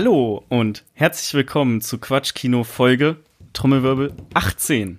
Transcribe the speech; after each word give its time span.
Hallo 0.00 0.42
und 0.48 0.82
herzlich 0.94 1.34
willkommen 1.34 1.82
zu 1.82 1.98
Quatschkino 1.98 2.64
Folge 2.64 3.16
Trommelwirbel 3.52 4.14
18. 4.32 4.98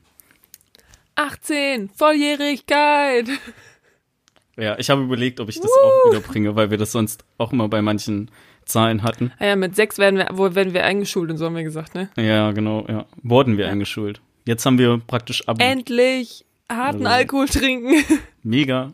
18, 1.16 1.90
Volljährigkeit. 1.90 3.28
Ja, 4.58 4.78
ich 4.78 4.92
habe 4.92 5.02
überlegt, 5.02 5.40
ob 5.40 5.50
ich 5.50 5.56
das 5.56 5.72
Woo. 5.72 5.72
auch 5.72 6.12
wiederbringe, 6.12 6.56
weil 6.56 6.70
wir 6.70 6.78
das 6.78 6.92
sonst 6.92 7.26
auch 7.40 7.52
immer 7.52 7.68
bei 7.68 7.82
manchen 7.82 8.30
Zahlen 8.66 9.02
hatten. 9.02 9.32
Ah 9.40 9.48
ja, 9.48 9.56
mit 9.56 9.76
sechs 9.76 9.98
werden 9.98 10.20
wir, 10.20 10.30
wo 10.34 10.54
werden 10.54 10.76
wir 10.76 10.86
eingeschult 10.86 11.32
und 11.32 11.38
so 11.38 11.48
haben 11.48 11.56
wir 11.56 11.64
gesagt, 11.64 11.96
ne? 11.96 12.12
Ja, 12.16 12.52
genau, 12.52 12.86
ja. 12.88 13.08
Wurden 13.24 13.58
wir 13.58 13.66
ja. 13.66 13.72
eingeschult. 13.72 14.22
Jetzt 14.46 14.68
haben 14.68 14.78
wir 14.78 15.02
praktisch 15.08 15.48
ab. 15.48 15.58
Endlich 15.60 16.46
harten 16.70 17.08
also, 17.08 17.18
Alkohol 17.18 17.48
trinken. 17.48 18.04
Mega. 18.44 18.94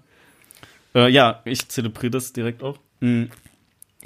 Äh, 0.95 1.09
ja, 1.09 1.41
ich 1.43 1.67
zelebriere 1.67 2.11
das 2.11 2.31
direkt 2.31 2.63
auch. 2.63 2.77
Mhm. 3.01 3.29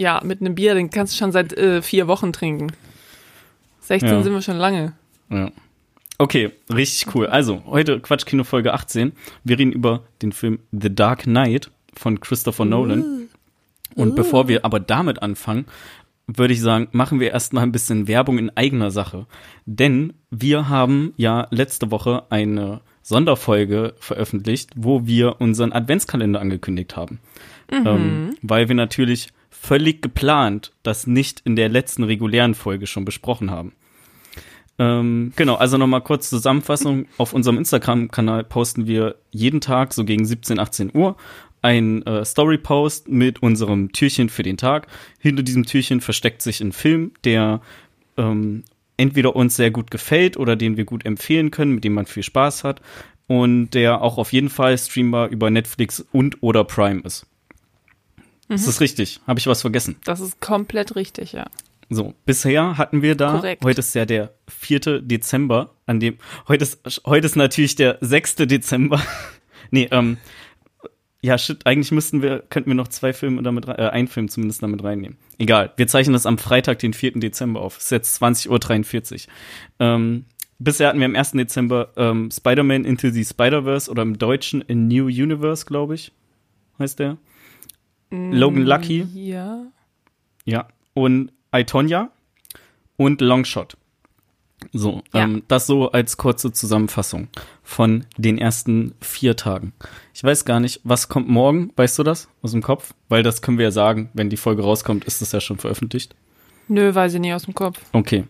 Ja, 0.01 0.19
mit 0.23 0.41
einem 0.41 0.55
Bier, 0.55 0.73
den 0.73 0.89
kannst 0.89 1.13
du 1.13 1.17
schon 1.19 1.31
seit 1.31 1.53
äh, 1.53 1.83
vier 1.83 2.07
Wochen 2.07 2.33
trinken. 2.33 2.71
16 3.81 4.09
ja. 4.09 4.23
sind 4.23 4.33
wir 4.33 4.41
schon 4.41 4.57
lange. 4.57 4.93
Ja. 5.29 5.51
Okay, 6.17 6.53
richtig 6.73 7.13
cool. 7.13 7.27
Also, 7.27 7.61
heute 7.67 7.99
Quatschkino 7.99 8.43
Folge 8.43 8.73
18. 8.73 9.11
Wir 9.43 9.59
reden 9.59 9.71
über 9.71 10.01
den 10.23 10.31
Film 10.31 10.57
The 10.71 10.95
Dark 10.95 11.25
Knight 11.25 11.69
von 11.93 12.19
Christopher 12.19 12.63
uh. 12.63 12.65
Nolan. 12.65 13.29
Und 13.93 14.13
uh. 14.13 14.15
bevor 14.15 14.47
wir 14.47 14.65
aber 14.65 14.79
damit 14.79 15.21
anfangen, 15.21 15.67
würde 16.25 16.55
ich 16.55 16.61
sagen, 16.61 16.87
machen 16.93 17.19
wir 17.19 17.29
erstmal 17.29 17.61
ein 17.61 17.71
bisschen 17.71 18.07
Werbung 18.07 18.39
in 18.39 18.49
eigener 18.57 18.89
Sache. 18.89 19.27
Denn 19.67 20.13
wir 20.31 20.67
haben 20.67 21.13
ja 21.15 21.45
letzte 21.51 21.91
Woche 21.91 22.23
eine 22.31 22.81
Sonderfolge 23.03 23.93
veröffentlicht, 23.99 24.71
wo 24.75 25.05
wir 25.05 25.39
unseren 25.39 25.71
Adventskalender 25.73 26.41
angekündigt 26.41 26.95
haben. 26.95 27.19
Mhm. 27.69 27.85
Ähm, 27.85 28.35
weil 28.41 28.67
wir 28.67 28.75
natürlich 28.75 29.29
völlig 29.51 30.01
geplant 30.01 30.73
das 30.81 31.05
nicht 31.05 31.41
in 31.45 31.55
der 31.55 31.69
letzten 31.69 32.03
regulären 32.03 32.55
Folge 32.55 32.87
schon 32.87 33.05
besprochen 33.05 33.51
haben. 33.51 33.73
Ähm, 34.79 35.33
genau, 35.35 35.55
also 35.55 35.77
nochmal 35.77 36.01
kurz 36.01 36.29
Zusammenfassung. 36.29 37.05
Auf 37.17 37.33
unserem 37.33 37.59
Instagram-Kanal 37.59 38.45
posten 38.45 38.87
wir 38.87 39.15
jeden 39.29 39.61
Tag 39.61 39.93
so 39.93 40.03
gegen 40.03 40.25
17, 40.25 40.57
18 40.57 40.91
Uhr 40.95 41.17
ein 41.61 42.03
äh, 42.07 42.25
Story-Post 42.25 43.07
mit 43.07 43.43
unserem 43.43 43.91
Türchen 43.91 44.29
für 44.29 44.43
den 44.43 44.57
Tag. 44.57 44.87
Hinter 45.19 45.43
diesem 45.43 45.65
Türchen 45.65 46.01
versteckt 46.01 46.41
sich 46.41 46.61
ein 46.61 46.71
Film, 46.71 47.11
der 47.23 47.61
ähm, 48.17 48.63
entweder 48.97 49.35
uns 49.35 49.55
sehr 49.55 49.71
gut 49.71 49.91
gefällt 49.91 50.37
oder 50.37 50.55
den 50.55 50.77
wir 50.77 50.85
gut 50.85 51.05
empfehlen 51.05 51.51
können, 51.51 51.73
mit 51.73 51.83
dem 51.83 51.93
man 51.93 52.07
viel 52.07 52.23
Spaß 52.23 52.63
hat 52.63 52.81
und 53.27 53.71
der 53.71 54.01
auch 54.01 54.17
auf 54.17 54.33
jeden 54.33 54.49
Fall 54.49 54.77
streambar 54.77 55.29
über 55.29 55.49
Netflix 55.49 56.05
und 56.11 56.41
oder 56.41 56.63
Prime 56.63 57.01
ist. 57.01 57.27
Mhm. 58.51 58.55
Ist 58.55 58.67
das 58.67 58.81
richtig? 58.81 59.21
Habe 59.25 59.39
ich 59.39 59.47
was 59.47 59.61
vergessen? 59.61 59.95
Das 60.03 60.19
ist 60.19 60.41
komplett 60.41 60.97
richtig, 60.97 61.31
ja. 61.31 61.45
So, 61.89 62.13
bisher 62.25 62.77
hatten 62.77 63.01
wir 63.01 63.15
da, 63.15 63.37
Korrekt. 63.37 63.63
heute 63.63 63.79
ist 63.79 63.95
ja 63.95 64.05
der 64.05 64.33
4. 64.49 65.01
Dezember, 65.01 65.73
an 65.85 66.01
dem, 66.01 66.17
heute 66.49 66.63
ist, 66.63 67.01
heute 67.05 67.25
ist 67.25 67.37
natürlich 67.37 67.75
der 67.75 67.97
6. 68.01 68.35
Dezember. 68.35 69.01
nee, 69.71 69.87
ähm, 69.91 70.17
ja, 71.21 71.37
shit, 71.37 71.65
eigentlich 71.65 71.91
müssten 71.91 72.21
wir, 72.21 72.39
könnten 72.49 72.69
wir 72.69 72.75
noch 72.75 72.89
zwei 72.89 73.13
Filme 73.13 73.41
damit, 73.41 73.69
äh, 73.69 73.71
ein 73.71 74.09
Film 74.09 74.27
zumindest 74.27 74.63
damit 74.63 74.83
reinnehmen. 74.83 75.17
Egal, 75.37 75.71
wir 75.77 75.87
zeichnen 75.87 76.13
das 76.13 76.25
am 76.25 76.37
Freitag, 76.37 76.79
den 76.79 76.93
4. 76.93 77.13
Dezember 77.19 77.61
auf. 77.61 77.77
Ist 77.77 77.91
jetzt 77.91 78.21
20.43 78.21 79.27
Uhr. 79.27 79.33
Ähm, 79.79 80.25
bisher 80.59 80.89
hatten 80.89 80.99
wir 80.99 81.05
am 81.05 81.15
1. 81.15 81.31
Dezember 81.31 81.93
ähm, 81.95 82.31
Spider-Man 82.31 82.83
Into 82.83 83.11
the 83.11 83.23
Spider-Verse 83.23 83.89
oder 83.89 84.01
im 84.01 84.17
Deutschen 84.17 84.61
A 84.69 84.73
New 84.73 85.05
Universe, 85.05 85.65
glaube 85.65 85.95
ich, 85.95 86.11
heißt 86.79 86.99
der. 86.99 87.17
Logan 88.11 88.63
Lucky. 88.63 89.07
Ja. 89.13 89.65
Ja. 90.45 90.67
Und 90.93 91.31
Itonia 91.53 92.09
und 92.97 93.21
Longshot. 93.21 93.77
So, 94.73 95.01
ja. 95.13 95.23
ähm, 95.23 95.43
das 95.47 95.65
so 95.65 95.91
als 95.91 96.17
kurze 96.17 96.51
Zusammenfassung 96.51 97.29
von 97.63 98.05
den 98.17 98.37
ersten 98.37 98.93
vier 99.01 99.35
Tagen. 99.35 99.73
Ich 100.13 100.23
weiß 100.23 100.45
gar 100.45 100.59
nicht, 100.59 100.81
was 100.83 101.09
kommt 101.09 101.27
morgen, 101.27 101.71
weißt 101.75 101.97
du 101.97 102.03
das 102.03 102.29
aus 102.43 102.51
dem 102.51 102.61
Kopf? 102.61 102.93
Weil 103.09 103.23
das 103.23 103.41
können 103.41 103.57
wir 103.57 103.65
ja 103.65 103.71
sagen, 103.71 104.09
wenn 104.13 104.29
die 104.29 104.37
Folge 104.37 104.61
rauskommt, 104.61 105.05
ist 105.05 105.21
das 105.21 105.31
ja 105.31 105.41
schon 105.41 105.57
veröffentlicht. 105.57 106.15
Nö, 106.67 106.93
weiß 106.93 107.15
ich 107.15 107.19
nicht 107.19 107.33
aus 107.33 107.43
dem 107.43 107.55
Kopf. 107.55 107.81
Okay. 107.91 108.25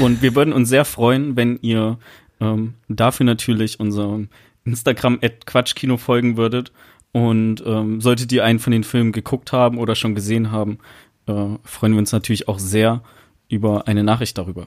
Und 0.00 0.22
wir 0.22 0.34
würden 0.34 0.54
uns 0.54 0.70
sehr 0.70 0.84
freuen, 0.84 1.36
wenn 1.36 1.58
ihr 1.60 1.98
ähm, 2.40 2.74
dafür 2.88 3.26
natürlich 3.26 3.80
unserem 3.80 4.28
Instagram 4.64 5.18
at 5.22 5.46
Quatschkino 5.46 5.98
folgen 5.98 6.36
würdet 6.36 6.72
und 7.12 7.62
ähm, 7.64 8.00
solltet 8.00 8.32
ihr 8.32 8.44
einen 8.44 8.58
von 8.58 8.72
den 8.72 8.84
Filmen 8.84 9.12
geguckt 9.12 9.52
haben 9.52 9.78
oder 9.78 9.94
schon 9.94 10.14
gesehen 10.14 10.50
haben, 10.50 10.78
äh, 11.26 11.56
freuen 11.64 11.92
wir 11.92 11.98
uns 11.98 12.12
natürlich 12.12 12.48
auch 12.48 12.58
sehr 12.58 13.02
über 13.48 13.88
eine 13.88 14.04
Nachricht 14.04 14.36
darüber. 14.38 14.66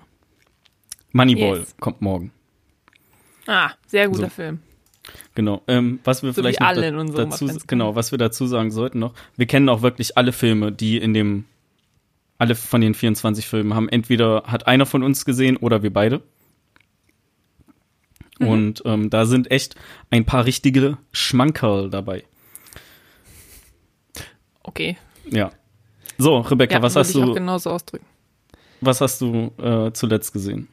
Moneyball 1.11 1.59
yes. 1.59 1.75
kommt 1.79 2.01
morgen. 2.01 2.31
Ah, 3.47 3.71
sehr 3.87 4.07
guter 4.07 4.23
so. 4.23 4.29
Film. 4.29 4.59
Genau. 5.35 5.61
Ähm, 5.67 5.99
was 6.03 6.23
wir 6.23 6.31
so 6.31 6.41
vielleicht 6.41 6.61
da, 6.61 6.73
dazu, 6.73 7.49
genau, 7.67 7.95
was 7.95 8.11
wir 8.11 8.17
dazu 8.17 8.45
sagen 8.45 8.71
sollten 8.71 8.99
noch, 8.99 9.13
wir 9.35 9.45
kennen 9.45 9.69
auch 9.69 9.81
wirklich 9.81 10.17
alle 10.17 10.31
Filme, 10.31 10.71
die 10.71 10.97
in 10.97 11.13
dem, 11.13 11.45
alle 12.37 12.55
von 12.55 12.81
den 12.81 12.93
24 12.93 13.47
Filmen 13.47 13.73
haben 13.73 13.89
entweder 13.89 14.43
hat 14.45 14.67
einer 14.67 14.85
von 14.85 15.03
uns 15.03 15.25
gesehen 15.25 15.57
oder 15.57 15.83
wir 15.83 15.91
beide. 15.91 16.21
Mhm. 18.39 18.47
Und 18.47 18.83
ähm, 18.85 19.09
da 19.09 19.25
sind 19.25 19.49
echt 19.51 19.75
ein 20.11 20.25
paar 20.25 20.45
richtige 20.45 20.97
Schmankerl 21.11 21.89
dabei. 21.89 22.23
Okay. 24.63 24.97
Ja. 25.29 25.51
So, 26.17 26.39
Rebecca, 26.39 26.75
ja, 26.75 26.81
was 26.81 26.95
hast 26.95 27.15
du? 27.15 27.23
Auch 27.23 27.33
genauso 27.33 27.71
ausdrücken. 27.71 28.05
Was 28.81 29.01
hast 29.01 29.21
du 29.21 29.51
äh, 29.61 29.91
zuletzt 29.93 30.33
gesehen? 30.33 30.67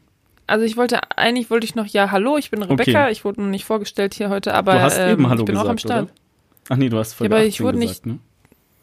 Also 0.47 0.65
ich 0.65 0.77
wollte, 0.77 1.01
eigentlich 1.17 1.51
wollte 1.51 1.67
ich 1.67 1.75
noch, 1.75 1.87
ja, 1.87 2.11
hallo, 2.11 2.39
ich 2.39 2.51
bin 2.51 2.63
Rebecca, 2.63 3.05
okay. 3.05 3.13
ich 3.13 3.25
wurde 3.25 3.43
noch 3.43 3.49
nicht 3.49 3.67
vorgestellt 3.67 4.15
hier 4.15 4.31
heute, 4.31 4.55
aber 4.55 4.73
du 4.73 4.81
hast 4.81 4.99
ähm, 4.99 5.11
eben 5.11 5.29
Hallo 5.29 5.43
ich 5.43 5.47
bin 5.47 5.55
gesagt, 5.55 5.67
auch 5.67 5.71
am 5.71 5.79
Start. 5.79 6.03
Oder? 6.05 6.13
Ach 6.71 6.77
nee, 6.77 6.89
du 6.89 6.99
hast 6.99 7.13
Folge 7.13 7.35
ja, 7.35 7.39
aber 7.39 7.47
ich 7.47 7.61
wurde 7.61 7.79
gesagt, 7.79 8.07
nicht, 8.07 8.15
ne? 8.15 8.19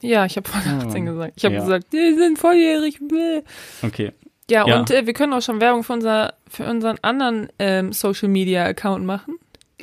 Ja, 0.01 0.25
ich 0.25 0.37
habe 0.37 0.47
Folge 0.47 0.69
oh, 0.83 0.87
18 0.87 1.05
gesagt. 1.05 1.33
Ich 1.35 1.45
habe 1.45 1.55
ja. 1.55 1.61
gesagt, 1.61 1.93
die 1.93 2.13
sind 2.15 2.37
volljährig. 2.37 2.99
Bläh. 2.99 3.41
Okay. 3.81 4.11
Ja, 4.49 4.67
ja. 4.67 4.79
und 4.79 4.91
äh, 4.91 5.07
wir 5.07 5.13
können 5.13 5.33
auch 5.33 5.41
schon 5.41 5.59
Werbung 5.59 5.83
für, 5.83 5.93
unser, 5.93 6.35
für 6.47 6.65
unseren 6.65 6.97
anderen 7.01 7.49
ähm, 7.57 7.93
Social 7.93 8.29
Media 8.29 8.65
Account 8.65 9.03
machen. 9.05 9.39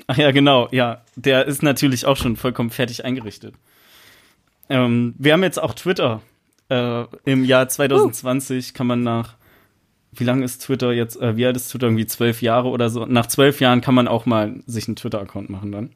Ach 0.06 0.16
ja, 0.16 0.30
genau, 0.30 0.68
ja. 0.70 1.02
Der 1.16 1.46
ist 1.46 1.62
natürlich 1.62 2.06
auch 2.06 2.16
schon 2.16 2.36
vollkommen 2.36 2.70
fertig 2.70 3.04
eingerichtet. 3.04 3.54
Ähm, 4.68 5.14
wir 5.18 5.32
haben 5.32 5.42
jetzt 5.42 5.62
auch 5.62 5.74
Twitter. 5.74 6.22
Äh, 6.68 7.04
Im 7.24 7.44
Jahr 7.44 7.68
2020 7.68 8.70
uh. 8.70 8.72
kann 8.74 8.86
man 8.86 9.02
nach, 9.02 9.36
wie 10.12 10.24
lange 10.24 10.44
ist 10.44 10.62
Twitter 10.62 10.92
jetzt, 10.92 11.20
äh, 11.20 11.36
wie 11.36 11.46
alt 11.46 11.56
ist 11.56 11.68
Twitter, 11.68 11.86
irgendwie 11.86 12.06
zwölf 12.06 12.42
Jahre 12.42 12.68
oder 12.68 12.90
so. 12.90 13.06
Nach 13.06 13.26
zwölf 13.26 13.60
Jahren 13.60 13.80
kann 13.80 13.94
man 13.94 14.08
auch 14.08 14.26
mal 14.26 14.60
sich 14.66 14.88
einen 14.88 14.96
Twitter-Account 14.96 15.50
machen 15.50 15.72
dann. 15.72 15.90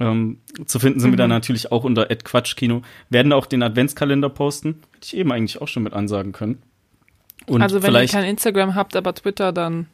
Ähm, 0.00 0.40
zu 0.66 0.78
finden 0.78 0.98
sind 0.98 1.10
mhm. 1.10 1.12
wir 1.14 1.18
dann 1.18 1.30
natürlich 1.30 1.70
auch 1.70 1.84
unter 1.84 2.06
@quatschkino. 2.06 2.82
Werden 3.10 3.32
auch 3.32 3.46
den 3.46 3.62
Adventskalender 3.62 4.28
posten. 4.28 4.80
Hätte 4.94 5.06
ich 5.06 5.16
eben 5.16 5.30
eigentlich 5.32 5.60
auch 5.60 5.68
schon 5.68 5.82
mit 5.82 5.92
ansagen 5.92 6.32
können. 6.32 6.62
Und 7.46 7.62
also 7.62 7.82
wenn 7.82 7.94
ihr 7.94 8.06
kein 8.06 8.24
Instagram 8.24 8.74
habt, 8.74 8.96
aber 8.96 9.14
Twitter, 9.14 9.52
dann 9.52 9.86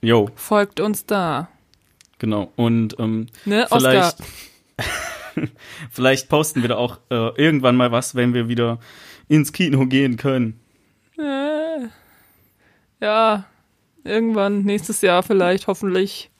Yo. 0.00 0.30
folgt 0.34 0.80
uns 0.80 1.06
da. 1.06 1.48
Genau. 2.18 2.52
Und 2.56 2.98
ähm, 2.98 3.26
ne, 3.44 3.66
vielleicht, 3.70 4.18
vielleicht 5.90 6.28
posten 6.28 6.62
wir 6.62 6.68
da 6.68 6.76
auch 6.76 6.98
äh, 7.10 7.40
irgendwann 7.40 7.76
mal 7.76 7.92
was, 7.92 8.14
wenn 8.14 8.34
wir 8.34 8.48
wieder 8.48 8.78
ins 9.28 9.52
Kino 9.52 9.86
gehen 9.86 10.16
können. 10.16 10.60
Äh, 11.18 11.88
ja, 13.00 13.44
irgendwann 14.04 14.62
nächstes 14.62 15.00
Jahr 15.02 15.22
vielleicht, 15.22 15.66
hoffentlich. 15.66 16.30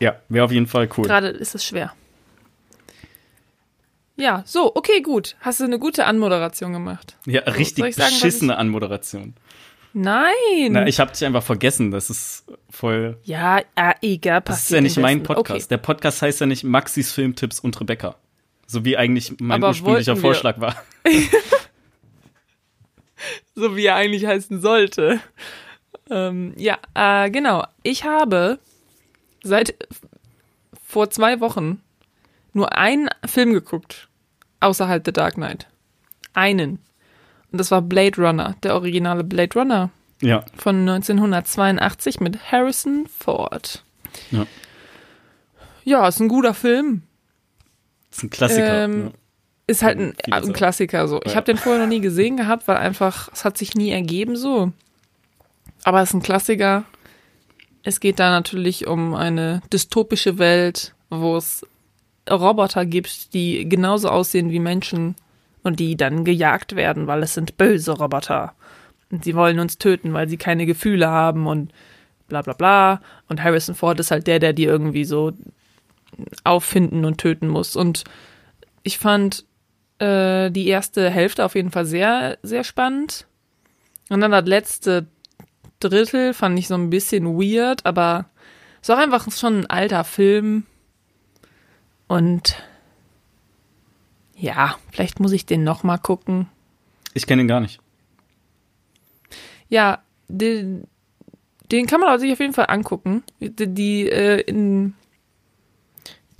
Ja, 0.00 0.16
wäre 0.28 0.44
auf 0.44 0.52
jeden 0.52 0.66
Fall 0.66 0.88
cool. 0.96 1.04
Gerade 1.04 1.28
ist 1.28 1.54
es 1.54 1.64
schwer. 1.64 1.92
Ja, 4.16 4.44
so, 4.46 4.74
okay, 4.74 5.00
gut. 5.00 5.36
Hast 5.40 5.60
du 5.60 5.64
eine 5.64 5.78
gute 5.78 6.06
Anmoderation 6.06 6.72
gemacht? 6.72 7.16
Ja, 7.26 7.42
so, 7.46 7.52
richtig 7.52 7.94
sagen, 7.94 8.10
beschissene 8.10 8.56
Anmoderation. 8.56 9.34
Nein. 9.94 10.72
Na, 10.72 10.86
ich 10.86 10.98
habe 10.98 11.12
dich 11.12 11.24
einfach 11.24 11.44
vergessen. 11.44 11.92
Das 11.92 12.10
ist 12.10 12.44
voll. 12.68 13.16
Ja, 13.22 13.60
äh, 13.76 13.94
egal. 14.02 14.42
Das 14.42 14.64
ist 14.64 14.70
ja 14.70 14.80
nicht 14.80 14.98
mein 14.98 15.22
Podcast. 15.22 15.50
Okay. 15.50 15.68
Der 15.70 15.78
Podcast 15.78 16.20
heißt 16.20 16.40
ja 16.40 16.46
nicht 16.46 16.64
Maxis 16.64 17.12
Filmtipps 17.12 17.60
und 17.60 17.80
Rebecca. 17.80 18.16
So 18.66 18.84
wie 18.84 18.96
eigentlich 18.96 19.36
mein 19.38 19.62
Aber 19.62 19.68
ursprünglicher 19.68 20.16
Vorschlag 20.16 20.58
war. 20.58 20.74
so 23.54 23.76
wie 23.76 23.86
er 23.86 23.94
eigentlich 23.94 24.26
heißen 24.26 24.60
sollte. 24.60 25.20
Ähm, 26.10 26.54
ja, 26.56 26.78
äh, 26.94 27.30
genau. 27.30 27.64
Ich 27.84 28.04
habe 28.04 28.58
seit 29.44 29.74
vor 30.84 31.08
zwei 31.10 31.38
Wochen 31.38 31.80
nur 32.52 32.76
einen 32.76 33.08
Film 33.24 33.52
geguckt, 33.52 34.08
außerhalb 34.58 35.04
The 35.06 35.12
Dark 35.12 35.34
Knight. 35.34 35.68
Einen. 36.32 36.80
Und 37.54 37.58
das 37.58 37.70
war 37.70 37.82
Blade 37.82 38.20
Runner, 38.20 38.56
der 38.64 38.74
originale 38.74 39.22
Blade 39.22 39.56
Runner. 39.56 39.90
Ja. 40.20 40.44
Von 40.56 40.80
1982 40.88 42.18
mit 42.18 42.50
Harrison 42.50 43.06
Ford. 43.16 43.84
Ja. 44.32 44.44
Ja, 45.84 46.08
ist 46.08 46.18
ein 46.18 46.26
guter 46.26 46.52
Film. 46.52 47.02
Ist 48.10 48.24
ein 48.24 48.30
Klassiker. 48.30 48.84
Ähm, 48.86 49.12
ist 49.68 49.84
halt 49.84 50.00
ein, 50.00 50.14
ein. 50.32 50.52
Klassiker 50.52 51.06
so. 51.06 51.20
Ich 51.22 51.30
Ja. 51.30 51.36
habe 51.36 51.44
den 51.46 51.56
vorher 51.58 51.80
noch 51.80 51.88
nie 51.88 52.00
gesehen 52.00 52.36
gehabt, 52.36 52.66
weil 52.66 52.76
einfach, 52.76 53.28
es 53.32 53.44
hat 53.44 53.56
sich 53.56 53.76
nie 53.76 53.92
ergeben 53.92 54.34
so. 54.34 54.72
Aber 55.84 56.02
es 56.02 56.08
ist 56.08 56.14
ein 56.14 56.22
Klassiker. 56.22 56.82
Es 57.84 58.00
geht 58.00 58.18
da 58.18 58.30
natürlich 58.30 58.88
um 58.88 59.14
eine 59.14 59.62
dystopische 59.72 60.38
Welt, 60.38 60.92
wo 61.08 61.36
es 61.36 61.64
Roboter 62.28 62.84
gibt, 62.84 63.32
die 63.32 63.68
genauso 63.68 64.08
aussehen 64.08 64.50
wie 64.50 64.58
Menschen 64.58 65.14
und 65.64 65.80
die 65.80 65.96
dann 65.96 66.24
gejagt 66.24 66.76
werden, 66.76 67.08
weil 67.08 67.22
es 67.24 67.34
sind 67.34 67.56
böse 67.56 67.92
Roboter. 67.92 68.54
Und 69.10 69.24
sie 69.24 69.34
wollen 69.34 69.58
uns 69.58 69.78
töten, 69.78 70.12
weil 70.12 70.28
sie 70.28 70.36
keine 70.36 70.66
Gefühle 70.66 71.08
haben 71.08 71.46
und 71.46 71.72
bla 72.28 72.42
bla 72.42 72.52
bla. 72.52 73.00
Und 73.28 73.42
Harrison 73.42 73.74
Ford 73.74 73.98
ist 73.98 74.10
halt 74.10 74.26
der, 74.28 74.38
der 74.38 74.52
die 74.52 74.64
irgendwie 74.64 75.04
so 75.04 75.32
auffinden 76.44 77.04
und 77.04 77.18
töten 77.18 77.48
muss. 77.48 77.74
Und 77.74 78.04
ich 78.82 78.98
fand 78.98 79.44
äh, 79.98 80.50
die 80.50 80.68
erste 80.68 81.10
Hälfte 81.10 81.44
auf 81.44 81.54
jeden 81.54 81.70
Fall 81.70 81.86
sehr, 81.86 82.38
sehr 82.42 82.62
spannend. 82.62 83.26
Und 84.10 84.20
dann 84.20 84.30
das 84.30 84.46
letzte 84.46 85.06
Drittel 85.80 86.34
fand 86.34 86.58
ich 86.58 86.68
so 86.68 86.74
ein 86.74 86.90
bisschen 86.90 87.38
weird, 87.38 87.84
aber 87.86 88.26
es 88.80 88.88
ist 88.88 88.94
auch 88.94 89.00
einfach 89.00 89.30
schon 89.32 89.60
ein 89.60 89.66
alter 89.70 90.04
Film. 90.04 90.64
Und 92.06 92.56
ja, 94.36 94.76
vielleicht 94.90 95.20
muss 95.20 95.32
ich 95.32 95.46
den 95.46 95.64
noch 95.64 95.82
mal 95.82 95.98
gucken. 95.98 96.48
Ich 97.14 97.26
kenne 97.26 97.42
ihn 97.42 97.48
gar 97.48 97.60
nicht. 97.60 97.80
Ja, 99.68 100.02
den, 100.28 100.84
den 101.70 101.86
kann 101.86 102.00
man 102.00 102.18
sich 102.18 102.32
auf 102.32 102.40
jeden 102.40 102.52
Fall 102.52 102.66
angucken. 102.68 103.22
Die, 103.40 103.72
die, 103.72 104.08
äh, 104.10 104.40
in, 104.40 104.94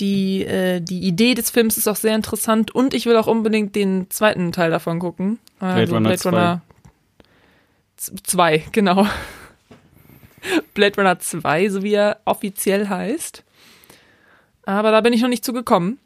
die, 0.00 0.44
äh, 0.44 0.80
die 0.80 1.00
Idee 1.06 1.34
des 1.34 1.50
Films 1.50 1.76
ist 1.76 1.86
auch 1.88 1.96
sehr 1.96 2.14
interessant 2.14 2.74
und 2.74 2.94
ich 2.94 3.06
will 3.06 3.16
auch 3.16 3.26
unbedingt 3.28 3.74
den 3.76 4.10
zweiten 4.10 4.52
Teil 4.52 4.70
davon 4.70 4.98
gucken. 4.98 5.38
Also 5.60 5.94
Runner 5.94 6.10
2. 6.22 6.30
Z- 7.96 8.26
2, 8.26 8.64
genau. 8.72 9.06
Blade 10.74 10.96
Runner 10.96 11.18
2, 11.18 11.68
so 11.70 11.82
wie 11.82 11.94
er 11.94 12.20
offiziell 12.24 12.88
heißt. 12.88 13.44
Aber 14.64 14.90
da 14.90 15.00
bin 15.00 15.12
ich 15.12 15.22
noch 15.22 15.28
nicht 15.28 15.44
zugekommen. 15.44 15.98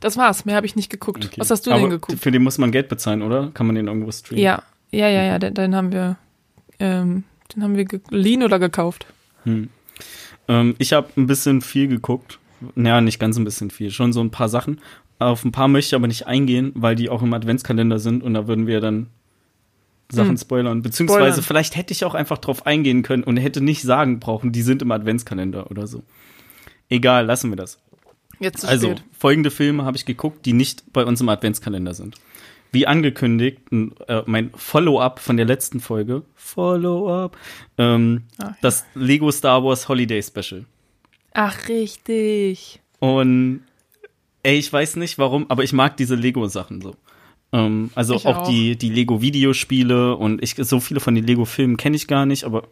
Das 0.00 0.16
war's, 0.16 0.44
mehr 0.44 0.56
habe 0.56 0.66
ich 0.66 0.76
nicht 0.76 0.90
geguckt. 0.90 1.24
Okay. 1.26 1.40
Was 1.40 1.50
hast 1.50 1.66
du 1.66 1.70
Aber 1.72 1.80
denn 1.80 1.90
geguckt? 1.90 2.18
Für 2.18 2.30
den 2.30 2.42
muss 2.42 2.58
man 2.58 2.70
Geld 2.72 2.88
bezahlen, 2.88 3.22
oder? 3.22 3.50
Kann 3.54 3.66
man 3.66 3.74
den 3.76 3.86
irgendwo 3.88 4.10
streamen? 4.12 4.42
Ja, 4.42 4.62
ja, 4.90 5.08
ja, 5.08 5.22
ja, 5.22 5.38
den, 5.38 5.54
den 5.54 5.74
haben 5.74 5.92
wir, 5.92 6.16
ähm, 6.78 7.24
den 7.54 7.62
haben 7.62 7.76
wir 7.76 7.84
geliehen 7.84 8.42
oder 8.42 8.58
gekauft. 8.58 9.06
Hm. 9.44 9.68
Ähm, 10.48 10.74
ich 10.78 10.92
habe 10.92 11.08
ein 11.16 11.26
bisschen 11.26 11.60
viel 11.60 11.88
geguckt. 11.88 12.38
Naja, 12.74 13.00
nicht 13.00 13.18
ganz 13.18 13.36
ein 13.38 13.44
bisschen 13.44 13.70
viel. 13.70 13.90
Schon 13.90 14.12
so 14.12 14.20
ein 14.20 14.30
paar 14.30 14.48
Sachen. 14.48 14.80
Auf 15.18 15.44
ein 15.44 15.52
paar 15.52 15.68
möchte 15.68 15.88
ich 15.88 15.94
aber 15.94 16.06
nicht 16.06 16.26
eingehen, 16.26 16.72
weil 16.74 16.94
die 16.94 17.08
auch 17.08 17.22
im 17.22 17.32
Adventskalender 17.32 17.98
sind 17.98 18.22
und 18.22 18.34
da 18.34 18.46
würden 18.46 18.66
wir 18.66 18.80
dann 18.80 19.08
Sachen 20.10 20.30
Hm. 20.30 20.36
spoilern. 20.38 20.82
Beziehungsweise 20.82 21.20
Spoilern. 21.24 21.42
vielleicht 21.42 21.76
hätte 21.76 21.92
ich 21.92 22.04
auch 22.04 22.14
einfach 22.14 22.38
drauf 22.38 22.66
eingehen 22.66 23.02
können 23.02 23.22
und 23.22 23.36
hätte 23.36 23.60
nicht 23.60 23.82
sagen 23.82 24.18
brauchen, 24.18 24.50
die 24.52 24.62
sind 24.62 24.82
im 24.82 24.90
Adventskalender 24.90 25.70
oder 25.70 25.86
so. 25.86 26.02
Egal, 26.88 27.26
lassen 27.26 27.50
wir 27.50 27.56
das. 27.56 27.78
Jetzt 28.40 28.62
zu 28.62 28.68
Also, 28.68 28.90
spät. 28.92 29.04
folgende 29.16 29.50
Filme 29.50 29.84
habe 29.84 29.96
ich 29.96 30.04
geguckt, 30.06 30.44
die 30.46 30.52
nicht 30.54 30.92
bei 30.92 31.04
uns 31.04 31.20
im 31.20 31.28
Adventskalender 31.28 31.94
sind. 31.94 32.16
Wie 32.72 32.86
angekündigt, 32.86 33.58
äh, 33.72 34.22
mein 34.26 34.50
Follow-up 34.54 35.18
von 35.20 35.36
der 35.36 35.46
letzten 35.46 35.80
Folge, 35.80 36.22
Follow-up, 36.36 37.36
ähm, 37.78 38.22
Ah, 38.38 38.44
ja. 38.46 38.56
das 38.62 38.84
Lego 38.94 39.30
Star 39.30 39.62
Wars 39.64 39.88
Holiday 39.88 40.22
Special. 40.22 40.64
Ach, 41.34 41.68
richtig. 41.68 42.80
Und 42.98 43.62
ey, 44.42 44.56
ich 44.58 44.72
weiß 44.72 44.96
nicht 44.96 45.18
warum, 45.18 45.46
aber 45.50 45.62
ich 45.64 45.72
mag 45.72 45.96
diese 45.96 46.14
Lego-Sachen 46.14 46.80
so. 46.80 46.94
Ähm, 47.52 47.90
also 47.96 48.14
auch, 48.14 48.24
auch. 48.24 48.48
die, 48.48 48.76
die 48.76 48.90
Lego-Videospiele 48.90 50.16
und 50.16 50.42
ich, 50.42 50.54
so 50.56 50.78
viele 50.80 51.00
von 51.00 51.14
den 51.14 51.26
Lego-Filmen 51.26 51.76
kenne 51.76 51.96
ich 51.96 52.06
gar 52.06 52.24
nicht, 52.24 52.44
aber 52.44 52.68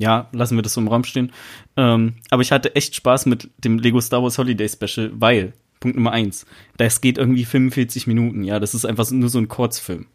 ja, 0.00 0.28
lassen 0.32 0.56
wir 0.56 0.62
das 0.62 0.72
so 0.72 0.80
im 0.80 0.88
Raum 0.88 1.04
stehen. 1.04 1.30
Ähm, 1.76 2.14
aber 2.30 2.40
ich 2.40 2.52
hatte 2.52 2.74
echt 2.74 2.94
Spaß 2.94 3.26
mit 3.26 3.50
dem 3.58 3.78
Lego 3.78 4.00
Star 4.00 4.22
Wars 4.22 4.38
Holiday 4.38 4.66
Special, 4.66 5.10
weil, 5.12 5.52
Punkt 5.78 5.96
Nummer 5.96 6.12
eins, 6.12 6.46
das 6.78 7.02
geht 7.02 7.18
irgendwie 7.18 7.44
45 7.44 8.06
Minuten, 8.06 8.42
ja, 8.42 8.58
das 8.58 8.74
ist 8.74 8.86
einfach 8.86 9.10
nur 9.10 9.28
so 9.28 9.38
ein 9.38 9.48
Kurzfilm. 9.48 10.06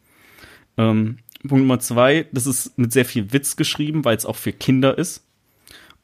Ähm, 0.78 1.20
Punkt 1.42 1.62
Nummer 1.62 1.80
zwei, 1.80 2.26
das 2.32 2.48
ist 2.48 2.76
mit 2.80 2.94
sehr 2.94 3.06
viel 3.06 3.32
Witz 3.32 3.58
geschrieben, 3.58 4.04
weil 4.06 4.18
es 4.18 4.26
auch 4.26 4.36
für 4.36 4.52
Kinder 4.52 4.98
ist. 4.98 5.24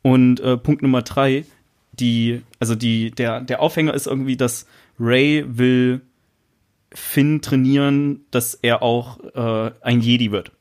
Und 0.04 0.40
äh, 0.42 0.58
Punkt 0.58 0.84
Nummer 0.84 1.02
drei, 1.02 1.46
die, 1.94 2.44
also 2.60 2.76
die, 2.76 3.10
der, 3.10 3.42
der 3.42 3.62
Aufhänger 3.62 3.96
ist 3.96 4.06
irgendwie, 4.06 4.38
dass 4.38 4.68
Ray 5.00 5.44
will 5.48 6.02
Finn 6.94 7.42
trainieren, 7.42 8.26
dass 8.30 8.54
er 8.54 8.84
auch 8.84 9.20
äh, 9.34 9.72
ein 9.82 10.02
Jedi 10.02 10.32
wird. 10.32 10.52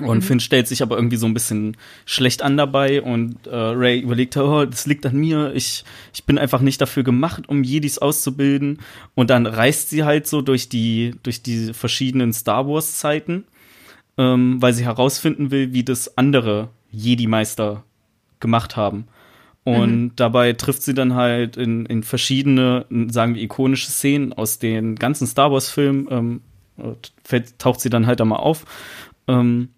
Und 0.00 0.22
Finn 0.22 0.40
stellt 0.40 0.66
sich 0.66 0.82
aber 0.82 0.96
irgendwie 0.96 1.16
so 1.16 1.26
ein 1.26 1.34
bisschen 1.34 1.76
schlecht 2.04 2.42
an 2.42 2.56
dabei 2.56 3.00
und 3.00 3.46
äh, 3.46 3.54
Ray 3.54 4.00
überlegt, 4.00 4.36
oh, 4.36 4.64
das 4.64 4.86
liegt 4.86 5.06
an 5.06 5.16
mir, 5.16 5.52
ich, 5.54 5.84
ich 6.12 6.24
bin 6.24 6.36
einfach 6.36 6.60
nicht 6.60 6.80
dafür 6.80 7.04
gemacht, 7.04 7.48
um 7.48 7.62
Jedis 7.62 7.98
auszubilden. 7.98 8.80
Und 9.14 9.30
dann 9.30 9.46
reist 9.46 9.90
sie 9.90 10.02
halt 10.02 10.26
so 10.26 10.42
durch 10.42 10.68
die, 10.68 11.14
durch 11.22 11.42
die 11.42 11.72
verschiedenen 11.72 12.32
Star 12.32 12.66
Wars 12.66 12.98
Zeiten, 12.98 13.44
ähm, 14.18 14.60
weil 14.60 14.72
sie 14.72 14.84
herausfinden 14.84 15.52
will, 15.52 15.72
wie 15.72 15.84
das 15.84 16.18
andere 16.18 16.70
Jedi-Meister 16.90 17.84
gemacht 18.40 18.76
haben. 18.76 19.06
Und 19.64 20.16
dabei 20.16 20.52
trifft 20.52 20.82
sie 20.82 20.92
dann 20.92 21.14
halt 21.14 21.56
in, 21.56 21.86
in 21.86 22.02
verschiedene, 22.02 22.84
sagen 23.08 23.34
wir, 23.34 23.42
ikonische 23.42 23.90
Szenen 23.90 24.34
aus 24.34 24.58
den 24.58 24.96
ganzen 24.96 25.26
Star 25.26 25.50
Wars-Filmen, 25.50 26.08
ähm, 26.10 26.40
taucht 27.56 27.80
sie 27.80 27.88
dann 27.88 28.06
halt 28.06 28.20
da 28.20 28.26
mal 28.26 28.36
auf. 28.36 28.66
Ähm, 29.26 29.70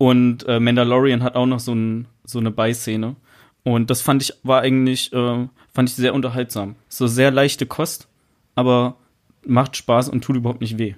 und 0.00 0.48
äh, 0.48 0.58
Mandalorian 0.58 1.22
hat 1.22 1.36
auch 1.36 1.44
noch 1.44 1.60
so, 1.60 1.74
ein, 1.74 2.06
so 2.24 2.38
eine 2.38 2.50
Beiszene. 2.50 3.16
Und 3.64 3.90
das 3.90 4.00
fand 4.00 4.22
ich, 4.22 4.32
war 4.42 4.62
eigentlich, 4.62 5.12
äh, 5.12 5.46
fand 5.74 5.90
ich 5.90 5.94
sehr 5.94 6.14
unterhaltsam. 6.14 6.76
So 6.88 7.06
sehr 7.06 7.30
leichte 7.30 7.66
Kost, 7.66 8.08
aber 8.54 8.96
macht 9.44 9.76
Spaß 9.76 10.08
und 10.08 10.24
tut 10.24 10.36
überhaupt 10.36 10.62
nicht 10.62 10.78
weh. 10.78 10.94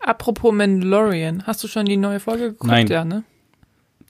Apropos 0.00 0.52
Mandalorian, 0.52 1.46
hast 1.46 1.64
du 1.64 1.68
schon 1.68 1.86
die 1.86 1.96
neue 1.96 2.20
Folge 2.20 2.48
geguckt? 2.48 2.70
Nein. 2.70 2.88
Ja, 2.88 3.06
ne? 3.06 3.24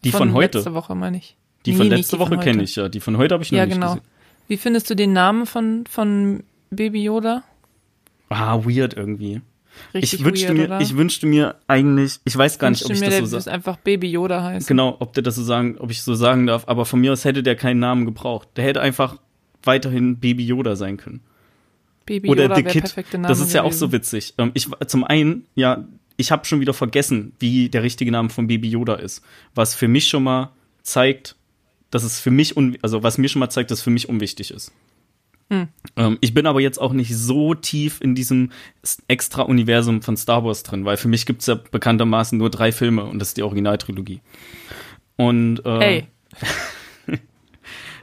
Die 0.02 0.10
von, 0.10 0.32
heute. 0.32 0.58
Letzte 0.58 0.74
Woche, 0.74 0.96
meine 0.96 1.18
ich. 1.18 1.36
Die 1.66 1.70
Nee, 1.70 1.76
von 1.76 1.86
letzte 1.86 2.16
von 2.16 2.26
Woche 2.26 2.38
kenne 2.38 2.64
ich 2.64 2.74
ja. 2.74 2.88
Die 2.88 2.98
von 2.98 3.16
heute 3.16 3.34
habe 3.34 3.44
ich 3.44 3.52
noch 3.52 3.58
Ja, 3.58 3.66
nicht 3.66 3.76
genau. 3.76 3.94
gesehen. 3.94 4.06
Wie 4.48 4.56
findest 4.56 4.90
du 4.90 4.96
den 4.96 5.12
Namen 5.12 5.46
von, 5.46 5.84
von 5.88 6.42
Baby 6.70 7.04
Yoda? 7.04 7.44
Ah, 8.28 8.58
weird 8.64 8.94
irgendwie. 8.94 9.40
Richtig 9.94 10.20
ich 10.20 10.24
wünschte 10.24 10.48
weird, 10.48 10.58
mir, 10.58 10.64
oder? 10.66 10.80
ich 10.80 10.96
wünschte 10.96 11.26
mir 11.26 11.56
eigentlich, 11.66 12.20
ich 12.24 12.36
weiß 12.36 12.58
gar 12.58 12.70
nicht, 12.70 12.84
ob 12.84 12.90
ich 12.90 13.00
mir, 13.00 13.10
das 13.10 13.30
so 13.30 13.36
der 13.36 13.40
sage. 13.42 13.54
einfach 13.54 13.76
Baby 13.78 14.10
Yoda 14.10 14.42
heißt. 14.42 14.68
Genau, 14.68 14.96
ob 15.00 15.12
der 15.12 15.22
das 15.22 15.36
so 15.36 15.42
sagen, 15.42 15.76
ob 15.78 15.90
ich 15.90 16.02
so 16.02 16.14
sagen 16.14 16.46
darf, 16.46 16.64
aber 16.66 16.84
von 16.84 17.00
mir 17.00 17.12
aus 17.12 17.24
hätte 17.24 17.42
der 17.42 17.56
keinen 17.56 17.80
Namen 17.80 18.04
gebraucht. 18.04 18.48
Der 18.56 18.64
hätte 18.64 18.80
einfach 18.80 19.18
weiterhin 19.62 20.18
Baby 20.18 20.46
Yoda 20.46 20.76
sein 20.76 20.96
können. 20.96 21.20
Baby 22.06 22.28
Oder 22.28 22.44
Yoda 22.44 22.56
The 22.56 22.62
Kid. 22.62 22.82
perfekte 22.82 23.18
Name 23.18 23.28
Das 23.28 23.40
ist 23.40 23.52
ja 23.52 23.62
auch 23.62 23.72
so 23.72 23.92
witzig. 23.92 24.34
Ähm, 24.38 24.52
ich 24.54 24.68
zum 24.86 25.04
einen, 25.04 25.46
ja, 25.54 25.84
ich 26.16 26.30
habe 26.30 26.44
schon 26.44 26.60
wieder 26.60 26.72
vergessen, 26.72 27.32
wie 27.38 27.68
der 27.68 27.82
richtige 27.82 28.10
Name 28.10 28.30
von 28.30 28.46
Baby 28.46 28.70
Yoda 28.70 28.94
ist, 28.94 29.22
was 29.54 29.74
für 29.74 29.88
mich 29.88 30.08
schon 30.08 30.22
mal 30.22 30.52
zeigt, 30.82 31.36
dass 31.90 32.04
es 32.04 32.20
für 32.20 32.30
mich 32.30 32.56
also 32.82 33.02
was 33.02 33.18
mir 33.18 33.28
schon 33.28 33.40
mal 33.40 33.50
zeigt, 33.50 33.70
dass 33.70 33.78
es 33.78 33.84
für 33.84 33.90
mich 33.90 34.08
unwichtig 34.08 34.50
ist. 34.50 34.72
Hm. 35.48 35.68
Ähm, 35.96 36.18
ich 36.20 36.34
bin 36.34 36.46
aber 36.46 36.60
jetzt 36.60 36.80
auch 36.80 36.92
nicht 36.92 37.16
so 37.16 37.54
tief 37.54 38.00
in 38.00 38.14
diesem 38.14 38.50
extra 39.06 39.42
Universum 39.42 40.02
von 40.02 40.16
Star 40.16 40.44
Wars 40.44 40.62
drin, 40.64 40.84
weil 40.84 40.96
für 40.96 41.08
mich 41.08 41.24
gibt 41.24 41.42
es 41.42 41.46
ja 41.46 41.54
bekanntermaßen 41.54 42.36
nur 42.36 42.50
drei 42.50 42.72
Filme 42.72 43.04
und 43.04 43.18
das 43.20 43.28
ist 43.28 43.36
die 43.36 43.42
Originaltrilogie. 43.44 44.20
Und 45.16 45.64
äh, 45.64 45.78
Hey, 45.80 46.04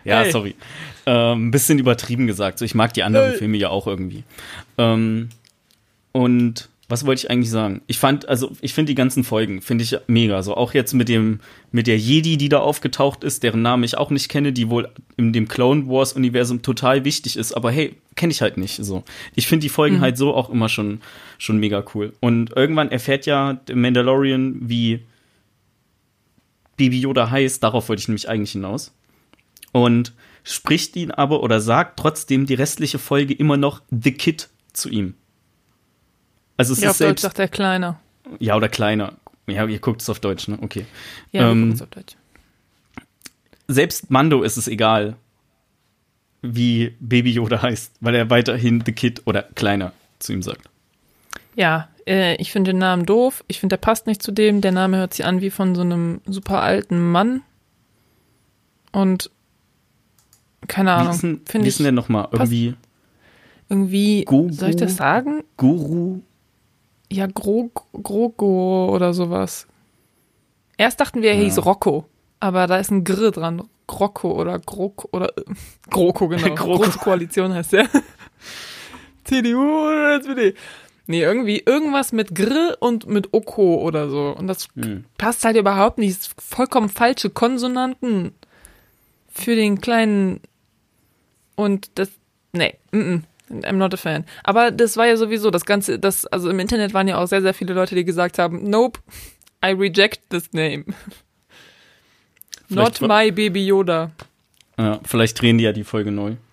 ja, 0.03 0.21
Hey. 0.21 0.31
sorry. 0.31 0.55
Ähm, 1.05 1.47
ein 1.47 1.51
bisschen 1.51 1.79
übertrieben 1.79 2.27
gesagt. 2.27 2.59
So, 2.59 2.65
ich 2.65 2.75
mag 2.75 2.93
die 2.93 3.03
anderen 3.03 3.31
Hey. 3.31 3.37
Filme 3.37 3.57
ja 3.57 3.69
auch 3.69 3.87
irgendwie. 3.87 4.23
Ähm, 4.77 5.29
und 6.13 6.69
was 6.89 7.05
wollte 7.05 7.25
ich 7.25 7.31
eigentlich 7.31 7.49
sagen? 7.49 7.81
Ich 7.87 7.97
fand, 7.97 8.27
also 8.27 8.51
ich 8.61 8.73
finde 8.73 8.91
die 8.91 8.95
ganzen 8.95 9.23
Folgen, 9.23 9.61
finde 9.61 9.83
ich 9.83 9.97
mega. 10.07 10.43
So 10.43 10.55
auch 10.55 10.73
jetzt 10.73 10.93
mit 10.93 11.07
dem, 11.07 11.39
mit 11.71 11.87
der 11.87 11.97
Jedi, 11.97 12.37
die 12.37 12.49
da 12.49 12.59
aufgetaucht 12.59 13.23
ist, 13.23 13.43
deren 13.43 13.61
Namen 13.61 13.83
ich 13.83 13.97
auch 13.97 14.09
nicht 14.09 14.27
kenne, 14.27 14.51
die 14.51 14.69
wohl 14.69 14.89
in 15.15 15.31
dem 15.31 15.47
Clone 15.47 15.87
Wars 15.87 16.13
Universum 16.13 16.61
total 16.61 17.05
wichtig 17.05 17.37
ist, 17.37 17.53
aber 17.53 17.71
hey, 17.71 17.95
kenne 18.15 18.31
ich 18.31 18.41
halt 18.41 18.57
nicht. 18.57 18.83
So, 18.83 19.03
ich 19.33 19.47
finde 19.47 19.63
die 19.63 19.69
Folgen 19.69 20.01
halt 20.01 20.17
so 20.17 20.33
auch 20.33 20.49
immer 20.49 20.67
schon, 20.67 21.01
schon 21.37 21.57
mega 21.57 21.83
cool. 21.93 22.13
Und 22.19 22.55
irgendwann 22.55 22.91
erfährt 22.91 23.25
ja 23.25 23.59
Mandalorian, 23.73 24.57
wie 24.61 25.05
Baby 26.75 26.99
Yoda 26.99 27.29
heißt. 27.29 27.63
Darauf 27.63 27.87
wollte 27.87 28.01
ich 28.01 28.07
nämlich 28.07 28.27
eigentlich 28.27 28.51
hinaus 28.51 28.93
und 29.71 30.13
spricht 30.43 30.95
ihn 30.97 31.11
aber 31.11 31.43
oder 31.43 31.61
sagt 31.61 31.97
trotzdem 31.97 32.45
die 32.45 32.55
restliche 32.55 32.99
Folge 32.99 33.33
immer 33.33 33.55
noch 33.55 33.81
The 33.89 34.11
Kid 34.11 34.49
zu 34.73 34.89
ihm. 34.89 35.15
Also 36.57 36.73
es 36.73 36.81
ja, 36.81 36.89
ist 36.89 36.95
auf 36.95 36.97
Deutsch 36.97 37.05
selbst, 37.07 37.21
sagt 37.23 37.39
er 37.39 37.47
kleiner. 37.47 37.99
ja 38.39 38.55
oder 38.55 38.69
kleiner. 38.69 39.13
Ja, 39.47 39.65
ihr 39.65 39.79
guckt 39.79 40.01
es 40.01 40.09
auf 40.09 40.19
Deutsch, 40.19 40.47
ne? 40.47 40.57
Okay. 40.61 40.85
Ja, 41.31 41.49
Ähm, 41.51 41.57
wir 41.57 41.63
gucken's 41.65 41.81
auf 41.81 41.89
Deutsch. 41.89 42.15
Selbst 43.67 44.09
Mando 44.11 44.43
ist 44.43 44.57
es 44.57 44.67
egal. 44.67 45.15
wie 46.41 46.95
Baby 46.99 47.31
Yoda 47.31 47.61
heißt, 47.61 47.93
weil 48.01 48.15
er 48.15 48.29
weiterhin 48.29 48.83
The 48.85 48.91
Kid 48.91 49.21
oder 49.25 49.43
kleiner 49.43 49.93
zu 50.19 50.33
ihm 50.33 50.41
sagt. 50.41 50.69
Ja, 51.55 51.87
äh, 52.05 52.35
ich 52.35 52.51
finde 52.51 52.71
den 52.71 52.79
Namen 52.79 53.05
doof. 53.05 53.43
Ich 53.47 53.59
finde, 53.61 53.73
der 53.77 53.81
passt 53.81 54.07
nicht 54.07 54.21
zu 54.21 54.31
dem. 54.33 54.59
Der 54.61 54.71
Name 54.73 54.97
hört 54.97 55.13
sich 55.13 55.25
an 55.25 55.39
wie 55.41 55.49
von 55.51 55.73
so 55.75 55.81
einem 55.81 56.19
super 56.25 56.61
alten 56.61 57.11
Mann. 57.11 57.41
Und 58.91 59.29
keine 60.67 60.89
Wie 60.89 60.93
Ahnung. 60.93 61.13
ist 61.13 61.21
denn, 61.23 61.31
wie 61.39 61.41
ist 61.41 61.53
denn 61.53 61.67
ich 61.67 61.77
der 61.77 61.91
nochmal? 61.93 62.27
Irgendwie 62.31 62.75
irgendwie, 63.69 64.23
Gogo? 64.25 64.51
soll 64.53 64.69
ich 64.71 64.75
das 64.75 64.95
sagen? 64.97 65.43
Guru? 65.57 66.19
Ja, 67.13 67.27
Gro 67.27 67.69
Grogo 68.01 68.89
oder 68.93 69.13
sowas. 69.13 69.67
Erst 70.77 70.99
dachten 70.99 71.21
wir, 71.21 71.29
er 71.31 71.35
Ja. 71.37 71.43
hieß 71.43 71.63
Rocco, 71.65 72.05
aber 72.39 72.65
da 72.67 72.77
ist 72.77 72.89
ein 72.91 73.03
Gr 73.03 73.31
dran. 73.31 73.61
Grocco 73.85 74.31
oder 74.31 74.57
Groko 74.59 75.09
oder 75.11 75.37
äh, 75.37 75.43
GroKo, 75.91 76.27
genau. 76.27 76.55
GroKo. 76.55 76.77
Große 76.83 76.99
Koalition 76.99 77.53
heißt 77.53 77.73
der. 77.73 77.87
CDU 79.25 79.59
oder 79.87 80.15
SPD. 80.19 80.53
Nee, 81.05 81.21
irgendwie 81.21 81.61
irgendwas 81.65 82.13
mit 82.13 82.33
Gr 82.33 82.77
und 82.79 83.07
mit 83.07 83.33
Oko 83.33 83.81
oder 83.81 84.09
so. 84.09 84.33
Und 84.37 84.47
das 84.47 84.67
Hm. 84.75 85.03
passt 85.17 85.43
halt 85.45 85.57
überhaupt 85.57 85.97
nicht. 85.97 86.33
Vollkommen 86.41 86.89
falsche 86.89 87.29
Konsonanten 87.29 88.33
für 89.29 89.55
den 89.55 89.81
kleinen 89.81 90.39
und 91.55 91.91
das 91.95 92.09
nee, 92.53 92.75
mm 92.91 92.97
-mm, 92.97 93.21
I'm 93.61 93.73
not 93.77 93.93
a 93.93 93.97
fan. 93.97 94.25
Aber 94.43 94.71
das 94.71 94.97
war 94.97 95.07
ja 95.07 95.17
sowieso 95.17 95.51
das 95.51 95.65
ganze 95.65 95.99
das 95.99 96.25
also 96.27 96.49
im 96.49 96.59
Internet 96.59 96.93
waren 96.93 97.07
ja 97.07 97.17
auch 97.17 97.27
sehr 97.27 97.41
sehr 97.41 97.53
viele 97.53 97.73
Leute, 97.73 97.95
die 97.95 98.03
gesagt 98.05 98.39
haben, 98.39 98.69
nope, 98.69 98.99
I 99.63 99.69
reject 99.69 100.29
this 100.29 100.51
name. 100.53 100.85
Not 102.69 102.97
Vielleicht 102.97 103.01
wa- 103.01 103.07
my 103.23 103.31
baby 103.31 103.65
Yoda. 103.65 104.11
Ja, 104.77 104.99
vielleicht 105.03 105.39
drehen 105.41 105.57
die 105.57 105.63
ja 105.65 105.71
die 105.71 105.83
Folge 105.83 106.11
neu. 106.11 106.35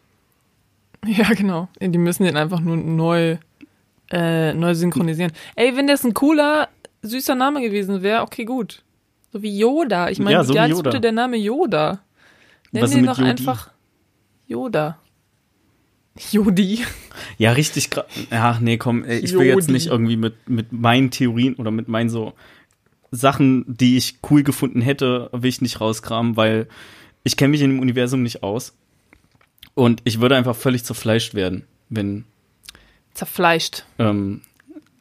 Ja, 1.06 1.32
genau. 1.32 1.68
Die 1.80 1.96
müssen 1.96 2.24
den 2.24 2.36
einfach 2.36 2.60
nur 2.60 2.76
neu 2.76 3.38
äh, 4.10 4.52
neu 4.52 4.74
synchronisieren. 4.74 5.32
Ey, 5.56 5.74
wenn 5.74 5.86
das 5.86 6.04
ein 6.04 6.12
cooler 6.12 6.68
süßer 7.00 7.34
Name 7.34 7.62
gewesen 7.62 8.02
wäre, 8.02 8.20
okay, 8.22 8.44
gut. 8.44 8.82
So 9.32 9.40
wie 9.42 9.56
Yoda. 9.56 10.10
Ich 10.10 10.18
meine, 10.18 10.32
Ja, 10.32 10.44
so 10.44 10.82
bitte 10.82 11.00
der 11.00 11.12
Name 11.12 11.36
Yoda? 11.38 12.00
Nenn 12.72 12.82
Was 12.82 12.90
den 12.90 13.06
doch 13.06 13.18
einfach 13.18 13.70
Yoda. 14.46 14.98
Jodi. 16.32 16.84
Ja, 17.38 17.52
richtig 17.52 17.90
krass. 17.90 18.06
Ja, 18.30 18.58
nee, 18.60 18.76
komm, 18.76 19.04
ich 19.08 19.32
will 19.32 19.46
jetzt 19.46 19.70
nicht 19.70 19.86
irgendwie 19.88 20.16
mit, 20.16 20.48
mit 20.48 20.72
meinen 20.72 21.10
Theorien 21.10 21.54
oder 21.54 21.70
mit 21.70 21.88
meinen 21.88 22.10
so 22.10 22.32
Sachen, 23.10 23.64
die 23.66 23.96
ich 23.96 24.18
cool 24.30 24.42
gefunden 24.42 24.80
hätte, 24.80 25.28
will 25.32 25.48
ich 25.48 25.60
nicht 25.60 25.80
rauskramen, 25.80 26.36
weil 26.36 26.68
ich 27.24 27.36
kenne 27.36 27.50
mich 27.50 27.62
in 27.62 27.70
dem 27.70 27.80
Universum 27.80 28.22
nicht 28.22 28.42
aus. 28.42 28.74
Und 29.74 30.00
ich 30.04 30.20
würde 30.20 30.36
einfach 30.36 30.56
völlig 30.56 30.84
zerfleischt 30.84 31.34
werden, 31.34 31.64
wenn, 31.88 32.24
Zerfleischt. 33.14 33.84
ähm, 33.98 34.42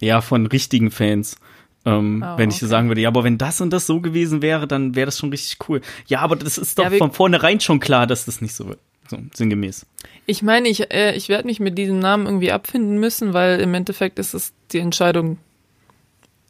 ja, 0.01 0.21
von 0.21 0.45
richtigen 0.47 0.91
Fans. 0.91 1.37
Ähm, 1.85 2.23
Oh, 2.25 2.37
wenn 2.37 2.49
ich 2.49 2.57
okay. 2.57 2.65
sagen 2.67 2.87
würde, 2.89 3.01
ja, 3.01 3.07
aber 3.09 3.23
wenn 3.23 3.37
das 3.37 3.61
und 3.61 3.71
das 3.71 3.85
so 3.85 4.01
gewesen 4.01 4.41
wäre, 4.41 4.67
dann 4.67 4.95
wäre 4.95 5.05
das 5.05 5.17
schon 5.17 5.29
richtig 5.29 5.57
cool. 5.69 5.81
Ja, 6.07 6.19
aber 6.21 6.35
das 6.35 6.57
ist 6.57 6.77
doch 6.77 6.83
Ja, 6.91 6.97
von 6.97 7.11
vornherein 7.11 7.59
schon 7.59 7.79
klar, 7.79 8.05
dass 8.07 8.25
das 8.25 8.41
nicht 8.41 8.53
so 8.53 8.67
wird. 8.67 8.79
So, 9.09 9.17
sinngemäß. 9.33 9.85
Ich 10.27 10.41
meine, 10.43 10.67
ich, 10.69 10.91
äh, 10.93 11.15
ich 11.15 11.29
werde 11.29 11.47
mich 11.47 11.59
mit 11.59 11.77
diesem 11.77 11.99
Namen 11.99 12.25
irgendwie 12.27 12.51
abfinden 12.51 12.99
müssen, 12.99 13.33
weil 13.33 13.59
im 13.59 13.73
Endeffekt 13.73 14.19
ist 14.19 14.33
es 14.35 14.53
die 14.71 14.79
Entscheidung 14.79 15.37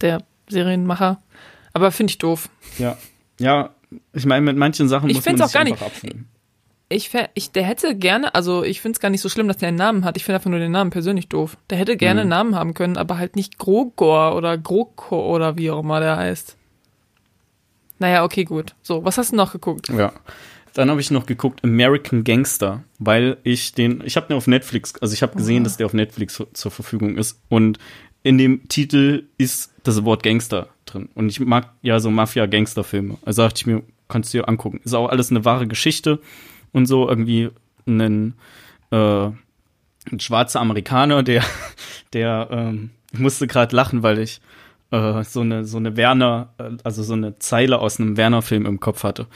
der 0.02 0.24
Serienmacher. 0.50 1.22
Aber 1.74 1.92
finde 1.92 2.12
ich 2.12 2.18
doof. 2.18 2.50
Ja. 2.78 2.98
Ja, 3.40 3.70
ich 4.14 4.26
meine, 4.26 4.42
mit 4.46 4.58
manchen 4.58 4.90
Sachen 4.90 5.10
Ich 5.10 5.16
muss 5.16 5.26
man 5.26 5.42
auch 5.42 5.46
sich 5.46 5.54
gar 5.54 5.64
nicht- 5.64 5.74
einfach 5.74 5.86
abfinden. 5.88 6.28
Ich, 6.92 7.12
ich, 7.36 7.52
der 7.52 7.64
hätte 7.64 7.96
gerne, 7.96 8.34
also 8.34 8.64
ich 8.64 8.82
finde 8.82 8.96
es 8.98 9.00
gar 9.00 9.10
nicht 9.12 9.22
so 9.22 9.30
schlimm, 9.30 9.48
dass 9.48 9.58
der 9.58 9.68
einen 9.68 9.78
Namen 9.78 10.04
hat. 10.06 10.18
Ich 10.18 10.26
finde 10.26 10.38
einfach 10.38 10.50
nur 10.50 10.58
den 10.60 10.72
Namen 10.72 10.90
persönlich 10.90 11.28
doof. 11.30 11.56
Der 11.70 11.78
hätte 11.78 11.96
gerne 11.98 12.16
Mhm. 12.16 12.22
einen 12.22 12.30
Namen 12.32 12.56
haben 12.56 12.74
können, 12.74 12.98
aber 12.98 13.20
halt 13.20 13.36
nicht 13.36 13.60
Grogor 13.60 14.36
oder 14.36 14.58
Groko 14.58 15.34
oder 15.34 15.56
wie 15.56 15.70
auch 15.70 15.82
immer 15.82 16.00
der 16.00 16.18
heißt. 16.18 16.58
Naja, 18.00 18.24
okay, 18.24 18.44
gut. 18.44 18.74
So, 18.82 19.06
was 19.06 19.18
hast 19.20 19.32
du 19.32 19.36
noch 19.36 19.52
geguckt? 19.52 19.90
Ja. 19.90 20.12
Dann 20.74 20.90
habe 20.90 21.02
ich 21.02 21.12
noch 21.12 21.26
geguckt 21.26 21.64
American 21.64 22.24
Gangster, 22.24 22.84
weil 23.00 23.38
ich 23.44 23.74
den, 23.74 24.02
ich 24.06 24.16
habe 24.16 24.28
den 24.28 24.38
auf 24.38 24.48
Netflix, 24.48 24.94
also 25.02 25.14
ich 25.14 25.22
habe 25.24 25.36
gesehen, 25.36 25.64
dass 25.64 25.78
der 25.78 25.86
auf 25.86 25.94
Netflix 25.94 26.42
zur- 26.54 26.72
Verfügung 26.72 27.18
ist 27.18 27.42
und 27.50 27.80
in 28.24 28.38
dem 28.38 28.68
Titel 28.68 29.24
ist 29.38 29.74
das 29.84 30.04
Wort 30.06 30.24
Gangster 30.24 30.68
drin 30.86 31.10
und 31.16 31.30
ich 31.30 31.40
mag 31.40 31.74
ja 31.82 32.00
so 32.00 32.12
Mafia-Gangster-Filme, 32.12 33.18
also 33.26 33.42
dachte 33.44 33.60
ich 33.62 33.66
mir, 33.66 33.82
kannst 34.08 34.34
du 34.34 34.40
dir 34.40 34.48
angucken. 34.50 34.82
Ist 34.84 34.94
auch 34.94 35.08
alles 35.10 35.32
eine 35.32 35.46
wahre 35.46 35.68
Geschichte 35.68 36.20
und 36.72 36.86
so 36.86 37.08
irgendwie 37.08 37.50
ein, 37.88 38.34
äh, 38.92 38.96
ein 39.28 40.20
schwarzer 40.20 40.60
Amerikaner, 40.62 41.24
der, 41.24 41.44
der, 42.14 42.48
ähm, 42.52 42.90
ich 43.12 43.20
musste 43.20 43.48
gerade 43.48 43.76
lachen, 43.76 44.04
weil 44.04 44.20
ich 44.20 44.42
äh, 44.92 45.24
so 45.24 45.42
eine 45.42 45.66
so 45.66 45.78
eine 45.78 45.96
Werner, 45.98 46.54
äh, 46.58 46.72
also 46.84 47.04
so 47.04 47.14
eine 47.14 47.38
Zeile 47.40 47.80
aus 47.80 48.00
einem 48.00 48.18
Werner-Film 48.18 48.66
im 48.66 48.80
Kopf 48.80 49.04
hatte. 49.04 49.28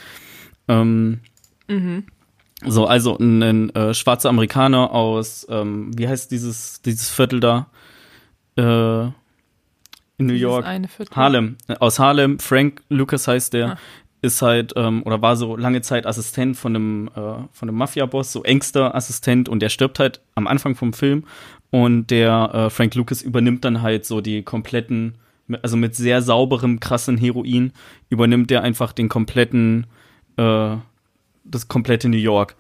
Ähm, 0.67 1.19
So, 2.65 2.85
also 2.85 3.17
ein, 3.17 3.43
ein 3.43 3.69
äh, 3.75 3.93
schwarzer 3.93 4.29
Amerikaner 4.29 4.91
aus, 4.91 5.45
ähm, 5.49 5.91
wie 5.97 6.07
heißt 6.07 6.31
dieses, 6.31 6.81
dieses 6.81 7.09
Viertel 7.09 7.39
da? 7.39 7.67
Äh, 8.55 9.05
in 10.17 10.27
New 10.27 10.33
Dieses 10.33 10.41
York. 10.41 10.65
Eine 10.65 10.87
Viertel. 10.87 11.15
Harlem. 11.15 11.57
Aus 11.79 11.99
Harlem. 11.99 12.39
Frank 12.39 12.81
Lucas 12.89 13.27
heißt 13.27 13.53
der. 13.53 13.71
Ah. 13.71 13.77
Ist 14.21 14.41
halt, 14.41 14.71
ähm, 14.77 15.03
oder 15.03 15.21
war 15.21 15.35
so 15.35 15.57
lange 15.57 15.81
Zeit 15.81 16.05
Assistent 16.05 16.55
von 16.55 16.73
einem, 16.73 17.07
äh, 17.09 17.11
von 17.51 17.67
einem 17.67 17.77
Mafia-Boss, 17.77 18.31
so 18.31 18.41
engster 18.43 18.95
Assistent 18.95 19.49
und 19.49 19.59
der 19.59 19.67
stirbt 19.67 19.99
halt 19.99 20.21
am 20.35 20.47
Anfang 20.47 20.75
vom 20.75 20.93
Film 20.93 21.25
und 21.71 22.09
der 22.09 22.51
äh, 22.53 22.69
Frank 22.69 22.95
Lucas 22.95 23.21
übernimmt 23.21 23.65
dann 23.65 23.81
halt 23.81 24.05
so 24.05 24.21
die 24.21 24.41
kompletten, 24.43 25.15
also 25.61 25.75
mit 25.75 25.97
sehr 25.97 26.21
sauberem, 26.21 26.79
krassen 26.79 27.17
Heroin, 27.17 27.73
übernimmt 28.07 28.49
der 28.49 28.61
einfach 28.61 28.93
den 28.93 29.09
kompletten, 29.09 29.87
äh, 30.37 30.77
das 31.43 31.67
komplette 31.67 32.09
New 32.09 32.17
York. 32.17 32.55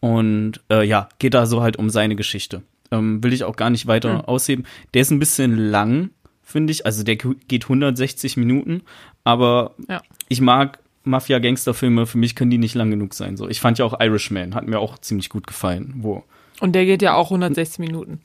Und 0.00 0.60
äh, 0.70 0.84
ja, 0.86 1.08
geht 1.18 1.34
da 1.34 1.46
so 1.46 1.62
halt 1.62 1.76
um 1.76 1.90
seine 1.90 2.16
Geschichte. 2.16 2.62
Ähm, 2.90 3.22
will 3.24 3.32
ich 3.32 3.44
auch 3.44 3.56
gar 3.56 3.70
nicht 3.70 3.86
weiter 3.86 4.18
Hm. 4.18 4.20
ausheben. 4.26 4.64
Der 4.94 5.02
ist 5.02 5.10
ein 5.10 5.18
bisschen 5.18 5.56
lang, 5.70 6.10
finde 6.42 6.70
ich. 6.72 6.86
Also 6.86 7.02
der 7.02 7.16
geht 7.16 7.64
160 7.64 8.36
Minuten, 8.36 8.82
aber 9.24 9.74
Ja. 9.88 10.02
ich 10.28 10.40
mag 10.40 10.78
Mafia-Gangster-Filme, 11.04 12.06
für 12.06 12.18
mich 12.18 12.34
können 12.34 12.50
die 12.50 12.58
nicht 12.58 12.74
lang 12.74 12.90
genug 12.90 13.14
sein. 13.14 13.36
So, 13.36 13.48
ich 13.48 13.60
fand 13.60 13.78
ja 13.78 13.84
auch 13.84 13.98
Irishman, 14.00 14.54
hat 14.54 14.66
mir 14.66 14.78
auch 14.80 14.98
ziemlich 14.98 15.28
gut 15.28 15.46
gefallen. 15.46 15.94
Wo 15.98 16.24
Und 16.60 16.72
der 16.74 16.84
geht 16.84 17.00
ja 17.02 17.14
auch 17.14 17.30
160 17.30 17.78
Minuten. 17.78 18.20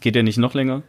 geht 0.00 0.14
der 0.14 0.22
nicht 0.22 0.38
noch 0.38 0.54
länger? 0.54 0.82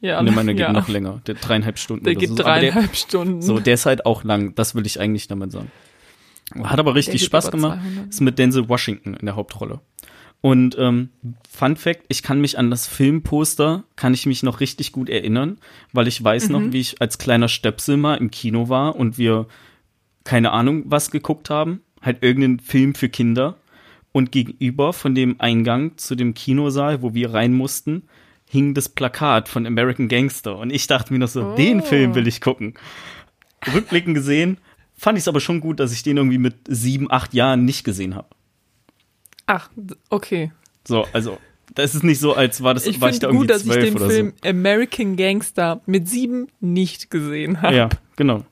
Ja, 0.00 0.22
Ne, 0.22 0.32
meine 0.32 0.52
geht 0.54 0.60
ja. 0.62 0.72
noch 0.72 0.88
länger. 0.88 1.22
Der 1.26 1.34
dreieinhalb 1.34 1.78
Stunden. 1.78 2.04
Der 2.04 2.14
geht 2.14 2.30
so. 2.30 2.34
Dreieinhalb 2.34 2.94
Stunden. 2.94 3.40
Der, 3.40 3.42
so, 3.42 3.58
der 3.60 3.74
ist 3.74 3.86
halt 3.86 4.04
auch 4.04 4.22
lang. 4.24 4.54
Das 4.54 4.74
will 4.74 4.84
ich 4.86 5.00
eigentlich 5.00 5.28
damit 5.28 5.52
sagen. 5.52 5.70
Hat 6.64 6.78
aber 6.78 6.94
richtig 6.94 7.22
Spaß 7.24 7.50
gemacht. 7.50 7.78
200. 7.82 8.08
Ist 8.10 8.20
mit 8.20 8.38
Denzel 8.38 8.68
Washington 8.68 9.14
in 9.14 9.26
der 9.26 9.36
Hauptrolle. 9.36 9.80
Und 10.40 10.76
ähm, 10.78 11.10
Fun 11.48 11.76
Fact, 11.76 12.02
ich 12.08 12.22
kann 12.24 12.40
mich 12.40 12.58
an 12.58 12.68
das 12.70 12.88
Filmposter, 12.88 13.84
kann 13.94 14.12
ich 14.12 14.26
mich 14.26 14.42
noch 14.42 14.58
richtig 14.60 14.90
gut 14.90 15.08
erinnern, 15.08 15.58
weil 15.92 16.08
ich 16.08 16.22
weiß 16.22 16.48
Mhm. 16.48 16.52
noch, 16.52 16.72
wie 16.72 16.80
ich 16.80 17.00
als 17.00 17.18
kleiner 17.18 17.46
Stöpsel 17.48 17.96
mal 17.96 18.16
im 18.16 18.30
Kino 18.32 18.68
war 18.68 18.96
und 18.96 19.18
wir 19.18 19.46
keine 20.24 20.50
Ahnung 20.52 20.82
was 20.86 21.10
geguckt 21.12 21.48
haben, 21.50 21.80
halt 22.00 22.22
irgendeinen 22.24 22.58
Film 22.60 22.94
für 22.96 23.08
Kinder 23.08 23.56
und 24.10 24.32
gegenüber 24.32 24.92
von 24.92 25.14
dem 25.14 25.40
Eingang 25.40 25.96
zu 25.96 26.14
dem 26.16 26.34
Kinosaal, 26.34 27.02
wo 27.02 27.14
wir 27.14 27.32
rein 27.32 27.52
mussten, 27.52 28.02
hing 28.48 28.74
das 28.74 28.88
Plakat 28.88 29.48
von 29.48 29.64
American 29.66 30.08
Gangster 30.08 30.58
und 30.58 30.70
ich 30.72 30.86
dachte 30.88 31.12
mir 31.12 31.20
noch 31.20 31.28
so, 31.28 31.44
Oh. 31.52 31.54
den 31.54 31.82
Film 31.82 32.14
will 32.16 32.26
ich 32.26 32.40
gucken. 32.40 32.74
Rückblickend 33.72 34.14
gesehen 34.14 34.58
fand 35.02 35.18
ich 35.18 35.24
es 35.24 35.28
aber 35.28 35.40
schon 35.40 35.60
gut, 35.60 35.80
dass 35.80 35.92
ich 35.92 36.04
den 36.04 36.16
irgendwie 36.16 36.38
mit 36.38 36.54
sieben, 36.68 37.10
acht 37.10 37.34
Jahren 37.34 37.64
nicht 37.64 37.82
gesehen 37.82 38.14
habe. 38.14 38.28
Ach, 39.46 39.68
okay. 40.10 40.52
So, 40.86 41.06
also, 41.12 41.38
das 41.74 41.96
ist 41.96 42.04
nicht 42.04 42.20
so, 42.20 42.34
als 42.34 42.62
war 42.62 42.72
das, 42.72 42.86
Ich 42.86 43.00
war 43.00 43.10
ich 43.10 43.18
da 43.18 43.26
finde 43.28 43.44
irgendwie 43.44 43.46
gut, 43.48 43.50
dass 43.50 43.66
ich 43.66 43.82
den 43.82 43.98
Film 43.98 44.32
American 44.44 45.16
Gangster 45.16 45.80
mit 45.86 46.08
sieben 46.08 46.46
nicht 46.60 47.10
gesehen 47.10 47.56
so. 47.56 47.62
habe. 47.62 47.74
Ja, 47.74 47.88
genau. 48.14 48.44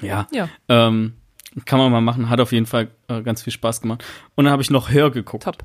Ja, 0.00 0.26
Ja, 0.32 0.48
ähm, 0.68 1.14
kann 1.66 1.78
man 1.78 1.92
mal 1.92 2.00
machen, 2.00 2.30
hat 2.30 2.40
auf 2.40 2.52
jeden 2.52 2.66
Fall 2.66 2.88
äh, 3.08 3.20
ganz 3.22 3.42
viel 3.42 3.52
Spaß 3.52 3.82
gemacht. 3.82 4.02
Und 4.36 4.44
dann 4.44 4.52
habe 4.52 4.62
ich 4.62 4.70
noch 4.70 4.88
Her 4.88 5.10
geguckt. 5.10 5.44
top. 5.44 5.58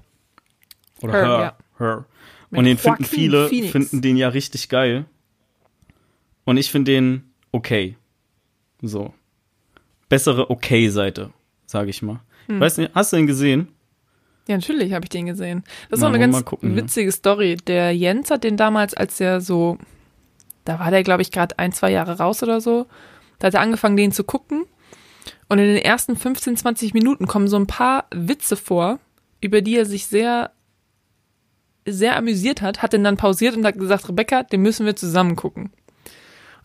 Oder 1.02 1.14
Her, 1.14 1.22
Her. 1.22 1.40
ja. 1.40 1.58
Her. 1.80 2.06
Mit 2.50 2.60
Und 2.60 2.66
den 2.66 2.78
finden 2.78 3.04
Joaquin 3.04 3.20
viele, 3.20 3.48
Phoenix. 3.48 3.72
finden 3.72 4.02
den 4.02 4.18
ja 4.18 4.28
richtig 4.28 4.68
geil. 4.68 5.06
Und 6.44 6.58
ich 6.58 6.72
finde 6.72 6.92
den 6.92 7.32
okay. 7.54 7.96
So. 8.82 9.14
Bessere 10.10 10.50
Okay-Seite, 10.50 11.32
sage 11.66 11.90
ich 11.90 12.02
mal. 12.02 12.22
Hm. 12.48 12.60
Weiß 12.60 12.78
nicht, 12.78 12.92
hast 12.94 13.14
du 13.14 13.18
den 13.18 13.28
gesehen? 13.28 13.68
Ja, 14.48 14.56
natürlich 14.56 14.94
habe 14.94 15.06
ich 15.06 15.10
den 15.10 15.26
gesehen. 15.26 15.64
Das 15.90 15.98
ist 15.98 16.02
Na, 16.02 16.08
auch 16.08 16.14
eine 16.14 16.20
ganz 16.20 16.46
gucken, 16.46 16.72
ja. 16.72 16.78
witzige 16.78 17.12
Story. 17.12 17.58
Der 17.68 17.96
Jens 17.96 18.30
hat 18.30 18.44
den 18.44 18.58
damals, 18.58 18.94
als 18.94 19.20
er 19.20 19.42
so, 19.42 19.80
da 20.66 20.80
war 20.80 20.92
der, 20.92 21.04
glaube 21.04 21.24
ich, 21.24 21.32
gerade 21.32 21.58
ein, 21.58 21.72
zwei 21.72 21.92
Jahre 21.92 22.20
raus 22.20 22.44
oder 22.44 22.62
so, 22.62 22.86
da 23.40 23.48
hat 23.48 23.56
er 23.56 23.62
angefangen, 23.62 23.98
den 23.98 24.12
zu 24.12 24.24
gucken. 24.24 24.66
Und 25.50 25.60
in 25.60 25.66
den 25.66 25.84
ersten 25.84 26.16
15, 26.16 26.58
20 26.58 26.94
Minuten 26.94 27.28
kommen 27.28 27.48
so 27.48 27.58
ein 27.58 27.68
paar 27.68 28.06
Witze 28.12 28.56
vor 28.56 29.00
über 29.46 29.62
die 29.62 29.78
er 29.78 29.86
sich 29.86 30.08
sehr, 30.08 30.52
sehr 31.86 32.18
amüsiert 32.18 32.62
hat, 32.62 32.82
hat 32.82 32.94
den 32.94 33.04
dann 33.04 33.16
pausiert 33.16 33.56
und 33.56 33.66
hat 33.66 33.78
gesagt, 33.78 34.10
Rebecca, 34.10 34.44
den 34.44 34.62
müssen 34.62 34.86
wir 34.86 34.96
zusammen 34.96 35.36
gucken. 35.36 35.72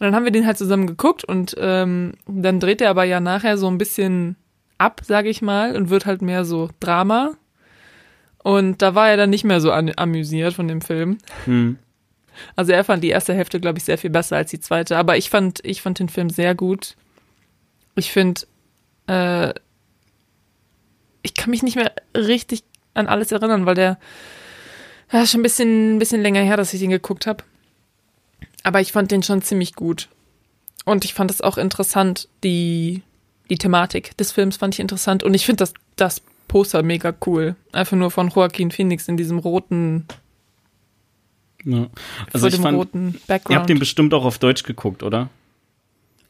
Und 0.01 0.07
dann 0.07 0.15
haben 0.15 0.25
wir 0.25 0.33
den 0.33 0.47
halt 0.47 0.57
zusammen 0.57 0.87
geguckt 0.87 1.25
und 1.25 1.55
ähm, 1.59 2.15
dann 2.27 2.59
dreht 2.59 2.81
er 2.81 2.89
aber 2.89 3.05
ja 3.05 3.21
nachher 3.21 3.59
so 3.59 3.69
ein 3.69 3.77
bisschen 3.77 4.37
ab, 4.79 5.03
sage 5.05 5.29
ich 5.29 5.43
mal, 5.43 5.77
und 5.77 5.91
wird 5.91 6.07
halt 6.07 6.23
mehr 6.23 6.47
so 6.47 6.71
Drama. 6.81 7.35
Und 8.43 8.81
da 8.81 8.95
war 8.95 9.11
er 9.11 9.19
dann 9.19 9.29
nicht 9.29 9.45
mehr 9.45 9.61
so 9.61 9.71
an, 9.71 9.93
amüsiert 9.95 10.55
von 10.55 10.69
dem 10.69 10.81
Film. 10.81 11.19
Hm. 11.45 11.77
Also 12.57 12.73
er 12.73 12.83
fand 12.83 13.05
die 13.05 13.11
erste 13.11 13.35
Hälfte, 13.35 13.61
glaube 13.61 13.77
ich, 13.77 13.85
sehr 13.85 13.99
viel 13.99 14.09
besser 14.09 14.37
als 14.37 14.49
die 14.49 14.61
zweite. 14.61 14.97
Aber 14.97 15.19
ich 15.19 15.29
fand, 15.29 15.61
ich 15.65 15.83
fand 15.83 15.99
den 15.99 16.09
Film 16.09 16.31
sehr 16.31 16.55
gut. 16.55 16.97
Ich 17.95 18.11
finde, 18.11 18.41
äh, 19.07 19.53
ich 21.21 21.35
kann 21.35 21.51
mich 21.51 21.63
nicht 21.63 21.77
mehr 21.77 21.93
richtig 22.17 22.65
an 22.95 23.07
alles 23.07 23.33
erinnern, 23.33 23.67
weil 23.67 23.75
der, 23.75 23.99
ja, 25.13 25.27
schon 25.27 25.41
ein 25.41 25.43
bisschen, 25.43 25.97
ein 25.97 25.99
bisschen 25.99 26.23
länger 26.23 26.41
her, 26.41 26.57
dass 26.57 26.73
ich 26.73 26.81
den 26.81 26.89
geguckt 26.89 27.27
habe. 27.27 27.45
Aber 28.63 28.81
ich 28.81 28.93
fand 28.93 29.11
den 29.11 29.23
schon 29.23 29.43
ziemlich 29.43 29.75
gut. 29.75 30.09
Und 30.85 31.05
ich 31.05 31.15
fand 31.15 31.31
es 31.31 31.41
auch 31.41 31.59
interessant, 31.59 32.29
die, 32.45 33.03
die 33.49 33.59
Thematik 33.59 34.17
des 34.17 34.33
Films 34.33 34.57
fand 34.57 34.75
ich 34.75 34.81
interessant. 34.81 35.23
Und 35.23 35.35
ich 35.35 35.47
finde 35.47 35.59
das, 35.59 35.75
das 35.97 36.23
Poster 36.49 36.83
mega 36.83 37.15
cool. 37.27 37.55
Einfach 37.73 37.97
nur 37.97 38.11
von 38.11 38.29
Joaquin 38.29 38.71
Phoenix 38.71 39.07
in 39.09 39.17
diesem 39.17 39.39
roten, 39.39 40.07
Ja. 41.65 41.89
Also 42.33 42.47
ich 42.49 42.55
dem 42.55 42.63
fand, 42.63 42.77
roten 42.79 42.99
ihr 43.09 43.13
habt 43.15 43.27
Background. 43.27 43.69
den 43.69 43.79
bestimmt 43.79 44.15
auch 44.15 44.25
auf 44.25 44.39
Deutsch 44.39 44.63
geguckt, 44.63 45.03
oder? 45.03 45.29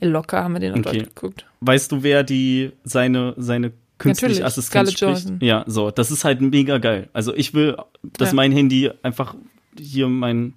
Locker 0.00 0.42
haben 0.44 0.54
wir 0.54 0.60
den 0.60 0.72
auf 0.72 0.78
Okay. 0.80 0.98
Deutsch 0.98 1.08
geguckt. 1.14 1.46
Weißt 1.60 1.92
du, 1.92 2.02
wer 2.02 2.22
die 2.24 2.72
seine 2.84 3.34
seine 3.36 3.72
künstliche 3.98 4.44
Assistenz 4.44 4.92
spricht? 4.92 5.30
Ja, 5.42 5.64
so, 5.66 5.90
das 5.90 6.10
ist 6.10 6.24
halt 6.24 6.40
mega 6.40 6.78
geil. 6.78 7.08
Also 7.12 7.34
ich 7.34 7.52
will, 7.54 7.76
dass 8.02 8.30
Ja. 8.30 8.34
mein 8.34 8.50
Handy 8.52 8.90
einfach 9.02 9.34
hier 9.78 10.08
mein 10.08 10.54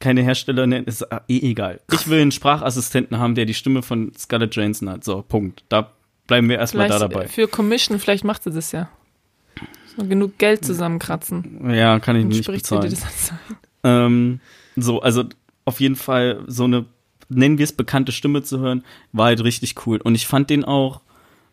keine 0.00 0.22
Hersteller 0.22 0.66
nennt, 0.66 0.88
ist 0.88 1.06
eh 1.28 1.38
egal. 1.50 1.80
Ich 1.92 2.08
will 2.08 2.20
einen 2.20 2.32
Sprachassistenten 2.32 3.18
haben, 3.18 3.34
der 3.34 3.46
die 3.46 3.54
Stimme 3.54 3.82
von 3.82 4.12
Scarlett 4.16 4.54
Johansson 4.54 4.88
hat. 4.90 5.04
So, 5.04 5.22
Punkt. 5.22 5.64
Da 5.68 5.90
bleiben 6.26 6.48
wir 6.48 6.58
erstmal 6.58 6.88
da 6.88 6.98
dabei. 6.98 7.28
für 7.28 7.48
Commission, 7.48 7.98
vielleicht 7.98 8.24
macht 8.24 8.42
sie 8.42 8.50
das 8.50 8.72
ja. 8.72 8.88
So 9.96 10.04
genug 10.04 10.36
Geld 10.38 10.64
zusammenkratzen. 10.64 11.70
Ja, 11.72 11.98
kann 12.00 12.16
ich 12.16 12.22
Und 12.24 12.28
nicht 12.28 12.44
sie 12.44 12.52
dir 12.52 12.58
bezahlen. 12.58 12.90
das. 12.90 13.32
Ähm, 13.84 14.40
so, 14.76 15.00
also 15.00 15.24
auf 15.64 15.80
jeden 15.80 15.96
Fall 15.96 16.42
so 16.46 16.64
eine, 16.64 16.84
nennen 17.28 17.56
wir 17.58 17.64
es 17.64 17.72
bekannte 17.72 18.12
Stimme 18.12 18.42
zu 18.42 18.58
hören, 18.60 18.84
war 19.12 19.26
halt 19.26 19.42
richtig 19.42 19.86
cool. 19.86 19.98
Und 20.02 20.14
ich 20.14 20.26
fand 20.26 20.50
den 20.50 20.64
auch, 20.64 21.00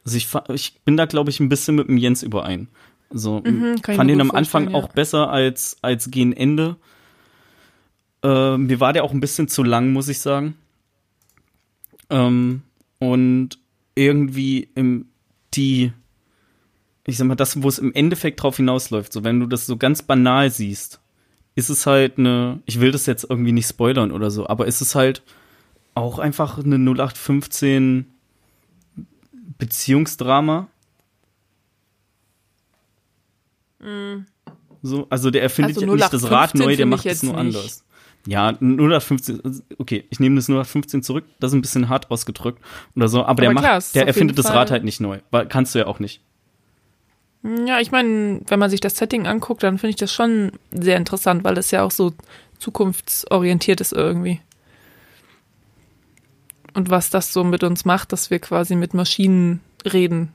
also 0.05 0.17
ich, 0.17 0.27
ich 0.53 0.79
bin 0.83 0.97
da, 0.97 1.05
glaube 1.05 1.29
ich, 1.29 1.39
ein 1.39 1.47
bisschen 1.49 1.75
mit 1.75 1.87
dem 1.87 1.97
Jens 1.97 2.21
überein. 2.23 2.67
So, 3.11 3.41
Mhm, 3.45 3.81
kann 3.81 3.93
ich 3.93 3.97
fand 3.97 4.09
den 4.09 4.21
am 4.21 4.31
Anfang 4.31 4.63
vorstellen, 4.63 4.83
auch 4.83 4.89
besser 4.93 5.29
als, 5.29 5.77
als 5.81 6.11
gegen 6.11 6.33
Ende. 6.33 6.75
Ähm, 8.23 8.67
mir 8.67 8.79
war 8.79 8.93
der 8.93 9.03
auch 9.03 9.11
ein 9.11 9.19
bisschen 9.19 9.47
zu 9.47 9.63
lang, 9.63 9.91
muss 9.91 10.07
ich 10.07 10.19
sagen. 10.19 10.55
Ähm, 12.09 12.61
und 12.99 13.59
irgendwie 13.95 14.69
im, 14.75 15.07
die, 15.53 15.91
ich 17.05 17.17
sag 17.17 17.27
mal, 17.27 17.35
das, 17.35 17.61
wo 17.61 17.67
es 17.67 17.79
im 17.79 17.93
Endeffekt 17.93 18.41
drauf 18.41 18.57
hinausläuft, 18.57 19.11
so 19.11 19.23
wenn 19.23 19.39
du 19.39 19.45
das 19.45 19.65
so 19.65 19.77
ganz 19.77 20.01
banal 20.01 20.49
siehst, 20.49 20.99
ist 21.55 21.69
es 21.69 21.85
halt 21.85 22.17
eine, 22.17 22.61
ich 22.65 22.79
will 22.79 22.91
das 22.91 23.05
jetzt 23.05 23.25
irgendwie 23.29 23.51
nicht 23.51 23.67
spoilern 23.67 24.11
oder 24.11 24.31
so, 24.31 24.47
aber 24.47 24.65
ist 24.67 24.81
es 24.81 24.95
halt 24.95 25.21
auch 25.95 26.17
einfach 26.17 26.57
eine 26.57 26.75
0815 26.75 28.07
Beziehungsdrama. 29.59 30.67
So, 34.81 35.07
also 35.09 35.29
der 35.29 35.43
erfindet 35.43 35.77
Also 35.77 35.85
ja 35.85 35.93
nicht 35.93 36.13
das 36.13 36.23
Rad 36.31 36.55
0815 36.55 36.61
neu, 36.65 36.75
der 36.75 36.85
macht 36.85 37.05
es 37.05 37.21
nur 37.23 37.33
nicht. 37.33 37.39
anders. 37.57 37.83
Ja, 38.25 38.53
0815, 38.53 39.63
okay, 39.79 40.05
ich 40.09 40.19
nehme 40.19 40.37
das 40.37 40.45
0815 40.45 41.03
zurück, 41.03 41.25
das 41.39 41.51
ist 41.51 41.55
ein 41.55 41.61
bisschen 41.61 41.89
hart 41.89 42.09
ausgedrückt 42.09 42.61
oder 42.95 43.09
so, 43.09 43.25
aber, 43.25 43.41
der 43.41 43.49
Aber 43.49 43.55
macht, 43.55 43.65
klar, 43.65 43.77
ist 43.77 43.95
der 43.95 44.07
erfindet 44.07 44.37
das 44.37 44.49
Rad 44.53 44.71
halt 44.71 44.85
nicht 44.85 45.01
neu, 45.01 45.19
weil 45.29 45.45
kannst 45.47 45.75
du 45.75 45.79
ja 45.79 45.87
auch 45.87 45.99
nicht. 45.99 46.21
Ja, 47.65 47.81
ich 47.81 47.91
meine, 47.91 48.39
wenn 48.47 48.59
man 48.59 48.69
sich 48.69 48.79
das 48.79 48.95
Setting 48.95 49.27
anguckt, 49.27 49.63
dann 49.63 49.77
finde 49.77 49.89
ich 49.89 49.95
das 49.97 50.13
schon 50.13 50.53
sehr 50.71 50.95
interessant, 50.95 51.43
weil 51.43 51.57
es 51.57 51.71
ja 51.71 51.83
auch 51.83 51.91
so 51.91 52.13
zukunftsorientiert 52.59 53.81
ist 53.81 53.91
irgendwie. 53.91 54.39
Und 56.73 56.89
was 56.89 57.09
das 57.09 57.33
so 57.33 57.43
mit 57.43 57.63
uns 57.63 57.83
macht, 57.83 58.13
dass 58.13 58.29
wir 58.29 58.39
quasi 58.39 58.75
mit 58.75 58.93
Maschinen 58.93 59.59
reden. 59.85 60.31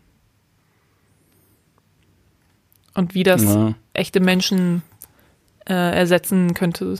Und 2.94 3.14
wie 3.14 3.22
das 3.22 3.42
Ja. 3.42 3.74
echte 3.94 4.20
Menschen 4.20 4.82
äh, 5.66 5.72
ersetzen 5.72 6.52
könnte. 6.54 6.96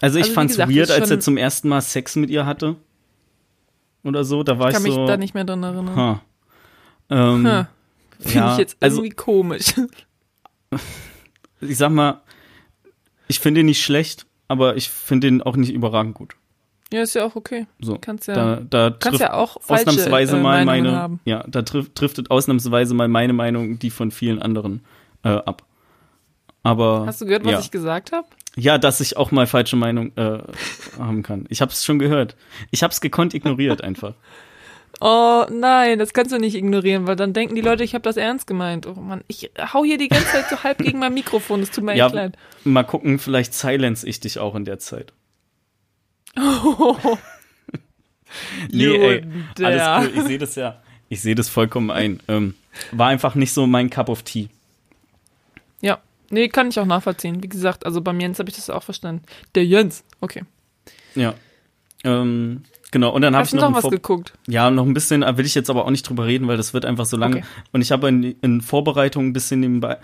Also 0.00 0.18
ich 0.18 0.24
Also 0.24 0.34
fand's 0.34 0.54
gesagt, 0.54 0.72
weird, 0.74 0.90
als 0.90 1.10
er 1.10 1.20
zum 1.20 1.36
ersten 1.36 1.68
Mal 1.68 1.80
Sex 1.80 2.16
mit 2.16 2.30
ihr 2.30 2.46
hatte. 2.46 2.76
Oder 4.02 4.24
so, 4.24 4.42
da 4.42 4.58
war 4.58 4.68
Ich 4.68 4.72
ich, 4.72 4.74
kann 4.76 4.82
mich 4.84 4.94
so. 4.94 5.06
da 5.06 5.16
nicht 5.16 5.34
mehr 5.34 5.44
dran 5.44 5.62
erinnern. 5.62 5.96
ha. 5.96 6.22
Ähm, 7.10 7.46
Hm. 7.46 7.66
Finde 8.18 8.34
ja, 8.38 8.52
ich 8.52 8.58
jetzt 8.58 8.76
also- 8.80 8.98
irgendwie 9.02 9.16
komisch. 9.16 9.74
Ich 11.60 11.76
sag 11.76 11.90
mal, 11.90 12.20
ich 13.28 13.40
finde 13.40 13.60
ihn 13.60 13.66
nicht 13.66 13.82
schlecht, 13.82 14.26
aber 14.48 14.76
ich 14.76 14.88
finde 14.88 15.28
ihn 15.28 15.42
auch 15.42 15.56
nicht 15.56 15.72
überragend 15.72 16.14
gut. 16.14 16.34
ja, 16.92 17.02
ist 17.02 17.14
ja 17.14 17.24
auch 17.24 17.36
okay. 17.36 17.66
So, 17.80 17.98
Kannst 18.00 18.28
ja, 18.28 18.34
da, 18.34 18.56
da 18.68 18.90
kannst 18.90 19.02
trifft 19.02 19.20
ja 19.20 19.32
auch 19.34 19.60
falsche 19.60 19.88
ausnahmsweise 19.90 20.36
äh, 20.36 20.40
mal 20.40 20.64
Meinungen 20.64 20.84
meine, 20.92 20.96
haben. 21.02 21.20
ja, 21.24 21.44
da 21.46 21.62
trifft, 21.62 22.00
driftet 22.00 22.30
ausnahmsweise 22.30 22.94
mal 22.94 23.08
meine 23.08 23.32
Meinung 23.32 23.78
die 23.78 23.90
von 23.90 24.10
vielen 24.10 24.40
anderen 24.40 24.82
äh, 25.22 25.28
ab. 25.28 25.64
Aber 26.62 27.04
Hast 27.06 27.20
du 27.20 27.26
gehört, 27.26 27.44
was 27.44 27.52
ja. 27.52 27.60
ich 27.60 27.70
gesagt 27.70 28.12
habe? 28.12 28.26
ja, 28.56 28.78
dass 28.78 29.00
ich 29.00 29.16
auch 29.16 29.30
mal 29.30 29.46
falsche 29.46 29.76
Meinung 29.76 30.12
äh, 30.16 30.38
haben 30.98 31.22
kann. 31.22 31.46
Ich 31.48 31.60
habe 31.60 31.70
es 31.70 31.84
schon 31.84 31.98
gehört. 31.98 32.36
Ich 32.70 32.82
habe 32.82 32.92
es 32.92 33.00
gekonnt 33.00 33.34
ignoriert 33.34 33.82
einfach. 33.82 34.14
Oh 35.02 35.46
nein, 35.50 35.98
das 35.98 36.12
kannst 36.12 36.30
du 36.30 36.36
nicht 36.36 36.54
ignorieren, 36.54 37.06
weil 37.06 37.16
dann 37.16 37.32
denken 37.32 37.54
die 37.54 37.62
Leute, 37.62 37.84
ich 37.84 37.94
habe 37.94 38.02
das 38.02 38.18
ernst 38.18 38.46
gemeint. 38.46 38.86
Oh 38.86 38.92
Mann, 39.00 39.24
ich 39.28 39.50
hau 39.72 39.82
hier 39.82 39.96
die 39.96 40.08
ganze 40.08 40.26
Zeit 40.26 40.50
so 40.50 40.62
halb 40.62 40.76
gegen 40.78 40.98
mein 40.98 41.14
Mikrofon, 41.14 41.60
das 41.60 41.70
tut 41.70 41.84
mir 41.84 41.96
Ja, 41.96 42.06
echt 42.06 42.14
leid. 42.14 42.36
Mal 42.64 42.82
gucken, 42.82 43.18
vielleicht 43.18 43.54
silence 43.54 44.06
ich 44.06 44.20
dich 44.20 44.38
auch 44.38 44.54
in 44.54 44.66
der 44.66 44.78
Zeit. 44.78 45.14
Nee, 48.70 48.96
ey, 48.96 49.24
alles 49.62 49.82
cool. 50.12 50.18
Ich 50.18 50.22
sehe 50.24 50.38
das 50.38 50.54
ja. 50.54 50.82
Ich 51.08 51.20
sehe 51.22 51.34
das 51.34 51.48
vollkommen 51.48 51.90
ein. 51.90 52.20
Ähm, 52.28 52.54
war 52.92 53.08
einfach 53.08 53.34
nicht 53.34 53.52
so 53.52 53.66
mein 53.66 53.90
Cup 53.90 54.08
of 54.08 54.22
Tea. 54.22 54.48
Ja, 55.80 55.98
nee, 56.30 56.48
kann 56.48 56.68
ich 56.68 56.78
auch 56.80 56.86
nachvollziehen. 56.86 57.42
Wie 57.42 57.48
gesagt, 57.48 57.84
also 57.86 58.00
beim 58.00 58.18
Jens 58.20 58.38
habe 58.38 58.48
ich 58.48 58.56
das 58.56 58.70
auch 58.70 58.82
verstanden. 58.82 59.22
Der 59.54 59.64
Jens, 59.66 60.04
okay. 60.20 60.42
Ja. 61.14 61.34
Ähm, 62.04 62.62
genau, 62.90 63.10
und 63.12 63.22
dann 63.22 63.34
habe 63.36 63.44
ich 63.46 63.52
noch, 63.52 63.62
noch 63.68 63.74
was 63.76 63.82
Vor 63.82 63.90
geguckt? 63.90 64.32
ja, 64.48 64.70
noch 64.70 64.86
ein 64.86 64.94
bisschen, 64.94 65.20
will 65.36 65.44
ich 65.44 65.54
jetzt 65.54 65.68
aber 65.68 65.84
auch 65.84 65.90
nicht 65.90 66.08
drüber 66.08 66.26
reden, 66.26 66.48
weil 66.48 66.56
das 66.56 66.72
wird 66.72 66.84
einfach 66.86 67.04
so 67.04 67.16
lange. 67.16 67.36
Okay. 67.38 67.44
Und 67.72 67.82
ich 67.82 67.92
habe 67.92 68.08
in, 68.08 68.22
in 68.40 68.60
Vorbereitung 68.62 69.26
ein 69.26 69.32
bisschen 69.32 69.60
nebenbei 69.60 69.98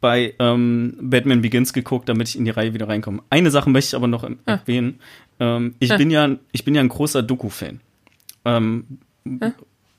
bei 0.00 0.34
ähm, 0.38 0.96
Batman 1.00 1.40
Begins 1.42 1.72
geguckt, 1.72 2.08
damit 2.08 2.28
ich 2.28 2.36
in 2.38 2.44
die 2.44 2.50
Reihe 2.50 2.74
wieder 2.74 2.86
reinkomme. 2.86 3.22
Eine 3.30 3.50
Sache 3.50 3.70
möchte 3.70 3.88
ich 3.88 3.94
aber 3.96 4.06
noch 4.06 4.22
Ah. 4.24 4.30
erwähnen. 4.44 5.00
Ähm, 5.40 5.74
ich, 5.80 5.90
Ah. 5.90 5.96
bin 5.96 6.10
ja, 6.10 6.36
ich 6.52 6.64
bin 6.64 6.74
ja 6.74 6.80
ein 6.82 6.88
großer 6.88 7.22
Doku-Fan. 7.22 7.80
Ähm, 8.44 8.98
Ah. 9.40 9.52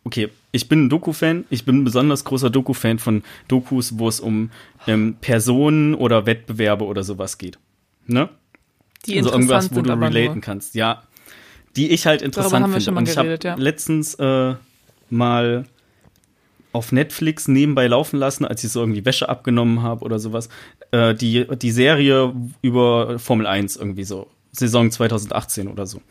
Okay, 0.08 0.30
ich 0.54 0.70
bin 0.70 0.86
ein 0.86 0.90
Doku-Fan. 0.90 1.46
Ich 1.50 1.66
bin 1.66 1.82
ein 1.82 1.84
besonders 1.84 2.24
großer 2.24 2.50
Doku-Fan 2.50 2.98
von 2.98 3.24
Dokus, 3.50 4.00
wo 4.00 4.08
es 4.08 4.22
um 4.22 4.50
ähm, 4.88 5.18
Personen 5.20 5.94
oder 5.94 6.26
Wettbewerbe 6.26 6.86
oder 6.86 7.04
sowas 7.04 7.38
geht. 7.38 7.60
Ne? 8.08 8.30
Die 9.06 9.18
also 9.18 9.32
irgendwas, 9.32 9.76
wo 9.76 9.82
du 9.82 9.92
relaten 9.92 10.36
nur. 10.36 10.42
kannst. 10.42 10.76
Ja, 10.76 11.04
die 11.76 11.92
ich 11.92 12.06
halt 12.08 12.22
interessant 12.22 12.64
haben 12.64 12.72
wir 12.72 12.82
finde. 12.82 12.86
schon 12.86 12.94
mal 12.94 13.00
Und 13.02 13.10
ich 13.10 13.18
habe 13.18 13.38
ja. 13.44 13.56
letztens 13.56 14.16
äh, 14.16 14.56
mal 15.10 15.66
auf 16.72 16.92
Netflix 16.92 17.48
nebenbei 17.48 17.88
laufen 17.88 18.18
lassen, 18.18 18.46
als 18.46 18.64
ich 18.64 18.72
so 18.72 18.80
irgendwie 18.80 19.04
Wäsche 19.04 19.28
abgenommen 19.28 19.82
habe 19.82 20.06
oder 20.06 20.20
sowas, 20.20 20.48
äh, 20.92 21.14
die, 21.14 21.46
die 21.58 21.72
Serie 21.72 22.34
über 22.62 23.20
Formel 23.20 23.46
1 23.46 23.76
irgendwie 23.76 24.06
so, 24.06 24.28
Saison 24.60 24.92
2018 24.92 25.68
oder 25.68 25.86
so. 25.86 26.02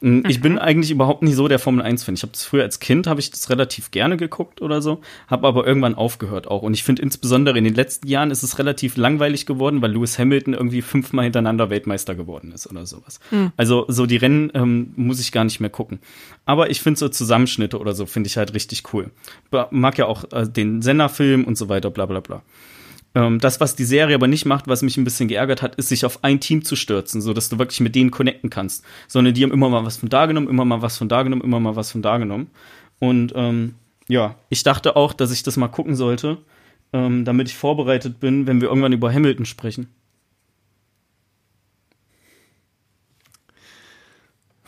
Mm, 0.00 0.22
Ich 0.28 0.38
Mhm. 0.38 0.42
bin 0.42 0.58
eigentlich 0.58 0.90
überhaupt 0.90 1.22
nicht 1.22 1.36
so 1.36 1.46
der 1.46 1.58
Formel 1.60 1.84
1-Fan. 1.84 2.14
Ich 2.14 2.22
habe 2.22 2.32
das 2.32 2.44
früher 2.44 2.62
als 2.64 2.80
Kind, 2.80 3.06
habe 3.06 3.20
ich 3.20 3.30
das 3.30 3.50
relativ 3.50 3.90
gerne 3.92 4.16
geguckt 4.16 4.60
oder 4.60 4.82
so, 4.82 5.00
habe 5.28 5.46
aber 5.46 5.66
irgendwann 5.66 5.94
aufgehört 5.94 6.48
auch. 6.48 6.62
Und 6.62 6.74
ich 6.74 6.82
finde 6.82 7.02
insbesondere 7.02 7.56
in 7.56 7.64
den 7.64 7.74
letzten 7.74 8.08
Jahren 8.08 8.30
ist 8.32 8.42
es 8.42 8.58
relativ 8.58 8.96
langweilig 8.96 9.46
geworden, 9.46 9.80
weil 9.82 9.92
Lewis 9.92 10.18
Hamilton 10.18 10.54
irgendwie 10.54 10.82
fünfmal 10.82 11.24
hintereinander 11.24 11.70
Weltmeister 11.70 12.14
geworden 12.16 12.50
ist 12.52 12.68
oder 12.68 12.84
sowas. 12.86 13.20
Also 13.56 13.84
so 13.88 14.06
die 14.06 14.16
Rennen 14.16 14.50
ähm, 14.54 14.92
muss 14.96 15.20
ich 15.20 15.30
gar 15.30 15.44
nicht 15.44 15.60
mehr 15.60 15.70
gucken. 15.70 16.00
Aber 16.44 16.68
ich 16.70 16.80
finde 16.80 16.98
so 16.98 17.08
Zusammenschnitte 17.08 17.78
oder 17.78 17.94
so 17.94 18.06
finde 18.06 18.26
ich 18.26 18.36
halt 18.36 18.54
richtig 18.54 18.82
cool. 18.92 19.10
Mag 19.70 19.98
ja 19.98 20.06
auch 20.06 20.24
äh, 20.32 20.48
den 20.48 20.82
Senna-Film 20.82 21.44
und 21.44 21.56
so 21.56 21.68
weiter, 21.68 21.90
bla 21.90 22.06
bla 22.06 22.18
bla. 22.20 22.42
Ähm, 23.14 23.38
das, 23.38 23.60
was 23.60 23.76
die 23.76 23.84
Serie 23.84 24.14
aber 24.14 24.28
nicht 24.28 24.46
macht, 24.46 24.68
was 24.68 24.82
mich 24.82 24.96
ein 24.96 25.04
bisschen 25.04 25.28
geärgert 25.28 25.62
hat, 25.62 25.74
ist, 25.76 25.88
sich 25.88 26.04
auf 26.04 26.24
ein 26.24 26.40
Team 26.40 26.64
zu 26.64 26.76
stürzen, 26.76 27.20
so 27.20 27.32
dass 27.32 27.48
du 27.48 27.58
wirklich 27.58 27.80
mit 27.80 27.94
denen 27.94 28.10
connecten 28.10 28.50
kannst. 28.50 28.84
Sondern 29.08 29.34
die 29.34 29.42
haben 29.42 29.52
immer 29.52 29.68
mal 29.68 29.84
was 29.84 29.98
von 29.98 30.08
da 30.08 30.26
genommen, 30.26 30.48
immer 30.48 30.64
mal 30.64 30.82
was 30.82 30.96
von 30.96 31.08
da 31.08 31.22
genommen, 31.22 31.42
immer 31.42 31.60
mal 31.60 31.76
was 31.76 31.92
von 31.92 32.02
da 32.02 32.18
genommen. 32.18 32.50
Und 32.98 33.32
ähm, 33.36 33.74
ja, 34.08 34.36
ich 34.48 34.62
dachte 34.62 34.96
auch, 34.96 35.12
dass 35.12 35.32
ich 35.32 35.42
das 35.42 35.56
mal 35.56 35.68
gucken 35.68 35.94
sollte, 35.94 36.38
ähm, 36.92 37.24
damit 37.24 37.48
ich 37.48 37.56
vorbereitet 37.56 38.20
bin, 38.20 38.46
wenn 38.46 38.60
wir 38.60 38.68
irgendwann 38.68 38.92
über 38.92 39.12
Hamilton 39.12 39.44
sprechen. 39.46 39.88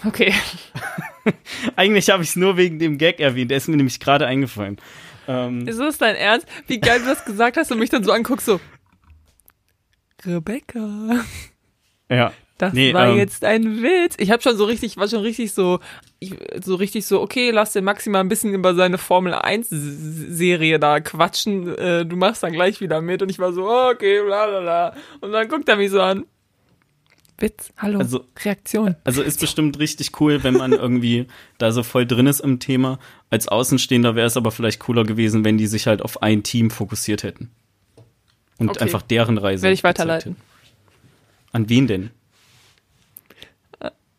Okay. 0.04 0.34
Eigentlich 1.76 2.10
habe 2.10 2.22
ich 2.22 2.30
es 2.30 2.36
nur 2.36 2.56
wegen 2.56 2.78
dem 2.78 2.98
Gag 2.98 3.20
erwähnt. 3.20 3.50
Der 3.50 3.58
ist 3.58 3.68
mir 3.68 3.76
nämlich 3.76 4.00
gerade 4.00 4.26
eingefallen. 4.26 4.78
Ähm, 5.28 5.66
Ist 5.68 5.78
das 5.80 5.98
dein 5.98 6.16
Ernst? 6.16 6.46
Wie 6.66 6.80
geil 6.80 7.00
du 7.00 7.06
das 7.06 7.24
gesagt 7.24 7.56
hast 7.56 7.70
und 7.72 7.78
mich 7.78 7.90
dann 7.90 8.04
so 8.04 8.12
anguckst, 8.12 8.46
so. 8.46 8.60
Rebecca. 10.24 11.24
ja. 12.08 12.32
Das 12.56 12.72
Nee, 12.72 12.94
war 12.94 13.08
ähm, 13.08 13.16
jetzt 13.16 13.44
ein 13.44 13.82
Witz. 13.82 14.14
Ich 14.18 14.30
habe 14.30 14.40
schon 14.40 14.56
so 14.56 14.64
richtig, 14.64 14.96
war 14.96 15.08
schon 15.08 15.22
richtig 15.22 15.52
so, 15.52 15.80
ich, 16.20 16.34
so 16.62 16.76
richtig 16.76 17.04
so, 17.04 17.20
okay, 17.20 17.50
lass 17.50 17.72
den 17.72 17.82
maximal 17.82 18.20
ein 18.20 18.28
bisschen 18.28 18.54
über 18.54 18.76
seine 18.76 18.96
Formel 18.96 19.34
1 19.34 19.66
Serie 19.70 20.78
da 20.78 21.00
quatschen. 21.00 21.76
Äh, 21.76 22.06
du 22.06 22.14
machst 22.14 22.44
dann 22.44 22.52
gleich 22.52 22.80
wieder 22.80 23.00
mit 23.00 23.22
und 23.22 23.28
ich 23.28 23.40
war 23.40 23.52
so, 23.52 23.68
okay, 23.68 24.22
bla 24.22 24.46
bla 24.46 24.60
bla. 24.60 24.94
Und 25.20 25.32
dann 25.32 25.48
guckt 25.48 25.68
er 25.68 25.74
mich 25.76 25.90
so 25.90 26.00
an. 26.00 26.26
Witz, 27.38 27.72
hallo, 27.76 27.98
Also- 27.98 28.24
Reaktion. 28.44 28.94
Also 29.02 29.20
ist 29.20 29.40
bestimmt 29.40 29.80
richtig 29.80 30.20
cool, 30.20 30.44
wenn 30.44 30.54
man 30.54 30.70
irgendwie 30.70 31.26
da 31.58 31.72
so 31.72 31.82
voll 31.82 32.06
drin 32.06 32.28
ist 32.28 32.38
im 32.38 32.60
Thema. 32.60 33.00
Als 33.34 33.48
Außenstehender 33.48 34.14
wäre 34.14 34.28
es 34.28 34.36
aber 34.36 34.52
vielleicht 34.52 34.78
cooler 34.78 35.02
gewesen, 35.02 35.44
wenn 35.44 35.58
die 35.58 35.66
sich 35.66 35.88
halt 35.88 36.02
auf 36.02 36.22
ein 36.22 36.44
Team 36.44 36.70
fokussiert 36.70 37.24
hätten. 37.24 37.50
Und 38.58 38.70
Okay. 38.70 38.84
einfach 38.84 39.02
deren 39.02 39.38
Reise. 39.38 39.64
Werde 39.64 39.74
ich 39.74 39.82
weiterleiten. 39.82 40.36
An 41.50 41.68
wen 41.68 41.88
denn? 41.88 42.10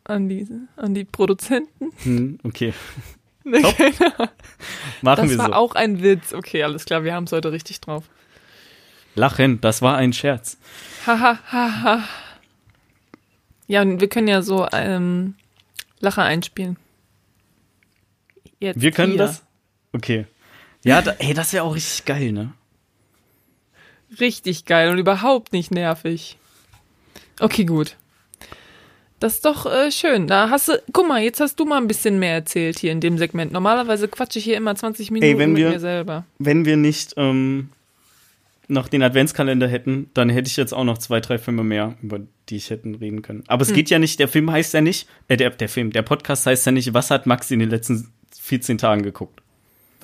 An 0.04 0.28
die, 0.28 0.46
an 0.76 0.92
die 0.92 1.04
Produzenten. 1.04 1.92
Hm, 2.02 2.38
okay. 2.44 2.74
Top. 3.42 3.78
Machen 5.00 5.22
Das 5.22 5.30
wir 5.30 5.38
war 5.38 5.46
so. 5.46 5.52
auch 5.54 5.74
ein 5.76 6.02
Witz. 6.02 6.34
Okay, 6.34 6.62
alles 6.62 6.84
klar, 6.84 7.02
wir 7.02 7.14
haben 7.14 7.24
es 7.24 7.32
heute 7.32 7.52
richtig 7.52 7.80
drauf. 7.80 8.04
Lachen, 9.14 9.62
das 9.62 9.80
war 9.80 9.96
ein 9.96 10.12
Scherz. 10.12 10.58
Haha, 11.06 11.38
haha. 11.50 12.04
Ja, 13.66 13.80
und 13.80 13.98
wir 14.02 14.08
können 14.08 14.28
ja 14.28 14.42
so 14.42 14.66
ähm, 14.72 15.36
Lacher 16.00 16.22
einspielen. 16.24 16.76
Jetzt 18.60 18.80
Wir 18.80 18.90
können 18.90 19.12
hier. 19.12 19.18
das? 19.18 19.42
Okay. 19.92 20.26
Ja, 20.84 21.02
da, 21.02 21.12
ey, 21.18 21.34
das 21.34 21.52
wäre 21.52 21.64
auch 21.64 21.74
richtig 21.74 22.04
geil, 22.04 22.32
ne? 22.32 22.52
Richtig 24.20 24.64
geil 24.64 24.90
und 24.90 24.98
überhaupt 24.98 25.52
nicht 25.52 25.70
nervig. 25.72 26.38
Okay, 27.40 27.64
gut. 27.64 27.96
Das 29.18 29.34
ist 29.34 29.44
doch 29.44 29.66
äh, 29.66 29.90
schön. 29.90 30.26
Da 30.26 30.50
hast 30.50 30.68
du, 30.68 30.80
guck 30.92 31.08
mal, 31.08 31.22
jetzt 31.22 31.40
hast 31.40 31.58
du 31.58 31.64
mal 31.64 31.78
ein 31.78 31.88
bisschen 31.88 32.18
mehr 32.18 32.34
erzählt 32.34 32.78
hier 32.78 32.92
in 32.92 33.00
dem 33.00 33.18
Segment. 33.18 33.50
Normalerweise 33.50 34.08
quatsche 34.08 34.38
ich 34.38 34.44
hier 34.44 34.56
immer 34.56 34.74
20 34.74 35.10
Minuten 35.10 35.38
wenn 35.38 35.52
mit 35.52 35.62
wir- 35.62 35.70
mir 35.70 35.80
selber. 35.80 36.24
Wenn 36.38 36.64
wir 36.64 36.76
nicht 36.76 37.14
ähm, 37.16 37.70
noch 38.68 38.88
den 38.88 39.02
Adventskalender 39.02 39.68
hätten, 39.68 40.10
dann 40.14 40.28
hätte 40.28 40.48
ich 40.48 40.56
jetzt 40.56 40.72
auch 40.74 40.84
noch 40.84 40.98
zwei, 40.98 41.20
drei 41.20 41.38
Filme 41.38 41.64
mehr, 41.64 41.96
über 42.02 42.20
die 42.48 42.56
ich 42.56 42.70
hätten 42.70 42.94
reden 42.94 43.22
können. 43.22 43.42
Aber 43.48 43.64
Hm. 43.64 43.70
es 43.70 43.74
geht 43.74 43.90
ja 43.90 43.98
nicht, 43.98 44.18
der 44.20 44.28
Film 44.28 44.50
heißt 44.50 44.74
ja 44.74 44.80
nicht, 44.82 45.08
äh, 45.28 45.36
der, 45.36 45.50
der 45.50 45.68
Film, 45.68 45.90
der 45.92 46.02
Podcast 46.02 46.46
heißt 46.46 46.66
ja 46.66 46.72
nicht, 46.72 46.94
was 46.94 47.10
hat 47.10 47.26
Max 47.26 47.50
in 47.50 47.58
den 47.58 47.70
letzten 47.70 48.12
14 48.46 48.78
Tagen 48.78 49.02
geguckt? 49.02 49.42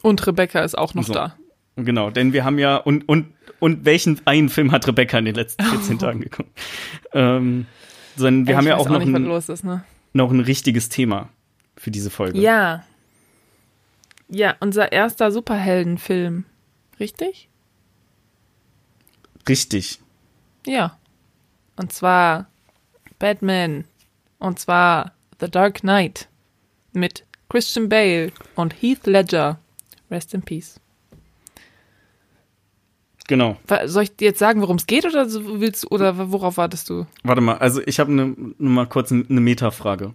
Und 0.02 0.26
Rebecca 0.26 0.60
ist 0.62 0.76
auch 0.76 0.94
noch 0.94 1.04
So. 1.04 1.12
da. 1.12 1.36
Genau, 1.76 2.10
denn 2.10 2.32
wir 2.32 2.44
haben 2.44 2.58
ja, 2.58 2.76
und, 2.76 3.08
und, 3.08 3.32
und 3.60 3.84
welchen 3.84 4.20
einen 4.26 4.48
Film 4.48 4.72
hat 4.72 4.86
Rebecca 4.86 5.18
in 5.18 5.24
den 5.24 5.36
letzten 5.36 5.64
14 5.64 5.98
Tagen 5.98 6.20
geguckt? 6.20 6.50
Ähm, 7.14 7.66
sondern 8.16 8.46
wir 8.46 8.52
Ey, 8.52 8.56
haben 8.56 8.64
ich 8.64 8.68
ja 8.70 8.74
weiß 8.78 8.86
auch 8.86 8.90
noch 8.90 8.98
nicht, 8.98 9.14
ein, 9.14 9.30
ist, 9.54 9.64
ne? 9.64 9.84
noch 10.12 10.30
ein 10.30 10.40
richtiges 10.40 10.88
Thema 10.88 11.28
für 11.76 11.90
diese 11.90 12.10
Folge. 12.10 12.38
Ja. 12.38 12.84
Ja, 14.28 14.56
unser 14.60 14.92
erster 14.92 15.30
Superheldenfilm. 15.30 16.44
Richtig? 16.98 17.48
Richtig. 19.48 20.00
Ja. 20.66 20.98
Und 21.76 21.92
zwar 21.92 22.48
Batman. 23.18 23.84
Und 24.38 24.58
zwar 24.58 25.12
The 25.40 25.50
Dark 25.50 25.80
Knight. 25.80 26.28
Mit 26.92 27.24
Christian 27.52 27.90
Bale 27.90 28.32
und 28.56 28.72
Heath 28.80 29.06
Ledger. 29.06 29.58
Rest 30.10 30.32
in 30.32 30.40
Peace. 30.40 30.80
Genau. 33.28 33.58
Soll 33.84 34.04
ich 34.04 34.16
dir 34.16 34.28
jetzt 34.28 34.38
sagen, 34.38 34.62
worum 34.62 34.76
es 34.76 34.86
geht 34.86 35.04
oder 35.04 35.26
willst 35.30 35.84
du, 35.84 35.88
oder 35.88 36.32
worauf 36.32 36.56
wartest 36.56 36.88
du? 36.88 37.06
Warte 37.22 37.42
mal, 37.42 37.58
also 37.58 37.82
ich 37.84 38.00
habe 38.00 38.10
ne, 38.10 38.34
nur 38.56 38.70
mal 38.70 38.86
kurz 38.86 39.12
eine 39.12 39.40
Metafrage. 39.40 40.14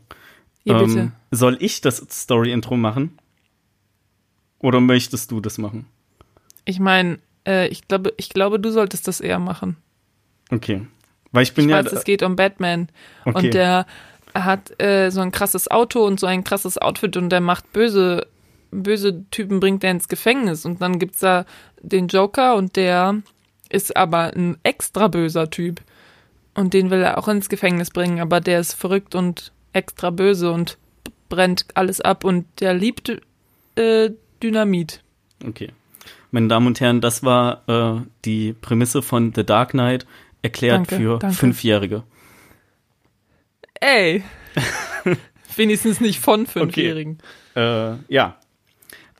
Bitte. 0.63 0.83
Ähm, 0.83 1.11
soll 1.29 1.57
ich 1.59 1.79
das 1.81 1.97
Story-Intro 2.09 2.75
machen? 2.75 3.19
Oder 4.57 4.79
möchtest 4.79 5.29
du 5.29 5.39
das 5.39 5.59
machen? 5.59 5.85
Ich 6.65 6.79
meine, 6.79 7.19
äh, 7.47 7.67
ich 7.67 7.87
glaube, 7.87 8.15
ich 8.17 8.29
glaube, 8.29 8.59
du 8.59 8.71
solltest 8.71 9.07
das 9.07 9.21
eher 9.21 9.37
machen. 9.37 9.77
Okay. 10.49 10.87
Weil 11.31 11.43
ich 11.43 11.53
bin 11.53 11.65
Ich 11.65 11.71
ja. 11.71 11.85
weiß, 11.85 11.91
es 11.93 12.03
geht 12.03 12.23
um 12.23 12.35
Batman. 12.35 12.89
okay. 13.25 13.45
Und 13.45 13.53
der 13.53 13.85
hat 14.45 14.81
äh, 14.81 15.09
so 15.09 15.21
ein 15.21 15.31
krasses 15.31 15.69
Auto 15.69 16.05
und 16.05 16.19
so 16.19 16.27
ein 16.27 16.43
krasses 16.43 16.77
Outfit 16.77 17.17
und 17.17 17.29
der 17.29 17.41
macht 17.41 17.71
böse, 17.73 18.27
böse 18.71 19.25
Typen, 19.31 19.59
bringt 19.59 19.83
er 19.83 19.91
ins 19.91 20.07
Gefängnis. 20.07 20.65
Und 20.65 20.81
dann 20.81 20.99
gibt's 20.99 21.19
da 21.19 21.45
den 21.81 22.07
Joker 22.07 22.55
und 22.55 22.75
der 22.75 23.21
ist 23.69 23.95
aber 23.95 24.33
ein 24.35 24.57
extra 24.63 25.07
böser 25.07 25.49
Typ. 25.49 25.81
Und 26.53 26.73
den 26.73 26.89
will 26.89 27.01
er 27.01 27.17
auch 27.17 27.27
ins 27.27 27.49
Gefängnis 27.49 27.91
bringen, 27.91 28.19
aber 28.19 28.41
der 28.41 28.59
ist 28.59 28.73
verrückt 28.73 29.13
und 29.13 29.51
extra 29.73 30.09
böse 30.09 30.51
und 30.51 30.77
brennt 31.29 31.65
alles 31.75 32.01
ab 32.01 32.23
und 32.23 32.45
der 32.59 32.73
liebt 32.73 33.21
äh, 33.75 34.09
Dynamit. 34.41 35.01
okay. 35.45 35.71
Meine 36.31 36.49
Damen 36.49 36.67
und 36.67 36.81
Herren, 36.81 36.99
das 36.99 37.23
war 37.23 37.63
äh, 37.67 38.01
die 38.25 38.53
Prämisse 38.53 39.01
von 39.01 39.31
The 39.33 39.45
Dark 39.45 39.69
Knight, 39.71 40.05
erklärt 40.41 40.79
Danke, 40.91 40.95
für 40.97 41.19
danke. 41.19 41.35
Fünfjährige. 41.35 42.03
Ey! 43.81 44.23
Wenigstens 45.55 45.99
nicht 46.01 46.19
von 46.19 46.45
Fünfjährigen. 46.45 47.17
Äh, 47.55 47.95
ja. 48.09 48.37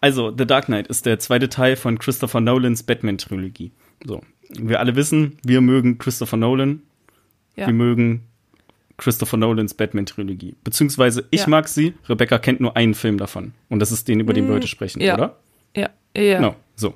Also, 0.02 0.34
The 0.36 0.46
Dark 0.46 0.65
Knight 0.65 0.88
ist 0.88 1.06
der 1.06 1.20
zweite 1.20 1.50
Teil 1.50 1.76
von 1.76 1.98
Christopher 1.98 2.39
Nolans 2.41 2.84
Batman-Trilogie. 2.84 3.72
So. 4.06 4.22
Wir 4.50 4.80
alle 4.80 4.96
wissen, 4.96 5.38
wir 5.43 5.62
mögen 5.62 5.98
Christopher 5.98 6.38
Nolan. 6.38 6.84
Ja. 7.56 7.65
Wir 7.67 7.74
mögen 7.74 8.24
Christopher 8.98 9.38
Nolans 9.38 9.74
Batman-Trilogie. 9.74 10.56
Beziehungsweise 10.63 11.26
ich 11.32 11.41
Ja. 11.41 11.50
mag 11.50 11.67
sie, 11.67 11.93
Rebecca 12.08 12.38
kennt 12.38 12.60
nur 12.62 12.78
einen 12.78 12.93
Film 12.93 13.17
davon. 13.17 13.54
Und 13.70 13.80
das 13.80 13.91
ist 13.91 14.08
den, 14.08 14.20
über 14.20 14.34
den 14.34 14.46
wir 14.46 14.52
Mm, 14.54 14.58
heute 14.58 14.67
sprechen, 14.67 15.02
ja. 15.02 15.15
oder? 15.15 15.38
Ja, 15.76 15.89
ja. 16.15 16.38
Genau, 16.38 16.56
so. 16.76 16.93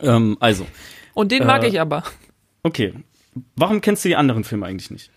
Ähm, 0.00 0.36
also, 0.40 0.66
Und 1.14 1.30
den 1.32 1.46
mag 1.46 1.62
Äh, 1.62 1.68
ich 1.68 1.80
aber. 1.80 2.02
okay. 2.64 2.92
Warum 3.56 3.80
kennst 3.80 4.04
du 4.04 4.08
die 4.08 4.16
anderen 4.16 4.44
Filme 4.44 4.66
eigentlich 4.66 4.90
nicht? 4.90 5.10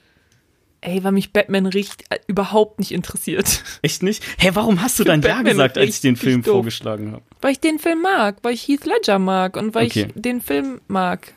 Ey, 0.86 1.04
weil 1.04 1.12
mich 1.14 1.34
Batman 1.34 1.66
richtig 1.66 2.06
äh, 2.12 2.20
überhaupt 2.28 2.78
nicht 2.80 2.92
interessiert. 2.92 3.64
Echt 3.82 4.04
nicht? 4.04 4.24
Hä, 4.38 4.52
warum 4.54 4.82
hast 4.84 5.00
du 5.00 5.04
dann 5.04 5.22
ja 5.22 5.42
gesagt, 5.42 5.78
als 5.80 5.96
ich 5.96 6.02
den 6.02 6.16
Film 6.16 6.44
doof. 6.44 6.54
vorgeschlagen 6.54 7.12
habe? 7.12 7.24
Weil 7.42 7.54
ich 7.54 7.60
den 7.60 7.80
Film 7.80 8.02
mag, 8.04 8.38
weil 8.44 8.54
ich 8.54 8.68
Heath 8.68 8.86
Ledger 8.86 9.18
mag 9.18 9.58
und 9.58 9.74
weil 9.74 9.88
Okay. 9.88 10.08
ich 10.16 10.22
den 10.22 10.42
Film 10.42 10.80
mag. 10.88 11.34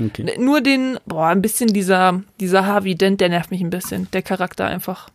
Okay. 0.00 0.36
Nur 0.38 0.60
den, 0.62 0.98
boah, 1.06 1.26
ein 1.28 1.42
bisschen 1.42 1.72
dieser, 1.72 2.22
dieser 2.40 2.64
Harvey 2.66 2.94
Dent, 2.94 3.20
der 3.20 3.28
nervt 3.28 3.50
mich 3.50 3.60
ein 3.60 3.68
bisschen. 3.70 4.08
Der 4.12 4.22
Charakter 4.22 4.66
einfach. 4.66 5.10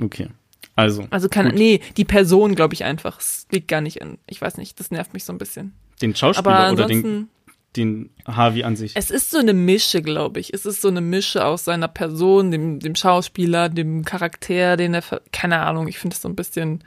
Okay. 0.00 0.28
Also, 0.76 1.06
Also 1.10 1.28
kann, 1.28 1.46
Gut. 1.50 1.54
nee, 1.54 1.80
die 1.96 2.04
Person 2.04 2.54
glaube 2.56 2.74
ich 2.74 2.84
einfach. 2.84 3.20
Es 3.20 3.46
liegt 3.52 3.68
gar 3.68 3.80
nicht 3.80 3.98
in, 3.98 4.18
ich 4.26 4.42
weiß 4.42 4.56
nicht, 4.58 4.78
das 4.80 4.90
nervt 4.90 5.14
mich 5.14 5.24
so 5.24 5.32
ein 5.32 5.38
bisschen. 5.38 5.72
den 6.02 6.14
Schauspieler 6.16 6.72
oder 6.72 6.86
den, 6.86 7.28
den 7.76 8.10
Harvey 8.26 8.64
an 8.64 8.76
sich? 8.76 8.92
es 8.94 9.10
ist 9.10 9.30
so 9.30 9.38
eine 9.38 9.52
Mische, 9.52 10.02
glaube 10.02 10.40
ich. 10.40 10.52
Es 10.54 10.66
ist 10.66 10.80
so 10.80 10.88
eine 10.88 11.00
Mische 11.00 11.44
aus 11.44 11.64
seiner 11.64 11.88
Person, 11.88 12.50
dem, 12.50 12.80
dem 12.80 12.94
Schauspieler, 12.94 13.68
dem 13.68 14.04
Charakter, 14.04 14.76
den 14.76 14.94
er, 14.94 15.02
keine 15.32 15.60
Ahnung, 15.60 15.88
ich 15.88 15.98
finde 15.98 16.14
es 16.14 16.22
so 16.22 16.28
ein 16.28 16.36
bisschen 16.36 16.84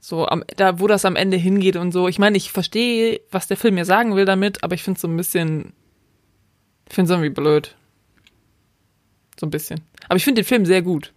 so, 0.00 0.26
am, 0.26 0.44
da, 0.56 0.80
wo 0.80 0.86
das 0.86 1.06
am 1.06 1.16
Ende 1.16 1.38
hingeht 1.38 1.76
und 1.76 1.92
so. 1.92 2.08
Ich 2.08 2.18
meine, 2.18 2.36
ich 2.36 2.52
verstehe, 2.52 3.22
was 3.30 3.46
der 3.46 3.56
Film 3.56 3.76
mir 3.76 3.86
sagen 3.86 4.16
will 4.16 4.26
damit, 4.26 4.62
aber 4.62 4.74
ich 4.74 4.82
finde 4.82 4.98
es 4.98 5.02
so 5.02 5.08
ein 5.08 5.16
bisschen, 5.16 5.72
ich 6.88 6.94
finde 6.94 7.10
es 7.10 7.16
irgendwie 7.16 7.30
blöd. 7.30 7.74
So 9.40 9.46
ein 9.46 9.50
bisschen. 9.50 9.80
Aber 10.08 10.16
ich 10.16 10.24
finde 10.24 10.42
den 10.42 10.46
Film 10.46 10.66
sehr 10.66 10.82
gut. 10.82 11.12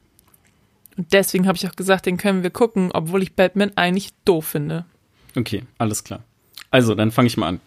Und 0.95 1.12
deswegen 1.12 1.47
habe 1.47 1.58
ich 1.58 1.67
auch 1.67 1.75
gesagt, 1.75 2.06
den 2.06 2.17
können 2.17 2.43
wir 2.43 2.49
gucken, 2.49 2.91
obwohl 2.93 3.21
ich 3.21 3.36
Batman 3.36 3.71
eigentlich 3.75 4.13
doof 4.25 4.47
finde. 4.47 4.86
Okay, 5.36 5.63
alles 5.77 6.03
klar. 6.03 6.23
Also, 6.71 6.95
dann 6.95 7.12
fange 7.12 7.27
ich 7.27 7.38
mal 7.38 7.47
an. 7.47 7.60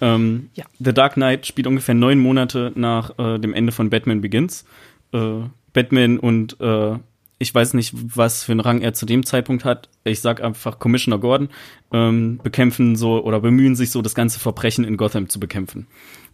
Ähm, 0.00 0.50
Ja. 0.54 0.64
The 0.78 0.92
Dark 0.92 1.14
Knight 1.14 1.46
spielt 1.46 1.66
ungefähr 1.66 1.94
neun 1.94 2.18
Monate 2.18 2.72
nach 2.74 3.18
äh, 3.18 3.38
dem 3.38 3.54
Ende 3.54 3.72
von 3.72 3.90
Batman 3.90 4.20
Begins. 4.20 4.64
Äh, 5.12 5.40
Batman 5.72 6.18
und 6.18 6.60
äh, 6.60 6.96
ich 7.38 7.54
weiß 7.54 7.74
nicht, 7.74 7.92
was 7.94 8.44
für 8.44 8.52
einen 8.52 8.60
Rang 8.60 8.80
er 8.80 8.94
zu 8.94 9.06
dem 9.06 9.26
Zeitpunkt 9.26 9.64
hat. 9.64 9.88
Ich 10.04 10.20
sag 10.20 10.42
einfach 10.42 10.78
Commissioner 10.78 11.18
Gordon 11.18 11.48
ähm, 11.92 12.38
bekämpfen 12.42 12.96
so 12.96 13.22
oder 13.22 13.40
bemühen 13.40 13.76
sich 13.76 13.90
so, 13.90 14.02
das 14.02 14.14
ganze 14.14 14.38
Verbrechen 14.40 14.84
in 14.84 14.96
Gotham 14.96 15.28
zu 15.28 15.40
bekämpfen. 15.40 15.86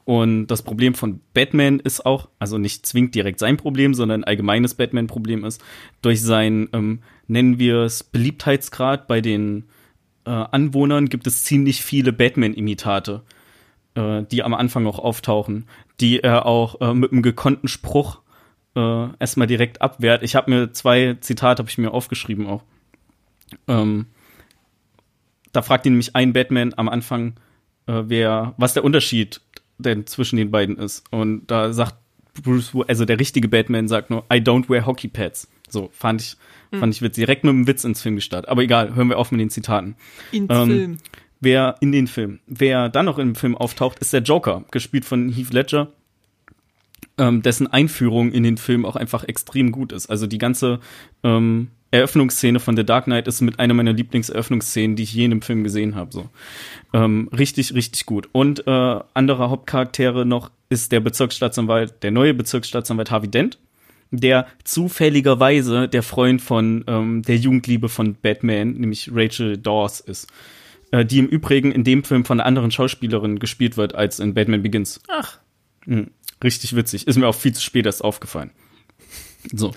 Und 0.05 0.49
das 0.49 0.63
Problem 0.63 0.95
von 0.95 1.21
Batman 1.35 1.79
ist 1.79 2.05
auch, 2.05 2.29
also 2.39 2.59
nicht 2.59 2.87
zwingend 2.87 3.15
direkt 3.15 3.39
sein 3.39 3.57
Problem, 3.57 3.95
sondern 3.95 4.23
ein 4.23 4.25
allgemeines 4.25 4.75
Batman-Problem 4.75 5.45
ist, 5.45 5.63
durch 6.03 6.23
sein, 6.23 6.69
ähm, 6.73 7.01
nennen 7.29 7.59
wir 7.59 7.79
es, 7.79 8.03
Beliebtheitsgrad 8.03 9.07
bei 9.07 9.21
den 9.21 9.65
äh, 10.25 10.31
Anwohnern 10.31 11.09
gibt 11.09 11.27
es 11.27 11.45
ziemlich 11.45 11.83
viele 11.83 12.13
Batman-Imitate, 12.13 13.23
äh, 13.95 14.23
die 14.25 14.43
am 14.43 14.55
Anfang 14.55 14.87
auch 14.87 14.99
auftauchen, 14.99 15.67
die 16.01 16.21
er 16.21 16.47
auch 16.47 16.81
äh, 16.81 16.95
mit 16.95 17.13
einem 17.13 17.23
gekonnten 17.23 17.69
Spruch 17.69 18.21
äh, 18.77 19.09
erstmal 19.19 19.47
direkt 19.47 19.83
abwehrt. 19.83 20.23
Ich 20.23 20.37
habe 20.37 20.51
mir 20.51 20.73
zwei 20.73 21.17
Zitate 21.21 21.61
habe 21.61 21.71
ich 21.71 21.79
mir 21.79 21.93
aufgeschrieben 21.93 22.47
auch. 22.47 22.63
Ähm, 23.67 24.07
da 25.53 25.63
fragt 25.63 25.87
ihn 25.87 25.93
nämlich 25.93 26.15
ein 26.15 26.33
Batman 26.33 26.75
am 26.77 26.89
Anfang, 26.89 27.35
äh, 27.87 28.03
wer, 28.07 28.55
was 28.57 28.75
der 28.75 28.85
Unterschied 28.85 29.41
denn 29.79 30.07
zwischen 30.07 30.37
den 30.37 30.51
beiden 30.51 30.77
ist. 30.77 31.05
Und 31.11 31.47
da 31.49 31.73
sagt 31.73 31.97
Bruce, 32.43 32.73
also 32.87 33.05
der 33.05 33.19
richtige 33.19 33.49
Batman 33.49 33.89
sagt 33.89 34.11
nur, 34.11 34.25
I 34.33 34.37
don't 34.37 34.69
wear 34.69 34.87
hockey 34.87 35.09
pads. 35.09 35.49
So, 35.69 35.91
fand 35.93 36.21
ich, 36.21 36.37
hm. 36.71 36.81
fand 36.81 36.95
ich 36.95 37.03
witzig. 37.03 37.23
Direkt 37.23 37.45
mit 37.45 37.53
einem 37.53 37.67
Witz 37.67 37.85
ins 37.85 38.03
Film 38.03 38.17
gestartet. 38.17 38.49
Aber 38.49 38.63
egal, 38.63 38.95
hören 38.95 39.09
wir 39.09 39.19
auf 39.19 39.33
mit 39.33 39.41
den 39.41 39.51
Zitaten. 39.51 39.97
Ins 40.33 40.49
ähm, 40.51 40.69
Film. 40.69 40.99
Wer 41.41 41.77
in 41.81 41.93
den 41.93 42.07
Film, 42.07 42.41
wer 42.47 42.89
dann 42.89 43.07
noch 43.07 43.19
im 43.19 43.35
Film 43.35 43.57
auftaucht, 43.57 43.99
ist 44.01 44.13
der 44.13 44.21
Joker, 44.21 44.65
gespielt 44.71 45.07
von 45.07 45.31
Heath 45.31 45.53
Ledger, 45.53 45.89
ähm, 47.17 47.43
dessen 47.43 47.67
Einführung 47.67 48.33
in 48.33 48.43
den 48.43 48.59
Film 48.59 48.85
auch 48.85 48.97
einfach 48.97 49.25
extrem 49.25 49.73
gut 49.73 49.93
ist. 49.93 50.09
Also 50.09 50.27
die 50.27 50.39
ganze 50.39 50.81
ähm, 51.23 51.69
Eröffnungsszene 51.93 52.61
von 52.61 52.77
The 52.77 52.85
Dark 52.85 53.05
Knight 53.05 53.27
ist 53.27 53.41
mit 53.41 53.59
einer 53.59 53.75
meiner 53.75 53.93
Lieblingseröffnungsszenen, 53.93 54.97
die 54.97 55.03
ich 55.03 55.13
je 55.13 55.25
in 55.25 55.33
einem 55.33 55.43
Film 55.43 55.65
gesehen 55.65 55.97
habe. 55.97 56.13
So 56.13 56.29
ähm, 56.93 57.29
richtig, 57.37 57.75
richtig 57.75 58.07
gut. 58.07 58.29
Und 58.33 58.67
äh, 58.67 59.01
andere 59.15 59.51
Hauptcharaktere 59.51 60.25
noch 60.25 60.51
ist 60.69 60.93
der 60.93 61.01
Bezirksstaatsanwalt, 61.01 62.03
der 62.03 62.13
neue 62.13 62.33
Bezirksstaatsanwalt 62.33 63.11
Harvey 63.11 63.29
Dent, 63.29 63.59
der 64.13 64.47
zufälligerweise 64.65 65.89
der 65.89 66.03
Freund 66.03 66.41
von 66.41 66.85
ähm, 66.87 67.23
der 67.23 67.37
Jugendliebe 67.37 67.89
von 67.89 68.15
Batman, 68.15 68.73
nämlich 68.75 69.11
Rachel 69.13 69.57
Dawes 69.57 70.01
ist. 70.01 70.29
Äh, 70.93 71.05
die 71.05 71.19
im 71.19 71.27
Übrigen 71.27 71.73
in 71.73 71.85
dem 71.85 72.05
Film 72.05 72.25
von 72.25 72.41
einer 72.41 72.47
anderen 72.47 72.71
Schauspielerin 72.71 73.39
gespielt 73.39 73.77
wird 73.77 73.95
als 73.95 74.19
in 74.19 74.35
Batman 74.35 74.63
Begins. 74.63 75.01
Ach. 75.09 75.39
Mhm, 75.87 76.11
richtig 76.43 76.75
witzig. 76.75 77.07
Ist 77.07 77.17
mir 77.17 77.29
auch 77.29 77.35
viel 77.35 77.53
zu 77.53 77.63
spät 77.63 77.87
erst 77.87 78.03
aufgefallen. 78.03 78.51
So. 79.55 79.73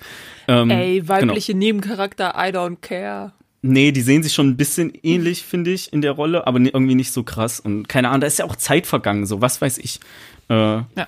Ähm, 0.47 0.69
Ey, 0.69 1.07
weibliche 1.07 1.53
genau. 1.53 1.65
Nebencharakter, 1.65 2.33
I 2.35 2.49
don't 2.49 2.77
care. 2.81 3.33
Nee, 3.61 3.93
die 3.93 4.01
sehen 4.01 4.23
sich 4.23 4.33
schon 4.33 4.49
ein 4.49 4.57
bisschen 4.57 4.91
ähnlich, 5.03 5.43
finde 5.43 5.71
ich, 5.71 5.93
in 5.93 6.01
der 6.01 6.11
Rolle, 6.11 6.47
aber 6.47 6.59
irgendwie 6.59 6.95
nicht 6.95 7.13
so 7.13 7.23
krass. 7.23 7.61
Und 7.61 7.87
keine 7.87 8.09
Ahnung, 8.09 8.21
da 8.21 8.27
ist 8.27 8.39
ja 8.39 8.45
auch 8.45 8.57
Zeit 8.57 8.85
vergangen, 8.87 9.25
so, 9.25 9.39
was 9.39 9.61
weiß 9.61 9.77
ich. 9.77 10.01
Äh, 10.49 10.53
ja. 10.55 11.07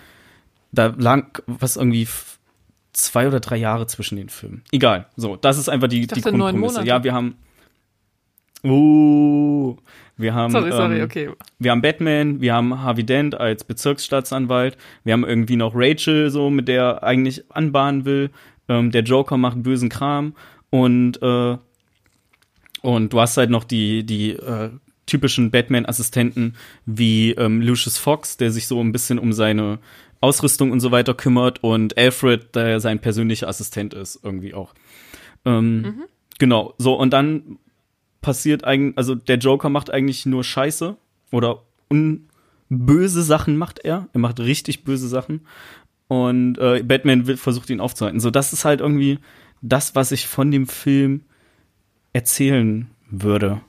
Da 0.71 0.93
lag 0.97 1.41
was 1.47 1.75
irgendwie 1.75 2.07
zwei 2.93 3.27
oder 3.27 3.41
drei 3.41 3.57
Jahre 3.57 3.87
zwischen 3.87 4.15
den 4.15 4.29
Filmen. 4.29 4.63
Egal. 4.71 5.07
So, 5.17 5.35
das 5.35 5.57
ist 5.57 5.67
einfach 5.67 5.89
die, 5.89 6.07
die 6.07 6.21
Grundprämisse. 6.21 6.85
Ja, 6.85 7.03
wir 7.03 7.13
haben. 7.13 7.35
Uh, 8.65 9.77
wir 10.17 10.33
haben, 10.33 10.51
sorry, 10.51 10.71
sorry, 10.71 10.99
ähm, 10.99 11.03
okay. 11.03 11.29
wir 11.59 11.71
haben 11.71 11.81
Batman, 11.81 12.41
wir 12.41 12.53
haben 12.53 12.81
Harvey 12.81 13.05
Dent 13.05 13.35
als 13.35 13.63
Bezirksstaatsanwalt, 13.63 14.77
wir 15.03 15.13
haben 15.13 15.25
irgendwie 15.25 15.57
noch 15.57 15.73
Rachel, 15.75 16.29
so 16.29 16.49
mit 16.49 16.67
der 16.67 16.81
er 16.81 17.03
eigentlich 17.03 17.43
anbahnen 17.51 18.05
will. 18.05 18.31
Ähm, 18.67 18.91
der 18.91 19.03
Joker 19.03 19.37
macht 19.37 19.61
bösen 19.61 19.89
Kram 19.89 20.35
und 20.69 21.21
äh, 21.21 21.57
und 22.81 23.13
du 23.13 23.19
hast 23.19 23.37
halt 23.37 23.49
noch 23.49 23.65
die 23.65 24.05
die 24.05 24.31
äh, 24.31 24.69
typischen 25.05 25.51
Batman-Assistenten 25.51 26.55
wie 26.85 27.31
ähm, 27.31 27.61
Lucius 27.61 27.97
Fox, 27.97 28.37
der 28.37 28.51
sich 28.51 28.67
so 28.67 28.81
ein 28.81 28.91
bisschen 28.91 29.19
um 29.19 29.33
seine 29.33 29.79
Ausrüstung 30.21 30.71
und 30.71 30.79
so 30.79 30.91
weiter 30.91 31.13
kümmert 31.13 31.63
und 31.63 31.97
Alfred, 31.97 32.55
der 32.55 32.79
sein 32.79 32.99
persönlicher 32.99 33.47
Assistent 33.47 33.93
ist, 33.93 34.19
irgendwie 34.23 34.53
auch. 34.53 34.73
Ähm, 35.45 35.81
mhm. 35.81 36.03
Genau, 36.39 36.73
so 36.77 36.95
und 36.95 37.11
dann 37.11 37.59
passiert 38.25 38.63
eigentlich, 38.63 38.97
also 38.97 39.13
der 39.13 39.37
Joker 39.37 39.69
macht 39.69 39.91
eigentlich 39.91 40.25
nur 40.25 40.43
Scheiße 40.43 40.97
oder 41.31 41.61
böse 42.69 43.21
Sachen 43.21 43.55
macht 43.55 43.77
er. 43.85 44.07
Er 44.13 44.19
macht 44.19 44.39
richtig 44.39 44.83
böse 44.83 45.07
Sachen. 45.07 45.41
Und 46.07 46.57
äh, 46.57 46.81
Batman 46.83 47.27
will, 47.27 47.37
versucht 47.37 47.69
ihn 47.69 47.79
aufzuhalten. 47.79 48.19
So, 48.19 48.31
das 48.31 48.51
ist 48.51 48.65
halt 48.65 48.81
irgendwie 48.81 49.19
das, 49.61 49.93
was 49.93 50.11
ich 50.11 50.25
von 50.25 50.49
dem 50.49 50.65
Film 50.65 51.21
erzählen 52.13 52.89
würde. 53.11 53.61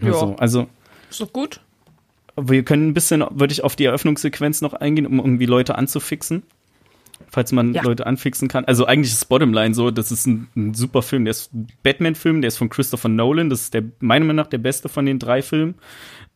Ja. 0.00 0.08
Also, 0.08 0.36
also 0.36 0.66
ist 1.10 1.20
doch 1.20 1.32
gut. 1.32 1.60
Wir 2.36 2.64
können 2.64 2.88
ein 2.88 2.94
bisschen, 2.94 3.24
würde 3.30 3.52
ich 3.52 3.62
auf 3.62 3.76
die 3.76 3.84
Eröffnungssequenz 3.84 4.62
noch 4.62 4.74
eingehen, 4.74 5.06
um 5.06 5.20
irgendwie 5.20 5.46
Leute 5.46 5.76
anzufixen 5.76 6.42
falls 7.34 7.52
man 7.52 7.74
ja. 7.74 7.82
Leute 7.82 8.06
anfixen 8.06 8.48
kann. 8.48 8.64
Also 8.64 8.86
eigentlich 8.86 9.12
ist 9.12 9.28
Bottomline 9.28 9.74
so, 9.74 9.90
das 9.90 10.12
ist 10.12 10.26
ein, 10.26 10.48
ein 10.56 10.74
super 10.74 11.02
Film. 11.02 11.24
Der 11.24 11.32
ist 11.32 11.52
ein 11.52 11.66
Batman-Film, 11.82 12.40
der 12.40 12.48
ist 12.48 12.56
von 12.56 12.68
Christopher 12.68 13.08
Nolan. 13.08 13.50
Das 13.50 13.62
ist 13.62 13.74
der, 13.74 13.82
meiner 14.00 14.24
Meinung 14.24 14.36
nach 14.36 14.50
der 14.50 14.58
beste 14.58 14.88
von 14.88 15.04
den 15.04 15.18
drei 15.18 15.42
Filmen. 15.42 15.74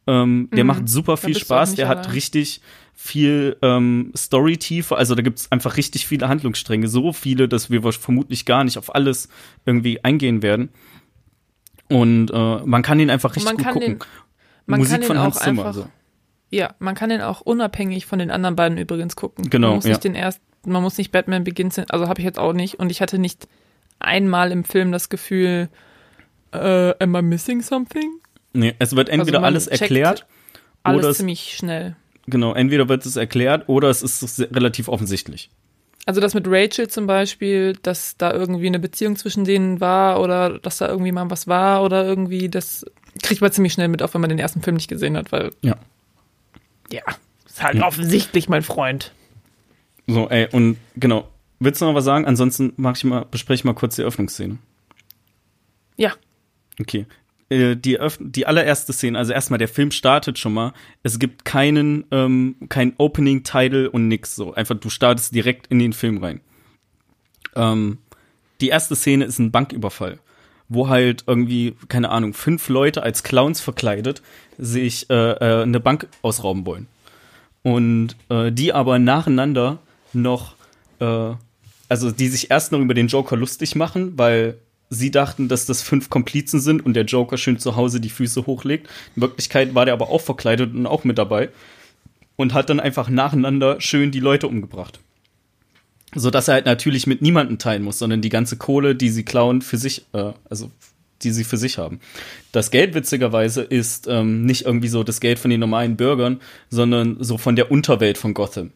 Ähm, 0.06 0.48
der 0.52 0.64
mhm. 0.64 0.68
macht 0.68 0.88
super 0.88 1.16
viel 1.16 1.38
Spaß. 1.38 1.76
Der 1.76 1.88
allein. 1.88 1.98
hat 1.98 2.12
richtig 2.12 2.60
viel 2.94 3.56
ähm, 3.62 4.12
Story-Tiefe. 4.16 4.96
Also 4.96 5.14
da 5.14 5.22
gibt 5.22 5.38
es 5.38 5.52
einfach 5.52 5.76
richtig 5.76 6.06
viele 6.06 6.28
Handlungsstränge. 6.28 6.88
So 6.88 7.12
viele, 7.12 7.48
dass 7.48 7.70
wir 7.70 7.80
vermutlich 7.92 8.44
gar 8.44 8.64
nicht 8.64 8.76
auf 8.76 8.94
alles 8.94 9.28
irgendwie 9.64 10.02
eingehen 10.04 10.42
werden. 10.42 10.70
Und 11.88 12.30
äh, 12.30 12.56
man 12.64 12.82
kann 12.82 12.98
ihn 13.00 13.08
einfach 13.08 13.36
richtig 13.36 13.56
gut 13.56 13.64
gucken. 13.66 13.80
Den, 13.80 13.98
man 14.66 14.80
Musik 14.80 14.98
kann 14.98 15.02
von 15.04 15.18
Hans 15.18 15.38
Zimmer. 15.38 15.66
Einfach, 15.66 15.74
so. 15.74 15.88
Ja, 16.50 16.74
man 16.78 16.94
kann 16.94 17.10
den 17.10 17.20
auch 17.20 17.40
unabhängig 17.40 18.06
von 18.06 18.18
den 18.18 18.30
anderen 18.30 18.56
beiden 18.56 18.78
übrigens 18.78 19.16
gucken. 19.16 19.48
Genau. 19.48 19.68
Man 19.68 19.76
muss 19.76 19.84
ja. 19.84 19.90
nicht 19.90 20.04
den 20.04 20.14
erst, 20.14 20.40
man 20.68 20.82
muss 20.82 20.98
nicht 20.98 21.12
Batman 21.12 21.44
Begins, 21.44 21.78
also 21.78 22.08
habe 22.08 22.20
ich 22.20 22.24
jetzt 22.24 22.38
auch 22.38 22.52
nicht. 22.52 22.78
Und 22.78 22.90
ich 22.90 23.00
hatte 23.00 23.18
nicht 23.18 23.48
einmal 23.98 24.52
im 24.52 24.64
Film 24.64 24.92
das 24.92 25.08
Gefühl, 25.08 25.68
äh, 26.52 26.94
am 26.98 27.14
I 27.14 27.22
missing 27.22 27.62
something? 27.62 28.20
Nee, 28.52 28.74
es 28.78 28.96
wird 28.96 29.08
entweder 29.08 29.38
also 29.38 29.46
alles 29.46 29.66
erklärt. 29.66 30.26
Alles 30.82 31.04
oder 31.04 31.14
ziemlich 31.14 31.56
schnell. 31.56 31.96
Genau, 32.26 32.54
entweder 32.54 32.88
wird 32.88 33.06
es 33.06 33.16
erklärt 33.16 33.68
oder 33.68 33.88
es 33.88 34.02
ist 34.02 34.40
relativ 34.54 34.88
offensichtlich. 34.88 35.50
Also 36.06 36.20
das 36.20 36.32
mit 36.32 36.46
Rachel 36.48 36.88
zum 36.88 37.06
Beispiel, 37.06 37.74
dass 37.82 38.16
da 38.16 38.32
irgendwie 38.32 38.66
eine 38.66 38.78
Beziehung 38.78 39.16
zwischen 39.16 39.44
denen 39.44 39.80
war 39.80 40.20
oder 40.20 40.58
dass 40.58 40.78
da 40.78 40.88
irgendwie 40.88 41.12
mal 41.12 41.30
was 41.30 41.46
war 41.46 41.82
oder 41.82 42.06
irgendwie, 42.06 42.48
das 42.48 42.86
kriegt 43.22 43.42
man 43.42 43.52
ziemlich 43.52 43.74
schnell 43.74 43.88
mit, 43.88 44.02
auch 44.02 44.14
wenn 44.14 44.22
man 44.22 44.30
den 44.30 44.38
ersten 44.38 44.62
Film 44.62 44.76
nicht 44.76 44.88
gesehen 44.88 45.16
hat, 45.16 45.32
weil. 45.32 45.50
Ja. 45.62 45.76
Ja, 46.90 47.02
ist 47.46 47.62
halt 47.62 47.76
ja. 47.76 47.86
offensichtlich, 47.86 48.48
mein 48.48 48.62
Freund. 48.62 49.12
So, 50.08 50.28
ey, 50.28 50.48
und 50.50 50.78
genau. 50.96 51.28
Willst 51.60 51.80
du 51.80 51.84
noch 51.84 51.94
was 51.94 52.04
sagen? 52.04 52.24
Ansonsten 52.24 52.72
mach 52.76 52.96
ich 52.96 53.04
mal, 53.04 53.26
bespreche 53.30 53.60
ich 53.60 53.64
mal 53.64 53.74
kurz 53.74 53.96
die 53.96 54.02
Eröffnungsszene. 54.02 54.58
Ja. 55.96 56.12
Okay. 56.80 57.06
Äh, 57.50 57.76
die, 57.76 57.98
die 58.20 58.46
allererste 58.46 58.92
Szene, 58.92 59.18
also 59.18 59.32
erstmal 59.32 59.58
der 59.58 59.68
Film 59.68 59.90
startet 59.90 60.38
schon 60.38 60.54
mal. 60.54 60.72
Es 61.02 61.18
gibt 61.18 61.44
keinen, 61.44 62.04
ähm, 62.10 62.56
kein 62.68 62.94
Opening-Title 62.96 63.90
und 63.90 64.08
nix 64.08 64.34
so. 64.34 64.54
Einfach, 64.54 64.76
du 64.76 64.88
startest 64.88 65.34
direkt 65.34 65.66
in 65.66 65.78
den 65.78 65.92
Film 65.92 66.18
rein. 66.18 66.40
Ähm, 67.54 67.98
die 68.60 68.68
erste 68.68 68.96
Szene 68.96 69.24
ist 69.24 69.38
ein 69.38 69.50
Banküberfall, 69.50 70.20
wo 70.68 70.88
halt 70.88 71.24
irgendwie, 71.26 71.74
keine 71.88 72.10
Ahnung, 72.10 72.34
fünf 72.34 72.68
Leute 72.68 73.02
als 73.02 73.24
Clowns 73.24 73.60
verkleidet 73.60 74.22
sich 74.58 75.10
äh, 75.10 75.32
äh, 75.32 75.62
eine 75.62 75.80
Bank 75.80 76.08
ausrauben 76.22 76.64
wollen. 76.66 76.86
Und 77.62 78.16
äh, 78.28 78.52
die 78.52 78.72
aber 78.72 78.98
nacheinander 78.98 79.80
noch, 80.12 80.54
äh, 81.00 81.34
also 81.88 82.10
die 82.10 82.28
sich 82.28 82.50
erst 82.50 82.72
noch 82.72 82.80
über 82.80 82.94
den 82.94 83.08
Joker 83.08 83.36
lustig 83.36 83.76
machen, 83.76 84.12
weil 84.16 84.58
sie 84.90 85.10
dachten, 85.10 85.48
dass 85.48 85.66
das 85.66 85.82
fünf 85.82 86.10
Komplizen 86.10 86.60
sind 86.60 86.84
und 86.84 86.94
der 86.94 87.04
Joker 87.04 87.36
schön 87.36 87.58
zu 87.58 87.76
Hause 87.76 88.00
die 88.00 88.10
Füße 88.10 88.46
hochlegt. 88.46 88.88
In 89.16 89.22
Wirklichkeit 89.22 89.74
war 89.74 89.84
der 89.84 89.94
aber 89.94 90.08
auch 90.08 90.20
verkleidet 90.20 90.74
und 90.74 90.86
auch 90.86 91.04
mit 91.04 91.18
dabei 91.18 91.50
und 92.36 92.54
hat 92.54 92.70
dann 92.70 92.80
einfach 92.80 93.08
nacheinander 93.08 93.80
schön 93.80 94.10
die 94.10 94.20
Leute 94.20 94.48
umgebracht. 94.48 95.00
So 96.14 96.30
dass 96.30 96.48
er 96.48 96.54
halt 96.54 96.66
natürlich 96.66 97.06
mit 97.06 97.20
niemandem 97.20 97.58
teilen 97.58 97.82
muss, 97.82 97.98
sondern 97.98 98.22
die 98.22 98.30
ganze 98.30 98.56
Kohle, 98.56 98.94
die 98.94 99.10
sie 99.10 99.24
klauen, 99.24 99.60
für 99.60 99.76
sich, 99.76 100.06
äh, 100.14 100.32
also 100.48 100.70
die 101.22 101.32
sie 101.32 101.44
für 101.44 101.56
sich 101.56 101.78
haben. 101.78 102.00
Das 102.52 102.70
Geld 102.70 102.94
witzigerweise 102.94 103.62
ist 103.62 104.06
ähm, 104.08 104.46
nicht 104.46 104.64
irgendwie 104.64 104.88
so 104.88 105.02
das 105.02 105.20
Geld 105.20 105.38
von 105.38 105.50
den 105.50 105.60
normalen 105.60 105.96
Bürgern, 105.96 106.40
sondern 106.70 107.16
so 107.20 107.36
von 107.38 107.56
der 107.56 107.70
Unterwelt 107.70 108.16
von 108.16 108.34
Gotham. 108.34 108.70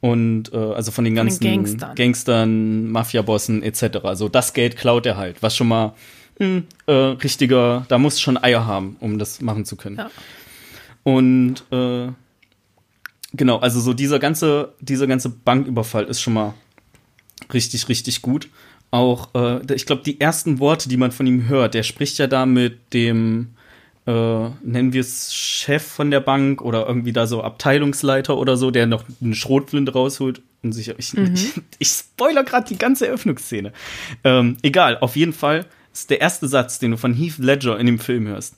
Und 0.00 0.52
äh, 0.52 0.56
also 0.56 0.92
von 0.92 1.04
den 1.04 1.14
ganzen 1.14 1.42
von 1.42 1.50
den 1.50 1.64
Gangstern, 1.64 1.94
Gangstern 1.96 2.90
Mafia-Bossen 2.90 3.62
etc. 3.62 3.98
Also 4.04 4.28
das 4.28 4.52
Geld 4.52 4.76
klaut 4.76 5.06
er 5.06 5.16
halt, 5.16 5.42
was 5.42 5.56
schon 5.56 5.68
mal 5.68 5.94
hm, 6.38 6.64
äh, 6.86 6.92
richtiger, 6.92 7.84
da 7.88 7.98
muss 7.98 8.20
schon 8.20 8.36
Eier 8.36 8.64
haben, 8.66 8.96
um 9.00 9.18
das 9.18 9.40
machen 9.40 9.64
zu 9.64 9.76
können. 9.76 9.96
Ja. 9.96 10.10
Und 11.02 11.64
äh, 11.72 12.12
genau, 13.32 13.58
also 13.58 13.80
so 13.80 13.92
dieser 13.92 14.20
ganze, 14.20 14.74
dieser 14.80 15.08
ganze 15.08 15.30
Banküberfall 15.30 16.04
ist 16.04 16.20
schon 16.20 16.34
mal 16.34 16.54
richtig, 17.52 17.88
richtig 17.88 18.22
gut 18.22 18.48
auch, 18.90 19.34
äh, 19.34 19.74
ich 19.74 19.86
glaube, 19.86 20.02
die 20.02 20.20
ersten 20.20 20.58
Worte, 20.60 20.88
die 20.88 20.96
man 20.96 21.12
von 21.12 21.26
ihm 21.26 21.48
hört, 21.48 21.74
der 21.74 21.82
spricht 21.82 22.18
ja 22.18 22.26
da 22.26 22.46
mit 22.46 22.92
dem, 22.94 23.48
äh, 24.08 24.50
nennen 24.62 24.94
wir 24.94 25.02
es 25.02 25.34
Chef 25.34 25.82
von 25.82 26.10
der 26.10 26.20
Bank 26.20 26.62
oder 26.62 26.86
irgendwie 26.86 27.12
da 27.12 27.26
so 27.26 27.42
Abteilungsleiter 27.42 28.38
oder 28.38 28.56
so, 28.56 28.70
der 28.70 28.86
noch 28.86 29.04
eine 29.20 29.34
Schrotflinte 29.34 29.92
rausholt 29.92 30.40
und 30.62 30.72
sich. 30.72 30.88
Ich, 30.96 31.12
mhm. 31.12 31.34
ich, 31.34 31.52
ich 31.78 31.88
spoiler 31.88 32.42
gerade 32.42 32.66
die 32.66 32.78
ganze 32.78 33.06
Eröffnungsszene. 33.06 33.70
Ähm, 34.24 34.56
egal, 34.62 34.96
auf 34.98 35.14
jeden 35.14 35.34
Fall 35.34 35.66
ist 35.92 36.08
der 36.08 36.22
erste 36.22 36.48
Satz, 36.48 36.78
den 36.78 36.92
du 36.92 36.96
von 36.96 37.12
Heath 37.12 37.36
Ledger 37.36 37.78
in 37.78 37.84
dem 37.84 37.98
Film 37.98 38.26
hörst, 38.26 38.56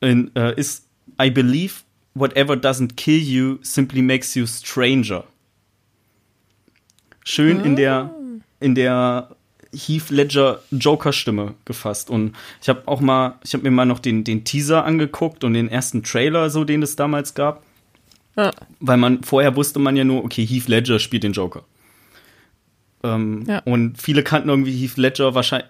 in, 0.00 0.34
äh, 0.34 0.58
ist 0.58 0.88
I 1.22 1.30
believe 1.30 1.74
whatever 2.14 2.54
doesn't 2.54 2.96
kill 2.96 3.22
you 3.22 3.58
simply 3.62 4.02
makes 4.02 4.34
you 4.34 4.44
stranger. 4.44 5.22
Schön 7.24 7.60
in 7.60 7.76
der 7.76 8.10
in 8.58 8.74
der 8.74 9.36
Heath 9.72 10.10
Ledger 10.10 10.60
Joker 10.70 11.12
Stimme 11.12 11.54
gefasst 11.64 12.10
und 12.10 12.34
ich 12.60 12.68
habe 12.68 12.82
auch 12.86 13.00
mal 13.00 13.38
ich 13.44 13.54
habe 13.54 13.62
mir 13.62 13.70
mal 13.70 13.84
noch 13.84 14.00
den 14.00 14.24
den 14.24 14.44
Teaser 14.44 14.84
angeguckt 14.84 15.44
und 15.44 15.54
den 15.54 15.68
ersten 15.68 16.02
Trailer 16.02 16.50
so 16.50 16.64
den 16.64 16.82
es 16.82 16.96
damals 16.96 17.34
gab. 17.34 17.62
Ja. 18.36 18.50
Weil 18.80 18.96
man 18.96 19.22
vorher 19.22 19.54
wusste 19.56 19.78
man 19.78 19.96
ja 19.96 20.04
nur 20.04 20.24
okay 20.24 20.46
Heath 20.46 20.68
Ledger 20.68 20.98
spielt 20.98 21.22
den 21.22 21.32
Joker. 21.32 21.62
Ähm, 23.02 23.44
Ja. 23.46 23.60
Und 23.60 24.00
viele 24.00 24.22
kannten 24.22 24.48
irgendwie 24.48 24.72
Heath 24.72 24.96
Ledger 24.96 25.34
wahrscheinlich. 25.34 25.68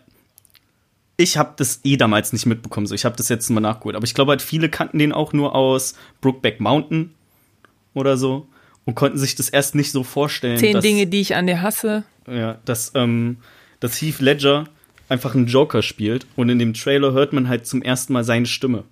Ich 1.17 1.37
habe 1.37 1.53
das 1.57 1.81
eh 1.85 1.99
damals 1.99 2.33
nicht 2.33 2.47
mitbekommen, 2.47 2.87
so 2.87 2.95
ich 2.95 3.05
habe 3.05 3.17
das 3.17 3.29
jetzt 3.29 3.51
mal 3.51 3.61
nachgeholt. 3.61 3.95
Aber 3.95 4.07
ich 4.07 4.15
glaube 4.15 4.31
halt, 4.31 4.41
viele 4.41 4.71
kannten 4.71 4.99
den 4.99 5.13
auch 5.13 5.35
nur 5.35 5.55
aus 5.55 5.95
Brookback 6.23 6.61
Mountain 6.61 7.15
oder 7.93 8.17
so 8.17 8.47
und 8.87 8.95
konnten 8.95 9.19
sich 9.19 9.35
das 9.35 9.51
erst 9.51 9.75
nicht 9.75 9.93
so 9.93 10.03
vorstellen. 10.03 10.57
Zehn 10.59 10.73
dass, 10.73 10.83
Dinge, 10.83 11.07
die 11.07 11.21
ich 11.21 11.35
an 11.35 11.47
dir 11.47 11.61
hasse. 11.61 12.05
Ja, 12.27 12.59
dass, 12.65 12.93
ähm, 12.95 13.37
dass 13.81 14.01
Heath 14.01 14.21
Ledger 14.21 14.65
einfach 15.09 15.35
einen 15.35 15.47
Joker 15.47 15.83
spielt 15.83 16.27
und 16.37 16.49
in 16.49 16.59
dem 16.59 16.75
Trailer 16.75 17.13
hört 17.13 17.33
man 17.33 17.49
halt 17.49 17.67
zum 17.67 17.83
ersten 17.83 18.13
Mal 18.13 18.25
seine 18.25 18.47
Stimme. 18.47 18.85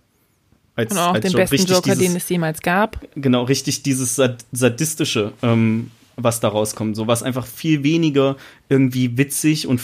Als, 0.74 0.92
Und 0.92 0.98
auch 0.98 1.14
als 1.14 1.22
den 1.22 1.33
Joker. 1.33 1.42
besten 1.42 1.55
Richtig 1.57 1.70
Joker, 1.77 1.90
dieses- 1.94 2.07
den 2.09 2.16
es 2.16 2.29
jemals 2.29 2.61
gab. 2.62 3.07
genau 3.14 3.42
richtig 3.44 3.83
dieses 3.83 4.16
Sad 4.16 4.44
sadistische, 4.53 5.33
ähm, 5.42 5.90
was 6.16 6.40
da 6.40 6.48
rauskommt, 6.48 6.96
so 6.96 7.07
was 7.07 7.22
einfach 7.22 7.46
viel 7.46 7.83
weniger 7.85 8.37
irgendwie 8.68 9.16
witzig 9.18 9.66
und 9.66 9.81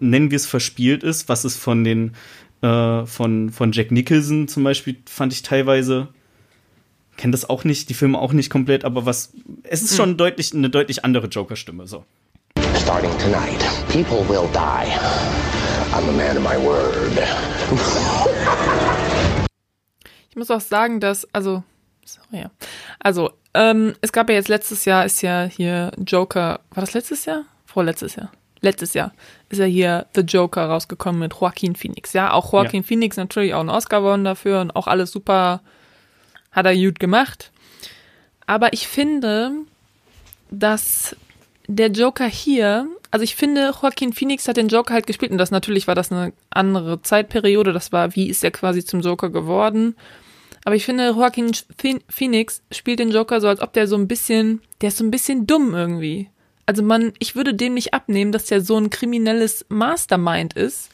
nennen 0.00 0.30
wir 0.30 0.36
es 0.36 0.46
verspielt 0.46 1.02
ist, 1.02 1.28
was 1.28 1.44
es 1.44 1.56
von 1.56 1.84
den 1.84 2.12
äh, 2.62 3.04
von 3.06 3.50
von 3.50 3.72
Jack 3.72 3.90
Nicholson 3.90 4.48
zum 4.48 4.64
Beispiel 4.64 4.96
fand 5.06 5.32
ich 5.34 5.42
teilweise 5.42 6.08
kenne 7.18 7.30
das 7.32 7.48
auch 7.48 7.64
nicht, 7.64 7.88
die 7.88 7.94
Filme 7.94 8.18
auch 8.18 8.32
nicht 8.32 8.50
komplett, 8.50 8.84
aber 8.84 9.04
was 9.06 9.32
es 9.62 9.82
ist 9.82 9.96
schon 9.96 10.16
deutlich 10.16 10.52
eine 10.54 10.68
deutlich 10.70 11.04
andere 11.04 11.26
Joker-Stimme 11.28 11.86
so. 11.86 12.04
Starting 12.86 13.18
tonight, 13.18 13.58
people 13.88 14.22
will 14.28 14.48
die. 14.52 14.86
I'm 15.92 16.08
a 16.08 16.12
man 16.12 16.36
of 16.36 16.44
my 16.44 16.56
word. 16.56 17.18
Ich 20.30 20.36
muss 20.36 20.52
auch 20.52 20.60
sagen, 20.60 21.00
dass, 21.00 21.26
also, 21.34 21.64
sorry, 22.04 22.42
ja. 22.42 22.50
Also, 23.00 23.32
ähm, 23.54 23.96
es 24.02 24.12
gab 24.12 24.28
ja 24.28 24.36
jetzt 24.36 24.46
letztes 24.46 24.84
Jahr, 24.84 25.04
ist 25.04 25.20
ja 25.22 25.44
hier 25.44 25.90
Joker, 26.06 26.60
war 26.70 26.82
das 26.82 26.94
letztes 26.94 27.24
Jahr? 27.24 27.42
Vorletztes 27.64 28.14
Jahr. 28.14 28.30
Letztes 28.60 28.94
Jahr 28.94 29.12
ist 29.48 29.58
ja 29.58 29.64
hier 29.64 30.06
The 30.14 30.20
Joker 30.20 30.66
rausgekommen 30.66 31.18
mit 31.18 31.34
Joaquin 31.34 31.74
Phoenix. 31.74 32.12
Ja, 32.12 32.30
auch 32.30 32.52
Joaquin 32.52 32.84
Phoenix 32.84 33.16
natürlich 33.16 33.54
auch 33.54 33.60
einen 33.60 33.70
Oscar 33.70 34.00
gewonnen 34.00 34.24
dafür 34.24 34.60
und 34.60 34.76
auch 34.76 34.86
alles 34.86 35.10
super, 35.10 35.60
hat 36.52 36.66
er 36.66 36.76
gut 36.76 37.00
gemacht. 37.00 37.50
Aber 38.46 38.72
ich 38.74 38.86
finde, 38.86 39.50
dass 40.50 41.16
der 41.66 41.88
Joker 41.88 42.26
hier, 42.26 42.88
also 43.10 43.24
ich 43.24 43.36
finde, 43.36 43.72
Joaquin 43.80 44.12
Phoenix 44.12 44.46
hat 44.48 44.56
den 44.56 44.68
Joker 44.68 44.94
halt 44.94 45.06
gespielt 45.06 45.32
und 45.32 45.38
das 45.38 45.50
natürlich 45.50 45.86
war 45.86 45.94
das 45.94 46.12
eine 46.12 46.32
andere 46.50 47.02
Zeitperiode. 47.02 47.72
Das 47.72 47.92
war, 47.92 48.14
wie 48.14 48.28
ist 48.28 48.44
er 48.44 48.50
quasi 48.50 48.84
zum 48.84 49.00
Joker 49.00 49.30
geworden? 49.30 49.96
Aber 50.64 50.74
ich 50.74 50.84
finde, 50.84 51.08
Joaquin 51.08 51.52
Phoen- 51.78 52.02
Phoenix 52.08 52.62
spielt 52.72 52.98
den 52.98 53.10
Joker 53.10 53.40
so, 53.40 53.48
als 53.48 53.60
ob 53.60 53.72
der 53.72 53.86
so 53.86 53.96
ein 53.96 54.08
bisschen, 54.08 54.60
der 54.80 54.88
ist 54.88 54.98
so 54.98 55.04
ein 55.04 55.10
bisschen 55.10 55.46
dumm 55.46 55.74
irgendwie. 55.74 56.28
Also 56.66 56.82
man, 56.82 57.12
ich 57.20 57.36
würde 57.36 57.54
dem 57.54 57.74
nicht 57.74 57.94
abnehmen, 57.94 58.32
dass 58.32 58.46
der 58.46 58.60
so 58.60 58.76
ein 58.76 58.90
kriminelles 58.90 59.64
Mastermind 59.68 60.54
ist. 60.54 60.90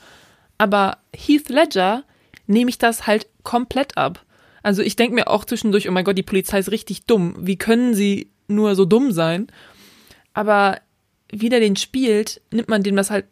Aber 0.58 0.98
Heath 1.16 1.48
Ledger 1.48 2.04
nehme 2.46 2.68
ich 2.68 2.78
das 2.78 3.06
halt 3.06 3.26
komplett 3.42 3.96
ab. 3.96 4.24
Also 4.62 4.82
ich 4.82 4.96
denke 4.96 5.14
mir 5.14 5.28
auch 5.28 5.44
zwischendurch, 5.44 5.88
oh 5.88 5.92
mein 5.92 6.04
Gott, 6.04 6.18
die 6.18 6.22
Polizei 6.22 6.58
ist 6.58 6.70
richtig 6.70 7.06
dumm. 7.06 7.34
Wie 7.38 7.56
können 7.56 7.94
sie 7.94 8.30
nur 8.48 8.74
so 8.74 8.84
dumm 8.84 9.12
sein? 9.12 9.48
Aber 10.34 10.78
wie 11.30 11.48
der 11.48 11.60
den 11.60 11.76
spielt, 11.76 12.40
nimmt 12.50 12.68
man 12.68 12.82
dem 12.82 12.96
das 12.96 13.10
halt 13.10 13.26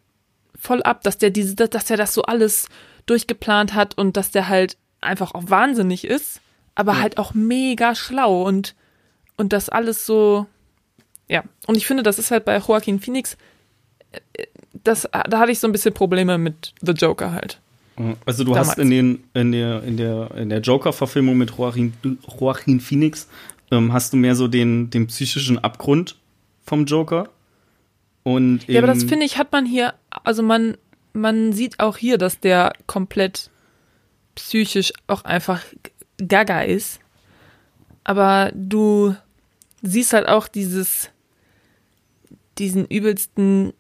voll 0.58 0.82
ab, 0.82 1.02
dass 1.02 1.18
der 1.18 1.30
diese, 1.30 1.54
dass 1.54 1.84
der 1.86 1.96
das 1.96 2.14
so 2.14 2.22
alles 2.22 2.68
durchgeplant 3.06 3.74
hat 3.74 3.96
und 3.96 4.16
dass 4.16 4.30
der 4.30 4.48
halt 4.48 4.76
einfach 5.00 5.34
auch 5.34 5.44
wahnsinnig 5.48 6.04
ist, 6.04 6.40
aber 6.74 7.00
halt 7.00 7.18
auch 7.18 7.34
mega 7.34 7.94
schlau 7.94 8.42
und 8.42 8.74
und 9.36 9.52
das 9.52 9.70
alles 9.70 10.04
so 10.04 10.46
ja 11.28 11.42
und 11.66 11.76
ich 11.76 11.86
finde, 11.86 12.02
das 12.02 12.18
ist 12.18 12.30
halt 12.30 12.44
bei 12.44 12.58
Joaquin 12.58 13.00
Phoenix 13.00 13.36
äh, 14.12 14.46
das 14.72 15.08
da 15.10 15.38
hatte 15.38 15.52
ich 15.52 15.58
so 15.58 15.66
ein 15.66 15.72
bisschen 15.72 15.94
Probleme 15.94 16.38
mit 16.38 16.74
The 16.80 16.92
Joker 16.92 17.32
halt. 17.32 17.60
Also 18.24 18.44
du 18.44 18.52
Damals. 18.52 18.68
hast 18.68 18.78
in 18.78 18.90
den 18.90 19.24
in 19.34 19.52
der 19.52 19.82
in 19.82 19.96
der 19.96 20.30
in 20.36 20.48
der 20.48 20.60
Joker 20.60 20.92
Verfilmung 20.92 21.36
mit 21.36 21.50
Joaquin, 21.50 21.92
Joaquin 22.38 22.80
Phoenix 22.80 23.28
ähm, 23.70 23.92
hast 23.92 24.12
du 24.12 24.16
mehr 24.16 24.34
so 24.34 24.48
den 24.48 24.90
den 24.90 25.06
psychischen 25.06 25.58
Abgrund 25.58 26.16
vom 26.62 26.84
Joker 26.84 27.28
und 28.22 28.66
Ja, 28.68 28.80
aber 28.80 28.86
das 28.86 29.04
finde 29.04 29.26
ich 29.26 29.38
hat 29.38 29.52
man 29.52 29.66
hier 29.66 29.94
also 30.24 30.42
man 30.42 30.76
man 31.12 31.52
sieht 31.52 31.80
auch 31.80 31.96
hier, 31.96 32.18
dass 32.18 32.40
der 32.40 32.72
komplett 32.86 33.50
psychisch 34.34 34.92
auch 35.06 35.24
einfach 35.24 35.62
gaga 36.18 36.62
ist. 36.62 37.00
Aber 38.04 38.50
du 38.54 39.14
siehst 39.82 40.12
halt 40.12 40.28
auch 40.28 40.48
dieses, 40.48 41.10
diesen 42.58 42.86
übelsten 42.86 43.72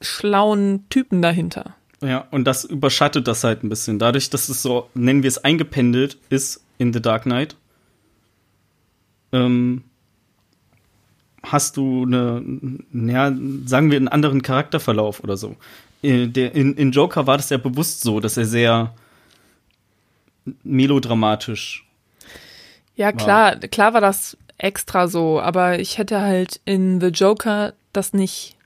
schlauen 0.00 0.84
Typen 0.88 1.22
dahinter. 1.22 1.74
Ja, 2.02 2.26
und 2.30 2.44
das 2.44 2.64
überschattet 2.64 3.26
das 3.26 3.44
halt 3.44 3.64
ein 3.64 3.68
bisschen. 3.68 3.98
Dadurch, 3.98 4.28
dass 4.30 4.48
es 4.48 4.62
so, 4.62 4.90
nennen 4.94 5.22
wir 5.22 5.28
es, 5.28 5.38
eingependelt 5.38 6.18
ist 6.28 6.62
in 6.78 6.92
The 6.92 7.00
Dark 7.00 7.22
Knight, 7.22 7.56
ähm, 9.32 9.84
hast 11.50 11.76
du 11.76 12.04
eine, 12.04 12.42
ja, 12.92 13.32
sagen 13.64 13.90
wir, 13.90 13.96
einen 13.96 14.08
anderen 14.08 14.42
Charakterverlauf 14.42 15.22
oder 15.22 15.36
so. 15.36 15.56
Äh, 16.02 16.26
Der, 16.26 16.54
in, 16.54 16.74
in 16.74 16.92
Joker 16.92 17.26
war 17.26 17.36
das 17.36 17.50
ja 17.50 17.58
bewusst 17.58 18.02
so, 18.02 18.20
dass 18.20 18.36
er 18.36 18.44
sehr 18.44 18.94
melodramatisch. 20.62 21.86
Ja, 22.94 23.12
klar, 23.12 23.56
klar 23.56 23.94
war 23.94 24.00
das 24.00 24.36
extra 24.58 25.08
so, 25.08 25.40
aber 25.40 25.78
ich 25.78 25.98
hätte 25.98 26.20
halt 26.20 26.60
in 26.64 27.00
The 27.00 27.08
Joker 27.08 27.74
das 27.92 28.12
nicht 28.12 28.56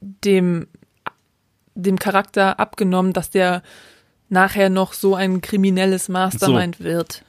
dem, 0.00 0.66
dem 1.74 1.98
Charakter 1.98 2.58
abgenommen, 2.58 3.12
dass 3.12 3.30
der 3.30 3.62
nachher 4.30 4.70
noch 4.70 4.94
so 4.94 5.14
ein 5.14 5.42
kriminelles 5.42 6.08
Mastermind 6.08 6.80
wird. 6.80 7.22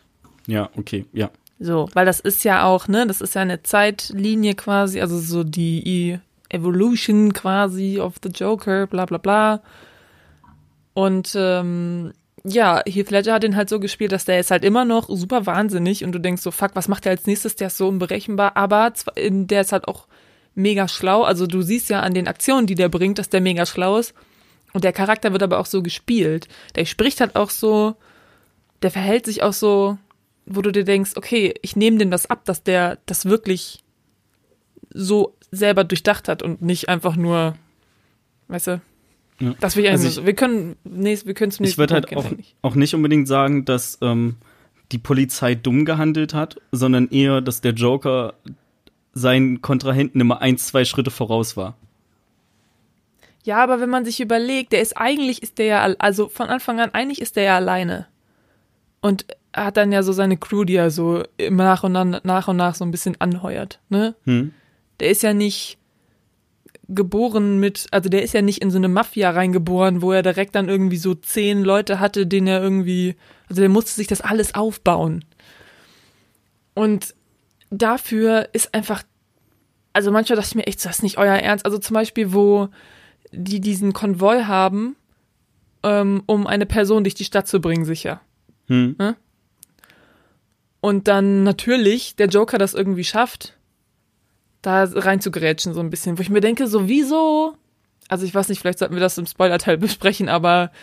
Ja, 0.47 0.69
okay, 0.77 1.05
ja. 1.11 1.29
So, 1.59 1.87
weil 1.93 2.05
das 2.05 2.19
ist 2.19 2.43
ja 2.43 2.65
auch, 2.65 2.87
ne, 2.87 3.07
das 3.07 3.21
ist 3.21 3.35
ja 3.35 3.41
eine 3.41 3.63
Zeitlinie 3.63 4.55
quasi, 4.55 4.99
also 4.99 5.17
so 5.19 5.43
die 5.43 6.19
Evolution 6.49 7.33
quasi 7.33 7.99
of 7.99 8.15
the 8.21 8.29
Joker, 8.29 8.87
bla 8.87 9.05
bla 9.05 9.17
bla. 9.17 9.61
Und 10.93 11.33
ähm, 11.35 12.13
ja, 12.43 12.81
Heath 12.85 13.11
Ledger 13.11 13.33
hat 13.33 13.43
den 13.43 13.55
halt 13.55 13.69
so 13.69 13.79
gespielt, 13.79 14.11
dass 14.11 14.25
der 14.25 14.39
ist 14.39 14.51
halt 14.51 14.63
immer 14.63 14.85
noch 14.85 15.07
super 15.09 15.45
wahnsinnig 15.45 16.03
und 16.03 16.11
du 16.11 16.19
denkst 16.19 16.41
so, 16.41 16.51
fuck, 16.51 16.71
was 16.75 16.87
macht 16.87 17.05
der 17.05 17.13
als 17.13 17.25
nächstes? 17.25 17.55
Der 17.55 17.67
ist 17.67 17.77
so 17.77 17.87
unberechenbar, 17.87 18.57
aber 18.57 18.91
der 19.17 19.61
ist 19.61 19.71
halt 19.71 19.87
auch 19.87 20.07
mega 20.53 20.87
schlau. 20.87 21.23
Also 21.23 21.47
du 21.47 21.61
siehst 21.61 21.89
ja 21.89 22.01
an 22.01 22.13
den 22.13 22.27
Aktionen, 22.27 22.67
die 22.67 22.75
der 22.75 22.89
bringt, 22.89 23.17
dass 23.17 23.29
der 23.29 23.41
mega 23.41 23.65
schlau 23.65 23.97
ist. 23.97 24.13
Und 24.73 24.83
der 24.83 24.93
Charakter 24.93 25.31
wird 25.31 25.43
aber 25.43 25.59
auch 25.59 25.65
so 25.65 25.81
gespielt. 25.81 26.47
Der 26.75 26.85
spricht 26.85 27.21
halt 27.21 27.35
auch 27.35 27.49
so, 27.49 27.95
der 28.81 28.91
verhält 28.91 29.25
sich 29.25 29.43
auch 29.43 29.53
so, 29.53 29.97
wo 30.45 30.61
du 30.61 30.71
dir 30.71 30.83
denkst, 30.83 31.11
okay, 31.15 31.53
ich 31.61 31.75
nehme 31.75 31.97
dem 31.97 32.11
das 32.11 32.29
ab, 32.29 32.45
dass 32.45 32.63
der 32.63 32.99
das 33.05 33.25
wirklich 33.25 33.83
so 34.93 35.35
selber 35.51 35.83
durchdacht 35.83 36.27
hat 36.27 36.43
und 36.43 36.61
nicht 36.61 36.89
einfach 36.89 37.15
nur, 37.15 37.55
weißt 38.47 38.67
du, 38.67 38.81
Ja. 39.39 39.53
das 39.59 39.75
will 39.75 39.83
ich 39.85 39.89
eigentlich 39.89 40.05
Also 40.05 40.21
so. 40.21 40.25
Wir 40.27 40.33
können, 40.35 40.75
nee, 40.83 41.17
wir 41.23 41.33
können 41.33 41.51
zum 41.51 41.63
Ich 41.63 41.69
nächsten 41.77 41.79
würde 41.79 41.93
halt 41.95 42.15
auch, 42.15 42.25
auch 42.61 42.75
nicht 42.75 42.93
unbedingt 42.93 43.27
sagen, 43.27 43.65
dass 43.65 43.97
ähm, 44.01 44.35
die 44.91 44.97
Polizei 44.99 45.55
dumm 45.55 45.85
gehandelt 45.85 46.33
hat, 46.33 46.59
sondern 46.71 47.09
eher, 47.09 47.41
dass 47.41 47.61
der 47.61 47.73
Joker 47.73 48.33
seinen 49.13 49.61
Kontrahenten 49.61 50.19
immer 50.19 50.41
ein, 50.41 50.57
zwei 50.57 50.85
Schritte 50.85 51.11
voraus 51.11 51.55
war. 51.57 51.77
Ja, 53.43 53.61
aber 53.61 53.79
wenn 53.81 53.89
man 53.89 54.05
sich 54.05 54.19
überlegt, 54.21 54.71
der 54.71 54.81
ist 54.81 54.95
eigentlich 54.97 55.43
ist 55.43 55.57
der 55.57 55.65
ja, 55.65 55.81
al- 55.81 55.97
also 55.99 56.29
von 56.29 56.47
Anfang 56.47 56.79
an, 56.79 56.91
eigentlich 56.93 57.21
ist 57.21 57.35
der 57.35 57.43
ja 57.43 57.55
alleine. 57.57 58.07
Und 59.01 59.25
hat 59.53 59.77
dann 59.77 59.91
ja 59.91 60.03
so 60.03 60.11
seine 60.11 60.37
Crew, 60.37 60.63
die 60.63 60.75
er 60.75 60.91
so 60.91 61.23
immer 61.37 61.63
nach 61.63 61.83
und 61.83 61.91
nach, 61.91 62.23
nach 62.23 62.47
und 62.47 62.57
nach 62.57 62.75
so 62.75 62.85
ein 62.85 62.91
bisschen 62.91 63.19
anheuert, 63.19 63.79
ne? 63.89 64.15
Hm? 64.25 64.53
Der 64.99 65.09
ist 65.09 65.23
ja 65.23 65.33
nicht 65.33 65.77
geboren 66.87 67.59
mit, 67.59 67.87
also 67.91 68.09
der 68.09 68.23
ist 68.23 68.33
ja 68.33 68.41
nicht 68.41 68.61
in 68.61 68.71
so 68.71 68.77
eine 68.77 68.89
Mafia 68.89 69.31
reingeboren, 69.31 70.01
wo 70.01 70.11
er 70.11 70.21
direkt 70.21 70.55
dann 70.55 70.69
irgendwie 70.69 70.97
so 70.97 71.15
zehn 71.15 71.63
Leute 71.63 71.99
hatte, 71.99 72.27
denen 72.27 72.47
er 72.47 72.61
irgendwie, 72.61 73.15
also 73.49 73.61
der 73.61 73.69
musste 73.69 73.91
sich 73.91 74.07
das 74.07 74.21
alles 74.21 74.53
aufbauen. 74.53 75.23
Und 76.73 77.15
dafür 77.69 78.49
ist 78.53 78.73
einfach, 78.73 79.03
also 79.93 80.11
manchmal 80.11 80.35
dachte 80.35 80.49
ich 80.49 80.55
mir 80.55 80.67
echt, 80.67 80.83
das 80.83 80.97
ist 80.97 81.03
nicht 81.03 81.17
euer 81.17 81.35
Ernst. 81.35 81.65
Also 81.65 81.77
zum 81.77 81.93
Beispiel, 81.93 82.33
wo 82.33 82.69
die 83.31 83.61
diesen 83.61 83.93
Konvoi 83.93 84.43
haben 84.43 84.95
ähm, 85.83 86.23
um 86.25 86.47
eine 86.47 86.65
Person 86.65 87.03
durch 87.03 87.13
die 87.13 87.25
Stadt 87.25 87.47
zu 87.47 87.59
bringen, 87.59 87.85
sicher. 87.85 88.21
Hm. 88.67 88.95
Und 90.83 91.07
dann 91.07 91.43
natürlich 91.43 92.17
der 92.17 92.27
Joker 92.27 92.57
das 92.57 92.73
irgendwie 92.73 93.05
schafft, 93.05 93.57
da 94.61 94.83
reinzugrätschen 94.83 95.73
so 95.73 95.79
ein 95.79 95.89
bisschen, 95.89 96.17
wo 96.17 96.21
ich 96.21 96.29
mir 96.29 96.41
denke, 96.41 96.67
so 96.67 96.89
wieso? 96.89 97.55
Also 98.09 98.25
ich 98.25 98.35
weiß 98.35 98.49
nicht, 98.49 98.59
vielleicht 98.59 98.79
sollten 98.79 98.93
wir 98.93 98.99
das 98.99 99.17
im 99.17 99.25
Spoiler-Teil 99.25 99.77
besprechen, 99.87 100.27
aber 100.27 100.73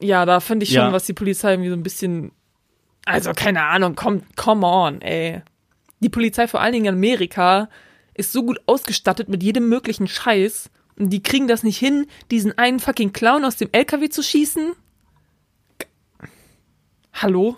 ja, 0.00 0.24
da 0.26 0.38
finde 0.38 0.62
ich 0.62 0.68
schon, 0.70 0.78
Ja. 0.82 0.92
was 0.92 1.06
die 1.06 1.12
Polizei 1.12 1.54
irgendwie 1.54 1.70
so 1.70 1.74
ein 1.74 1.82
bisschen, 1.82 2.30
also 3.04 3.32
keine 3.32 3.64
Ahnung, 3.64 3.96
komm, 3.96 4.22
come 4.36 4.64
on, 4.64 5.00
ey. 5.02 5.42
Die 5.98 6.08
Polizei 6.08 6.46
vor 6.46 6.60
allen 6.60 6.72
Dingen 6.72 6.86
in 6.86 6.94
Amerika 6.94 7.68
ist 8.14 8.30
so 8.30 8.44
gut 8.44 8.60
ausgestattet 8.66 9.28
mit 9.28 9.42
jedem 9.42 9.68
möglichen 9.68 10.06
Scheiß 10.06 10.70
und 10.96 11.10
die 11.10 11.20
kriegen 11.20 11.48
das 11.48 11.64
nicht 11.64 11.78
hin, 11.78 12.06
diesen 12.30 12.56
einen 12.58 12.78
fucking 12.78 13.12
Clown 13.12 13.44
aus 13.44 13.56
dem 13.56 13.70
LKW 13.72 14.08
zu 14.08 14.22
schießen. 14.22 14.70
Hallo? 17.12 17.56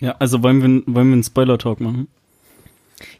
Ja, 0.00 0.14
also 0.18 0.42
wollen 0.42 0.60
wir, 0.60 0.94
wollen 0.94 1.08
wir 1.08 1.12
einen 1.14 1.22
Spoiler-Talk 1.22 1.80
machen? 1.80 2.08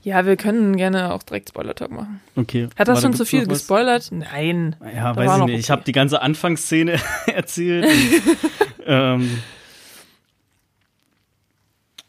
Ja, 0.03 0.25
wir 0.25 0.37
können 0.37 0.77
gerne 0.77 1.13
auch 1.13 1.23
direkt 1.23 1.51
Spoiler-Talk 1.51 1.91
machen. 1.91 2.21
Okay. 2.35 2.69
Hat 2.79 2.89
das 2.89 3.03
schon 3.03 3.15
zu 3.15 3.25
viel 3.25 3.47
gespoilert? 3.47 4.11
Nein. 4.11 4.77
Ja, 4.95 5.13
Da 5.13 5.17
weiß 5.17 5.41
ich 5.41 5.45
nicht. 5.47 5.59
Ich 5.59 5.65
okay. 5.67 5.73
habe 5.73 5.83
die 5.85 5.93
ganze 5.93 6.23
Anfangsszene 6.23 6.99
erzählt. 7.27 7.85
und, 7.87 8.85
ähm, 8.87 9.39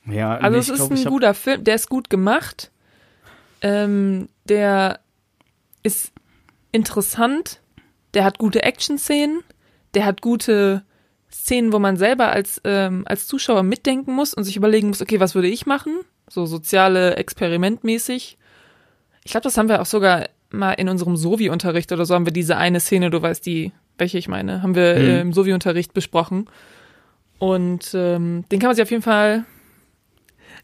ja, 0.06 0.36
Also 0.38 0.52
nee, 0.52 0.58
es 0.60 0.68
ich 0.68 0.72
ist 0.74 0.78
glaub, 0.78 0.92
ein 0.92 0.98
ich 0.98 1.06
guter 1.06 1.34
Film, 1.34 1.64
der 1.64 1.76
ist 1.76 1.90
gut 1.90 2.10
gemacht. 2.10 2.72
Ähm, 3.62 4.30
der 4.46 5.00
ist 5.84 6.12
interessant, 6.72 7.60
der 8.14 8.24
hat 8.24 8.38
gute 8.38 8.64
Action-Szenen, 8.64 9.42
der 9.94 10.06
hat 10.06 10.22
gute 10.22 10.84
Szenen, 11.32 11.74
wo 11.74 11.80
man 11.80 11.98
selber 11.98 12.32
als, 12.32 12.62
ähm, 12.64 13.04
als 13.06 13.28
Zuschauer 13.28 13.64
mitdenken 13.64 14.14
muss 14.14 14.34
und 14.34 14.44
sich 14.44 14.56
überlegen 14.56 14.88
muss, 14.88 15.02
okay, 15.02 15.20
was 15.20 15.36
würde 15.36 15.48
ich 15.50 15.66
machen? 15.66 15.94
So 16.30 16.46
soziale 16.46 17.16
Experimentmäßig. 17.18 18.38
Ich 19.24 19.32
glaube, 19.32 19.44
das 19.44 19.58
haben 19.58 19.70
wir 19.70 19.82
auch 19.82 19.86
sogar 19.86 20.30
mal 20.50 20.72
in 20.74 20.88
unserem 20.90 21.18
Sovi-Unterricht 21.18 21.92
oder 21.92 22.06
so 22.06 22.16
haben 22.16 22.26
wir 22.26 22.34
diese 22.34 22.56
eine 22.58 22.80
Szene, 22.80 23.10
du 23.10 23.22
weißt 23.22 23.46
die, 23.46 23.72
welche 23.98 24.18
ich 24.18 24.28
meine, 24.28 24.62
haben 24.62 24.76
wir 24.76 24.96
Mhm. 24.96 25.10
im 25.22 25.34
Sovi-Unterricht 25.34 25.94
besprochen. 25.94 26.50
Und 27.40 27.92
ähm, 27.94 28.46
den 28.52 28.60
kann 28.60 28.70
man 28.70 28.76
sich 28.76 28.84
auf 28.84 28.92
jeden 28.92 29.04
Fall 29.04 29.46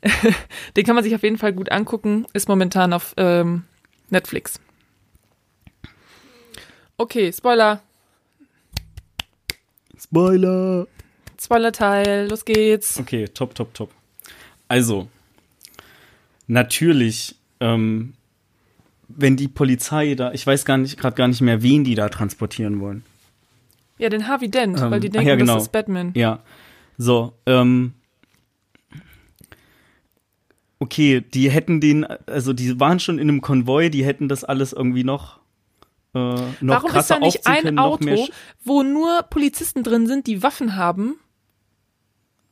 den 0.75 0.85
kann 0.85 0.95
man 0.95 1.03
sich 1.03 1.15
auf 1.15 1.23
jeden 1.23 1.37
Fall 1.37 1.53
gut 1.53 1.71
angucken. 1.71 2.25
Ist 2.33 2.49
momentan 2.49 2.91
auf 2.93 3.13
ähm, 3.17 3.63
Netflix. 4.09 4.59
Okay, 6.97 7.31
Spoiler. 7.31 7.81
Spoiler. 10.13 10.87
Spoiler-Teil, 11.41 12.27
los 12.29 12.45
geht's. 12.45 12.99
Okay, 12.99 13.27
top, 13.27 13.55
top, 13.55 13.73
top. 13.73 13.89
Also, 14.67 15.07
natürlich, 16.45 17.35
ähm, 17.59 18.13
wenn 19.07 19.35
die 19.35 19.47
Polizei 19.47 20.13
da, 20.13 20.31
ich 20.31 20.45
weiß 20.45 20.65
gar 20.65 20.77
nicht, 20.77 20.99
gerade 20.99 21.15
gar 21.15 21.27
nicht 21.27 21.41
mehr, 21.41 21.63
wen 21.63 21.83
die 21.83 21.95
da 21.95 22.09
transportieren 22.09 22.79
wollen. 22.79 23.03
Ja, 23.97 24.09
den 24.09 24.27
Harvey 24.27 24.49
Dent, 24.49 24.79
Ähm, 24.79 24.91
weil 24.91 24.99
die 24.99 25.07
ach 25.09 25.13
denken, 25.13 25.27
ja, 25.29 25.35
genau. 25.35 25.55
das 25.55 25.63
ist 25.63 25.71
Batman. 25.71 26.11
Ja. 26.13 26.43
So, 26.99 27.33
ähm. 27.47 27.93
Okay, 30.77 31.21
die 31.21 31.49
hätten 31.49 31.81
den, 31.81 32.05
also 32.27 32.53
die 32.53 32.79
waren 32.79 32.99
schon 32.99 33.17
in 33.17 33.29
einem 33.29 33.41
Konvoi, 33.41 33.89
die 33.89 34.05
hätten 34.05 34.27
das 34.27 34.43
alles 34.43 34.73
irgendwie 34.73 35.03
noch, 35.03 35.39
äh, 36.13 36.35
Warum 36.61 36.95
ist 36.95 37.09
da 37.09 37.19
nicht 37.19 37.47
ein 37.47 37.79
Auto, 37.79 38.27
wo 38.63 38.83
nur 38.83 39.23
Polizisten 39.23 39.83
drin 39.83 40.07
sind, 40.07 40.27
die 40.27 40.43
Waffen 40.43 40.75
haben 40.75 41.15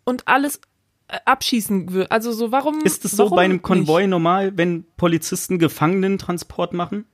und 0.03 0.27
alles 0.27 0.61
äh, 1.07 1.17
abschießen 1.25 1.93
will? 1.93 2.07
Also 2.09 2.31
so, 2.31 2.51
warum 2.51 2.81
Ist 2.81 3.05
es 3.05 3.11
so 3.11 3.29
bei 3.29 3.43
einem 3.43 3.61
Konvoi 3.61 4.01
Nicht? 4.01 4.09
normal, 4.09 4.57
wenn 4.57 4.85
Polizisten 4.97 5.59
Gefangenentransport 5.59 6.73
machen? 6.73 7.05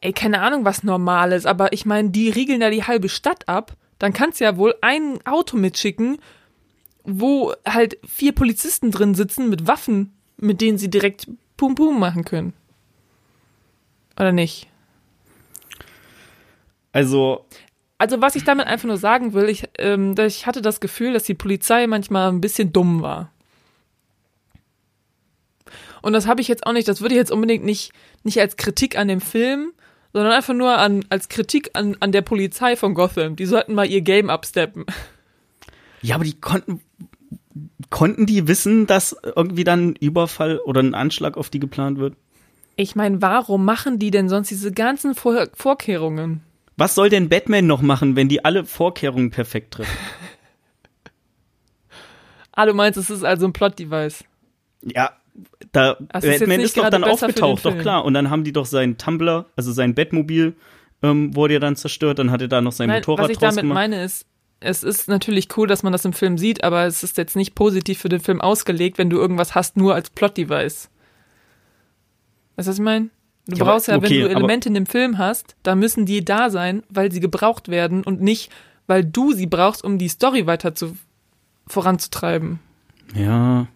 Ey, 0.00 0.12
keine 0.12 0.42
Ahnung, 0.42 0.64
was 0.64 0.82
normal 0.82 1.32
ist, 1.32 1.46
aber 1.46 1.72
ich 1.72 1.84
meine, 1.86 2.10
die 2.10 2.28
riegeln 2.30 2.60
ja 2.60 2.70
die 2.70 2.84
halbe 2.84 3.08
Stadt 3.08 3.48
ab. 3.48 3.76
Dann 3.98 4.12
kannst 4.12 4.40
du 4.40 4.44
ja 4.44 4.56
wohl 4.56 4.74
ein 4.80 5.18
Auto 5.26 5.56
mitschicken, 5.56 6.18
wo 7.02 7.52
halt 7.66 7.98
vier 8.06 8.32
Polizisten 8.32 8.90
drin 8.90 9.14
sitzen 9.14 9.48
mit 9.48 9.66
Waffen, 9.66 10.12
mit 10.36 10.60
denen 10.60 10.78
sie 10.78 10.88
direkt 10.88 11.26
Pum 11.56 11.74
Pum 11.74 11.98
machen 11.98 12.24
können. 12.24 12.52
Oder 14.16 14.30
nicht? 14.30 14.68
Also, 16.92 17.46
Also 17.98 18.20
was 18.20 18.36
ich 18.36 18.44
damit 18.44 18.66
einfach 18.66 18.86
nur 18.86 18.96
sagen 18.96 19.34
will, 19.34 19.48
ich, 19.48 19.64
ähm, 19.78 20.14
ich 20.18 20.46
hatte 20.46 20.62
das 20.62 20.80
Gefühl, 20.80 21.12
dass 21.12 21.24
die 21.24 21.34
Polizei 21.34 21.86
manchmal 21.86 22.30
ein 22.30 22.40
bisschen 22.40 22.72
dumm 22.72 23.02
war. 23.02 23.32
Und 26.02 26.12
das 26.12 26.26
habe 26.26 26.40
ich 26.40 26.48
jetzt 26.48 26.66
auch 26.66 26.72
nicht, 26.72 26.88
das 26.88 27.00
würde 27.00 27.14
ich 27.14 27.18
jetzt 27.18 27.32
unbedingt 27.32 27.64
nicht, 27.64 27.92
nicht 28.22 28.40
als 28.40 28.56
Kritik 28.56 28.96
an 28.96 29.08
dem 29.08 29.20
Film, 29.20 29.72
sondern 30.12 30.32
einfach 30.32 30.54
nur 30.54 30.78
an, 30.78 31.04
als 31.10 31.28
Kritik 31.28 31.70
an, 31.74 31.96
an 32.00 32.12
der 32.12 32.22
Polizei 32.22 32.76
von 32.76 32.94
Gotham. 32.94 33.36
Die 33.36 33.46
sollten 33.46 33.74
mal 33.74 33.86
ihr 33.86 34.00
Game 34.00 34.30
absteppen. 34.30 34.86
ja, 36.02 36.14
aber 36.14 36.24
die 36.24 36.40
konnten, 36.40 36.80
konnten 37.90 38.26
die 38.26 38.48
wissen, 38.48 38.86
dass 38.86 39.16
irgendwie 39.22 39.64
dann 39.64 39.90
ein 39.90 39.96
Überfall 39.96 40.58
oder 40.60 40.82
ein 40.82 40.94
Anschlag 40.94 41.36
auf 41.36 41.50
die 41.50 41.60
geplant 41.60 41.98
wird? 41.98 42.14
Ich 42.76 42.94
meine, 42.94 43.20
warum 43.20 43.64
machen 43.64 43.98
die 43.98 44.10
denn 44.10 44.28
sonst 44.28 44.50
diese 44.50 44.72
ganzen 44.72 45.14
Vor 45.14 45.48
Vorkehrungen? 45.52 46.42
Was 46.78 46.94
soll 46.94 47.10
denn 47.10 47.28
Batman 47.28 47.66
noch 47.66 47.82
machen, 47.82 48.14
wenn 48.14 48.28
die 48.28 48.44
alle 48.44 48.64
Vorkehrungen 48.64 49.30
perfekt 49.30 49.74
treffen? 49.74 49.90
Ah, 52.52 52.66
du 52.66 52.74
meinst, 52.74 52.98
es 52.98 53.08
ist 53.08 53.22
also 53.22 53.46
ein 53.46 53.52
Plot-Device. 53.52 54.24
Ja, 54.82 55.12
da 55.70 55.92
ist 55.92 56.24
jetzt 56.24 56.40
Batman 56.40 56.56
nicht 56.56 56.64
ist 56.64 56.76
doch 56.76 56.90
dann 56.90 57.04
aufgetaucht, 57.04 57.64
doch 57.64 57.78
klar. 57.78 58.04
Und 58.04 58.14
dann 58.14 58.30
haben 58.30 58.42
die 58.42 58.50
doch 58.50 58.66
seinen 58.66 58.98
Tumblr, 58.98 59.46
also 59.54 59.70
sein 59.70 59.94
Bettmobil, 59.94 60.56
ähm, 61.04 61.36
wurde 61.36 61.54
ja 61.54 61.60
dann 61.60 61.76
zerstört. 61.76 62.18
Dann 62.18 62.32
hat 62.32 62.40
er 62.40 62.48
da 62.48 62.60
noch 62.60 62.72
sein 62.72 62.88
Nein, 62.88 62.96
Motorrad 62.96 63.26
was 63.26 63.30
ich 63.30 63.38
damit 63.38 63.60
gemacht. 63.60 63.76
meine 63.76 64.02
ist, 64.02 64.26
es 64.58 64.82
ist 64.82 65.06
natürlich 65.06 65.56
cool, 65.56 65.68
dass 65.68 65.84
man 65.84 65.92
das 65.92 66.04
im 66.04 66.12
Film 66.12 66.36
sieht, 66.36 66.64
aber 66.64 66.84
es 66.86 67.04
ist 67.04 67.16
jetzt 67.16 67.36
nicht 67.36 67.54
positiv 67.54 68.00
für 68.00 68.08
den 68.08 68.18
Film 68.18 68.40
ausgelegt, 68.40 68.98
wenn 68.98 69.08
du 69.08 69.18
irgendwas 69.18 69.54
hast, 69.54 69.76
nur 69.76 69.94
als 69.94 70.10
Plot-Device. 70.10 70.90
Weißt 72.56 72.66
du, 72.66 72.70
was 72.70 72.78
ich 72.78 72.84
meine? 72.84 73.10
Du 73.48 73.56
Ja, 73.56 73.64
brauchst 73.64 73.88
ja, 73.88 73.96
okay, 73.96 74.10
wenn 74.10 74.20
du 74.20 74.28
Elemente 74.28 74.68
in 74.68 74.74
dem 74.74 74.86
Film 74.86 75.16
hast, 75.18 75.56
da 75.62 75.74
müssen 75.74 76.04
die 76.06 76.22
da 76.24 76.50
sein, 76.50 76.82
weil 76.90 77.10
sie 77.10 77.20
gebraucht 77.20 77.68
werden 77.68 78.04
und 78.04 78.20
nicht, 78.20 78.52
weil 78.86 79.04
du 79.04 79.32
sie 79.32 79.46
brauchst, 79.46 79.82
um 79.82 79.98
die 79.98 80.08
Story 80.08 80.46
weiter 80.46 80.74
zu, 80.74 80.96
voranzutreiben. 81.66 82.60
Ja, 83.14 83.66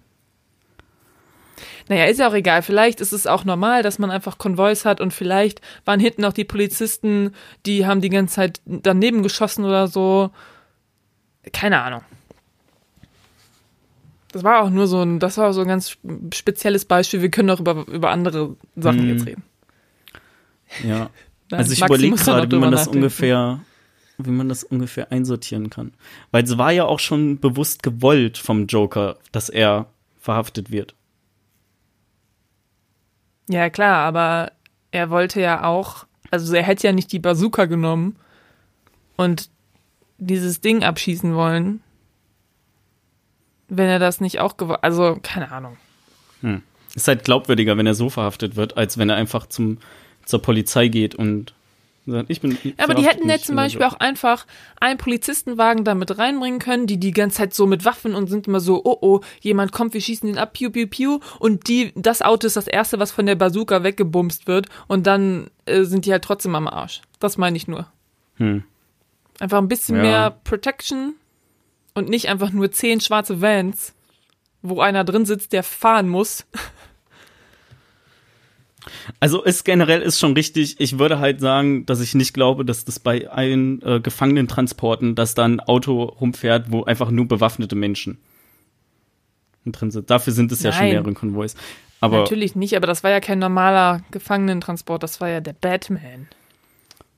Naja, 1.88 2.04
ist 2.04 2.18
ja 2.20 2.28
auch 2.28 2.34
egal. 2.34 2.62
Vielleicht 2.62 3.00
ist 3.00 3.12
es 3.12 3.26
auch 3.26 3.44
normal, 3.44 3.82
dass 3.82 3.98
man 3.98 4.10
einfach 4.10 4.38
Konvois 4.38 4.84
hat 4.84 5.00
und 5.00 5.12
vielleicht 5.12 5.60
waren 5.84 5.98
hinten 6.00 6.24
auch 6.24 6.32
die 6.32 6.44
Polizisten, 6.44 7.32
die 7.66 7.86
haben 7.86 8.00
die 8.02 8.08
ganze 8.10 8.34
Zeit 8.36 8.60
daneben 8.66 9.22
geschossen 9.22 9.64
oder 9.64 9.88
so. 9.88 10.30
Keine 11.52 11.82
Ahnung. 11.82 12.02
Das 14.32 14.44
war 14.44 14.62
auch 14.62 14.70
nur 14.70 14.86
so 14.86 15.00
ein, 15.02 15.18
das 15.18 15.36
war 15.38 15.52
so 15.52 15.62
ein 15.62 15.68
ganz 15.68 15.96
spezielles 16.34 16.84
Beispiel. 16.84 17.20
Wir 17.20 17.30
können 17.30 17.50
auch 17.50 17.60
über, 17.60 17.86
über 17.88 18.10
andere 18.10 18.56
Sachen 18.76 19.02
Mhm. 19.04 19.08
jetzt 19.08 19.26
reden. 19.26 19.42
Ja. 20.84 21.10
Also 21.50 21.74
ich 21.74 21.84
überlege 21.84 22.16
gerade, 22.16 22.50
wie 22.50 22.58
man 22.58 22.70
das 22.70 22.86
nachdenken. 22.86 22.96
ungefähr, 22.96 23.60
wie 24.16 24.30
man 24.30 24.48
das 24.48 24.64
ungefähr 24.64 25.12
einsortieren 25.12 25.68
kann. 25.68 25.92
Weil 26.30 26.44
es 26.44 26.56
war 26.56 26.70
ja 26.70 26.86
auch 26.86 26.98
schon 26.98 27.40
bewusst 27.40 27.82
gewollt 27.82 28.38
vom 28.38 28.68
Joker, 28.68 29.18
dass 29.32 29.50
er 29.50 29.84
verhaftet 30.18 30.70
wird. 30.70 30.94
Ja, 33.50 33.68
klar, 33.68 33.98
aber 33.98 34.52
er 34.92 35.10
wollte 35.10 35.42
ja 35.42 35.64
auch, 35.64 36.06
also 36.30 36.54
er 36.54 36.62
hätte 36.62 36.86
ja 36.86 36.94
nicht 36.94 37.12
die 37.12 37.18
Bazooka 37.18 37.66
genommen 37.66 38.16
und 39.16 39.50
dieses 40.16 40.62
Ding 40.62 40.84
abschießen 40.84 41.34
wollen, 41.34 41.82
wenn 43.68 43.88
er 43.88 43.98
das 43.98 44.22
nicht 44.22 44.40
auch 44.40 44.56
gewollt, 44.56 44.82
also 44.82 45.18
keine 45.22 45.52
Ahnung. 45.52 45.76
Ist 46.94 47.08
halt 47.08 47.24
glaubwürdiger, 47.24 47.78
wenn 47.78 47.86
er 47.86 47.94
so 47.94 48.10
verhaftet 48.10 48.56
wird, 48.56 48.76
als 48.76 48.98
wenn 48.98 49.08
er 49.08 49.16
einfach 49.16 49.46
zum, 49.46 49.78
zur 50.24 50.42
Polizei 50.42 50.88
geht 50.88 51.14
und 51.14 51.54
sagt, 52.06 52.30
ich 52.30 52.40
bin. 52.40 52.58
Ja, 52.64 52.72
aber 52.78 52.94
die 52.94 53.04
hätten 53.06 53.28
jetzt 53.28 53.46
zum 53.46 53.56
Beispiel 53.56 53.82
Joker. 53.82 53.94
auch 53.96 54.00
einfach 54.00 54.46
einen 54.80 54.98
Polizistenwagen 54.98 55.84
da 55.84 55.94
mit 55.94 56.18
reinbringen 56.18 56.58
können, 56.58 56.86
die 56.86 56.98
die 56.98 57.12
ganze 57.12 57.36
Zeit 57.38 57.54
so 57.54 57.66
mit 57.66 57.84
Waffen 57.84 58.14
und 58.14 58.28
sind 58.28 58.46
immer 58.48 58.60
so, 58.60 58.82
oh 58.84 58.98
oh, 59.00 59.20
jemand 59.40 59.72
kommt, 59.72 59.94
wir 59.94 60.00
schießen 60.00 60.26
den 60.26 60.38
ab, 60.38 60.52
piu 60.54 60.70
piu 60.70 60.86
piu 60.88 61.20
und 61.38 61.68
die, 61.68 61.92
das 61.94 62.20
Auto 62.22 62.46
ist 62.46 62.56
das 62.56 62.66
erste, 62.66 62.98
was 62.98 63.12
von 63.12 63.26
der 63.26 63.36
Bazooka 63.36 63.84
weggebumst 63.84 64.46
wird 64.46 64.66
und 64.88 65.06
dann 65.06 65.48
äh, 65.66 65.84
sind 65.84 66.06
die 66.06 66.12
halt 66.12 66.24
trotzdem 66.24 66.54
am 66.56 66.66
Arsch. 66.66 67.02
Das 67.20 67.36
meine 67.38 67.56
ich 67.56 67.68
nur. 67.68 67.86
Hm. 68.36 68.64
Einfach 69.38 69.58
ein 69.58 69.68
bisschen 69.68 69.96
Ja. 69.96 70.02
mehr 70.02 70.30
Protection 70.44 71.14
und 71.94 72.08
nicht 72.08 72.28
einfach 72.28 72.50
nur 72.50 72.70
zehn 72.72 73.00
schwarze 73.00 73.40
Vans, 73.40 73.94
wo 74.62 74.80
einer 74.80 75.04
drin 75.04 75.24
sitzt, 75.26 75.52
der 75.52 75.62
fahren 75.62 76.08
muss. 76.08 76.46
Also 79.20 79.42
ist 79.42 79.64
generell 79.64 80.02
ist 80.02 80.18
schon 80.18 80.34
richtig. 80.34 80.76
Ich 80.78 80.98
würde 80.98 81.18
halt 81.18 81.40
sagen, 81.40 81.86
dass 81.86 82.00
ich 82.00 82.14
nicht 82.14 82.34
glaube, 82.34 82.64
dass 82.64 82.84
das 82.84 82.98
bei 82.98 83.28
allen 83.28 83.80
äh, 83.82 84.00
Gefangenentransporten, 84.00 85.14
dass 85.14 85.34
da 85.34 85.44
ein 85.44 85.60
Auto 85.60 86.02
rumfährt, 86.04 86.70
wo 86.70 86.84
einfach 86.84 87.10
nur 87.10 87.26
bewaffnete 87.26 87.76
Menschen 87.76 88.18
drin 89.66 89.90
sind. 89.90 90.10
Dafür 90.10 90.32
sind 90.32 90.50
es 90.50 90.62
ja 90.62 90.72
schon 90.72 90.86
mehrere 90.86 91.12
Konvois. 91.12 91.54
Aber 92.00 92.18
Natürlich 92.18 92.56
nicht, 92.56 92.76
aber 92.76 92.88
das 92.88 93.04
war 93.04 93.12
ja 93.12 93.20
kein 93.20 93.38
normaler 93.38 94.02
Gefangenentransport, 94.10 95.02
das 95.04 95.20
war 95.20 95.28
ja 95.28 95.40
der 95.40 95.52
Batman. 95.52 96.26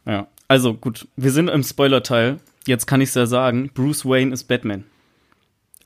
ja, 0.04 0.26
also 0.46 0.74
gut, 0.74 1.08
wir 1.16 1.30
sind 1.30 1.48
im 1.48 1.62
Spoiler-Teil. 1.62 2.38
Jetzt 2.66 2.86
kann 2.86 3.00
ich 3.00 3.08
es 3.08 3.14
ja 3.14 3.24
sagen. 3.26 3.70
Bruce 3.72 4.04
Wayne 4.04 4.32
ist 4.32 4.44
Batman. 4.44 4.84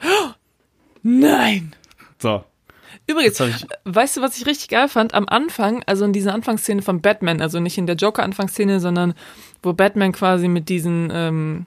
Nein! 1.02 1.74
So. 2.18 2.44
Übrigens, 3.08 3.42
weißt 3.84 4.18
du, 4.18 4.20
was 4.20 4.36
ich 4.36 4.46
richtig 4.46 4.68
geil 4.68 4.86
fand? 4.86 5.14
Am 5.14 5.26
Anfang, 5.26 5.82
also 5.86 6.04
in 6.04 6.12
dieser 6.12 6.34
Anfangsszene 6.34 6.82
von 6.82 7.00
Batman, 7.00 7.40
also 7.40 7.58
nicht 7.58 7.78
in 7.78 7.86
der 7.86 7.96
Joker-Anfangsszene, 7.96 8.80
sondern 8.80 9.14
wo 9.62 9.72
Batman 9.72 10.12
quasi 10.12 10.46
mit 10.46 10.68
diesen, 10.68 11.10
ähm, 11.10 11.66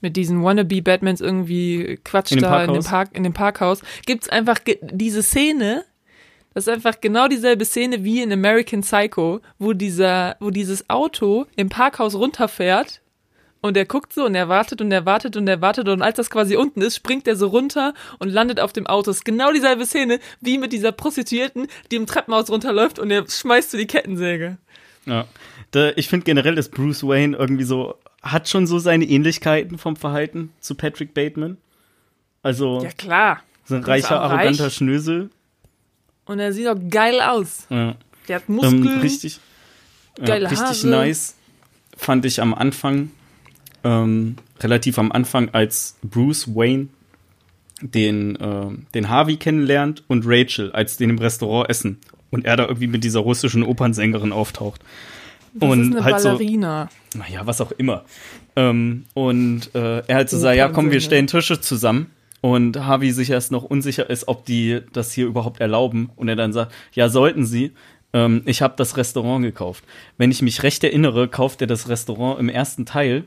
mit 0.00 0.16
diesen 0.16 0.42
Wannabe-Batmans 0.42 1.20
irgendwie 1.20 2.00
quatscht 2.02 2.32
In 2.32 2.40
da 2.40 2.64
in 2.64 2.72
dem, 2.72 2.82
Parkhaus? 2.82 2.88
Park, 2.88 3.08
in 3.12 3.22
dem 3.22 3.32
Parkhaus, 3.32 3.82
gibt's 4.06 4.28
einfach 4.28 4.58
diese 4.82 5.22
Szene, 5.22 5.84
das 6.52 6.66
ist 6.66 6.72
einfach 6.72 7.00
genau 7.00 7.28
dieselbe 7.28 7.64
Szene 7.64 8.02
wie 8.02 8.20
in 8.20 8.32
American 8.32 8.80
Psycho, 8.80 9.40
wo 9.60 9.72
dieser, 9.72 10.36
wo 10.40 10.50
dieses 10.50 10.90
Auto 10.90 11.46
im 11.54 11.68
Parkhaus 11.68 12.16
runterfährt 12.16 13.02
und 13.64 13.78
er 13.78 13.86
guckt 13.86 14.12
so 14.12 14.26
und 14.26 14.34
er 14.34 14.50
wartet 14.50 14.82
und 14.82 14.92
er 14.92 15.06
wartet 15.06 15.36
und 15.38 15.48
er 15.48 15.60
wartet 15.62 15.88
und 15.88 16.02
als 16.02 16.16
das 16.18 16.28
quasi 16.28 16.54
unten 16.54 16.82
ist, 16.82 16.96
springt 16.96 17.26
er 17.26 17.34
so 17.34 17.46
runter 17.48 17.94
und 18.18 18.28
landet 18.28 18.60
auf 18.60 18.74
dem 18.74 18.86
Auto. 18.86 19.10
Das 19.10 19.16
ist 19.18 19.24
genau 19.24 19.52
dieselbe 19.52 19.86
Szene 19.86 20.18
wie 20.42 20.58
mit 20.58 20.72
dieser 20.74 20.92
Prostituierten, 20.92 21.66
die 21.90 21.96
im 21.96 22.04
Treppenhaus 22.06 22.50
runterläuft 22.50 22.98
und 22.98 23.10
er 23.10 23.24
schmeißt 23.26 23.70
so 23.70 23.78
die 23.78 23.86
Kettensäge. 23.86 24.58
Ja. 25.06 25.24
Ich 25.96 26.08
finde 26.08 26.24
generell, 26.24 26.54
dass 26.54 26.68
Bruce 26.68 27.02
Wayne 27.04 27.36
irgendwie 27.38 27.64
so, 27.64 27.94
hat 28.22 28.48
schon 28.50 28.66
so 28.66 28.78
seine 28.78 29.06
Ähnlichkeiten 29.06 29.78
vom 29.78 29.96
Verhalten 29.96 30.52
zu 30.60 30.74
Patrick 30.74 31.14
Bateman. 31.14 31.56
Also, 32.42 32.82
Ja 32.82 32.90
klar. 32.92 33.42
so 33.64 33.76
ein 33.76 33.80
ist 33.80 33.88
reicher, 33.88 34.20
arroganter 34.20 34.64
reich. 34.66 34.74
Schnösel. 34.74 35.30
Und 36.26 36.38
er 36.38 36.52
sieht 36.52 36.68
auch 36.68 36.76
geil 36.90 37.20
aus. 37.22 37.66
Ja. 37.70 37.96
Der 38.28 38.36
hat 38.36 38.44
Ähm, 38.48 38.54
Muskeln. 38.56 39.00
richtig, 39.00 39.40
ja, 40.18 40.26
geile 40.26 40.50
richtig 40.50 40.84
Haare. 40.84 40.86
nice. 40.86 41.34
Fand 41.96 42.24
ich 42.26 42.40
am 42.42 42.52
Anfang, 42.54 43.10
ähm, 43.84 44.36
relativ 44.60 44.98
am 44.98 45.12
Anfang, 45.12 45.50
als 45.52 45.96
Bruce 46.02 46.54
Wayne 46.54 46.88
den, 47.80 48.38
ähm, 48.40 48.86
den 48.94 49.08
Harvey 49.08 49.36
kennenlernt 49.36 50.04
und 50.08 50.24
Rachel, 50.26 50.72
als 50.72 50.96
den 50.96 51.10
im 51.10 51.18
Restaurant 51.18 51.68
essen. 51.68 51.98
Und 52.30 52.44
er 52.44 52.56
da 52.56 52.64
irgendwie 52.64 52.86
mit 52.86 53.04
dieser 53.04 53.20
russischen 53.20 53.62
Opernsängerin 53.62 54.32
auftaucht. 54.32 54.80
das 55.54 55.70
und 55.70 55.82
ist 55.82 55.96
eine 55.96 56.04
halt 56.04 56.20
so, 56.20 56.28
Ballerina. 56.30 56.88
naja, 57.14 57.46
was 57.46 57.60
auch 57.60 57.72
immer. 57.72 58.04
Ähm, 58.56 59.04
und 59.14 59.74
äh, 59.74 60.02
er 60.06 60.16
halt 60.16 60.30
so 60.30 60.38
sagt, 60.38 60.56
ja 60.56 60.68
komm, 60.68 60.90
wir 60.90 61.00
stellen 61.00 61.26
Tische 61.26 61.60
zusammen. 61.60 62.10
Und 62.40 62.84
Harvey 62.84 63.10
sich 63.10 63.30
erst 63.30 63.52
noch 63.52 63.62
unsicher 63.62 64.10
ist, 64.10 64.28
ob 64.28 64.44
die 64.44 64.80
das 64.92 65.12
hier 65.12 65.26
überhaupt 65.26 65.60
erlauben. 65.60 66.10
Und 66.16 66.28
er 66.28 66.36
dann 66.36 66.52
sagt, 66.52 66.72
ja, 66.92 67.08
sollten 67.08 67.46
sie. 67.46 67.72
Ähm, 68.12 68.42
ich 68.44 68.60
habe 68.60 68.74
das 68.76 68.96
Restaurant 68.96 69.44
gekauft. 69.44 69.84
Wenn 70.18 70.30
ich 70.30 70.42
mich 70.42 70.62
recht 70.62 70.84
erinnere, 70.84 71.28
kauft 71.28 71.60
er 71.62 71.66
das 71.66 71.88
Restaurant 71.88 72.38
im 72.38 72.48
ersten 72.48 72.84
Teil, 72.84 73.24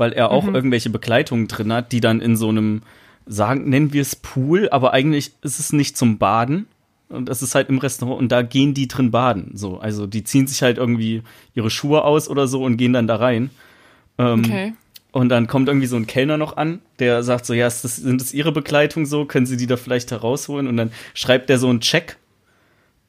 weil 0.00 0.12
er 0.12 0.30
auch 0.30 0.46
irgendwelche 0.46 0.90
Begleitungen 0.90 1.46
drin 1.46 1.72
hat, 1.72 1.92
die 1.92 2.00
dann 2.00 2.20
in 2.20 2.36
so 2.36 2.48
einem, 2.48 2.82
sagen, 3.26 3.68
nennen 3.68 3.92
wir 3.92 4.02
es 4.02 4.16
Pool, 4.16 4.68
aber 4.70 4.92
eigentlich 4.92 5.32
ist 5.42 5.60
es 5.60 5.72
nicht 5.72 5.96
zum 5.96 6.18
Baden. 6.18 6.66
Und 7.08 7.28
das 7.28 7.42
ist 7.42 7.54
halt 7.54 7.68
im 7.68 7.78
Restaurant 7.78 8.20
und 8.20 8.30
da 8.30 8.42
gehen 8.42 8.72
die 8.72 8.88
drin 8.88 9.10
baden. 9.10 9.52
So, 9.54 9.78
also 9.78 10.06
die 10.06 10.24
ziehen 10.24 10.46
sich 10.46 10.62
halt 10.62 10.78
irgendwie 10.78 11.22
ihre 11.54 11.70
Schuhe 11.70 12.04
aus 12.04 12.28
oder 12.28 12.46
so 12.46 12.62
und 12.62 12.76
gehen 12.76 12.92
dann 12.92 13.06
da 13.06 13.16
rein. 13.16 13.50
Ähm, 14.18 14.44
Okay. 14.44 14.72
Und 15.12 15.28
dann 15.28 15.48
kommt 15.48 15.68
irgendwie 15.68 15.88
so 15.88 15.96
ein 15.96 16.06
Kellner 16.06 16.36
noch 16.36 16.56
an, 16.56 16.80
der 17.00 17.22
sagt 17.24 17.44
so, 17.44 17.52
ja, 17.52 17.64
das, 17.64 17.82
sind 17.82 18.20
das 18.20 18.32
Ihre 18.32 18.52
Begleitung 18.52 19.06
so? 19.06 19.24
Können 19.24 19.46
Sie 19.46 19.56
die 19.56 19.66
da 19.66 19.76
vielleicht 19.76 20.12
herausholen? 20.12 20.68
Und 20.68 20.76
dann 20.76 20.92
schreibt 21.14 21.48
der 21.48 21.58
so 21.58 21.68
einen 21.68 21.80
Check 21.80 22.16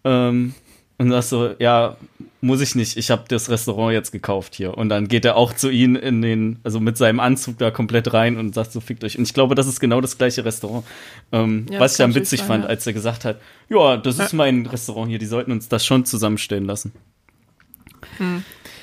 ähm, 0.04 0.56
und 1.02 1.10
sagt 1.10 1.28
so, 1.28 1.56
ja, 1.58 1.98
muss 2.42 2.62
ich 2.62 2.76
nicht, 2.76 2.96
ich 2.96 3.10
habe 3.10 3.24
das 3.28 3.50
Restaurant 3.50 3.92
jetzt 3.94 4.12
gekauft 4.12 4.54
hier. 4.56 4.78
Und 4.78 4.90
dann 4.90 5.08
geht 5.08 5.26
er 5.26 5.36
auch 5.36 5.54
zu 5.54 5.70
ihnen 5.70 5.96
in 5.96 6.22
den, 6.22 6.60
also 6.64 6.80
mit 6.80 6.96
seinem 6.96 7.20
Anzug 7.20 7.58
da 7.58 7.72
komplett 7.72 8.14
rein 8.14 8.38
und 8.38 8.54
sagt 8.54 8.72
so, 8.72 8.80
fickt 8.82 9.04
euch. 9.04 9.18
Und 9.18 9.24
ich 9.24 9.34
glaube, 9.34 9.56
das 9.56 9.68
ist 9.68 9.80
genau 9.80 10.00
das 10.00 10.18
gleiche 10.18 10.46
Restaurant. 10.46 10.86
Ähm, 11.32 11.66
Ja, 11.72 11.80
was 11.80 11.94
ich 11.94 11.98
dann 11.98 12.14
witzig 12.14 12.40
natürlich 12.42 12.48
fand, 12.48 12.64
sein, 12.64 12.70
ja. 12.70 12.76
als 12.76 12.86
er 12.88 12.94
gesagt 12.94 13.26
hat, 13.26 13.42
ja, 13.70 13.98
das 13.98 14.20
ist 14.20 14.34
mein 14.34 14.66
Restaurant 14.68 15.10
hier, 15.10 15.18
die 15.20 15.26
sollten 15.26 15.52
uns 15.52 15.70
das 15.70 15.86
schon 15.86 16.06
zusammenstellen 16.06 16.66
lassen. 16.66 16.92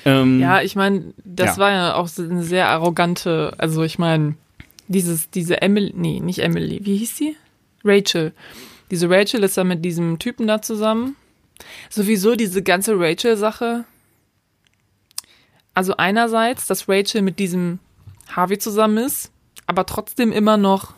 Ähm, 0.05 0.39
Ja, 0.39 0.61
ich 0.61 0.75
meine, 0.75 1.13
das 1.23 1.55
Ja. 1.55 1.57
war 1.57 1.71
ja 1.71 1.95
auch 1.95 2.07
so 2.07 2.23
eine 2.23 2.43
sehr 2.43 2.67
arrogante, 2.67 3.53
also 3.57 3.83
ich 3.83 3.97
meine, 3.97 4.35
dieses, 4.87 5.29
diese 5.29 5.61
Emily, 5.61 5.93
nee, 5.95 6.19
nicht 6.19 6.39
Emily, 6.39 6.81
wie 6.83 6.97
hieß 6.97 7.15
sie? 7.15 7.35
Rachel. 7.85 8.33
Diese 8.91 9.09
Rachel 9.09 9.43
ist 9.43 9.57
da 9.57 9.63
mit 9.63 9.85
diesem 9.85 10.19
Typen 10.19 10.47
da 10.47 10.61
zusammen. 10.61 11.15
Sowieso 11.89 12.35
diese 12.35 12.63
ganze 12.63 12.99
Rachel-Sache. 12.99 13.85
Also 15.73 15.97
einerseits, 15.97 16.67
dass 16.67 16.89
Rachel 16.89 17.21
mit 17.21 17.39
diesem 17.39 17.79
Harvey 18.27 18.57
zusammen 18.57 18.97
ist, 18.97 19.31
aber 19.65 19.85
trotzdem 19.85 20.31
immer 20.31 20.57
noch 20.57 20.93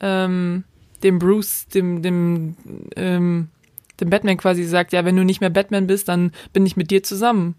ähm, 0.00 0.64
dem 1.02 1.18
Bruce, 1.18 1.66
dem, 1.68 2.02
dem, 2.02 2.56
ähm, 2.96 3.48
dem 4.00 4.10
Batman 4.10 4.36
quasi 4.36 4.64
sagt, 4.64 4.92
ja, 4.92 5.04
wenn 5.04 5.16
du 5.16 5.24
nicht 5.24 5.40
mehr 5.40 5.50
Batman 5.50 5.86
bist, 5.86 6.08
dann 6.08 6.32
bin 6.52 6.66
ich 6.66 6.76
mit 6.76 6.90
dir 6.90 7.02
zusammen. 7.02 7.56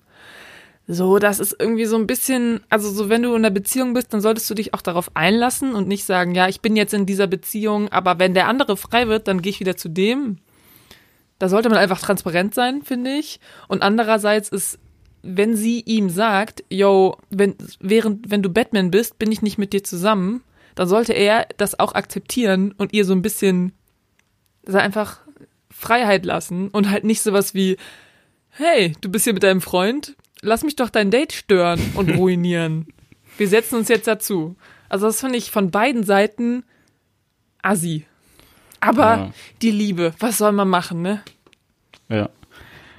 So, 0.90 1.20
das 1.20 1.40
ist 1.40 1.56
irgendwie 1.60 1.86
so 1.86 1.98
ein 1.98 2.08
bisschen, 2.08 2.62
also 2.70 2.90
so, 2.90 3.10
wenn 3.10 3.24
du 3.24 3.30
in 3.30 3.44
einer 3.44 3.50
Beziehung 3.50 3.94
bist, 3.94 4.14
dann 4.14 4.22
solltest 4.22 4.50
du 4.50 4.54
dich 4.54 4.74
auch 4.74 4.82
darauf 4.82 5.12
einlassen 5.16 5.76
und 5.76 5.88
nicht 5.88 6.06
sagen, 6.06 6.34
ja, 6.34 6.48
ich 6.48 6.62
bin 6.62 6.78
jetzt 6.78 6.94
in 6.94 7.06
dieser 7.06 7.28
Beziehung, 7.28 7.90
aber 7.90 8.20
wenn 8.20 8.34
der 8.34 8.48
andere 8.48 8.78
frei 8.78 9.10
wird, 9.10 9.28
dann 9.28 9.42
gehe 9.42 9.50
ich 9.50 9.60
wieder 9.60 9.76
zu 9.76 9.90
dem. 9.90 10.38
Da 11.40 11.50
sollte 11.50 11.70
man 11.70 11.78
einfach 11.78 12.00
transparent 12.00 12.54
sein, 12.54 12.82
finde 12.82 13.12
ich. 13.12 13.40
Und 13.68 13.84
andererseits 13.84 14.50
ist, 14.50 14.80
wenn 15.22 15.56
sie 15.56 15.82
ihm 15.82 16.10
sagt, 16.10 16.64
yo, 16.70 17.18
wenn, 17.30 17.56
während, 17.80 18.32
wenn 18.32 18.42
du 18.42 18.50
Batman 18.50 18.92
bist, 18.92 19.20
bin 19.20 19.32
ich 19.32 19.42
nicht 19.42 19.58
mit 19.58 19.74
dir 19.74 19.84
zusammen, 19.84 20.44
dann 20.76 20.88
sollte 20.88 21.14
er 21.14 21.48
das 21.58 21.80
auch 21.80 21.96
akzeptieren 21.96 22.74
und 22.78 22.94
ihr 22.94 23.04
so 23.04 23.14
ein 23.14 23.22
bisschen, 23.22 23.74
sei 24.64 24.80
einfach 24.80 25.22
Freiheit 25.70 26.26
lassen 26.26 26.70
und 26.70 26.90
halt 26.90 27.04
nicht 27.04 27.22
sowas 27.22 27.54
wie, 27.54 27.78
hey, 28.50 28.94
du 29.02 29.10
bist 29.10 29.26
hier 29.26 29.34
mit 29.34 29.44
deinem 29.44 29.62
Freund, 29.62 30.16
lass 30.42 30.64
mich 30.64 30.76
doch 30.76 30.90
dein 30.90 31.12
Date 31.12 31.34
stören 31.34 31.80
und 31.96 32.10
ruinieren. 32.18 32.88
Wir 33.38 33.48
setzen 33.48 33.76
uns 33.76 33.88
jetzt 33.88 34.08
dazu. 34.08 34.56
Also 34.90 35.08
das 35.08 35.20
finde 35.20 35.38
ich 35.38 35.52
von 35.52 35.72
beiden 35.72 36.04
Seiten 36.04 36.64
assi. 37.62 38.06
Aber 38.80 39.18
Ja. 39.18 39.32
die 39.62 39.72
Liebe, 39.72 40.14
was 40.20 40.38
soll 40.38 40.52
man 40.52 40.70
machen, 40.70 41.02
ne? 41.02 41.22
ja. 42.10 42.30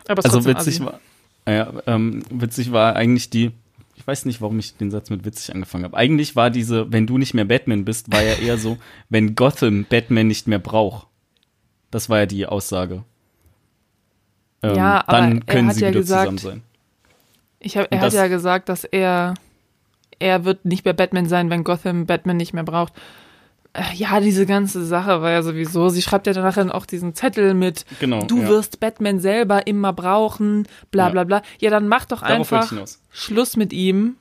Aber 0.08 0.24
Also 0.24 0.44
witzig 0.46 0.80
war, 0.80 1.00
ja, 1.46 1.70
ähm, 1.86 2.22
witzig 2.30 2.72
war 2.72 2.96
eigentlich 2.96 3.28
die, 3.28 3.50
ich 3.94 4.06
weiß 4.06 4.24
nicht, 4.24 4.40
warum 4.40 4.58
ich 4.58 4.76
den 4.78 4.90
Satz 4.90 5.10
mit 5.10 5.24
witzig 5.26 5.54
angefangen 5.54 5.84
habe. 5.84 5.96
Eigentlich 5.98 6.34
war 6.34 6.48
diese, 6.50 6.90
wenn 6.90 7.06
du 7.06 7.18
nicht 7.18 7.34
mehr 7.34 7.44
Batman 7.44 7.84
bist, 7.84 8.10
war 8.10 8.22
ja 8.22 8.34
eher 8.34 8.56
so, 8.56 8.78
wenn 9.10 9.34
Gotham 9.34 9.84
Batman 9.84 10.26
nicht 10.26 10.48
mehr 10.48 10.58
braucht. 10.58 11.06
Das 11.90 12.08
war 12.08 12.18
ja 12.20 12.26
die 12.26 12.46
Aussage. 12.46 13.04
Ähm, 14.62 14.74
Ja, 14.76 15.04
aber 15.06 15.18
dann 15.20 15.38
er 15.38 15.54
können 15.54 15.68
hat 15.68 15.74
sie 15.76 15.82
ja 15.82 15.90
wieder 15.90 16.00
gesagt- 16.00 16.22
zusammen 16.22 16.38
sein. 16.38 16.62
Ich 17.60 17.76
hab, 17.76 17.86
er 17.90 17.92
Und 17.92 17.98
hat 17.98 18.06
das- 18.08 18.14
ja 18.14 18.28
gesagt, 18.28 18.68
dass 18.68 18.84
er 18.84 19.34
er 20.20 20.44
wird 20.44 20.64
nicht 20.64 20.84
mehr 20.84 20.94
Batman 20.94 21.26
sein, 21.26 21.48
wenn 21.50 21.62
Gotham 21.64 22.06
Batman 22.06 22.36
nicht 22.38 22.52
mehr 22.52 22.64
braucht. 22.64 22.92
Äh, 23.72 23.82
Ja, 23.94 24.20
diese 24.20 24.46
ganze 24.46 24.84
Sache 24.84 25.20
war 25.22 25.30
ja 25.30 25.42
sowieso. 25.42 25.88
Sie 25.88 26.02
schreibt 26.02 26.26
ja 26.26 26.32
danach 26.32 26.54
dann 26.54 26.70
auch 26.72 26.86
diesen 26.86 27.14
Zettel 27.14 27.54
mit, 27.54 27.84
Genau. 28.00 28.22
du 28.24 28.42
ja. 28.42 28.48
wirst 28.48 28.80
Batman 28.80 29.20
selber 29.20 29.66
immer 29.66 29.92
brauchen, 29.92 30.66
bla 30.90 31.08
bla 31.10 31.24
bla. 31.24 31.42
Ja, 31.60 31.70
dann 31.70 31.88
mach 31.88 32.04
doch 32.06 32.20
Darauf 32.22 32.52
einfach. 32.52 32.72
Schluss 33.10 33.56
mit 33.56 33.72
ihm 33.72 34.16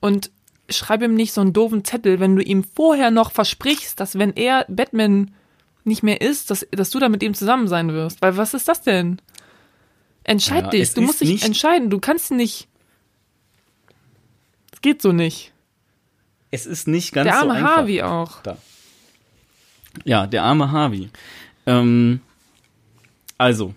und 0.00 0.30
schreib 0.70 1.02
ihm 1.02 1.14
nicht 1.14 1.32
so 1.32 1.40
einen 1.40 1.52
doofen 1.52 1.84
Zettel, 1.84 2.20
wenn 2.20 2.36
du 2.36 2.42
ihm 2.42 2.64
vorher 2.64 3.10
noch 3.10 3.30
versprichst, 3.32 4.00
dass 4.00 4.18
wenn 4.18 4.32
er 4.34 4.64
Batman 4.68 5.30
nicht 5.84 6.02
mehr 6.02 6.20
ist, 6.20 6.50
dass, 6.50 6.66
dass 6.70 6.90
du 6.90 6.98
da 6.98 7.08
mit 7.08 7.22
ihm 7.22 7.34
zusammen 7.34 7.68
sein 7.68 7.92
wirst. 7.92 8.22
Weil 8.22 8.36
was 8.36 8.54
ist 8.54 8.68
das 8.68 8.82
denn? 8.82 9.20
Entscheid 10.24 10.64
Ja, 10.64 10.70
dich. 10.70 10.94
Du 10.94 11.02
musst 11.02 11.20
dich 11.20 11.44
entscheiden. 11.44 11.90
Du 11.90 11.98
kannst 12.00 12.30
nicht. 12.30 12.68
Es 14.72 14.80
geht 14.80 15.02
so 15.02 15.12
nicht. 15.12 15.52
Es 16.54 16.66
ist 16.66 16.86
nicht 16.88 17.12
ganz 17.12 17.26
Der 17.28 17.34
so 17.34 17.40
arme 17.48 17.54
einfach. 17.54 17.76
Harvey 17.76 18.02
auch. 18.02 18.40
Da. 18.42 18.56
Ja, 20.04 20.26
der 20.26 20.42
arme 20.44 20.70
Harvey. 20.72 21.08
Ähm, 21.66 22.20
also, 23.38 23.74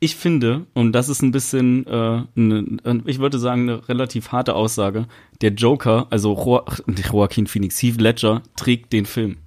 ich 0.00 0.16
finde, 0.16 0.66
und 0.74 0.92
das 0.92 1.08
ist 1.08 1.22
ein 1.22 1.32
bisschen, 1.32 1.86
äh, 1.86 2.22
ne, 2.34 2.78
ich 3.06 3.18
würde 3.18 3.38
sagen, 3.38 3.62
eine 3.62 3.88
relativ 3.88 4.32
harte 4.32 4.54
Aussage, 4.54 5.06
der 5.40 5.52
Joker, 5.52 6.06
also 6.10 6.34
Jo 6.34 6.64
Joaquin 7.10 7.46
Phoenix, 7.46 7.82
Heath 7.82 8.00
Ledger, 8.00 8.42
trägt 8.56 8.92
den 8.92 9.06
Film. 9.06 9.38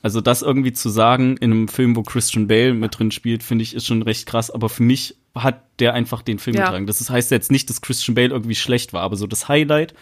Also 0.00 0.20
das 0.20 0.42
irgendwie 0.42 0.72
zu 0.72 0.90
sagen 0.90 1.36
in 1.38 1.50
einem 1.50 1.68
Film, 1.68 1.96
wo 1.96 2.02
Christian 2.02 2.46
Bale 2.46 2.72
mit 2.72 2.96
drin 2.96 3.10
spielt, 3.10 3.42
finde 3.42 3.62
ich, 3.64 3.74
ist 3.74 3.86
schon 3.86 4.02
recht 4.02 4.26
krass. 4.26 4.48
Aber 4.50 4.68
für 4.68 4.84
mich 4.84 5.16
hat 5.34 5.64
der 5.80 5.94
einfach 5.94 6.22
den 6.22 6.38
Film 6.38 6.54
Ja. 6.56 6.66
getragen. 6.66 6.86
Das 6.86 7.08
heißt 7.10 7.32
jetzt 7.32 7.50
nicht, 7.50 7.68
dass 7.68 7.80
Christian 7.80 8.14
Bale 8.14 8.28
irgendwie 8.28 8.54
schlecht 8.54 8.92
war, 8.92 9.02
aber 9.02 9.16
so 9.16 9.26
das 9.26 9.48
Highlight 9.48 9.94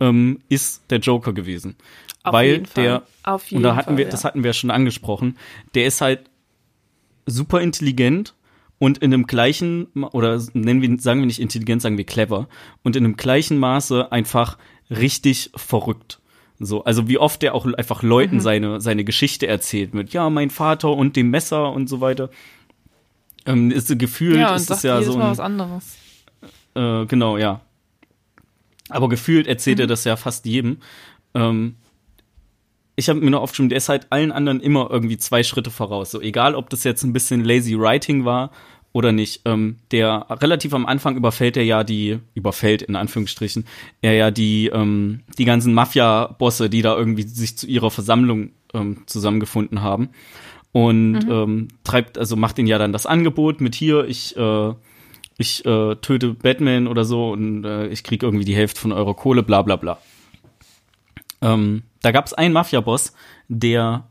ähm, 0.00 0.40
ist 0.48 0.82
der 0.90 0.98
Joker 0.98 1.32
gewesen. 1.32 1.76
Auf 2.22 2.32
Weil 2.32 2.60
der, 2.74 3.02
Auf 3.22 3.52
und 3.52 3.62
da 3.62 3.76
hatten 3.76 3.90
Fall, 3.90 3.96
wir, 3.98 4.04
ja. 4.06 4.10
das 4.10 4.24
hatten 4.24 4.42
wir 4.42 4.52
schon 4.52 4.70
angesprochen, 4.70 5.36
der 5.74 5.86
ist 5.86 6.00
halt 6.00 6.28
super 7.26 7.60
intelligent 7.60 8.34
und 8.78 8.98
in 8.98 9.14
einem 9.14 9.26
gleichen, 9.26 9.86
oder 9.94 10.40
nennen 10.52 10.82
wir, 10.82 10.98
sagen 10.98 11.20
wir 11.20 11.26
nicht 11.26 11.40
intelligent, 11.40 11.82
sagen 11.82 11.98
wir 11.98 12.04
clever, 12.04 12.48
und 12.82 12.96
in 12.96 13.04
einem 13.04 13.16
gleichen 13.16 13.58
Maße 13.58 14.10
einfach 14.12 14.58
richtig 14.90 15.50
verrückt. 15.54 16.20
So, 16.58 16.84
also 16.84 17.08
wie 17.08 17.18
oft 17.18 17.42
der 17.42 17.54
auch 17.54 17.66
einfach 17.74 18.02
Mhm. 18.02 18.08
Leuten 18.08 18.40
seine, 18.40 18.80
seine 18.80 19.04
Geschichte 19.04 19.46
erzählt 19.46 19.94
mit, 19.94 20.12
ja, 20.12 20.30
mein 20.30 20.50
Vater 20.50 20.90
und 20.90 21.16
dem 21.16 21.30
Messer 21.30 21.72
und 21.72 21.88
so 21.88 22.00
weiter. 22.00 22.30
Ähm, 23.44 23.70
ist 23.70 23.96
gefühlt, 23.98 24.38
ja, 24.38 24.54
ist 24.54 24.70
es 24.70 24.82
ja 24.82 25.00
so 25.02 25.14
ein, 25.14 25.20
was 25.20 25.40
anderes. 25.40 25.96
äh, 26.74 27.06
genau, 27.06 27.36
ja. 27.36 27.60
Aber 28.88 29.08
gefühlt 29.08 29.46
erzählt 29.46 29.78
Mhm. 29.78 29.82
er 29.82 29.86
das 29.88 30.04
ja 30.04 30.16
fast 30.16 30.46
jedem. 30.46 30.78
Ähm, 31.34 31.76
ich 32.96 33.08
habe 33.08 33.20
mir 33.20 33.30
nur 33.30 33.40
aufgeschrieben, 33.40 33.68
der 33.68 33.78
ist 33.78 33.88
halt 33.88 34.06
allen 34.10 34.32
anderen 34.32 34.60
immer 34.60 34.88
irgendwie 34.90 35.18
zwei 35.18 35.42
Schritte 35.42 35.70
voraus. 35.70 36.10
So 36.10 36.20
egal, 36.20 36.54
ob 36.54 36.70
das 36.70 36.84
jetzt 36.84 37.02
ein 37.02 37.12
bisschen 37.12 37.44
lazy 37.44 37.78
writing 37.78 38.24
war 38.24 38.50
oder 38.92 39.12
nicht. 39.12 39.42
Ähm, 39.44 39.76
der 39.90 40.26
relativ 40.30 40.72
am 40.72 40.86
Anfang 40.86 41.16
überfällt 41.16 41.58
er 41.58 41.64
ja 41.64 41.84
die, 41.84 42.18
überfällt 42.34 42.80
in 42.80 42.96
Anführungsstrichen, 42.96 43.66
er 44.00 44.14
ja 44.14 44.30
die, 44.30 44.68
ähm, 44.68 45.20
die 45.36 45.44
ganzen 45.44 45.74
Mafia-Bosse, 45.74 46.70
die 46.70 46.80
da 46.80 46.96
irgendwie 46.96 47.24
sich 47.24 47.58
zu 47.58 47.66
ihrer 47.66 47.90
Versammlung 47.90 48.52
ähm, 48.72 49.02
zusammengefunden 49.06 49.82
haben. 49.82 50.08
Und 50.72 51.26
ähm, 51.30 51.68
treibt, 51.84 52.18
also 52.18 52.36
macht 52.36 52.58
ihnen 52.58 52.68
ja 52.68 52.78
dann 52.78 52.92
das 52.92 53.06
Angebot 53.06 53.60
mit 53.60 53.74
hier, 53.74 54.06
ich, 54.06 54.36
äh, 54.36 54.74
ich 55.38 55.64
äh, 55.64 55.96
töte 55.96 56.34
Batman 56.34 56.86
oder 56.86 57.04
so 57.04 57.32
und 57.32 57.64
äh, 57.64 57.88
ich 57.88 58.04
krieg 58.04 58.22
irgendwie 58.22 58.44
die 58.44 58.56
Hälfte 58.56 58.80
von 58.80 58.92
eurer 58.92 59.14
Kohle, 59.14 59.42
bla 59.42 59.62
bla 59.62 59.76
bla. 59.76 59.98
Ähm, 61.42 61.82
da 62.02 62.12
gab 62.12 62.26
es 62.26 62.32
einen 62.32 62.54
Mafia-Boss, 62.54 63.12
der 63.48 64.04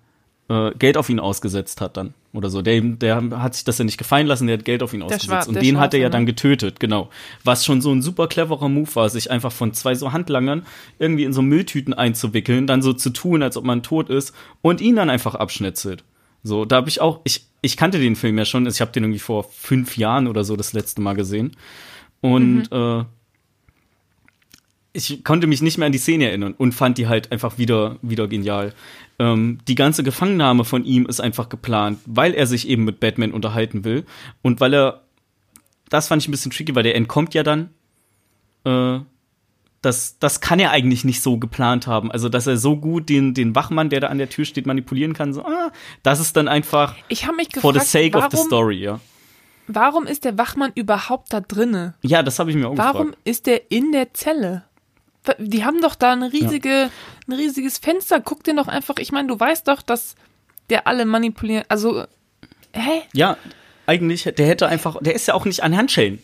äh, 0.50 0.72
Geld 0.78 0.98
auf 0.98 1.10
ihn 1.10 1.20
ausgesetzt 1.20 1.82
hat 1.82 1.98
dann 1.98 2.14
oder 2.34 2.50
so. 2.50 2.62
Der, 2.62 2.80
der 2.82 3.42
hat 3.42 3.56
sich 3.56 3.64
das 3.64 3.78
ja 3.78 3.86
nicht 3.86 3.98
gefallen 3.98 4.28
lassen, 4.28 4.48
der 4.48 4.58
hat 4.58 4.66
Geld 4.66 4.84
auf 4.84 4.94
ihn 4.94 5.02
ausgesetzt. 5.02 5.26
Schwar- 5.26 5.48
und 5.48 5.56
der 5.56 5.64
den 5.64 5.80
hat 5.80 5.94
er 5.94 6.00
ja 6.00 6.06
Schwarze, 6.06 6.12
dann 6.12 6.22
ne? 6.24 6.28
getötet, 6.28 6.80
genau. 6.80 7.10
Was 7.44 7.66
schon 7.66 7.82
so 7.82 7.92
ein 7.92 8.02
super 8.02 8.28
cleverer 8.28 8.70
Move 8.70 8.94
war, 8.96 9.10
sich 9.10 9.32
einfach 9.32 9.52
von 9.52 9.74
zwei 9.74 9.96
so 9.96 10.14
Handlangern 10.14 10.66
irgendwie 11.00 11.24
in 11.24 11.34
so 11.34 11.42
Mülltüten 11.42 11.94
einzuwickeln, 11.94 12.68
dann 12.68 12.82
so 12.82 12.94
zu 12.94 13.10
tun, 13.10 13.42
als 13.42 13.58
ob 13.58 13.64
man 13.64 13.82
tot 13.84 14.10
ist 14.10 14.34
und 14.62 14.82
ihn 14.82 14.96
dann 14.96 15.10
einfach 15.10 15.36
abschnetzelt. 15.36 16.04
So, 16.44 16.66
da 16.66 16.76
habe 16.76 16.90
ich 16.90 17.02
auch, 17.02 17.22
ich, 17.24 17.48
ich 17.66 17.78
kannte 17.78 18.00
den 18.00 18.16
Film 18.16 18.38
ja 18.38 18.46
schon, 18.46 18.68
ich 18.68 18.80
habe 18.80 18.92
den 18.92 19.04
irgendwie 19.04 19.20
vor 19.20 19.44
fünf 19.52 19.98
Jahren 19.98 20.28
oder 20.28 20.44
so 20.44 20.56
das 20.56 20.74
letzte 20.74 21.02
Mal 21.02 21.16
gesehen. 21.16 21.58
Und 22.22 22.72
äh, 22.72 23.04
ich 24.94 25.24
konnte 25.24 25.48
mich 25.48 25.64
nicht 25.64 25.78
mehr 25.78 25.88
an 25.88 25.92
die 25.92 25.98
Szene 25.98 26.28
erinnern 26.28 26.54
und 26.56 26.74
fand 26.74 26.98
die 27.00 27.08
halt 27.08 27.32
einfach 27.32 27.58
wieder, 27.58 27.98
wieder 28.04 28.28
genial. 28.28 28.74
Ähm, 29.18 29.58
die 29.68 29.76
ganze 29.76 30.04
Gefangennahme 30.04 30.64
von 30.64 30.86
ihm 30.86 31.08
ist 31.08 31.20
einfach 31.20 31.50
geplant, 31.50 32.00
weil 32.06 32.34
er 32.36 32.46
sich 32.46 32.70
eben 32.70 32.86
mit 32.86 33.00
Batman 33.00 33.32
unterhalten 33.32 33.84
will 33.84 34.06
und 34.44 34.62
weil 34.62 34.74
er, 34.74 35.02
das 35.90 36.08
fand 36.08 36.22
ich 36.22 36.28
ein 36.28 36.32
bisschen 36.32 36.52
tricky, 36.52 36.76
weil 36.76 36.84
der 36.84 36.96
entkommt 36.96 37.34
ja 37.34 37.42
dann. 37.42 37.70
Äh, 38.64 39.00
das, 39.86 40.18
das 40.20 40.42
kann 40.42 40.60
er 40.60 40.72
eigentlich 40.72 41.06
nicht 41.06 41.22
so 41.22 41.38
geplant 41.38 41.88
haben. 41.88 42.12
Also, 42.12 42.28
dass 42.28 42.48
er 42.48 42.58
so 42.58 42.76
gut 42.78 43.08
den, 43.08 43.34
den 43.34 43.56
Wachmann, 43.56 43.90
der 43.90 44.00
da 44.00 44.08
an 44.08 44.18
der 44.18 44.30
Tür 44.30 44.46
steht, 44.46 44.66
manipulieren 44.66 45.14
kann, 45.14 45.34
so, 45.34 45.46
ah, 45.46 45.72
das 46.04 46.20
ist 46.20 46.36
dann 46.36 46.48
einfach 46.48 46.96
Ich 47.08 47.26
habe 47.26 47.36
mich 47.38 47.50
for 47.54 47.72
gefragt, 47.72 47.88
the 47.88 48.04
sake 48.04 48.18
of 48.18 48.26
the 48.32 48.38
warum, 48.38 48.48
story, 48.48 48.78
ja. 48.78 49.00
warum 49.68 50.08
ist 50.08 50.26
der 50.26 50.38
Wachmann 50.38 50.72
überhaupt 50.76 51.32
da 51.32 51.42
drinne? 51.42 51.94
Ja, 52.02 52.24
das 52.24 52.40
habe 52.40 52.50
ich 52.50 52.58
mir 52.58 52.68
auch 52.68 52.78
Warum 52.78 53.08
gefragt. 53.08 53.22
ist 53.24 53.46
der 53.46 53.72
in 53.72 53.92
der 53.92 54.14
Zelle? 54.14 54.64
Die 55.40 55.66
haben 55.66 55.82
doch 55.82 55.96
da 55.96 56.12
eine 56.12 56.32
riesige, 56.32 56.90
ein 57.28 57.34
riesiges 57.34 57.80
Fenster. 57.80 58.20
Guck 58.20 58.44
dir 58.44 58.56
doch 58.56 58.68
einfach, 58.68 58.96
ich 59.00 59.12
meine, 59.12 59.28
du 59.28 59.40
weißt 59.40 59.68
doch, 59.68 59.82
dass 59.82 60.16
der 60.70 60.88
alle 60.88 61.06
manipuliert. 61.06 61.66
Also, 61.70 62.04
hä? 62.74 63.02
Ja, 63.14 63.38
eigentlich, 63.88 64.24
der 64.24 64.48
hätte 64.48 64.68
einfach, 64.68 64.98
der 65.02 65.16
ist 65.16 65.28
ja 65.28 65.34
auch 65.34 65.46
nicht 65.46 65.64
an 65.64 65.76
Handschellen. 65.76 66.20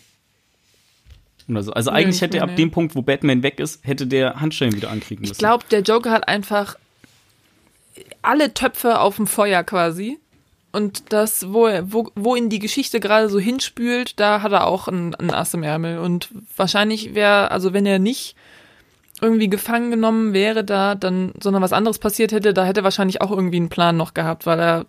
Oder 1.56 1.64
so. 1.64 1.74
Also 1.74 1.92
eigentlich 1.92 2.22
hätte 2.22 2.38
er 2.38 2.44
ab 2.44 2.56
dem 2.56 2.72
Punkt, 2.72 2.96
wo 2.96 3.02
Batman 3.02 3.44
weg 3.44 3.60
ist, 3.60 3.80
hätte 3.86 4.08
der 4.08 4.40
Handschellen 4.42 4.76
wieder 4.76 4.90
ankriegen 4.90 5.22
müssen. 5.22 5.34
Ich 5.34 5.38
glaube, 5.38 5.66
der 5.72 5.82
Joker 5.82 6.12
hat 6.12 6.28
einfach 6.28 6.76
alle 8.22 8.54
Töpfe 8.54 9.00
auf 9.00 9.16
dem 9.18 9.28
Feuer 9.28 9.64
quasi. 9.64 10.18
Und 10.72 11.12
das, 11.12 11.52
wo, 11.52 11.68
er, 11.68 11.92
wo, 11.92 12.10
wo 12.16 12.36
ihn 12.36 12.50
die 12.50 12.60
Geschichte 12.60 13.02
gerade 13.02 13.28
so 13.30 13.40
hinspült, 13.40 14.20
da 14.20 14.42
hat 14.42 14.54
er 14.54 14.68
auch 14.68 14.88
ein, 14.88 15.14
ein 15.16 15.32
Ass 15.34 15.54
im 15.54 15.64
Ärmel. 15.64 16.00
Und 16.00 16.30
wahrscheinlich 16.56 17.14
wäre, 17.14 17.52
also 17.52 17.74
wenn 17.74 17.86
er 17.86 18.00
nicht 18.00 18.36
irgendwie 19.20 19.50
gefangen 19.50 19.92
genommen 19.92 20.34
wäre 20.34 20.64
da, 20.64 20.96
dann, 20.96 21.34
sondern 21.42 21.62
was 21.62 21.74
anderes 21.74 22.00
passiert 22.00 22.32
hätte, 22.32 22.54
da 22.54 22.66
hätte 22.66 22.82
er 22.82 22.84
wahrscheinlich 22.86 23.22
auch 23.22 23.32
irgendwie 23.32 23.58
einen 23.58 23.70
Plan 23.70 23.98
noch 23.98 24.14
gehabt, 24.14 24.46
weil 24.46 24.60
er 24.60 24.86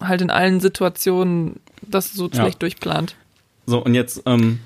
halt 0.00 0.20
in 0.20 0.30
allen 0.30 0.60
Situationen 0.60 1.60
das 1.82 2.12
so 2.12 2.28
Ja. 2.28 2.34
schlecht 2.34 2.60
durchplant. 2.60 3.14
So, 3.66 3.82
und 3.84 3.94
jetzt, 3.94 4.22
ähm, 4.26 4.58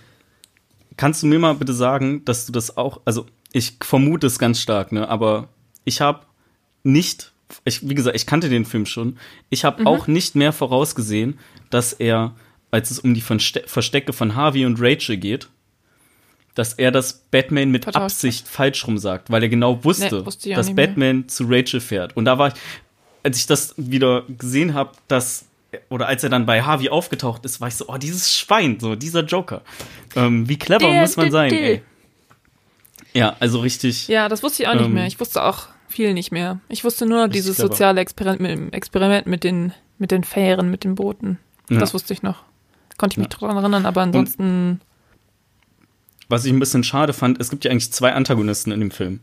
kannst 0.96 1.22
du 1.22 1.26
mir 1.26 1.38
mal 1.38 1.54
bitte 1.54 1.72
sagen, 1.72 2.24
dass 2.24 2.46
du 2.46 2.52
das 2.52 2.76
auch, 2.76 3.00
also 3.04 3.26
ich 3.52 3.74
vermute 3.82 4.26
es 4.26 4.38
ganz 4.38 4.60
stark, 4.60 4.92
ne, 4.92 5.08
aber 5.08 5.48
ich 5.84 6.00
habe 6.00 6.20
nicht, 6.82 7.32
ich, 7.64 7.88
wie 7.88 7.94
gesagt, 7.94 8.16
ich 8.16 8.26
kannte 8.26 8.48
den 8.48 8.64
Film 8.64 8.86
schon, 8.86 9.18
ich 9.50 9.64
habe 9.64 9.86
auch 9.86 10.06
nicht 10.06 10.34
mehr 10.34 10.52
vorausgesehen, 10.52 11.38
dass 11.70 11.92
er, 11.92 12.34
als 12.70 12.90
es 12.90 12.98
um 12.98 13.14
die 13.14 13.20
Verste 13.20 13.62
Verstecke 13.66 14.12
von 14.12 14.34
Harvey 14.34 14.64
und 14.64 14.80
Rachel 14.80 15.16
geht, 15.16 15.48
dass 16.54 16.74
er 16.74 16.90
das 16.90 17.14
Batman 17.30 17.70
mit 17.70 17.84
Vertauscht 17.84 18.04
Absicht 18.04 18.48
falsch 18.48 18.86
rum 18.86 18.98
sagt, 18.98 19.30
weil 19.30 19.42
er 19.42 19.48
genau 19.48 19.84
wusste, 19.84 20.18
Nee, 20.18 20.26
wusste 20.26 20.50
dass. 20.50 20.74
Batman 20.74 21.28
zu 21.28 21.44
Rachel 21.48 21.80
fährt. 21.80 22.16
Und 22.16 22.26
da 22.26 22.38
war 22.38 22.48
ich, 22.48 22.54
als 23.22 23.38
ich 23.38 23.46
das 23.46 23.74
wieder 23.76 24.24
gesehen 24.28 24.74
habe, 24.74 24.92
dass 25.08 25.46
oder 25.88 26.06
als 26.06 26.22
er 26.22 26.30
dann 26.30 26.46
bei 26.46 26.62
Harvey 26.62 26.88
aufgetaucht 26.88 27.44
ist, 27.44 27.60
war 27.60 27.68
ich 27.68 27.74
so, 27.76 27.88
oh, 27.88 27.96
dieses 27.96 28.32
Schwein, 28.36 28.78
so 28.80 28.94
dieser 28.94 29.24
Joker. 29.24 29.62
Ähm, 30.16 30.48
wie 30.48 30.58
clever 30.58 30.86
Der, 30.88 31.00
muss 31.00 31.16
man 31.16 31.26
der, 31.26 31.32
sein, 31.32 31.50
der. 31.50 31.60
ey. 31.62 31.82
Ja, 33.14 33.36
also 33.40 33.60
richtig. 33.60 34.08
Ja, 34.08 34.28
das 34.28 34.42
wusste 34.42 34.62
ich 34.62 34.68
auch 34.68 34.74
nicht 34.74 34.86
Ähm, 34.86 34.94
mehr. 34.94 35.06
Ich 35.06 35.20
wusste 35.20 35.42
auch 35.42 35.68
viel 35.88 36.14
nicht 36.14 36.32
mehr. 36.32 36.60
Ich 36.68 36.84
wusste 36.84 37.06
nur 37.06 37.28
dieses 37.28 37.56
clever. 37.56 37.68
soziale 37.68 38.00
Experiment, 38.00 38.74
Experiment 38.74 39.26
mit 39.26 39.44
den, 39.44 39.72
mit 39.98 40.10
den 40.10 40.24
Fähren, 40.24 40.70
mit 40.70 40.84
den 40.84 40.94
Booten. 40.94 41.38
Ja. 41.68 41.78
Das 41.78 41.92
wusste 41.94 42.12
ich 42.12 42.22
noch. 42.22 42.42
Konnte 42.98 43.14
ich 43.14 43.18
mich 43.18 43.28
dran 43.28 43.56
erinnern, 43.56 43.86
aber 43.86 44.00
ansonsten. 44.02 44.80
Was 46.28 46.44
ich 46.44 46.52
ein 46.52 46.60
bisschen 46.60 46.84
schade 46.84 47.12
fand, 47.12 47.40
es 47.40 47.50
gibt 47.50 47.64
ja 47.64 47.70
eigentlich 47.70 47.92
zwei 47.92 48.12
Antagonisten 48.14 48.72
in 48.72 48.80
dem 48.80 48.90
Film. 48.90 49.20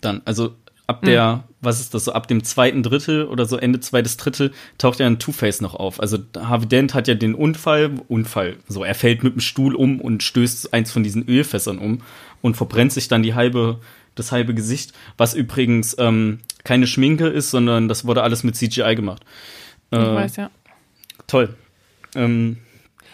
Dann, 0.00 0.20
also 0.24 0.54
ab 0.86 1.02
der, 1.02 1.44
was 1.60 1.80
ist 1.80 1.92
das, 1.94 2.04
so 2.04 2.12
ab 2.12 2.28
dem 2.28 2.44
zweiten 2.44 2.82
Drittel 2.82 3.24
oder 3.26 3.44
so 3.46 3.56
Ende 3.56 3.80
zweites 3.80 4.16
Drittel 4.16 4.52
taucht 4.78 5.00
ja 5.00 5.06
ein 5.06 5.18
Two-Face 5.18 5.60
noch 5.60 5.74
auf. 5.74 5.98
Also 6.00 6.18
Harvey 6.38 6.66
Dent 6.68 6.94
hat 6.94 7.08
ja 7.08 7.14
den 7.14 7.34
Unfall, 7.34 7.90
Unfall, 8.08 8.56
so 8.68 8.84
er 8.84 8.94
fällt 8.94 9.24
mit 9.24 9.34
dem 9.34 9.40
Stuhl 9.40 9.74
um 9.74 10.00
und 10.00 10.22
stößt 10.22 10.72
eins 10.72 10.92
von 10.92 11.02
diesen 11.02 11.28
Ölfässern 11.28 11.78
um 11.78 12.02
und 12.42 12.56
verbrennt 12.56 12.92
sich 12.92 13.08
dann 13.08 13.22
die 13.24 13.34
halbe, 13.34 13.80
das 14.14 14.30
halbe 14.30 14.54
Gesicht, 14.54 14.92
was 15.16 15.34
übrigens 15.34 15.96
ähm, 15.98 16.38
keine 16.64 16.86
Schminke 16.86 17.26
ist, 17.26 17.50
sondern 17.50 17.88
das 17.88 18.04
wurde 18.06 18.22
alles 18.22 18.44
mit 18.44 18.54
CGI 18.56 18.94
gemacht. 18.94 19.22
ich 19.90 19.98
Äh, 19.98 20.14
weiß 20.14 20.36
ja. 20.36 20.50
Toll. 21.26 21.54
Ähm, 22.14 22.58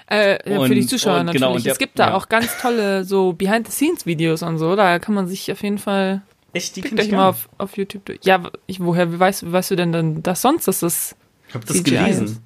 Äh, 0.07 0.39
für 0.45 0.61
und- 0.61 0.71
die 0.75 0.87
Zuschauer 0.87 1.21
und 1.21 1.27
natürlich. 1.27 1.41
genau, 1.47 1.59
der- 1.59 1.73
es 1.73 1.79
gibt 1.79 1.99
da 1.99 2.09
ja. 2.09 2.15
auch 2.15 2.29
ganz 2.29 2.59
tolle 2.61 3.05
so 3.05 3.33
Behind-the-Scenes-Videos 3.33 4.43
und 4.43 4.59
so. 4.59 4.77
Da 4.77 4.99
kann 4.99 5.15
man 5.15 5.27
sich 5.27 5.51
auf 5.51 5.63
jeden 5.63 5.79
Fall. 5.79 6.21
Echt, 6.55 6.77
die 6.77 6.81
Klickt 6.81 6.89
finde 6.91 7.03
euch 7.03 7.09
ich 7.09 7.15
mal 7.15 7.29
auf, 7.29 7.49
auf 7.59 7.77
YouTube 7.77 8.05
durch. 8.07 8.21
Ja, 8.25 8.51
ich, 8.67 8.81
woher 8.81 9.19
weißt, 9.19 9.51
weißt 9.51 9.73
du 9.73 9.77
denn 9.77 9.93
dann 9.93 10.23
das 10.23 10.43
sonst, 10.43 10.67
dass 10.69 10.81
das. 10.81 11.17
Ich 11.49 11.55
habe 11.55 11.67
das 11.67 11.77
CGI 11.79 11.91
gelesen. 11.97 12.25
ist. 12.27 12.41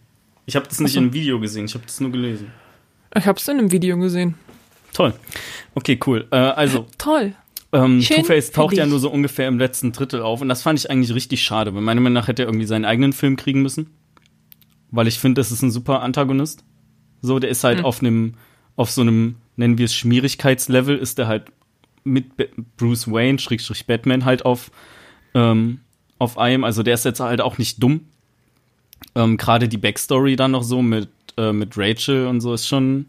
Ich 0.47 0.57
habe 0.57 0.67
das 0.67 0.81
nicht 0.81 0.93
so. 0.93 0.99
in 0.99 1.05
einem 1.05 1.13
Video 1.13 1.39
gesehen, 1.41 1.67
ich 1.67 1.75
habe 1.75 1.85
das 1.87 2.01
nur 2.01 2.11
gelesen. 2.11 2.51
Ich 3.15 3.27
hab's 3.27 3.47
in 3.49 3.59
einem 3.59 3.71
Video 3.71 3.97
gesehen. 3.99 4.35
Toll. 4.93 5.15
Okay, 5.75 5.99
cool. 6.07 6.27
Äh, 6.31 6.37
also, 6.37 6.87
Toll. 6.99 7.35
ähm, 7.73 8.01
Schön 8.03 8.19
Two-Face 8.19 8.51
taucht 8.53 8.77
ja 8.77 8.87
nur 8.87 8.99
so 8.99 9.11
ungefähr 9.11 9.47
im 9.49 9.59
letzten 9.59 9.93
Drittel 9.93 10.23
auf 10.23 10.41
und 10.41 10.49
das 10.49 10.63
fand 10.63 10.79
ich 10.79 10.91
eigentlich 10.91 11.15
richtig 11.15 11.43
schade, 11.43 11.75
weil 11.75 11.83
meiner 11.83 12.01
Meinung 12.01 12.15
nach 12.15 12.29
hätte 12.29 12.43
er 12.43 12.49
irgendwie 12.49 12.67
seinen 12.67 12.85
eigenen 12.87 13.13
Film 13.13 13.37
kriegen 13.37 13.63
müssen. 13.63 13.91
Weil 14.91 15.07
ich 15.07 15.19
finde, 15.19 15.41
das 15.41 15.53
ist 15.53 15.63
ein 15.63 15.71
super 15.71 16.01
Antagonist. 16.03 16.65
So, 17.21 17.39
der 17.39 17.51
ist 17.51 17.63
Hm. 17.63 17.69
halt 17.69 17.85
auf 17.85 18.01
einem, 18.01 18.35
auf 18.77 18.91
so 18.91 19.03
einem, 19.03 19.37
nennen 19.57 19.77
wir 19.77 19.85
es 19.85 19.95
Schwierigkeitslevel, 19.95 20.97
ist 20.97 21.19
der 21.19 21.29
halt 21.29 21.45
mit 22.05 22.37
Ba- 22.37 22.45
Bruce 22.77 23.11
Wayne, 23.11 23.39
Schrägstrich 23.39 23.87
Batman, 23.87 24.25
halt 24.25 24.45
auf, 24.45 24.71
ähm, 25.35 25.81
auf 26.19 26.39
einem. 26.39 26.65
Also 26.65 26.83
der 26.83 26.95
ist 26.95 27.05
jetzt 27.05 27.21
halt 27.21 27.41
auch 27.41 27.59
nicht 27.59 27.83
dumm. 27.83 28.07
Ähm, 29.15 29.37
Gerade 29.37 29.69
die 29.69 29.79
Backstory 29.79 30.37
dann 30.37 30.51
noch 30.53 30.63
so 30.63 30.83
mit, 30.83 31.09
äh, 31.37 31.53
mit 31.53 31.77
Rachel 31.77 32.27
und 32.27 32.41
so 32.41 32.53
ist 32.55 32.67
schon. 32.67 33.07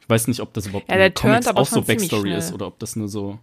Ich 0.00 0.08
weiß 0.10 0.28
nicht, 0.28 0.40
ob 0.40 0.52
das 0.52 0.66
überhaupt 0.66 0.88
Ja, 0.90 0.96
der 0.96 1.06
in 1.06 1.14
Comics 1.14 1.46
auch 1.48 1.66
so 1.66 1.80
Backstory 1.82 2.34
ist 2.34 2.52
oder 2.52 2.66
ob 2.66 2.78
das 2.78 2.94
nur 2.96 3.08
so. 3.08 3.38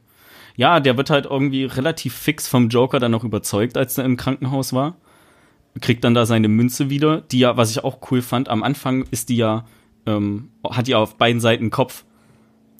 ja, 0.55 0.79
der 0.79 0.95
wird 0.97 1.09
halt 1.09 1.25
irgendwie 1.25 1.63
relativ 1.63 2.13
fix 2.13 2.47
vom 2.47 2.69
Joker 2.69 2.99
dann 2.99 3.11
noch 3.11 3.23
überzeugt, 3.23 3.77
als 3.77 3.97
er 3.97 4.05
im 4.05 4.15
Krankenhaus 4.17 4.71
war. 4.71 4.95
Kriegt 5.79 6.03
dann 6.03 6.13
da 6.13 6.25
seine 6.25 6.49
Münze 6.49 6.89
wieder, 6.89 7.21
die 7.21 7.39
ja, 7.39 7.57
was 7.57 7.71
ich 7.71 7.83
auch 7.83 8.11
cool 8.11 8.21
fand, 8.21 8.49
am 8.49 8.61
Anfang 8.61 9.05
ist 9.09 9.29
die 9.29 9.37
ja, 9.37 9.65
ähm, 10.05 10.49
hat 10.69 10.85
die 10.87 10.93
auf 10.95 11.17
beiden 11.17 11.39
Seiten 11.41 11.71
Kopf. 11.71 12.03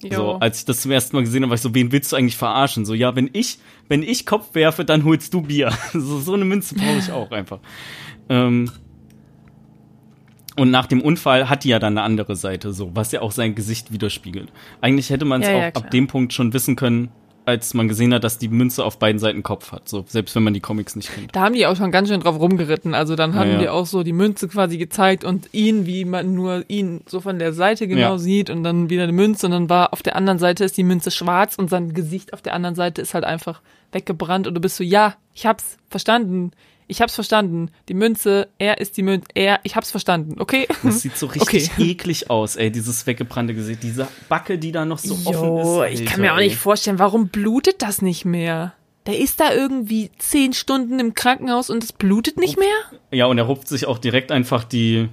Jo. 0.02 0.14
So, 0.14 0.32
als 0.34 0.60
ich 0.60 0.64
das 0.64 0.80
zum 0.80 0.90
ersten 0.90 1.16
Mal 1.16 1.22
gesehen 1.22 1.42
habe, 1.42 1.50
war 1.50 1.54
ich 1.54 1.60
so, 1.60 1.74
wen 1.74 1.92
willst 1.92 2.12
du 2.12 2.16
eigentlich 2.16 2.36
verarschen? 2.36 2.84
So, 2.84 2.94
ja, 2.94 3.14
wenn 3.14 3.30
ich, 3.32 3.58
wenn 3.88 4.02
ich 4.02 4.26
Kopf 4.26 4.54
werfe, 4.54 4.84
dann 4.84 5.04
holst 5.04 5.32
du 5.32 5.42
Bier. 5.42 5.72
so, 5.92 6.20
so 6.20 6.34
eine 6.34 6.44
Münze 6.44 6.74
brauche 6.74 6.98
ich 6.98 7.12
auch 7.12 7.30
einfach. 7.30 7.60
Ähm, 8.28 8.70
und 10.56 10.70
nach 10.70 10.86
dem 10.86 11.00
Unfall 11.00 11.48
hat 11.48 11.64
die 11.64 11.68
ja 11.68 11.78
dann 11.78 11.96
eine 11.96 12.02
andere 12.02 12.36
Seite, 12.36 12.72
so, 12.72 12.90
was 12.94 13.12
ja 13.12 13.22
auch 13.22 13.32
sein 13.32 13.54
Gesicht 13.54 13.92
widerspiegelt. 13.92 14.52
Eigentlich 14.80 15.10
hätte 15.10 15.24
man 15.24 15.42
es 15.42 15.48
Ja, 15.48 15.54
auch 15.54 15.60
ja, 15.60 15.68
ab 15.68 15.90
dem 15.90 16.08
Punkt 16.08 16.32
schon 16.32 16.52
wissen 16.52 16.76
können, 16.76 17.08
als 17.44 17.74
man 17.74 17.88
gesehen 17.88 18.14
hat, 18.14 18.24
dass 18.24 18.38
die 18.38 18.48
Münze 18.48 18.84
auf 18.84 18.98
beiden 18.98 19.18
Seiten 19.18 19.42
Kopf 19.42 19.72
hat. 19.72 19.88
So, 19.88 20.04
selbst 20.06 20.34
wenn 20.36 20.42
man 20.42 20.54
die 20.54 20.60
Comics 20.60 20.94
nicht 20.96 21.12
kennt. 21.12 21.34
Da 21.34 21.40
haben 21.40 21.54
die 21.54 21.66
auch 21.66 21.76
schon 21.76 21.90
ganz 21.90 22.08
schön 22.08 22.20
drauf 22.20 22.38
rumgeritten. 22.38 22.94
Also 22.94 23.16
dann 23.16 23.34
haben 23.34 23.48
Ja, 23.48 23.54
ja. 23.54 23.60
die 23.62 23.68
auch 23.68 23.86
so 23.86 24.02
die 24.02 24.12
Münze 24.12 24.48
quasi 24.48 24.78
gezeigt 24.78 25.24
und 25.24 25.48
ihn, 25.52 25.86
wie 25.86 26.04
man 26.04 26.34
nur 26.34 26.64
ihn 26.68 27.00
so 27.06 27.20
von 27.20 27.38
der 27.38 27.52
Seite 27.52 27.88
genau 27.88 28.12
Ja. 28.12 28.18
sieht 28.18 28.48
und 28.50 28.62
dann 28.62 28.90
wieder 28.90 29.02
eine 29.04 29.12
Münze 29.12 29.46
und 29.46 29.52
dann 29.52 29.68
war 29.68 29.92
auf 29.92 30.02
der 30.02 30.16
anderen 30.16 30.38
Seite 30.38 30.64
ist 30.64 30.76
die 30.76 30.84
Münze 30.84 31.10
schwarz 31.10 31.56
und 31.56 31.68
sein 31.70 31.94
Gesicht 31.94 32.32
auf 32.32 32.42
der 32.42 32.54
anderen 32.54 32.74
Seite 32.76 33.02
ist 33.02 33.14
halt 33.14 33.24
einfach 33.24 33.60
weggebrannt 33.92 34.46
und 34.46 34.54
du 34.54 34.60
bist 34.60 34.76
so, 34.76 34.84
ja, 34.84 35.14
ich 35.34 35.44
hab's 35.46 35.76
verstanden. 35.90 36.52
Ich 36.92 37.00
hab's 37.00 37.14
verstanden. 37.14 37.70
Die 37.88 37.94
Münze, 37.94 38.48
er 38.58 38.78
ist 38.82 38.98
die 38.98 39.02
Münze, 39.02 39.26
er, 39.34 39.60
ich 39.62 39.76
hab's 39.76 39.90
verstanden, 39.90 40.38
okay? 40.40 40.68
Das 40.82 41.00
sieht 41.00 41.16
so 41.16 41.26
richtig 41.26 41.70
Okay. 41.70 41.70
eklig 41.90 42.28
aus, 42.28 42.56
ey, 42.56 42.70
dieses 42.70 43.06
weggebrannte 43.06 43.54
Gesicht. 43.54 43.82
Diese 43.82 44.06
Backe, 44.28 44.58
die 44.58 44.72
da 44.72 44.84
noch 44.84 44.98
so 44.98 45.14
offen 45.14 45.32
Jo, 45.32 45.82
ist. 45.84 45.92
ich 45.94 46.00
Alter, 46.00 46.10
kann 46.12 46.20
mir 46.20 46.34
auch 46.34 46.38
nicht 46.38 46.56
vorstellen, 46.56 46.98
warum 46.98 47.28
blutet 47.28 47.80
das 47.80 48.02
nicht 48.02 48.26
mehr? 48.26 48.74
Der 49.06 49.18
ist 49.18 49.40
da 49.40 49.52
irgendwie 49.54 50.10
zehn 50.18 50.52
Stunden 50.52 51.00
im 51.00 51.14
Krankenhaus 51.14 51.70
und 51.70 51.82
es 51.82 51.92
blutet 51.94 52.36
nicht 52.36 52.58
mehr? 52.58 52.68
Ja, 53.10 53.24
und 53.26 53.38
er 53.38 53.44
rupft 53.44 53.68
sich 53.68 53.86
auch 53.86 53.96
direkt 53.98 54.30
einfach 54.30 54.62
die 54.64 55.08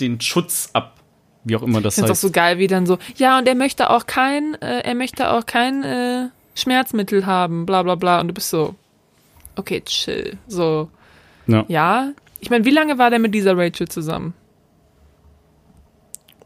den 0.00 0.20
Schutz 0.20 0.70
ab, 0.72 0.96
wie 1.44 1.56
auch 1.56 1.62
immer 1.62 1.80
das 1.82 1.94
Ich 1.94 1.96
finde 1.96 2.10
heißt. 2.12 2.24
auch 2.24 2.28
so 2.28 2.32
geil, 2.32 2.56
wie 2.58 2.66
dann 2.68 2.86
so, 2.86 2.98
ja, 3.16 3.38
und 3.38 3.46
er 3.46 3.54
möchte 3.54 3.90
auch 3.90 4.06
kein, 4.06 4.54
äh, 4.62 4.80
er 4.80 4.94
möchte 4.94 5.30
auch 5.30 5.44
kein 5.46 5.82
äh, 5.84 6.28
Schmerzmittel 6.54 7.26
haben, 7.26 7.66
bla 7.66 7.82
bla 7.82 7.96
bla. 7.96 8.20
Und 8.20 8.28
du 8.28 8.34
bist 8.34 8.48
so, 8.50 8.74
okay, 9.60 9.82
chill. 9.82 10.38
So, 10.48 10.90
ja. 11.46 11.64
ja. 11.68 12.12
Ich 12.40 12.50
meine, 12.50 12.64
wie 12.64 12.70
lange 12.70 12.98
war 12.98 13.10
der 13.10 13.18
mit 13.18 13.34
dieser 13.34 13.56
Rachel 13.56 13.88
zusammen? 13.88 14.34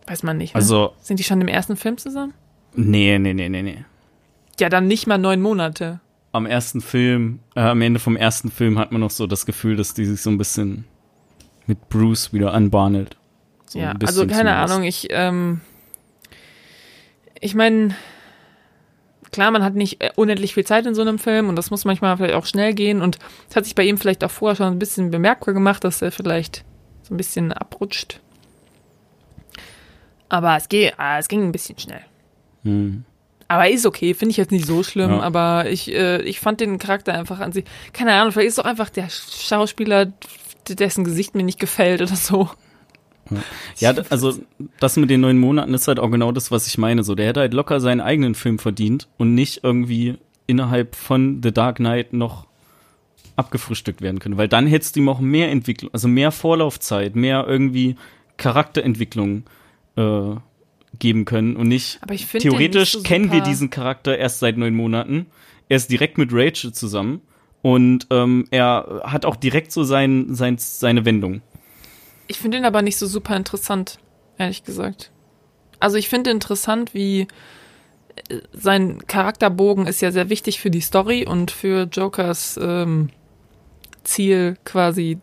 Weiß 0.07 0.23
man 0.23 0.37
nicht. 0.37 0.55
Ne? 0.55 0.61
Also, 0.61 0.93
Sind 1.01 1.19
die 1.19 1.25
schon 1.25 1.41
im 1.41 1.49
ersten 1.49 1.77
Film 1.77 1.99
zusammen? 1.99 2.35
nee, 2.77 3.19
nee, 3.19 3.33
nee, 3.35 3.49
nee, 3.49 3.63
nee. 3.63 3.85
Ja, 4.59 4.69
dann 4.69 4.87
nicht 4.87 5.07
mal 5.07 5.19
neun 5.19 5.41
Monate. 5.41 6.01
Am 6.33 6.47
ersten 6.47 6.81
Film, 6.81 7.41
äh, 7.55 7.61
am 7.61 7.81
Ende 7.81 8.01
vom 8.01 8.17
ersten 8.17 8.51
Film 8.51 8.79
hat 8.79 8.91
man 8.93 9.01
noch 9.01 9.11
so 9.11 9.27
das 9.27 9.47
Gefühl, 9.47 9.77
dass 9.77 9.95
die 9.95 10.05
sich 10.05 10.21
so 10.21 10.31
ein 10.31 10.39
bisschen 10.39 10.85
mit 11.67 11.89
Bruce 11.89 12.33
wieder 12.33 12.53
anbahnt. 12.53 13.17
So 13.67 13.79
ja, 13.79 13.95
also 14.05 14.27
keine. 14.27 14.57
Ahnung, 14.57 14.83
ich, 14.83 15.09
ähm, 15.11 15.61
ich 17.41 17.55
meine, 17.55 17.95
klar, 19.35 19.51
man 19.51 19.63
hat 19.65 19.75
nicht 19.75 20.01
äh, 20.03 20.11
unendlich 20.17 20.55
viel 20.55 20.65
Zeit 20.65 20.87
in 20.87 20.95
so 20.95 21.03
einem 21.03 21.19
Film 21.19 21.49
und 21.49 21.57
das 21.57 21.71
muss 21.71 21.85
manchmal 21.85 22.17
vielleicht 22.17 22.35
auch 22.35 22.47
schnell 22.47 22.73
gehen 22.73 23.03
und 23.03 23.19
es 23.51 23.57
hat 23.57 23.65
sich 23.65 23.75
bei 23.75 23.83
ihm 23.85 23.99
vielleicht 23.99 24.25
auch 24.25 24.31
vorher 24.31 24.57
schon 24.57 24.69
ein 24.69 24.79
bisschen 24.79 25.11
bemerkbar 25.11 25.53
gemacht, 25.55 25.85
dass 25.85 26.01
er 26.03 26.13
vielleicht 26.13 26.65
so 27.03 27.13
ein 27.15 27.17
bisschen 27.17 27.53
abrutscht. 27.53 28.21
Aber 30.29 30.57
es, 30.57 30.69
geht, 30.69 30.95
ah, 30.99 31.19
es 31.19 31.29
ging 31.29 31.43
ein 31.43 31.53
bisschen 31.53 31.79
schnell. 31.79 32.01
Hm. 32.63 33.05
Aber 33.47 33.69
ist 33.69 33.85
okay, 33.87 34.15
finde 34.15 34.31
ich 34.31 34.37
jetzt 34.39 34.53
nicht 34.53 34.67
so 34.67 34.83
schlimm, 34.83 35.11
Ja. 35.11 35.21
aber 35.21 35.69
ich, 35.69 35.93
äh, 35.93 36.23
ich 36.23 36.41
fand 36.41 36.61
den 36.61 36.79
Charakter 36.79 37.13
einfach 37.13 37.41
an 37.41 37.53
sich, 37.53 37.65
keine 37.93 38.15
Ahnung, 38.15 38.33
vielleicht 38.33 38.49
ist 38.49 38.59
es 38.59 38.65
auch 38.65 38.69
einfach 38.69 38.89
der 38.89 39.09
Schauspieler, 39.11 40.13
dessen 40.69 41.05
Gesicht 41.05 41.35
mir 41.35 41.43
nicht 41.43 41.61
gefällt 41.61 42.01
oder 42.01 42.17
so. 42.17 42.49
Ja, 43.79 43.95
also 44.11 44.39
das 44.81 44.97
mit 44.97 45.11
den 45.11 45.21
neun 45.21 45.39
Monaten 45.39 45.75
ist 45.75 45.89
halt 45.89 45.99
auch 45.99 46.11
genau 46.11 46.33
das, 46.33 46.51
was 46.51 46.67
ich 46.67 46.79
meine. 46.79 47.05
So, 47.05 47.15
der 47.15 47.27
hätte 47.27 47.41
halt 47.41 47.55
locker 47.55 47.81
seinen 47.81 48.01
eigenen 48.01 48.35
Film 48.35 48.59
verdient 48.59 49.09
und 49.17 49.35
nicht 49.35 49.61
irgendwie 49.63 50.17
innerhalb 50.47 50.95
von 50.95 51.41
The 51.43 51.53
Dark 51.53 51.77
Knight 51.77 52.13
noch 52.13 52.47
abgefrühstückt 53.37 54.01
werden 54.01 54.19
können. 54.19 54.37
Weil 54.37 54.49
dann 54.49 54.67
hättest 54.67 54.97
du 54.97 55.01
ihm 55.01 55.09
auch 55.09 55.21
mehr 55.21 55.51
Entwicklung, 55.51 55.93
also 55.93 56.09
mehr 56.09 56.31
Vorlaufzeit, 56.31 57.17
mehr 57.17 57.47
irgendwie 57.49 57.97
Charakterentwicklung 58.37 59.45
äh, 59.97 60.35
geben 60.99 61.25
können 61.25 61.57
und 61.57 61.69
nicht. 61.69 61.99
Aber 62.03 62.15
ich 62.15 62.27
Theoretisch 62.27 62.95
nicht 62.95 63.03
so 63.05 63.09
kennen 63.09 63.33
wir 63.33 63.41
diesen 63.41 63.71
Charakter 63.71 64.17
erst 64.17 64.41
seit 64.41 64.57
neun 64.57 64.75
Monaten. 64.75 65.27
Er 65.69 65.77
ist 65.77 65.91
direkt 65.91 66.19
mit 66.19 66.31
Rachel 66.33 66.73
zusammen 66.73 67.21
und 67.63 68.07
ähm, 68.11 68.47
er 68.51 69.03
hat 69.05 69.25
auch 69.25 69.37
direkt 69.37 69.73
so 69.73 69.85
sein, 69.85 70.35
sein, 70.35 70.57
seine 70.59 71.05
Wendung. 71.05 71.41
Ich 72.27 72.39
finde 72.39 72.59
ihn 72.59 72.65
aber 72.65 72.83
nicht 72.83 72.97
so 72.97 73.07
super 73.07 73.37
interessant, 73.37 73.99
ehrlich 74.39 74.65
gesagt. 74.65 75.11
Also 75.81 75.97
ich 75.97 76.09
finde 76.09 76.31
interessant, 76.31 76.95
wie 76.95 77.27
äh, 78.29 78.39
sein 78.53 79.07
Charakterbogen 79.07 79.87
ist 79.87 80.01
ja 80.01 80.11
sehr 80.11 80.31
wichtig 80.31 80.61
für 80.61 80.71
die 80.71 80.81
Story 80.81 81.27
und 81.27 81.51
für 81.51 81.83
Jokers 81.85 82.59
ähm, 82.61 83.11
Ziel 84.03 84.57
quasi 84.65 85.19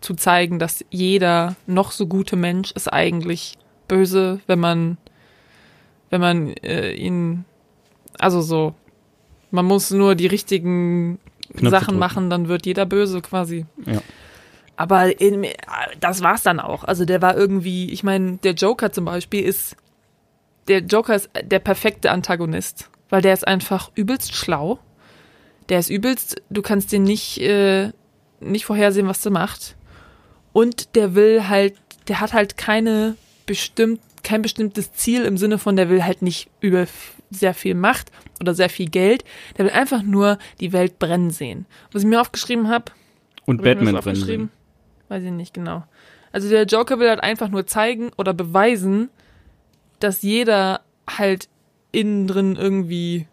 zu 0.00 0.14
zeigen, 0.14 0.58
dass 0.58 0.84
jeder 0.90 1.56
noch 1.66 1.92
so 1.92 2.06
gute 2.06 2.36
Mensch 2.36 2.72
ist 2.72 2.92
eigentlich 2.92 3.58
böse, 3.88 4.40
wenn 4.46 4.60
man 4.60 4.98
wenn 6.10 6.20
man 6.20 6.48
äh, 6.62 6.92
ihn 6.92 7.44
also 8.18 8.40
so 8.40 8.74
man 9.50 9.64
muss 9.64 9.90
nur 9.90 10.14
die 10.14 10.26
richtigen 10.26 11.18
Knöpfe 11.50 11.70
Sachen 11.70 11.86
drücken. 11.86 11.98
machen, 11.98 12.30
dann 12.30 12.48
wird 12.48 12.66
jeder 12.66 12.86
böse 12.86 13.20
quasi. 13.20 13.66
Ja. 13.84 14.00
Aber 14.80 15.20
in, 15.20 15.46
das 16.00 16.22
war's 16.22 16.42
dann 16.42 16.58
auch. 16.58 16.84
Also 16.84 17.04
der 17.04 17.20
war 17.20 17.36
irgendwie, 17.36 17.90
ich 17.90 18.02
meine, 18.02 18.38
der 18.38 18.54
Joker 18.54 18.90
zum 18.90 19.04
Beispiel 19.04 19.44
ist, 19.44 19.76
der 20.68 20.78
Joker 20.78 21.14
ist 21.16 21.28
der 21.44 21.58
perfekte 21.58 22.10
Antagonist, 22.10 22.88
weil 23.10 23.20
der 23.20 23.34
ist 23.34 23.46
einfach 23.46 23.90
übelst 23.94 24.34
schlau. 24.34 24.78
Der 25.68 25.80
ist 25.80 25.90
übelst, 25.90 26.40
du 26.48 26.62
kannst 26.62 26.92
den 26.92 27.02
nicht, 27.02 27.42
äh, 27.42 27.92
nicht 28.40 28.64
vorhersehen, 28.64 29.06
was 29.06 29.20
der 29.20 29.32
macht. 29.32 29.76
Und 30.54 30.96
der 30.96 31.14
will 31.14 31.46
halt, 31.46 31.74
der 32.08 32.20
hat 32.20 32.32
halt 32.32 32.56
keine 32.56 33.16
bestimmt, 33.44 34.00
kein 34.22 34.40
bestimmtes 34.40 34.94
Ziel 34.94 35.26
im 35.26 35.36
Sinne 35.36 35.58
von, 35.58 35.76
der 35.76 35.90
will 35.90 36.04
halt 36.04 36.22
nicht 36.22 36.48
über 36.60 36.86
sehr 37.28 37.52
viel 37.52 37.74
Macht 37.74 38.10
oder 38.40 38.54
sehr 38.54 38.70
viel 38.70 38.88
Geld. 38.88 39.24
Der 39.58 39.66
will 39.66 39.72
einfach 39.72 40.02
nur 40.02 40.38
die 40.58 40.72
Welt 40.72 40.98
brennen 40.98 41.28
sehen. 41.28 41.66
Was 41.92 42.00
ich 42.00 42.08
mir 42.08 42.18
aufgeschrieben 42.18 42.70
habe, 42.70 42.92
Und 43.44 43.58
hab 43.58 43.64
Batman 43.64 43.96
das 43.96 44.04
drin. 44.20 44.48
Weiß 45.10 45.24
ich 45.24 45.32
nicht 45.32 45.52
genau. 45.52 45.82
Also 46.30 46.48
der 46.48 46.64
Joker 46.66 47.00
will 47.00 47.08
halt 47.08 47.20
einfach 47.20 47.48
nur 47.48 47.66
zeigen 47.66 48.12
oder 48.16 48.32
beweisen, 48.32 49.10
dass 49.98 50.22
jeder 50.22 50.82
halt 51.08 51.48
innen 51.90 52.28
drin 52.28 52.54
irgendwie 52.54 53.26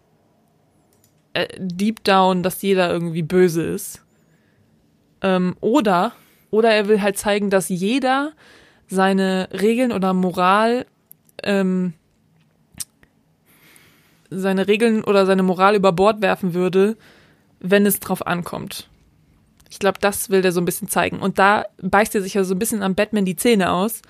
äh, 1.34 1.46
deep 1.56 2.02
down, 2.02 2.42
dass 2.42 2.60
jeder 2.62 2.90
irgendwie 2.90 3.22
böse 3.22 3.62
ist. 3.62 4.04
Ähm, 5.22 5.54
oder, 5.60 6.12
oder 6.50 6.70
er 6.70 6.88
will 6.88 7.00
halt 7.00 7.16
zeigen, 7.16 7.48
dass 7.48 7.68
jeder 7.68 8.32
seine 8.88 9.48
Regeln 9.52 9.92
oder 9.92 10.12
Moral, 10.14 10.84
ähm, 11.44 11.94
seine 14.30 14.66
Regeln 14.66 15.04
oder 15.04 15.26
seine 15.26 15.44
Moral 15.44 15.76
über 15.76 15.92
Bord 15.92 16.22
werfen 16.22 16.54
würde, 16.54 16.96
wenn 17.60 17.86
es 17.86 18.00
drauf 18.00 18.26
ankommt. 18.26 18.87
Ich 19.70 19.78
glaube, 19.78 19.98
das 20.00 20.30
will 20.30 20.42
der 20.42 20.52
so 20.52 20.60
ein 20.60 20.64
bisschen 20.64 20.88
zeigen. 20.88 21.20
Und 21.20 21.38
da 21.38 21.64
beißt 21.82 22.14
er 22.14 22.22
sich 22.22 22.34
ja 22.34 22.44
so 22.44 22.54
ein 22.54 22.58
bisschen 22.58 22.82
am 22.82 22.94
Batman 22.94 23.24
die 23.24 23.36
Zähne 23.36 23.70
aus, 23.72 24.00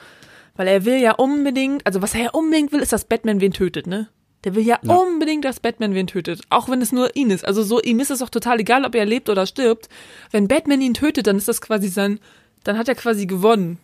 weil 0.56 0.68
er 0.68 0.84
will 0.84 0.98
ja 1.00 1.12
unbedingt, 1.12 1.86
also 1.86 2.02
was 2.02 2.14
er 2.14 2.22
ja 2.22 2.30
unbedingt 2.30 2.72
will, 2.72 2.80
ist, 2.80 2.92
dass 2.92 3.04
Batman 3.04 3.40
wen 3.40 3.52
tötet, 3.52 3.86
ne? 3.86 4.08
Der 4.44 4.54
will 4.54 4.62
ja, 4.62 4.78
Ja. 4.82 4.94
unbedingt, 4.94 5.44
dass 5.44 5.58
Batman 5.58 5.94
wen 5.94 6.06
tötet. 6.06 6.42
Auch 6.48 6.68
wenn 6.68 6.80
es 6.80 6.92
nur 6.92 7.16
ihn 7.16 7.30
ist. 7.30 7.44
Also 7.44 7.62
so, 7.64 7.80
ihm 7.82 7.98
ist 7.98 8.10
es 8.12 8.22
auch 8.22 8.30
total 8.30 8.60
egal, 8.60 8.84
ob 8.84 8.94
er 8.94 9.04
lebt 9.04 9.28
oder 9.28 9.46
stirbt. 9.46 9.88
Wenn 10.30 10.46
Batman 10.46 10.80
ihn 10.80 10.94
tötet, 10.94 11.26
dann 11.26 11.36
ist 11.36 11.48
das 11.48 11.60
quasi 11.60 11.88
sein, 11.88 12.20
dann 12.62 12.78
hat 12.78 12.88
er 12.88 12.94
quasi 12.94 13.26
gewonnen. 13.26 13.78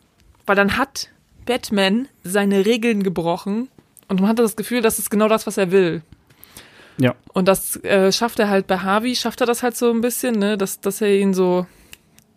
Weil 0.46 0.54
dann 0.56 0.76
hat 0.76 1.08
Batman 1.44 2.08
seine 2.22 2.64
Regeln 2.66 3.02
gebrochen 3.02 3.68
und 4.08 4.20
man 4.20 4.28
hat 4.30 4.38
das 4.38 4.54
Gefühl, 4.56 4.80
das 4.80 4.98
ist 5.00 5.10
genau 5.10 5.26
das, 5.28 5.46
was 5.46 5.56
er 5.56 5.72
will. 5.72 6.02
Ja. 6.98 7.14
Und 7.32 7.48
das 7.48 7.76
äh, 7.84 8.12
schafft 8.12 8.38
er 8.38 8.48
halt 8.48 8.66
bei 8.66 8.78
Harvey, 8.78 9.16
schafft 9.16 9.40
er 9.40 9.46
das 9.46 9.62
halt 9.62 9.76
so 9.76 9.90
ein 9.90 10.00
bisschen, 10.00 10.38
ne, 10.38 10.56
dass, 10.56 10.80
dass 10.80 11.00
er 11.00 11.16
ihn 11.16 11.34
so 11.34 11.66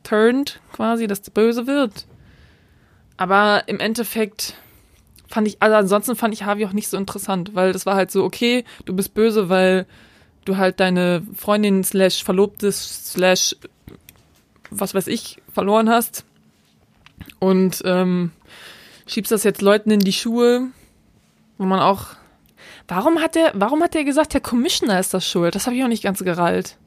turned, 0.03 0.59
quasi, 0.71 1.07
dass 1.07 1.21
der 1.21 1.31
böse 1.31 1.67
wird. 1.67 2.07
Aber 3.17 3.63
im 3.67 3.79
Endeffekt 3.79 4.55
fand 5.27 5.47
ich, 5.47 5.61
also 5.61 5.75
ansonsten 5.75 6.15
fand 6.15 6.33
ich 6.33 6.43
Harvey 6.43 6.65
auch 6.65 6.73
nicht 6.73 6.87
so 6.87 6.97
interessant, 6.97 7.55
weil 7.55 7.73
das 7.73 7.85
war 7.85 7.95
halt 7.95 8.11
so, 8.11 8.23
okay, 8.23 8.63
du 8.85 8.95
bist 8.95 9.13
böse, 9.13 9.49
weil 9.49 9.85
du 10.45 10.57
halt 10.57 10.79
deine 10.79 11.23
Freundin 11.35 11.83
slash 11.83 12.23
Verlobtes 12.23 13.11
slash 13.11 13.55
was 14.69 14.93
weiß 14.93 15.07
ich 15.07 15.41
verloren 15.53 15.89
hast 15.89 16.25
und 17.39 17.81
ähm, 17.85 18.31
schiebst 19.05 19.31
das 19.31 19.43
jetzt 19.43 19.61
Leuten 19.61 19.91
in 19.91 19.99
die 19.99 20.13
Schuhe, 20.13 20.67
wo 21.57 21.65
man 21.65 21.79
auch 21.79 22.07
Warum 22.87 23.19
hat 23.19 23.35
der, 23.35 23.51
warum 23.53 23.83
hat 23.83 23.93
der 23.93 24.05
gesagt, 24.05 24.33
der 24.33 24.41
Commissioner 24.41 24.99
ist 24.99 25.13
das 25.13 25.27
schuld? 25.27 25.55
Das 25.55 25.65
habe 25.65 25.75
ich 25.75 25.83
auch 25.83 25.89
nicht 25.89 26.03
ganz 26.03 26.23
gerallt. 26.23 26.77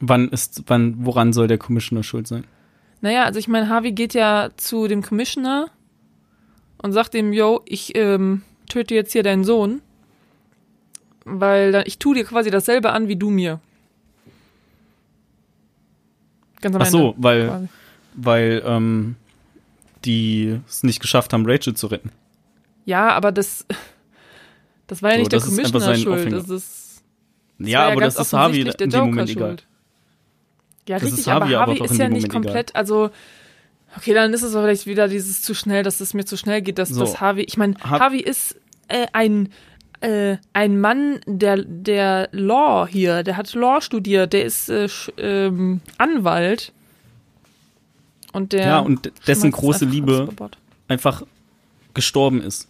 Wann 0.00 0.28
ist, 0.28 0.62
wann, 0.66 1.04
woran 1.04 1.32
soll 1.32 1.48
der 1.48 1.58
Commissioner 1.58 2.02
schuld 2.02 2.26
sein? 2.26 2.44
Naja, 3.00 3.24
also 3.24 3.38
ich 3.38 3.48
meine, 3.48 3.68
Harvey 3.68 3.92
geht 3.92 4.14
ja 4.14 4.50
zu 4.56 4.86
dem 4.86 5.02
Commissioner 5.02 5.70
und 6.78 6.92
sagt 6.92 7.14
ihm, 7.14 7.32
yo, 7.32 7.60
ich 7.64 7.96
ähm, 7.96 8.42
töte 8.68 8.94
jetzt 8.94 9.12
hier 9.12 9.22
deinen 9.22 9.44
Sohn, 9.44 9.82
weil 11.24 11.72
dann, 11.72 11.84
ich 11.86 11.98
tue 11.98 12.14
dir 12.14 12.24
quasi 12.24 12.50
dasselbe 12.50 12.92
an 12.92 13.08
wie 13.08 13.16
du 13.16 13.30
mir. 13.30 13.60
Ganz 16.60 16.76
am 16.76 16.82
Ach 16.82 16.86
so, 16.86 17.10
Ende 17.10 17.22
weil, 17.22 17.46
quasi. 17.48 17.68
weil 18.14 18.62
ähm, 18.64 19.16
die 20.04 20.60
es 20.68 20.82
nicht 20.82 21.00
geschafft 21.00 21.32
haben, 21.32 21.44
Rachel 21.46 21.74
zu 21.74 21.88
retten. 21.88 22.12
Ja, 22.84 23.10
aber 23.10 23.32
das, 23.32 23.66
das 24.86 25.02
war 25.02 25.10
ja 25.10 25.16
So, 25.16 25.20
nicht 25.20 25.32
der 25.32 25.40
das 25.40 25.48
ist 25.48 25.58
einfach 25.58 25.70
Commissioner 25.80 25.96
schuld. 25.96 26.32
Das 26.32 26.48
ist, 26.48 27.02
das 27.58 27.68
Ja, 27.68 27.88
aber 27.88 28.00
ganz 28.00 28.14
das 28.14 28.26
ist 28.28 28.32
Harvey 28.32 28.64
der 28.64 28.80
in 28.80 28.90
dem 28.90 29.00
Moment 29.06 29.30
egal. 29.30 29.48
schuld. 29.48 29.66
Ja, 30.88 30.96
Das 30.96 31.04
richtig, 31.04 31.20
ist 31.20 31.26
Harvey 31.28 31.54
aber 31.54 31.72
Harvey 31.72 31.84
ist 31.84 31.96
ja 31.98 32.08
nicht 32.08 32.28
Moment 32.28 32.32
komplett, 32.32 32.74
also 32.74 33.10
okay, 33.96 34.14
dann 34.14 34.32
ist 34.32 34.42
es 34.42 34.54
aber 34.54 34.64
vielleicht 34.66 34.86
wieder 34.86 35.08
dieses 35.08 35.42
zu 35.42 35.54
schnell, 35.54 35.82
dass 35.82 36.00
es 36.00 36.14
mir 36.14 36.24
zu 36.24 36.36
schnell 36.36 36.62
geht, 36.62 36.78
dass, 36.78 36.88
So. 36.88 37.00
dass 37.00 37.20
Harvey, 37.20 37.42
ich 37.44 37.56
meine, 37.56 37.74
Har- 37.82 38.00
Harvey 38.00 38.20
ist 38.20 38.56
äh, 38.88 39.06
ein 39.12 39.50
äh, 40.00 40.38
ein 40.54 40.80
Mann 40.80 41.20
der 41.26 41.58
der 41.58 42.30
Law 42.32 42.86
hier, 42.88 43.22
der 43.22 43.36
hat 43.36 43.52
Law 43.54 43.82
studiert, 43.82 44.32
der 44.32 44.44
ist 44.46 44.70
äh, 44.70 44.88
ähm, 45.18 45.82
Anwalt 45.98 46.72
und 48.32 48.52
der 48.52 48.66
Ja, 48.66 48.78
und 48.78 49.12
dessen 49.26 49.50
große 49.50 49.84
Liebe 49.84 50.28
einfach 50.88 51.22
gestorben 51.92 52.40
ist. 52.40 52.66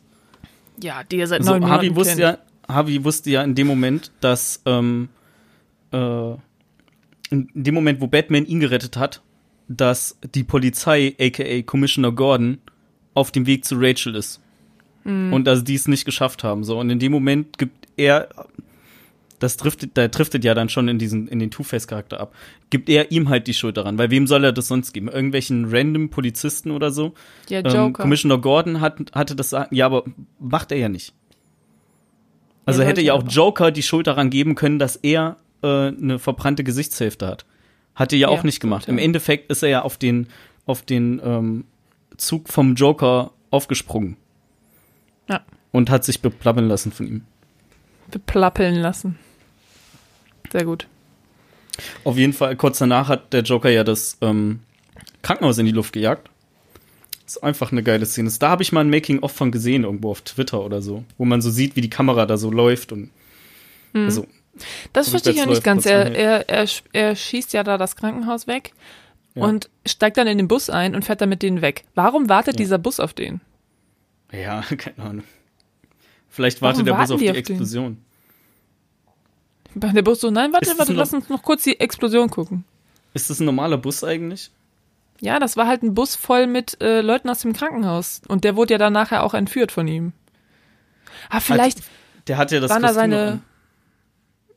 Ja, 0.82 1.02
die 1.04 1.18
er 1.18 1.26
seit 1.26 1.40
Also 1.40 1.52
neun 1.52 1.68
Harvey 1.68 1.90
Monaten 1.90 1.96
wusste 1.96 2.22
kennt. 2.22 2.38
ja, 2.68 2.74
Harvey 2.74 3.04
wusste 3.04 3.30
ja 3.30 3.42
in 3.42 3.54
dem 3.54 3.66
Moment, 3.66 4.10
dass 4.20 4.62
ähm, 4.66 5.08
äh, 5.92 6.32
in 7.30 7.48
dem 7.54 7.74
Moment, 7.74 8.00
wo 8.00 8.06
Batman 8.06 8.46
ihn 8.46 8.60
gerettet 8.60 8.96
hat, 8.96 9.22
dass 9.68 10.18
die 10.34 10.42
Polizei, 10.42 11.14
aka 11.20 11.62
Commissioner 11.62 12.12
Gordon, 12.12 12.58
auf 13.14 13.30
dem 13.30 13.46
Weg 13.46 13.64
zu 13.64 13.76
Rachel 13.78 14.14
ist. 14.16 14.40
Mhm. 15.04 15.32
Und 15.32 15.44
dass 15.44 15.64
die 15.64 15.74
es 15.74 15.88
nicht 15.88 16.04
geschafft 16.04 16.44
haben. 16.44 16.64
So, 16.64 16.78
und 16.78 16.90
in 16.90 16.98
dem 16.98 17.12
Moment 17.12 17.58
gibt 17.58 17.88
er, 17.96 18.28
das 19.40 19.56
driftet, 19.56 19.92
da 19.94 20.06
driftet 20.08 20.44
ja 20.44 20.54
dann 20.54 20.68
schon 20.68 20.86
in 20.88 20.98
diesen, 20.98 21.26
in 21.26 21.38
den 21.40 21.50
Two-Face-Charakter 21.50 22.20
ab, 22.20 22.34
gibt 22.70 22.88
er 22.88 23.10
ihm 23.10 23.28
halt 23.28 23.46
die 23.48 23.54
Schuld 23.54 23.76
daran. 23.76 23.98
Weil 23.98 24.10
wem 24.10 24.26
soll 24.28 24.44
er 24.44 24.52
das 24.52 24.68
sonst 24.68 24.92
geben? 24.92 25.08
Irgendwelchen 25.08 25.66
random 25.68 26.10
Polizisten 26.10 26.70
oder 26.70 26.90
so? 26.92 27.14
Ja, 27.48 27.58
Ähm, 27.60 27.66
Joker. 27.66 28.02
Commissioner 28.04 28.38
Gordon 28.38 28.80
hat, 28.80 28.98
hatte 29.14 29.34
das 29.34 29.50
sagen, 29.50 29.74
ja, 29.74 29.86
aber 29.86 30.04
macht 30.38 30.70
er 30.70 30.78
ja 30.78 30.88
nicht. 30.88 31.12
Also 32.66 32.82
Er 32.82 32.88
hätte 32.88 33.00
ja 33.02 33.14
auch 33.14 33.20
aber. 33.22 33.28
Joker 33.30 33.70
die 33.72 33.82
Schuld 33.82 34.06
daran 34.06 34.30
geben 34.30 34.54
können, 34.54 34.78
dass 34.78 34.96
er 34.96 35.36
äh, 35.62 35.66
eine 35.88 36.18
verbrannte 36.18 36.62
Gesichtshälfte 36.62 37.26
hat. 37.26 37.44
Hat 37.96 38.12
er 38.12 38.18
ja 38.18 38.28
auch 38.28 38.38
Ja, 38.38 38.44
nicht 38.44 38.60
gemacht. 38.60 38.82
stimmt, 38.84 38.94
Im 38.96 38.98
ja. 39.00 39.04
Endeffekt 39.06 39.50
ist 39.50 39.62
er 39.62 39.68
ja 39.68 39.82
auf 39.82 39.98
den, 39.98 40.28
auf 40.66 40.82
den 40.82 41.20
ähm, 41.24 41.64
Zug 42.16 42.48
vom 42.48 42.74
Joker 42.76 43.32
aufgesprungen 43.50 44.16
Ja, 45.28 45.40
und 45.72 45.90
hat 45.90 46.04
sich 46.04 46.20
beplappeln 46.20 46.68
lassen 46.68 46.92
von 46.92 47.06
ihm. 47.06 47.22
beplappeln 48.10 48.74
lassen. 48.76 49.18
Sehr 50.52 50.64
gut. 50.64 50.86
Auf 52.04 52.16
jeden 52.16 52.32
Fall, 52.32 52.56
kurz 52.56 52.78
danach 52.78 53.08
hat 53.08 53.32
der 53.32 53.42
Joker 53.42 53.70
ja 53.70 53.84
das 53.84 54.18
ähm, 54.20 54.60
Krankenhaus 55.22 55.58
in 55.58 55.66
die 55.66 55.72
Luft 55.72 55.92
gejagt. 55.92 56.28
ist 57.26 57.42
einfach 57.42 57.72
eine 57.72 57.82
geile 57.82 58.04
Szene. 58.06 58.30
Da 58.38 58.50
habe 58.50 58.62
ich 58.62 58.72
mal 58.72 58.80
ein 58.80 58.90
Making-of 58.90 59.32
von 59.32 59.50
gesehen, 59.52 59.84
irgendwo 59.84 60.10
auf 60.10 60.20
Twitter 60.22 60.62
oder 60.64 60.82
so, 60.82 61.04
wo 61.16 61.24
man 61.24 61.40
so 61.40 61.50
sieht, 61.50 61.76
wie 61.76 61.80
die 61.80 61.90
Kamera 61.90 62.26
da 62.26 62.36
so 62.36 62.50
läuft 62.50 62.92
und 62.92 63.10
Mhm. 63.92 64.04
also, 64.04 64.26
Das 64.92 65.08
verstehe 65.08 65.32
ich 65.32 65.38
ja 65.38 65.46
nicht 65.46 65.64
ganz. 65.64 65.84
Er, 65.86 66.14
er, 66.14 66.48
er, 66.48 66.66
er 66.92 67.16
schießt 67.16 67.52
ja 67.54 67.64
da 67.64 67.76
das 67.78 67.96
Krankenhaus 67.96 68.46
weg 68.46 68.72
Ja. 69.34 69.44
und 69.44 69.68
steigt 69.86 70.16
dann 70.16 70.26
in 70.28 70.38
den 70.38 70.46
Bus 70.48 70.70
ein 70.70 70.94
und 70.94 71.04
fährt 71.04 71.20
dann 71.20 71.28
mit 71.28 71.42
denen 71.42 71.60
weg. 71.62 71.84
Warum 71.94 72.28
wartet 72.28 72.54
Ja. 72.54 72.58
dieser 72.58 72.78
Bus 72.78 73.00
auf 73.00 73.14
den? 73.14 73.40
ja, 74.32 74.60
keine 74.76 74.98
Ahnung. 75.08 75.24
Vielleicht 76.28 76.60
Warum 76.62 76.74
wartet 76.74 76.86
der 76.88 76.94
Bus 76.94 77.10
auf 77.10 77.18
die 77.20 77.30
auf 77.30 77.42
den? 77.42 77.96
Der 79.74 80.02
Bus 80.02 80.20
so, 80.20 80.30
nein, 80.30 80.52
warte, 80.52 80.72
warte, 80.78 80.92
lass 80.92 81.14
uns 81.14 81.28
noch 81.28 81.42
kurz 81.42 81.62
die 81.64 81.78
Explosion 81.78 82.28
gucken. 82.28 82.64
Ist 83.14 83.30
das 83.30 83.40
ein 83.40 83.44
normaler 83.46 83.76
Bus 83.78 84.02
eigentlich? 84.04 84.50
Ja, 85.20 85.38
das 85.38 85.56
war 85.56 85.66
halt 85.66 85.82
ein 85.82 85.94
Bus 85.94 86.16
voll 86.16 86.46
mit 86.46 86.80
äh, 86.80 87.02
Leuten 87.02 87.28
aus 87.28 87.40
dem 87.40 87.52
Krankenhaus. 87.52 88.22
Und 88.28 88.42
der 88.44 88.56
wurde 88.56 88.74
ja 88.74 88.78
dann 88.78 88.92
nachher 88.92 89.22
auch 89.22 89.34
entführt 89.34 89.70
von 89.70 89.86
ihm. 89.86 90.12
Ah, 91.28 91.40
vielleicht 91.40 91.78
Hat, 91.78 91.84
der 92.28 92.36
hat 92.38 92.50
ja 92.52 92.60
das 92.60 92.70
da 92.70 92.76
Kostüm 92.76 92.94
seine. 92.94 93.28
an. 93.32 93.42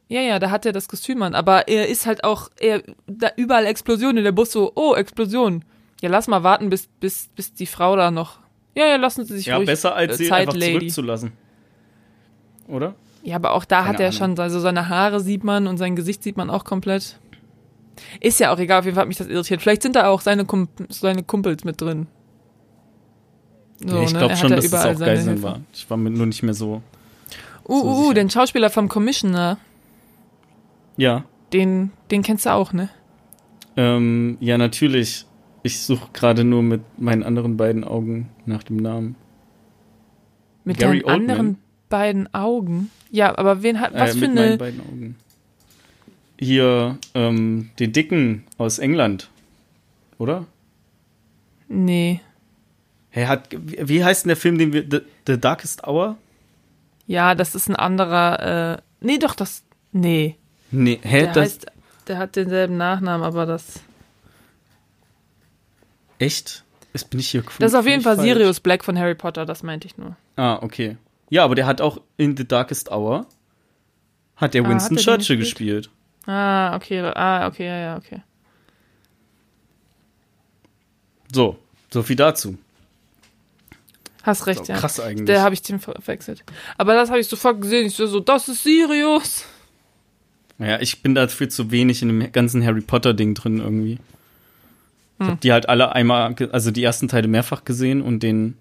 Ja, 0.08 0.22
ja, 0.22 0.40
da 0.40 0.52
hat 0.52 0.66
er 0.66 0.72
das 0.72 0.88
Kostüm 0.88 1.22
an. 1.22 1.36
Aber 1.36 1.68
er 1.68 1.88
ist 1.90 2.06
halt 2.06 2.24
auch, 2.24 2.50
er, 2.60 2.82
da 3.08 3.32
überall 3.36 3.66
Explosionen. 3.66 4.24
Der 4.24 4.32
Bus 4.32 4.52
so, 4.52 4.72
oh, 4.76 4.96
Explosion. 4.96 5.66
Ja, 6.02 6.10
lass 6.10 6.28
mal 6.28 6.44
warten, 6.44 6.70
bis, 6.70 6.88
bis, 7.00 7.28
bis 7.36 7.54
die 7.54 7.66
Frau 7.66 7.96
da 7.96 8.10
noch. 8.12 8.40
Ja, 8.76 8.88
ja, 8.88 8.96
lassen 8.96 9.26
Sie 9.26 9.36
sich 9.38 9.46
Ja, 9.48 9.58
ruhig 9.58 9.68
besser 9.68 9.96
als 9.96 10.14
äh, 10.14 10.18
sie 10.18 10.30
Zeit, 10.30 10.42
einfach 10.48 10.56
Lady. 10.56 10.74
zurückzulassen. 10.80 11.34
Oder? 12.68 12.96
Ja, 13.24 13.38
aber 13.38 13.54
auch 13.54 13.66
da 13.66 13.80
Keine 13.80 13.90
hat 13.90 14.00
er 14.00 14.08
Ahnung. 14.08 14.18
schon, 14.36 14.40
also 14.40 14.60
seine 14.60 14.90
Haare 14.90 15.22
sieht 15.22 15.44
man 15.44 15.68
und 15.68 15.78
sein 15.78 15.96
Gesicht 15.96 16.22
sieht 16.24 16.36
man 16.36 16.50
auch 16.50 16.66
komplett. 16.66 17.20
Ist 18.20 18.40
ja 18.40 18.54
auch 18.54 18.60
egal, 18.60 18.80
auf 18.80 18.86
jeden 18.86 18.96
Fall 18.96 19.04
hat 19.04 19.08
mich 19.08 19.18
das 19.18 19.28
irritiert. 19.28 19.62
Vielleicht 19.62 19.82
sind 19.82 19.96
da 19.96 20.08
auch 20.08 20.22
seine, 20.22 20.46
Kump 20.46 20.70
seine 20.90 21.24
Kumpels 21.24 21.64
mit 21.64 21.80
drin. 21.80 22.08
So, 23.78 23.96
ja, 23.98 24.04
ich 24.04 24.14
ne? 24.14 24.20
glaube 24.20 24.34
Er 24.34 24.38
schon, 24.38 24.52
dass 24.52 24.66
überall 24.66 24.96
auch 24.96 25.00
Geiseln 25.00 25.42
war. 25.42 25.62
Ich 25.74 25.90
war 25.90 25.98
mir 25.98 26.10
nur 26.10 26.26
nicht 26.26 26.44
mehr 26.44 26.54
so. 26.54 26.82
Uh, 27.68 27.80
so 27.80 27.86
uh, 27.86 27.90
uh, 27.90 28.02
sicher. 28.02 28.14
den 28.16 28.30
Schauspieler 28.30 28.70
vom 28.70 28.90
Commissioner, 28.90 29.58
Ja, 30.98 31.24
den, 31.54 31.92
den 32.12 32.24
kennst 32.24 32.46
du 32.46 32.52
auch, 32.52 32.74
ne? 32.74 32.90
ähm, 33.78 34.38
ja, 34.40 34.58
natürlich. 34.58 35.26
Ich 35.66 35.80
suche 35.82 36.10
gerade 36.12 36.44
nur 36.44 36.62
mit 36.62 36.82
meinen 37.00 37.24
anderen 37.24 37.56
beiden 37.56 37.86
Augen 37.86 38.30
nach 38.46 38.64
dem 38.64 38.78
Namen. 38.78 39.16
Mit 40.66 40.78
Gary 40.78 41.00
deinen 41.00 41.10
anderen 41.10 41.40
Oldman. 41.40 41.63
Beiden 41.94 42.34
Augen. 42.34 42.90
Ja, 43.12 43.38
aber 43.38 43.62
wen 43.62 43.80
hat, 43.80 43.94
was 43.94 44.16
äh, 44.16 44.18
für 44.18 44.26
eine, 44.26 44.58
beiden 44.58 44.82
Augen. 44.82 45.16
Hier, 46.40 46.98
ähm, 47.14 47.70
den 47.78 47.94
Dicken 47.94 48.46
aus 48.58 48.80
England. 48.80 49.30
Oder? 50.18 50.48
nee. 51.68 52.20
Hey, 53.12 53.26
hat, 53.26 53.50
wie 53.52 54.04
heißt 54.04 54.26
denn 54.26 54.30
der 54.30 54.38
Film, 54.38 54.58
den 54.58 54.74
wir, 54.74 54.88
The, 54.90 55.02
The 55.28 55.40
Darkest 55.40 55.86
Hour? 55.86 56.18
Ja, 57.06 57.36
das 57.36 57.54
ist 57.54 57.70
ein 57.70 57.76
anderer, 57.76 58.80
äh, 58.80 58.82
nee, 59.02 59.20
doch, 59.20 59.36
das, 59.36 59.62
nee. 59.92 60.36
Nee, 60.72 61.00
hä, 61.04 61.20
Der 61.20 61.34
das, 61.34 61.44
heißt, 61.44 61.66
der 62.08 62.18
hat 62.18 62.36
denselben 62.36 62.78
Nachnamen, 62.78 63.24
aber 63.24 63.46
das, 63.46 63.82
echt? 66.18 66.64
Jetzt 66.92 67.12
bin 67.12 67.20
ich 67.20 67.30
hier 67.30 67.44
das 67.60 67.74
ist 67.74 67.78
auf 67.78 67.86
jeden 67.86 68.02
Fall 68.02 68.16
falsch. 68.16 68.28
Sirius 68.28 68.60
Black 68.60 68.84
von 68.84 68.98
Harry 68.98 69.14
Potter, 69.14 69.46
das 69.46 69.62
meinte 69.62 69.86
ich 69.86 69.96
nur. 69.98 70.16
Ah, 70.36 70.58
okay. 70.64 70.98
Ja, 71.30 71.44
aber 71.44 71.56
der 71.56 71.66
hat 71.66 71.82
auch 71.82 72.02
in 72.18 72.36
The 72.38 72.48
Darkest 72.48 72.92
Hour 72.92 73.26
hat 74.36 74.54
der 74.54 74.64
Ah, 74.66 74.70
Winston 74.70 74.98
hat 74.98 75.04
Churchill 75.04 75.38
gespielt? 75.38 75.86
gespielt. 75.86 75.90
Ah, 76.28 76.76
okay, 76.76 77.00
ah, 77.02 77.48
okay, 77.48 77.66
ja, 77.66 77.78
ja, 77.78 77.98
okay. 77.98 78.22
So, 81.34 81.58
so 81.92 82.04
viel 82.04 82.16
dazu. 82.16 82.58
Hast 84.24 84.48
recht, 84.48 84.68
ja. 84.68 84.78
krass 84.78 85.00
eigentlich. 85.00 85.26
Der 85.26 85.42
habe 85.42 85.54
ich 85.54 85.62
den 85.62 85.80
verwechselt. 85.80 86.44
Aber 86.78 86.94
das 86.94 87.10
habe 87.10 87.20
ich 87.20 87.28
sofort 87.28 87.60
gesehen. 87.62 87.88
Ich 87.88 87.96
so, 87.96 88.08
so, 88.08 88.20
das 88.22 88.48
ist 88.48 88.64
Sirius. 88.64 89.46
Ja, 90.60 90.80
ich 90.80 91.02
bin 91.02 91.14
dafür 91.16 91.50
zu 91.50 91.72
wenig 91.72 92.02
in 92.02 92.08
dem 92.08 92.32
ganzen 92.32 92.64
Harry 92.66 92.82
Potter 92.82 93.14
Ding 93.14 93.34
drin 93.34 93.60
irgendwie. 93.60 93.94
Ich 95.20 95.26
Hm. 95.26 95.28
hab 95.34 95.42
die 95.42 95.52
halt 95.52 95.68
alle 95.70 95.92
einmal, 95.94 96.34
also 96.52 96.72
die 96.72 96.84
ersten 96.84 97.08
Teile 97.08 97.28
mehrfach 97.28 97.66
gesehen 97.66 98.02
und 98.02 98.24
den 98.24 98.58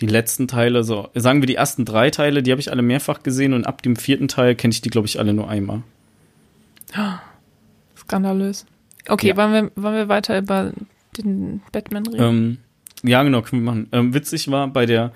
die 0.00 0.06
letzten 0.06 0.48
Teile, 0.48 0.82
so 0.84 1.08
sagen 1.14 1.42
wir 1.42 1.46
die 1.46 1.54
ersten 1.56 1.84
drei 1.84 2.10
Teile, 2.10 2.42
die 2.42 2.50
habe 2.50 2.60
ich 2.60 2.70
alle 2.70 2.82
mehrfach 2.82 3.22
gesehen 3.22 3.52
und 3.52 3.66
ab 3.66 3.82
dem 3.82 3.96
vierten 3.96 4.28
Teil 4.28 4.54
kenne 4.54 4.72
ich 4.72 4.80
die 4.80 4.90
glaube 4.90 5.06
ich 5.06 5.18
alle 5.18 5.32
nur 5.34 5.48
einmal. 5.48 5.82
Skandalös. 7.96 8.66
Okay, 9.08 9.28
Ja. 9.28 9.36
wollen, 9.36 9.52
wir, 9.52 9.82
wollen 9.82 9.94
wir 9.94 10.08
weiter 10.08 10.38
über 10.38 10.72
den 11.16 11.62
Batman 11.72 12.06
reden? 12.06 12.22
Ähm, 12.22 12.58
ja, 13.08 13.22
genau, 13.22 13.42
können 13.42 13.62
wir 13.62 13.70
machen. 13.70 13.88
Ähm, 13.92 14.14
witzig 14.14 14.50
war 14.50 14.68
bei 14.68 14.86
der 14.86 15.12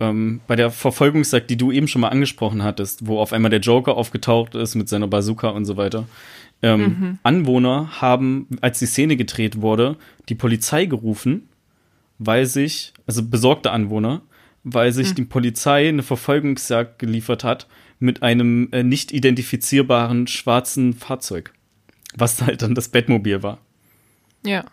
ähm, 0.00 0.40
bei 0.46 0.56
der 0.56 0.70
Verfolgungsjagd, 0.70 1.50
die 1.50 1.56
du 1.58 1.70
eben 1.72 1.86
schon 1.86 2.00
mal 2.00 2.08
angesprochen 2.08 2.62
hattest, 2.62 3.06
wo 3.06 3.18
auf 3.18 3.34
einmal 3.34 3.50
der 3.50 3.60
Joker 3.60 3.96
aufgetaucht 3.98 4.54
ist 4.54 4.74
mit 4.74 4.88
seiner 4.88 5.06
Bazooka 5.08 5.50
und 5.50 5.66
so 5.66 5.76
weiter. 5.76 6.06
Ähm, 6.62 6.80
Mhm. 6.80 7.18
Anwohner 7.22 8.00
haben, 8.00 8.46
als 8.62 8.78
die 8.78 8.86
Szene 8.86 9.16
gedreht 9.16 9.60
wurde, 9.60 9.96
die 10.30 10.34
Polizei 10.34 10.86
gerufen, 10.86 11.48
weil 12.20 12.46
sich, 12.46 12.92
also 13.06 13.24
besorgte 13.24 13.72
Anwohner, 13.72 14.22
weil 14.62 14.92
sich 14.92 15.14
die 15.14 15.24
Polizei 15.24 15.88
eine 15.88 16.02
Verfolgungsjagd 16.02 16.98
geliefert 16.98 17.44
hat 17.44 17.66
mit 17.98 18.22
einem 18.22 18.68
äh, 18.72 18.82
nicht 18.82 19.10
identifizierbaren 19.10 20.26
schwarzen 20.26 20.92
Fahrzeug. 20.92 21.52
Was 22.14 22.42
halt 22.42 22.62
dann 22.62 22.74
das 22.74 22.88
Bettmobil 22.88 23.42
war. 23.42 23.58
ja. 24.44 24.64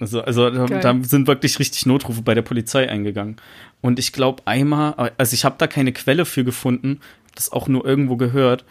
Also, 0.00 0.20
also 0.20 0.48
da, 0.48 0.66
da 0.66 0.96
sind 1.02 1.26
wirklich 1.26 1.58
richtig 1.58 1.84
Notrufe 1.84 2.22
bei 2.22 2.32
der 2.34 2.42
Polizei 2.42 2.88
eingegangen. 2.88 3.34
Und 3.80 3.98
ich 3.98 4.12
glaube 4.12 4.44
einmal, 4.44 5.12
also 5.18 5.34
ich 5.34 5.44
habe 5.44 5.56
da 5.58 5.66
keine 5.66 5.92
Quelle 5.92 6.24
für 6.24 6.44
gefunden, 6.44 7.00
das 7.34 7.50
auch 7.50 7.66
nur 7.66 7.84
irgendwo 7.84 8.16
gehört, 8.16 8.64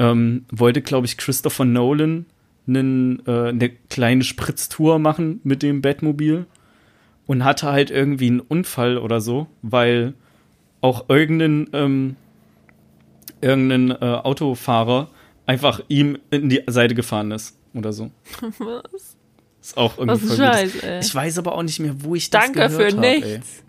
ähm, 0.00 0.44
wollte, 0.50 0.82
glaube 0.82 1.06
ich, 1.06 1.18
Christopher 1.18 1.64
Nolan 1.64 2.26
einen, 2.66 3.24
äh, 3.28 3.50
eine 3.50 3.68
kleine 3.68 4.24
Spritztour 4.24 4.98
machen 4.98 5.40
mit 5.44 5.62
dem 5.62 5.82
Batmobil 5.82 6.46
und 7.26 7.44
hatte 7.44 7.70
halt 7.72 7.90
irgendwie 7.90 8.26
einen 8.28 8.40
Unfall 8.40 8.98
oder 8.98 9.20
so, 9.20 9.46
weil 9.62 10.14
auch 10.80 11.08
irgendein, 11.08 11.68
ähm, 11.72 12.16
irgendein 13.40 13.90
äh, 13.90 13.96
Autofahrer 14.22 15.08
einfach 15.46 15.80
ihm 15.88 16.18
in 16.30 16.48
die 16.48 16.62
Seite 16.66 16.94
gefahren 16.94 17.30
ist 17.30 17.56
oder 17.74 17.92
so. 17.92 18.10
Was? 18.58 19.16
Ist 19.60 19.76
auch 19.76 19.98
irgendwie 19.98 20.28
Was 20.28 20.36
Scheiß, 20.36 20.76
ey. 20.82 21.00
Ich 21.00 21.14
weiß 21.14 21.38
aber 21.38 21.54
auch 21.54 21.62
nicht 21.62 21.78
mehr, 21.78 21.94
wo 22.02 22.14
ich 22.16 22.30
das 22.30 22.42
Danke 22.46 22.68
gehört 22.68 22.92
für 22.92 22.96
hab, 22.98 23.04
Ey. 23.04 23.20
nichts. 23.20 23.62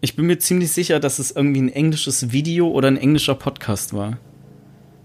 Ich 0.00 0.14
bin 0.14 0.26
mir 0.26 0.38
ziemlich 0.38 0.70
sicher, 0.70 1.00
dass 1.00 1.18
es 1.18 1.30
irgendwie 1.32 1.62
ein 1.62 1.68
englisches 1.70 2.30
Video 2.30 2.68
oder 2.68 2.88
ein 2.88 2.96
englischer 2.96 3.34
Podcast 3.34 3.94
war. 3.94 4.18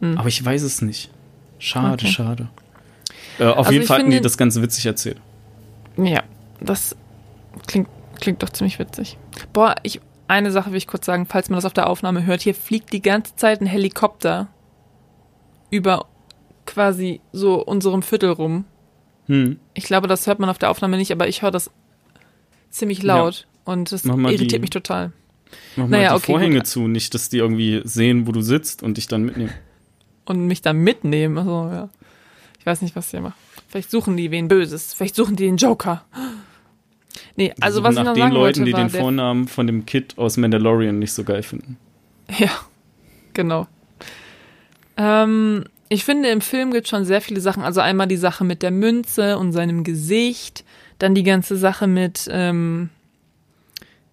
Aber 0.01 0.27
ich 0.27 0.43
weiß 0.43 0.63
es 0.63 0.81
nicht. 0.81 1.09
Schade, 1.59 1.88
Hm. 1.88 1.93
Okay. 1.93 2.07
schade. 2.07 2.49
Äh, 3.39 3.45
auf 3.45 3.57
Also 3.59 3.71
jeden 3.71 3.86
Fall 3.86 3.99
hatten 3.99 4.11
die 4.11 4.19
das 4.19 4.38
ganz 4.38 4.59
witzig 4.61 4.86
erzählt. 4.86 5.21
Ja, 5.95 6.21
das 6.64 6.95
klingt, 7.68 7.88
klingt 8.20 8.41
doch 8.43 8.49
ziemlich 8.49 8.80
witzig. 8.80 9.18
Boah, 9.53 9.76
ich, 9.84 10.01
eine 10.28 10.51
Sache 10.51 10.72
will 10.72 10.78
ich 10.78 10.88
kurz 10.88 11.05
sagen, 11.05 11.26
falls 11.26 11.49
man 11.49 11.57
das 11.57 11.66
auf 11.66 11.74
der 11.74 11.88
Aufnahme 11.89 12.26
hört. 12.26 12.41
Hier 12.41 12.55
fliegt 12.55 12.93
die 12.93 13.01
ganze 13.01 13.36
Zeit 13.36 13.61
ein 13.61 13.66
Helikopter 13.68 14.47
über 15.70 16.05
quasi 16.66 17.22
so 17.32 17.64
unserem 17.64 18.01
Viertel 18.03 18.32
rum. 18.32 18.66
Hm. 19.28 19.59
Ich 19.74 19.84
glaube, 19.86 20.07
das 20.07 20.28
hört 20.28 20.39
man 20.39 20.49
auf 20.49 20.57
der 20.57 20.70
Aufnahme 20.70 20.97
nicht, 20.97 21.11
aber 21.11 21.28
ich 21.28 21.41
höre 21.41 21.51
das 21.51 21.72
ziemlich 22.70 23.03
laut 23.03 23.47
und 23.66 23.91
das 23.91 24.05
irritiert 24.05 24.51
die- 24.51 24.59
mich 24.59 24.70
total. 24.70 25.11
Mach 25.76 25.88
Naja, 25.88 26.09
mal 26.11 26.16
die 26.18 26.24
okay, 26.24 26.32
Vorhänge 26.32 26.57
gut. 26.57 26.68
zu, 26.68 26.88
nicht, 26.88 27.14
dass 27.14 27.30
die 27.30 27.38
irgendwie 27.38 27.82
sehen, 27.84 28.26
wo 28.26 28.32
du 28.32 28.41
sitzt 28.41 28.82
und 28.82 28.97
dich 28.97 29.07
dann 29.07 29.22
mitnehmen. 29.24 29.53
Und 30.26 30.47
mich 30.47 30.61
da 30.64 30.74
mitnehmen. 30.74 31.38
Also, 31.38 31.70
ja. 31.72 31.89
Ich 32.59 32.66
weiß 32.66 32.82
nicht, 32.82 32.95
was 32.95 33.11
sie 33.11 33.20
machen. 33.20 33.36
Vielleicht 33.68 33.91
suchen 33.91 34.18
die 34.18 34.32
wen 34.32 34.47
Böses. 34.47 34.93
Vielleicht 34.95 35.16
suchen 35.16 35.36
die 35.36 35.43
den 35.45 35.57
Joker. 35.57 36.03
Nee, 37.36 37.53
also 37.59 37.84
was 37.84 37.91
ich 37.91 37.97
nach 37.97 38.05
noch 38.05 38.14
den 38.14 38.32
Leuten, 38.32 38.66
die 38.66 38.74
den 38.74 38.89
Vornamen 38.89 39.47
von 39.47 39.68
dem 39.68 39.86
Kid 39.86 40.18
aus 40.18 40.38
Mandalorian 40.38 40.99
nicht 40.99 41.14
so 41.14 41.24
geil 41.24 41.43
finden. 41.43 41.78
Ja, 42.38 42.49
genau. 43.34 43.68
Ähm, 44.97 45.66
ich 45.89 46.05
finde, 46.05 46.30
im 46.30 46.41
Film 46.41 46.72
gibt 46.72 46.86
es 46.86 46.89
schon 46.89 47.05
sehr 47.05 47.22
viele 47.22 47.41
Sachen. 47.41 47.64
Also 47.64 47.82
einmal 47.82 48.07
die 48.07 48.18
Sache 48.18 48.43
mit 48.43 48.64
der 48.64 48.72
Münze 48.72 49.38
und 49.38 49.51
seinem 49.51 49.84
Gesicht, 49.84 50.64
dann 50.99 51.16
die 51.16 51.24
ganze 51.24 51.55
Sache 51.55 51.88
mit 51.88 52.28
ähm, 52.32 52.89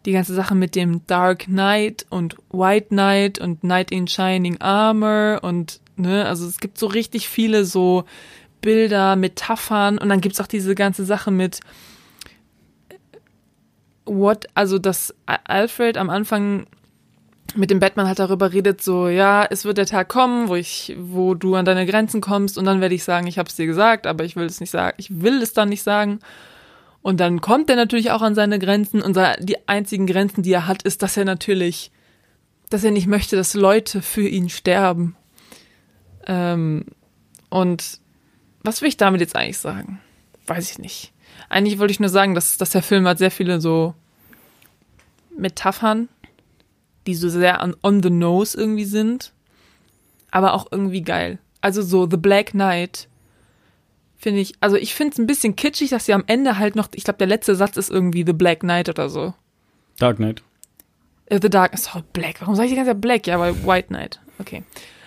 die 0.07 0.13
ganze 0.13 0.35
Sache 0.35 0.55
mit 0.55 0.77
dem 0.77 1.07
Dark 1.07 1.45
Knight 1.45 2.07
und 2.09 2.37
White 2.51 2.89
Knight 2.89 3.39
und 3.39 3.61
Knight 3.61 3.91
in 3.91 4.09
Shining 4.09 4.59
Armor 4.61 5.41
und 5.43 5.81
ne, 5.97 6.25
also 6.25 6.47
es 6.47 6.59
gibt 6.59 6.79
so 6.79 6.87
richtig 6.87 7.29
viele 7.29 7.65
so 7.65 8.05
Bilder, 8.63 9.17
Metaphern 9.17 9.99
und 9.99 10.09
dann 10.09 10.21
gibt's 10.21 10.41
auch 10.41 10.47
diese 10.47 10.75
ganze 10.75 11.05
Sache 11.05 11.31
mit 11.31 11.61
what, 14.11 14.47
also 14.55 14.79
dass 14.79 15.15
Alfred 15.27 15.97
am 15.97 16.11
Anfang 16.11 16.67
mit 17.57 17.71
dem 17.71 17.81
Batman 17.81 18.07
halt 18.07 18.19
darüber 18.19 18.53
redet, 18.53 18.83
so, 18.83 19.09
ja, 19.09 19.45
es 19.45 19.65
wird 19.65 19.79
der 19.79 19.87
Tag 19.87 20.09
kommen, 20.09 20.49
wo 20.49 20.55
ich, 20.55 20.95
wo 20.99 21.35
du 21.35 21.57
an 21.57 21.65
deine 21.65 21.87
Grenzen 21.87 22.21
kommst 22.21 22.59
und 22.59 22.65
dann 22.65 22.81
werde 22.81 22.95
ich 22.95 23.05
sagen, 23.05 23.27
ich 23.27 23.39
habe 23.39 23.49
es 23.49 23.57
dir 23.57 23.67
gesagt, 23.67 24.07
aber 24.07 24.25
ich 24.25 24.37
will 24.37 24.47
es 24.47 24.61
nicht 24.61 24.71
sagen, 24.71 24.95
ich 24.99 25.23
will 25.23 25.43
es 25.43 25.53
dann 25.53 25.69
nicht 25.69 25.83
sagen. 25.83 26.21
Und 27.03 27.19
dann 27.19 27.41
kommt 27.41 27.71
er 27.71 27.77
natürlich 27.77 28.11
auch 28.11 28.23
an 28.23 28.35
seine 28.35 28.59
Grenzen 28.59 29.01
und 29.01 29.19
die 29.41 29.69
einzigen 29.69 30.07
Grenzen, 30.07 30.43
die 30.43 30.53
er 30.53 30.67
hat, 30.67 30.83
ist, 30.83 31.03
dass 31.03 31.17
er 31.17 31.25
natürlich, 31.25 31.91
dass 32.69 32.85
er 32.85 32.91
nicht 32.91 33.07
möchte, 33.07 33.37
dass 33.37 33.55
Leute 33.55 34.03
für 34.03 34.29
ihn 34.29 34.49
sterben. 34.49 35.17
Ähm, 36.27 36.85
und 37.49 38.01
was 38.63 38.83
will 38.83 38.89
ich 38.89 38.99
damit 38.99 39.23
jetzt 39.23 39.35
eigentlich 39.35 39.59
sagen? 39.59 40.01
Weiß 40.47 40.71
ich 40.71 40.79
nicht. 40.79 41.13
Eigentlich 41.49 41.79
wollte 41.79 41.93
ich 41.93 42.01
nur 42.01 42.09
sagen, 42.09 42.35
dass, 42.35 42.57
dass 42.59 42.71
der 42.71 42.83
Film 42.83 43.07
hat 43.07 43.19
sehr 43.19 43.31
viele 43.31 43.61
so 43.61 43.95
Metaphern, 45.37 46.09
die 47.07 47.15
so 47.15 47.29
sehr 47.29 47.63
on, 47.63 47.77
on 47.83 48.03
the 48.03 48.11
nose 48.11 48.59
irgendwie 48.59 48.85
sind, 48.85 49.33
aber 50.31 50.55
auch 50.55 50.67
irgendwie 50.71 51.03
geil. 51.03 51.39
Also 51.61 51.83
so 51.83 52.09
The 52.09 52.17
Black 52.17 52.51
Knight 52.51 53.09
finde 54.17 54.41
ich, 54.41 54.55
also 54.61 54.77
ich 54.77 54.95
finde 54.95 55.15
es 55.15 55.19
ein 55.19 55.27
bisschen 55.27 55.57
kitschig, 55.57 55.91
dass 55.91 56.07
sie 56.07 56.13
am 56.13 56.25
Ende 56.27 56.59
halt 56.59 56.77
noch, 56.77 56.89
ich 56.95 57.05
glaube, 57.05 57.19
der 57.19 57.27
letzte 57.27 57.55
Satz 57.57 57.77
ist 57.77 57.91
irgendwie 57.91 58.25
The 58.25 58.33
Black 58.33 58.61
Knight 58.61 58.89
oder 58.89 59.09
so. 59.09 59.35
Dark 59.99 60.17
Knight. 60.17 60.43
Äh, 61.27 61.41
The 61.41 61.49
Dark, 61.49 61.77
sorry, 61.79 62.05
Black. 62.13 62.41
Warum 62.41 62.55
sage 62.55 62.67
ich 62.67 62.73
die 62.73 62.77
ganze 62.77 62.91
Zeit 62.91 63.01
Black? 63.01 63.27
Ja, 63.27 63.39
weil 63.39 63.55
White 63.65 63.89
Knight. 63.89 64.21
Okay. 64.39 64.63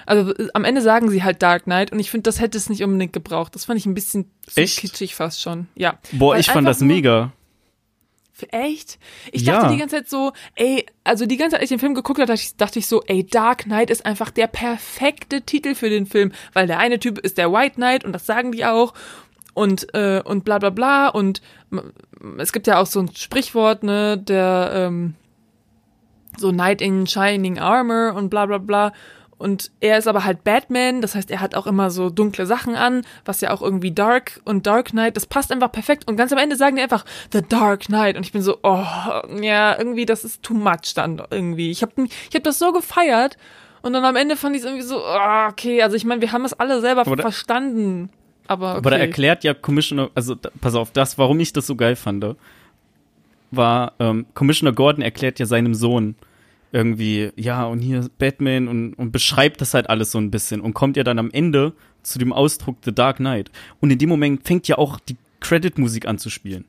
Also 0.05 0.33
äh, 0.35 0.47
am 0.53 0.63
Ende 0.65 0.81
sagen 0.81 1.09
sie 1.09 1.23
halt 1.23 1.41
Dark 1.41 1.63
Knight 1.63 1.91
und 1.91 1.99
ich 1.99 2.11
finde, 2.11 2.23
das 2.23 2.39
hätte 2.39 2.57
es 2.57 2.69
nicht 2.69 2.83
unbedingt 2.83 3.13
gebraucht. 3.13 3.55
Das 3.55 3.65
fand 3.65 3.79
ich 3.79 3.85
ein 3.85 3.93
bisschen 3.93 4.31
zu 4.47 4.61
Echt? 4.61 4.79
kitschig 4.79 5.15
fast 5.15 5.41
schon. 5.41 5.67
Ja. 5.75 5.99
Boah, 6.11 6.33
Weil 6.33 6.41
ich 6.41 6.49
fand 6.49 6.67
das 6.67 6.81
mega. 6.81 7.31
Echt? 8.49 8.99
Ich 9.31 9.43
Ja. 9.43 9.53
dachte 9.53 9.73
die 9.73 9.79
ganze 9.79 9.95
Zeit 9.97 10.09
so, 10.09 10.33
ey, 10.55 10.85
also 11.05 11.25
die 11.25 11.37
ganze 11.37 11.51
Zeit, 11.53 11.61
als 11.61 11.71
ich 11.71 11.75
den 11.77 11.79
Film 11.79 11.93
geguckt 11.93 12.19
habe, 12.19 12.27
dachte 12.27 12.41
ich, 12.41 12.57
dachte 12.57 12.79
ich 12.79 12.87
so, 12.87 13.01
ey, 13.03 13.25
Dark 13.25 13.63
Knight 13.63 13.89
ist 13.89 14.05
einfach 14.05 14.31
der 14.31 14.47
perfekte 14.47 15.43
Titel 15.43 15.75
für 15.75 15.89
den 15.89 16.05
Film, 16.05 16.33
weil 16.51 16.67
der 16.67 16.79
eine 16.79 16.99
Typ 16.99 17.19
ist 17.19 17.37
der 17.37 17.53
White 17.53 17.75
Knight 17.75 18.03
und 18.03 18.11
das 18.11 18.25
sagen 18.25 18.51
die 18.51 18.65
auch 18.65 18.93
und 19.53 19.93
äh, 19.93 20.21
und 20.25 20.43
bla 20.43 20.57
bla 20.57 20.71
bla 20.71 21.07
und 21.07 21.41
es 22.37 22.51
gibt 22.51 22.67
ja 22.67 22.81
auch 22.81 22.85
so 22.87 22.99
ein 22.99 23.15
Sprichwort, 23.15 23.83
ne, 23.83 24.17
der 24.17 24.71
ähm, 24.73 25.13
so 26.37 26.51
Knight 26.51 26.81
in 26.81 27.07
Shining 27.07 27.59
Armor 27.59 28.13
und 28.15 28.29
bla 28.29 28.45
bla 28.45 28.57
bla. 28.57 28.91
Und 29.37 29.71
er 29.79 29.97
ist 29.97 30.07
aber 30.07 30.23
halt 30.23 30.43
Batman, 30.43 31.01
das 31.01 31.15
heißt, 31.15 31.29
er 31.31 31.41
hat 31.41 31.55
auch 31.55 31.67
immer 31.67 31.89
so 31.89 32.09
dunkle 32.09 32.45
Sachen 32.45 32.75
an, 32.75 33.03
was 33.25 33.41
ja 33.41 33.51
auch 33.51 33.61
irgendwie 33.61 33.91
Dark 33.91 34.41
und 34.45 34.67
Dark 34.67 34.91
Knight, 34.91 35.17
das 35.17 35.25
passt 35.25 35.51
einfach 35.51 35.71
perfekt. 35.71 36.07
Und 36.07 36.15
ganz 36.17 36.31
am 36.31 36.37
Ende 36.37 36.55
sagen 36.55 36.75
die 36.75 36.81
einfach 36.81 37.05
The 37.31 37.41
Dark 37.41 37.85
Knight. 37.85 38.15
Und 38.15 38.25
ich 38.25 38.31
bin 38.31 38.41
so, 38.41 38.59
oh, 38.63 38.85
ja, 39.41 39.77
irgendwie, 39.77 40.05
das 40.05 40.23
ist 40.23 40.43
too 40.43 40.53
much 40.53 40.93
dann 40.95 41.21
irgendwie. 41.29 41.71
Ich 41.71 41.81
habe 41.81 41.93
ich 42.29 42.35
hab 42.35 42.43
das 42.43 42.59
so 42.59 42.71
gefeiert. 42.71 43.37
Und 43.81 43.93
dann 43.93 44.05
am 44.05 44.15
Ende 44.15 44.37
fand 44.37 44.55
ich 44.55 44.61
es 44.61 44.65
irgendwie 44.65 44.85
so, 44.85 44.99
oh, 44.99 45.47
okay, 45.49 45.81
also 45.81 45.95
ich 45.95 46.05
meine, 46.05 46.21
wir 46.21 46.31
haben 46.31 46.45
es 46.45 46.53
alle 46.53 46.79
selber 46.79 47.01
Aber 47.01 47.17
verstanden. 47.17 48.09
Aber, 48.47 48.71
okay. 48.71 48.77
Aber 48.77 48.91
da 48.91 48.97
erklärt 48.97 49.43
ja 49.43 49.53
Commissioner, 49.53 50.09
also 50.15 50.35
pass 50.61 50.75
auf, 50.75 50.91
das, 50.91 51.17
warum 51.17 51.39
ich 51.39 51.53
das 51.53 51.67
so 51.67 51.75
geil 51.75 51.95
fand, 51.95 52.25
war, 53.51 53.93
ähm, 53.99 54.25
Commissioner 54.33 54.73
Gordon 54.73 55.03
erklärt 55.03 55.39
ja 55.39 55.45
seinem 55.45 55.73
Sohn 55.73 56.15
irgendwie, 56.73 57.31
ja, 57.35 57.65
und 57.65 57.79
hier 57.79 58.09
Batman 58.17 58.67
und, 58.67 58.95
und 58.95 59.11
beschreibt 59.11 59.61
das 59.61 59.73
halt 59.73 59.89
alles 59.89 60.11
so 60.11 60.17
ein 60.17 60.31
bisschen 60.31 60.59
und 60.59 60.73
kommt 60.73 60.97
ja 60.97 61.03
dann 61.03 61.19
am 61.19 61.29
Ende 61.31 61.73
zu 62.01 62.17
dem 62.19 62.33
Ausdruck 62.33 62.77
The 62.83 62.93
Dark 62.93 63.17
Knight. 63.17 63.51
Und 63.79 63.91
in 63.91 63.99
dem 63.99 64.09
Moment 64.09 64.45
fängt 64.45 64.67
ja 64.67 64.77
auch 64.79 64.99
die 64.99 65.15
Credit-Musik 65.39 66.07
an 66.07 66.17
zu 66.17 66.29
spielen. 66.31 66.65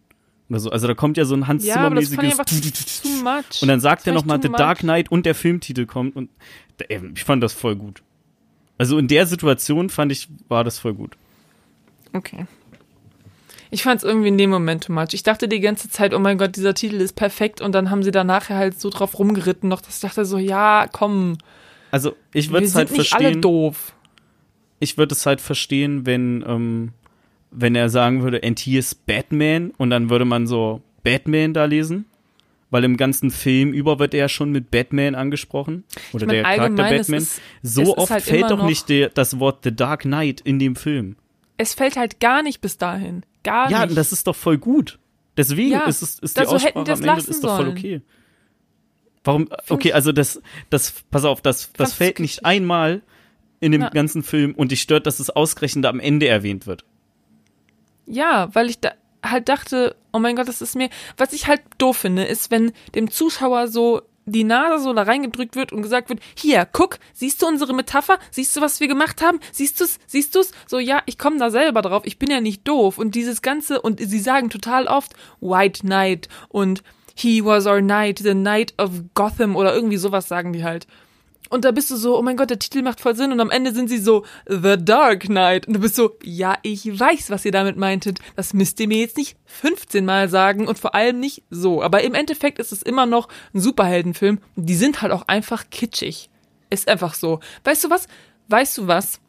Oder 0.50 0.60
so. 0.60 0.70
Also 0.70 0.86
da 0.86 0.94
kommt 0.94 1.16
ja 1.16 1.24
so 1.24 1.34
ein 1.34 1.46
Hans 1.48 1.64
ja, 1.64 1.88
einfach 1.88 2.44
too 2.44 3.08
much. 3.24 3.62
und 3.62 3.68
dann 3.68 3.80
sagt 3.80 4.02
Das 4.02 4.08
er 4.08 4.12
nochmal 4.12 4.40
The 4.42 4.50
much. 4.50 4.58
Dark 4.58 4.78
Knight 4.80 5.10
und 5.10 5.24
der 5.24 5.34
Filmtitel 5.34 5.86
kommt 5.86 6.16
und 6.16 6.28
ey, 6.86 7.00
ich 7.14 7.24
fand 7.24 7.42
das 7.42 7.54
voll 7.54 7.74
gut. 7.74 8.02
Also 8.76 8.98
in 8.98 9.08
der 9.08 9.26
Situation 9.26 9.88
fand 9.88 10.12
ich, 10.12 10.28
war 10.48 10.64
das 10.64 10.78
voll 10.78 10.92
gut. 10.94 11.16
Okay. 12.12 12.46
Ich 13.70 13.82
fand 13.82 13.98
es 13.98 14.04
irgendwie 14.04 14.28
in 14.28 14.38
dem 14.38 14.50
Moment 14.50 14.84
too 14.84 14.92
much. 14.92 15.08
Ich 15.12 15.22
dachte 15.22 15.48
die 15.48 15.60
ganze 15.60 15.88
Zeit, 15.90 16.14
oh 16.14 16.18
mein 16.18 16.38
Gott, 16.38 16.56
dieser 16.56 16.74
Titel 16.74 16.96
ist 16.96 17.14
perfekt 17.16 17.60
und 17.60 17.72
dann 17.74 17.90
haben 17.90 18.02
sie 18.02 18.10
da 18.10 18.22
nachher 18.24 18.56
halt 18.56 18.78
so 18.80 18.90
drauf 18.90 19.18
rumgeritten 19.18 19.68
noch, 19.68 19.80
dass 19.80 19.96
ich 19.96 20.00
dachte 20.00 20.24
so, 20.24 20.38
ja, 20.38 20.86
komm, 20.92 21.38
Also 21.90 22.14
ich 22.32 22.50
würde 22.50 22.66
es 22.66 22.74
halt 22.74 22.90
nicht 22.92 23.12
alle 23.12 23.22
verstehen. 23.24 23.42
doof. 23.42 23.94
Ich 24.80 24.98
würde 24.98 25.14
es 25.14 25.24
halt 25.26 25.40
verstehen, 25.40 26.06
wenn 26.06 26.44
ähm, 26.46 26.92
wenn 27.56 27.74
er 27.76 27.88
sagen 27.88 28.22
würde, 28.22 28.42
and 28.42 28.58
he 28.58 28.76
is 28.76 28.94
Batman 28.94 29.70
und 29.78 29.90
dann 29.90 30.10
würde 30.10 30.24
man 30.24 30.46
so 30.48 30.82
Batman 31.04 31.54
da 31.54 31.64
lesen, 31.66 32.04
weil 32.70 32.82
im 32.84 32.96
ganzen 32.96 33.30
Film 33.30 33.72
über 33.72 33.98
wird 34.00 34.12
er 34.14 34.20
ja 34.20 34.28
schon 34.28 34.50
mit 34.50 34.70
Batman 34.72 35.14
angesprochen 35.14 35.84
oder 36.12 36.22
Ich 36.24 36.26
mein, 36.26 36.34
der 36.34 36.42
Charakter 36.42 36.82
Batman. 36.96 37.18
ist- 37.20 37.40
so 37.62 37.96
oft 37.96 38.10
halt 38.10 38.24
fällt 38.24 38.50
doch 38.50 38.64
nicht 38.66 38.88
der, 38.88 39.08
das 39.10 39.38
Wort 39.38 39.60
The 39.64 39.74
Dark 39.74 40.00
Knight 40.02 40.40
in 40.40 40.58
dem 40.58 40.74
Film. 40.76 41.16
Es 41.56 41.74
fällt 41.74 41.96
halt 41.96 42.20
gar 42.20 42.42
nicht 42.42 42.60
bis 42.60 42.78
dahin. 42.78 43.24
Gar 43.42 43.70
Ja, 43.70 43.86
nicht. 43.86 43.96
das 43.96 44.12
ist 44.12 44.26
doch 44.26 44.36
voll 44.36 44.58
gut. 44.58 44.98
Deswegen 45.36 45.72
Ja, 45.72 45.84
ist 45.86 46.02
es 46.02 46.18
ist 46.18 46.36
die 46.36 46.40
das- 46.42 46.50
so 46.50 46.58
hätten 46.58 46.78
Aussprache 46.80 46.92
am 47.12 47.18
Ende 47.18 47.30
ist 47.30 47.44
doch 47.44 47.56
voll 47.56 47.68
okay. 47.68 48.02
Warum? 49.24 49.48
Okay, 49.68 49.92
also 49.92 50.12
das 50.12 50.40
das 50.70 50.92
pass 51.10 51.24
auf, 51.24 51.40
das 51.40 51.72
das 51.72 51.92
fällt 51.94 52.20
nicht 52.20 52.44
einmal 52.44 53.02
in 53.60 53.72
dem 53.72 53.80
Na. 53.82 53.88
ganzen 53.88 54.22
Film 54.22 54.54
und 54.54 54.70
dich 54.70 54.82
stört, 54.82 55.06
dass 55.06 55.18
es 55.20 55.30
ausgerechnet 55.30 55.86
am 55.86 55.98
Ende 56.00 56.28
erwähnt 56.28 56.66
wird. 56.66 56.84
Ja, 58.06 58.54
weil 58.54 58.68
ich 58.68 58.80
da 58.80 58.92
halt 59.24 59.48
dachte, 59.48 59.96
oh 60.12 60.18
mein 60.18 60.36
Gott, 60.36 60.48
das 60.48 60.60
ist 60.60 60.76
mir. 60.76 60.90
Was 61.16 61.32
ich 61.32 61.46
halt 61.46 61.62
doof 61.78 61.96
finde, 61.96 62.24
ist, 62.24 62.50
wenn 62.50 62.72
dem 62.94 63.10
Zuschauer 63.10 63.68
so 63.68 64.02
die 64.26 64.44
Nase 64.44 64.82
so 64.82 64.92
da 64.92 65.02
reingedrückt 65.02 65.56
wird 65.56 65.72
und 65.72 65.82
gesagt 65.82 66.08
wird, 66.08 66.20
hier, 66.34 66.66
guck, 66.70 66.98
siehst 67.12 67.42
du 67.42 67.46
unsere 67.46 67.74
Metapher? 67.74 68.18
Siehst 68.30 68.56
du, 68.56 68.60
was 68.60 68.80
wir 68.80 68.88
gemacht 68.88 69.22
haben? 69.22 69.40
Siehst 69.52 69.80
du's? 69.80 69.98
Siehst 70.06 70.34
du's? 70.34 70.52
So, 70.66 70.78
ja, 70.78 71.02
ich 71.06 71.18
komme 71.18 71.38
da 71.38 71.50
selber 71.50 71.82
drauf, 71.82 72.02
ich 72.04 72.18
bin 72.18 72.30
ja 72.30 72.40
nicht 72.40 72.66
doof. 72.66 72.98
Und 72.98 73.14
dieses 73.14 73.42
Ganze, 73.42 73.80
und 73.80 74.00
sie 74.00 74.20
sagen 74.20 74.50
total 74.50 74.86
oft 74.86 75.12
White 75.40 75.80
Knight 75.80 76.28
und 76.48 76.82
He 77.16 77.44
was 77.44 77.66
our 77.66 77.80
knight, 77.80 78.18
the 78.18 78.34
knight 78.34 78.74
of 78.76 78.90
Gotham 79.14 79.54
oder 79.54 79.72
irgendwie 79.72 79.98
sowas 79.98 80.26
sagen 80.26 80.52
die 80.52 80.64
halt. 80.64 80.88
Und 81.54 81.64
da 81.64 81.70
bist 81.70 81.88
du 81.92 81.94
so, 81.94 82.18
oh 82.18 82.22
mein 82.22 82.36
Gott, 82.36 82.50
der 82.50 82.58
Titel 82.58 82.82
macht 82.82 83.00
voll 83.00 83.14
Sinn. 83.14 83.30
Und 83.30 83.38
am 83.38 83.52
Ende 83.52 83.72
sind 83.72 83.88
sie 83.88 83.98
so, 83.98 84.24
The 84.48 84.76
Dark 84.76 85.20
Knight. 85.20 85.68
Und 85.68 85.74
du 85.74 85.78
bist 85.78 85.94
so, 85.94 86.16
ja, 86.24 86.58
ich 86.62 86.98
weiß, 86.98 87.30
was 87.30 87.44
ihr 87.44 87.52
damit 87.52 87.76
meintet. 87.76 88.18
Das 88.34 88.54
müsst 88.54 88.80
ihr 88.80 88.88
mir 88.88 88.98
jetzt 88.98 89.16
nicht 89.16 89.36
15 89.46 90.04
Mal 90.04 90.28
sagen 90.28 90.66
und 90.66 90.80
vor 90.80 90.96
allem 90.96 91.20
nicht 91.20 91.44
so. 91.50 91.80
Aber 91.80 92.02
im 92.02 92.14
Endeffekt 92.14 92.58
ist 92.58 92.72
es 92.72 92.82
immer 92.82 93.06
noch 93.06 93.28
ein 93.54 93.60
Superheldenfilm. 93.60 94.40
Die 94.56 94.74
sind 94.74 95.00
halt 95.00 95.12
auch 95.12 95.28
einfach 95.28 95.70
kitschig. 95.70 96.28
Ist 96.70 96.88
einfach 96.88 97.14
so. 97.14 97.38
Weißt 97.62 97.84
du 97.84 97.90
was? 97.90 98.08
Weißt 98.48 98.76
du 98.76 98.88
was? 98.88 99.20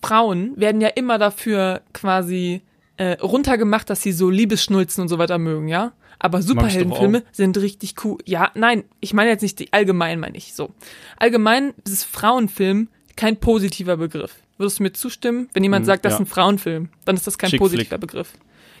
Frauen 0.00 0.54
werden 0.56 0.80
ja 0.80 0.88
immer 0.88 1.18
dafür 1.18 1.82
quasi 1.92 2.62
äh, 2.96 3.18
runtergemacht, 3.20 3.90
dass 3.90 4.00
sie 4.00 4.12
so 4.12 4.30
Liebesschnulzen 4.30 5.02
und 5.02 5.08
so 5.08 5.18
weiter 5.18 5.36
mögen, 5.36 5.68
ja? 5.68 5.92
Aber 6.24 6.40
Superheldenfilme 6.40 7.22
sind 7.32 7.58
richtig 7.58 8.02
cool. 8.02 8.16
Ja, 8.24 8.50
nein, 8.54 8.84
ich 9.00 9.12
meine 9.12 9.28
jetzt 9.28 9.42
nicht 9.42 9.58
die 9.58 9.70
allgemein, 9.74 10.18
meine 10.18 10.38
ich 10.38 10.54
so. 10.54 10.70
Allgemein 11.18 11.74
ist 11.86 12.04
Frauenfilm 12.04 12.88
kein 13.14 13.36
positiver 13.36 13.98
Begriff. 13.98 14.36
Würdest 14.56 14.78
du 14.78 14.84
mir 14.84 14.94
zustimmen? 14.94 15.50
Wenn 15.52 15.62
jemand 15.64 15.82
Mhm, 15.84 15.86
sagt, 15.88 16.04
das 16.06 16.12
ja. 16.14 16.16
ist 16.16 16.20
ein 16.22 16.26
Frauenfilm, 16.26 16.88
dann 17.04 17.16
ist 17.16 17.26
das 17.26 17.36
kein 17.36 17.50
positiver. 17.58 17.98
Begriff. 17.98 18.32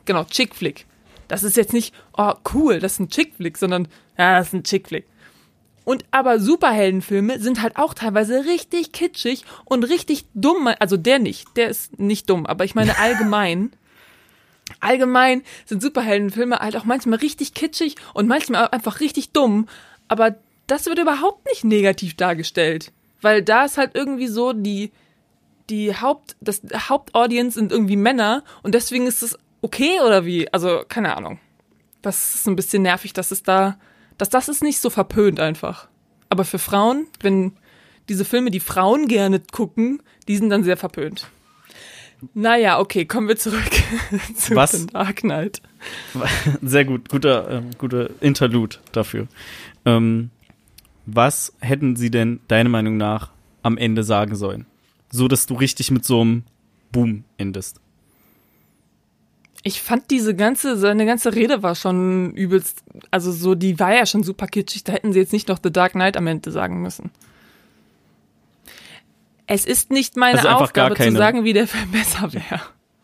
Genau, 0.06 0.24
Chick 0.24 0.54
Flick. 0.54 0.86
Das 1.28 1.42
ist 1.42 1.58
jetzt 1.58 1.74
nicht, 1.74 1.94
oh 2.16 2.32
cool, 2.54 2.78
das 2.78 2.92
ist 2.94 3.00
ein 3.00 3.08
Chick 3.10 3.34
Flick, 3.34 3.58
sondern 3.58 3.88
ja, 4.16 4.38
das 4.38 4.46
ist 4.48 4.54
ein 4.54 4.62
Chick 4.64 4.88
Flick. 4.88 5.04
Und 5.84 6.06
aber 6.12 6.40
Superheldenfilme 6.40 7.40
sind 7.40 7.60
halt 7.60 7.76
auch 7.76 7.92
teilweise 7.92 8.46
richtig 8.46 8.92
kitschig 8.92 9.44
und 9.66 9.84
richtig 9.84 10.24
dumm. 10.32 10.70
Also 10.78 10.96
der 10.96 11.18
nicht, 11.18 11.46
der 11.58 11.68
ist 11.68 11.98
nicht 11.98 12.30
dumm, 12.30 12.46
aber 12.46 12.64
ich 12.64 12.74
meine 12.74 12.96
allgemein. 12.98 13.72
Allgemein 14.80 15.42
sind 15.66 15.82
Superheldenfilme 15.82 16.58
halt 16.58 16.76
auch 16.76 16.84
manchmal 16.84 17.18
richtig 17.18 17.54
kitschig 17.54 17.96
und 18.14 18.28
manchmal 18.28 18.68
einfach 18.68 19.00
richtig 19.00 19.32
dumm. 19.32 19.68
Aber 20.08 20.36
das 20.66 20.86
wird 20.86 20.98
überhaupt 20.98 21.44
nicht 21.46 21.64
negativ 21.64 22.16
dargestellt. 22.16 22.92
Weil 23.20 23.42
da 23.42 23.64
ist 23.64 23.78
halt 23.78 23.92
irgendwie 23.94 24.26
so 24.26 24.52
die, 24.52 24.92
die 25.70 25.96
Haupt, 25.96 26.36
das 26.40 26.62
Hauptaudience 26.74 27.54
sind 27.54 27.72
irgendwie 27.72 27.96
Männer 27.96 28.44
und 28.62 28.74
deswegen 28.74 29.06
ist 29.06 29.22
es 29.22 29.38
okay 29.62 30.00
oder 30.04 30.26
wie? 30.26 30.52
Also, 30.52 30.82
keine 30.88 31.16
Ahnung. 31.16 31.40
Das 32.02 32.34
ist 32.34 32.46
ein 32.46 32.56
bisschen 32.56 32.82
nervig, 32.82 33.14
dass 33.14 33.30
es 33.30 33.42
da, 33.42 33.78
dass 34.18 34.28
das 34.28 34.48
ist 34.48 34.62
nicht 34.62 34.78
so 34.78 34.90
verpönt 34.90 35.40
einfach. 35.40 35.88
Aber 36.28 36.44
für 36.44 36.58
Frauen, 36.58 37.06
wenn 37.20 37.56
diese 38.08 38.26
Filme, 38.26 38.50
die 38.50 38.60
Frauen 38.60 39.08
gerne 39.08 39.40
gucken, 39.40 40.02
die 40.28 40.36
sind 40.36 40.50
dann 40.50 40.64
sehr 40.64 40.76
verpönt. 40.76 41.30
Naja, 42.34 42.78
okay, 42.78 43.04
kommen 43.04 43.28
wir 43.28 43.36
zurück 43.36 43.70
zu 44.36 44.54
Was? 44.56 44.72
The 44.72 44.86
Dark 44.86 45.16
Knight. 45.16 45.60
Sehr 46.62 46.84
gut, 46.84 47.08
guter, 47.08 47.50
ähm, 47.50 47.70
guter 47.78 48.10
Interlude 48.20 48.76
dafür. 48.92 49.28
Ähm, 49.84 50.30
was 51.06 51.52
hätten 51.60 51.96
sie 51.96 52.10
denn 52.10 52.40
deiner 52.48 52.70
Meinung 52.70 52.96
nach 52.96 53.30
am 53.62 53.76
Ende 53.76 54.02
sagen 54.02 54.34
sollen? 54.34 54.66
So, 55.10 55.28
dass 55.28 55.46
du 55.46 55.54
richtig 55.54 55.90
mit 55.90 56.04
so 56.04 56.22
einem 56.22 56.44
Boom 56.92 57.24
endest. 57.36 57.80
Ich 59.62 59.80
fand 59.80 60.10
diese 60.10 60.34
ganze, 60.34 60.76
seine 60.76 61.06
ganze 61.06 61.34
Rede 61.34 61.62
war 61.62 61.74
schon 61.74 62.32
übelst, 62.34 62.84
also 63.10 63.32
so, 63.32 63.54
die 63.54 63.78
war 63.78 63.94
ja 63.94 64.04
schon 64.04 64.22
super 64.22 64.46
kitschig, 64.46 64.84
da 64.84 64.92
hätten 64.92 65.12
sie 65.12 65.18
jetzt 65.18 65.32
nicht 65.32 65.48
noch 65.48 65.58
The 65.62 65.72
Dark 65.72 65.92
Knight 65.92 66.16
am 66.16 66.26
Ende 66.26 66.50
sagen 66.50 66.82
müssen. 66.82 67.10
Es 69.46 69.66
ist 69.66 69.90
nicht 69.90 70.16
meine 70.16 70.38
Also 70.38 70.48
Aufgabe 70.48 70.94
zu 70.94 71.12
sagen, 71.12 71.44
wie 71.44 71.52
der 71.52 71.66
Film 71.66 71.90
besser 71.92 72.32
wäre. 72.32 72.60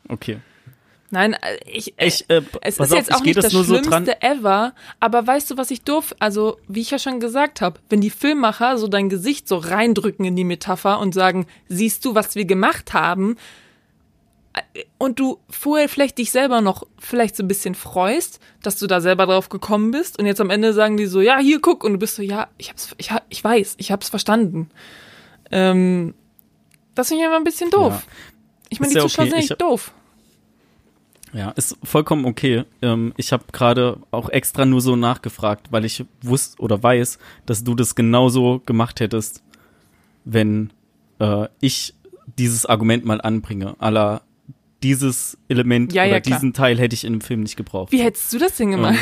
Okay. 0.09 0.41
Nein, 1.11 1.33
äh, 1.35 1.59
ich, 1.67 1.99
äh, 1.99 2.07
Ich, 2.07 2.31
äh, 2.31 2.43
es 2.63 2.79
ist 2.79 2.93
auf, 2.93 2.99
jetzt 2.99 3.13
auch 3.13 3.23
nicht 3.23 3.37
das 3.37 3.47
das 3.47 3.53
so 3.53 3.65
Schlimmste 3.65 3.91
dran. 3.91 4.07
ever, 4.21 4.75
aber 5.01 5.27
weißt 5.27 5.51
du, 5.51 5.57
was 5.57 5.71
ich 5.71 5.83
doof, 5.83 6.15
also 6.21 6.59
wie 6.69 6.81
ich 6.81 6.91
ja 6.91 6.99
schon 6.99 7.19
gesagt 7.19 7.61
habe, 7.61 7.81
wenn 7.89 8.01
die 8.01 8.11
Filmmacher 8.11 8.79
so 8.79 8.87
dein 8.87 9.09
Gesicht 9.09 9.49
so 9.49 9.57
reindrücken 9.57 10.25
in 10.25 10.37
die 10.37 10.45
Metapher 10.45 11.01
und 11.01 11.13
sagen, 11.13 11.47
siehst 11.69 12.05
du, 12.05 12.15
was 12.15 12.37
wir 12.37 12.45
gemacht 12.45 12.93
haben, 12.93 13.37
äh, 14.53 14.85
und 14.99 15.19
du 15.19 15.39
vorher 15.49 15.89
vielleicht 15.89 16.19
dich 16.19 16.31
selber 16.31 16.61
noch 16.61 16.87
vielleicht 16.99 17.35
so 17.37 17.43
ein 17.43 17.49
bisschen 17.49 17.75
freust, 17.75 18.39
dass 18.63 18.77
du 18.79 18.87
da 18.87 19.01
selber 19.01 19.27
drauf 19.27 19.49
gekommen 19.49 19.91
bist 19.91 20.17
und 20.17 20.27
jetzt 20.27 20.41
am 20.41 20.51
Ende 20.51 20.73
sagen 20.73 20.97
die 20.97 21.07
so, 21.07 21.21
ja, 21.21 21.39
hier 21.39 21.61
guck 21.61 21.83
und 21.83 21.95
du 21.95 21.99
bist 21.99 22.15
so, 22.15 22.23
ja, 22.23 22.49
ich 22.57 22.71
hab's, 22.71 22.95
ich, 22.99 23.11
ich 23.31 23.43
weiß, 23.43 23.75
ich 23.79 23.91
hab's 23.91 24.09
verstanden. 24.09 24.71
Ähm, 25.51 26.15
das 27.01 27.09
finde 27.09 27.23
ich 27.23 27.27
einfach 27.27 27.39
ein 27.39 27.45
bisschen 27.45 27.71
doof. 27.71 27.93
Ja. 27.93 28.03
Ich 28.69 28.81
meine, 28.81 28.93
die 28.93 28.99
ja 28.99 29.03
Zuschauer 29.03 29.25
okay, 29.25 29.31
sind 29.31 29.41
ich 29.41 29.51
nicht 29.51 29.61
doof. 29.61 29.93
Ja, 31.33 31.51
ist 31.51 31.77
vollkommen 31.85 32.25
okay. 32.25 32.65
Ähm, 32.83 33.13
ich 33.17 33.33
habe 33.33 33.45
gerade 33.53 33.99
auch 34.11 34.29
extra 34.29 34.65
nur 34.65 34.81
so 34.81 34.97
nachgefragt, 34.97 35.71
weil 35.71 35.85
ich 35.85 36.05
wusste 36.23 36.61
oder 36.61 36.83
weiß, 36.83 37.19
dass 37.47 37.63
du 37.63 37.75
das 37.75 37.95
genauso 37.95 38.61
gemacht 38.67 39.01
hättest, 39.01 39.43
wenn 40.25 40.73
äh, 41.21 41.47
ich 41.61 41.95
dieses 42.39 42.67
Argument 42.67 43.05
mal 43.05 43.21
anbringe. 43.21 43.77
Aller 43.79 44.23
dieses 44.83 45.39
Element 45.49 45.93
Ja, 45.93 46.07
oder 46.07 46.21
klar. 46.21 46.39
diesen 46.39 46.53
Teil 46.53 46.79
hätte 46.79 46.95
ich 46.95 47.05
in 47.05 47.15
dem 47.15 47.21
Film 47.21 47.41
nicht 47.41 47.57
gebraucht. 47.57 47.93
Wie 47.93 48.03
hättest 48.03 48.33
du 48.33 48.39
das 48.39 48.57
denn 48.57 48.73
gemacht? 48.73 48.99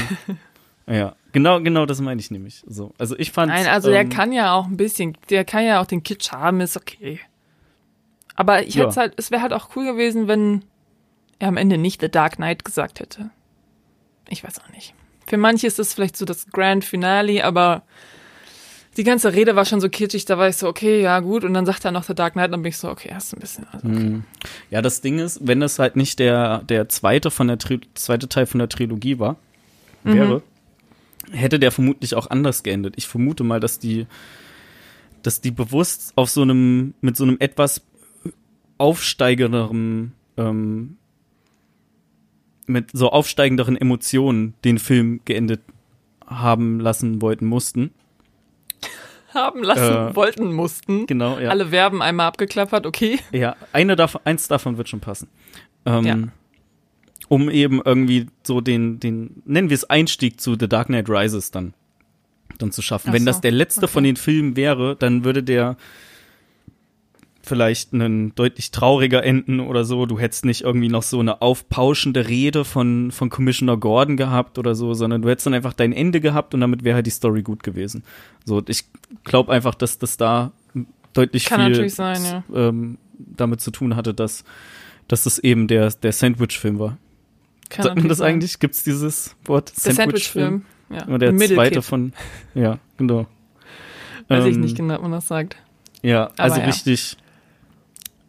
Ja, 0.90 1.16
genau, 1.32 1.60
genau, 1.60 1.84
das 1.84 2.00
meine 2.00 2.18
ich 2.18 2.30
nämlich. 2.30 2.62
So, 2.66 2.94
also 2.96 3.14
ich 3.18 3.30
fand. 3.30 3.52
Nein, 3.52 3.66
also 3.66 3.90
der 3.90 4.00
ähm, 4.00 4.08
kann 4.08 4.32
ja 4.32 4.54
auch 4.54 4.64
ein 4.64 4.78
bisschen, 4.78 5.18
der 5.28 5.44
kann 5.44 5.62
ja 5.64 5.82
auch 5.82 5.86
den 5.86 6.02
Kitsch 6.02 6.32
haben, 6.32 6.62
ist 6.62 6.78
okay. 6.78 7.20
Aber 8.38 8.62
ich 8.64 8.76
Ja. 8.76 8.86
hätte 8.86 9.00
halt, 9.00 9.14
es 9.16 9.32
wäre 9.32 9.42
halt 9.42 9.52
auch 9.52 9.70
cool 9.74 9.84
gewesen, 9.84 10.28
wenn 10.28 10.64
er 11.40 11.48
am 11.48 11.56
Ende 11.56 11.76
nicht 11.76 12.00
The 12.00 12.08
Dark 12.08 12.36
Knight 12.36 12.64
gesagt 12.64 13.00
hätte. 13.00 13.30
Ich 14.28 14.44
weiß 14.44 14.60
auch 14.60 14.68
nicht. 14.70 14.94
Für 15.26 15.38
manche 15.38 15.66
ist 15.66 15.80
das 15.80 15.92
vielleicht 15.92 16.16
so 16.16 16.24
das 16.24 16.46
Grand 16.46 16.84
Finale, 16.84 17.44
aber 17.44 17.82
die 18.96 19.02
ganze 19.02 19.32
Rede 19.34 19.56
war 19.56 19.64
schon 19.64 19.80
so 19.80 19.88
kitschig, 19.88 20.24
da 20.24 20.38
war 20.38 20.48
ich 20.48 20.56
so, 20.56 20.68
okay, 20.68 21.02
ja 21.02 21.18
gut, 21.18 21.42
und 21.42 21.52
dann 21.52 21.66
sagt 21.66 21.84
er 21.84 21.90
noch 21.90 22.04
The 22.04 22.14
Dark 22.14 22.34
Knight, 22.34 22.52
dann 22.52 22.62
bin 22.62 22.70
ich 22.70 22.78
so, 22.78 22.88
okay, 22.88 23.10
hast 23.12 23.32
du 23.32 23.36
ein 23.36 23.40
bisschen. 23.40 23.66
Also, 23.72 23.88
okay. 23.88 24.20
Ja, 24.70 24.82
das 24.82 25.00
Ding 25.00 25.18
ist, 25.18 25.40
wenn 25.46 25.58
das 25.58 25.80
halt 25.80 25.96
nicht 25.96 26.20
der, 26.20 26.58
der 26.62 26.88
zweite 26.88 27.32
von 27.32 27.48
der 27.48 27.58
Tri 27.58 27.80
zweite 27.94 28.28
Teil 28.28 28.46
von 28.46 28.58
der 28.60 28.68
Trilogie 28.68 29.18
war, 29.18 29.34
wäre, 30.04 30.42
hätte 31.32 31.58
der 31.58 31.72
vermutlich 31.72 32.14
auch 32.14 32.30
anders 32.30 32.62
geendet. 32.62 32.94
Ich 32.96 33.08
vermute 33.08 33.42
mal, 33.42 33.58
dass 33.60 33.78
die, 33.80 34.06
dass 35.22 35.40
die 35.40 35.50
bewusst 35.50 36.12
auf 36.14 36.30
so 36.30 36.42
einem, 36.42 36.94
mit 37.00 37.16
so 37.16 37.24
einem 37.24 37.36
etwas 37.40 37.82
aufsteigenderen, 38.78 40.12
ähm, 40.36 40.96
mit 42.66 42.90
so 42.92 43.10
aufsteigenderen 43.10 43.76
Emotionen 43.76 44.54
den 44.64 44.78
Film 44.78 45.20
geendet 45.24 45.60
haben 46.26 46.80
lassen 46.80 47.22
wollten 47.22 47.46
mussten. 47.46 47.90
Haben 49.34 49.62
lassen 49.62 50.10
Äh, 50.10 50.16
wollten, 50.16 50.52
mussten. 50.52 51.06
Genau, 51.06 51.38
ja. 51.38 51.50
Alle 51.50 51.66
Verben 51.68 52.02
einmal 52.02 52.26
abgeklappert, 52.26 52.86
okay. 52.86 53.18
Ja, 53.32 53.56
eine 53.72 53.96
davon, 53.96 54.20
eins 54.24 54.48
davon 54.48 54.78
wird 54.78 54.88
schon 54.88 55.00
passen. 55.00 55.28
Ähm, 55.84 56.04
Ja. 56.04 56.16
Um 57.28 57.50
eben 57.50 57.82
irgendwie 57.84 58.26
so 58.42 58.62
den, 58.62 59.00
den, 59.00 59.42
nennen 59.44 59.68
wir 59.68 59.74
es 59.74 59.84
Einstieg 59.84 60.40
zu 60.40 60.56
The 60.58 60.66
Dark 60.66 60.86
Knight 60.86 61.10
Rises 61.10 61.50
dann, 61.50 61.74
dann 62.56 62.72
zu 62.72 62.80
schaffen. 62.80 63.10
Ach 63.10 63.12
Wenn 63.12 63.22
so, 63.22 63.26
das 63.26 63.42
der 63.42 63.50
letzte 63.50 63.86
von 63.86 64.02
okay. 64.02 64.08
den 64.08 64.16
Filmen 64.16 64.56
wäre, 64.56 64.96
dann 64.96 65.24
würde 65.24 65.42
der 65.42 65.76
vielleicht 67.48 67.92
einen 67.92 68.34
deutlich 68.34 68.70
trauriger 68.70 69.24
enden 69.24 69.60
oder 69.60 69.84
so. 69.84 70.06
Du 70.06 70.18
hättest 70.18 70.44
nicht 70.44 70.62
irgendwie 70.62 70.88
noch 70.88 71.02
so 71.02 71.18
eine 71.18 71.42
aufpauschende 71.42 72.28
Rede 72.28 72.64
von, 72.64 73.10
von 73.10 73.30
Commissioner 73.30 73.76
Gordon 73.76 74.16
gehabt 74.16 74.58
oder 74.58 74.74
so, 74.74 74.94
sondern 74.94 75.22
du 75.22 75.28
hättest 75.28 75.46
dann 75.46 75.54
einfach 75.54 75.72
dein 75.72 75.92
Ende 75.92 76.20
gehabt 76.20 76.54
und 76.54 76.60
damit 76.60 76.84
wäre 76.84 76.96
halt 76.96 77.06
die 77.06 77.10
Story 77.10 77.42
gut 77.42 77.62
gewesen. 77.62 78.04
So, 78.44 78.62
ich 78.68 78.84
glaube 79.24 79.52
einfach, 79.52 79.74
dass 79.74 79.98
das 79.98 80.16
da 80.16 80.52
deutlich 81.14 81.46
Kann 81.46 81.74
viel 81.74 81.88
sein, 81.88 82.22
ja. 82.22 82.68
ähm, 82.68 82.98
damit 83.16 83.60
zu 83.60 83.70
tun 83.70 83.96
hatte, 83.96 84.14
dass, 84.14 84.44
dass 85.08 85.24
das 85.24 85.38
eben 85.38 85.66
der, 85.66 85.90
der 85.90 86.12
Sandwich-Film 86.12 86.78
war. 86.78 86.98
Kann 87.70 87.84
Sagt 87.84 87.96
man 87.96 88.08
das 88.08 88.18
sein. 88.18 88.34
eigentlich? 88.34 88.58
Gibt's 88.60 88.84
dieses 88.84 89.36
Wort? 89.44 89.72
Der 89.84 89.94
Sandwich-Film. 89.94 90.64
Ja. 90.90 91.04
Und 91.06 91.20
der 91.20 91.32
Middle 91.32 91.56
zweite 91.56 91.74
Kid. 91.76 91.84
von, 91.84 92.12
ja, 92.54 92.78
genau. 92.96 93.26
Weiß 94.28 94.44
ich 94.44 94.54
Ähm, 94.54 94.60
nicht 94.60 94.76
genau, 94.76 94.94
ob 94.96 95.02
man 95.02 95.12
das 95.12 95.28
sagt. 95.28 95.56
Ja, 96.02 96.30
also 96.36 96.60
ja. 96.60 96.66
richtig. 96.66 97.16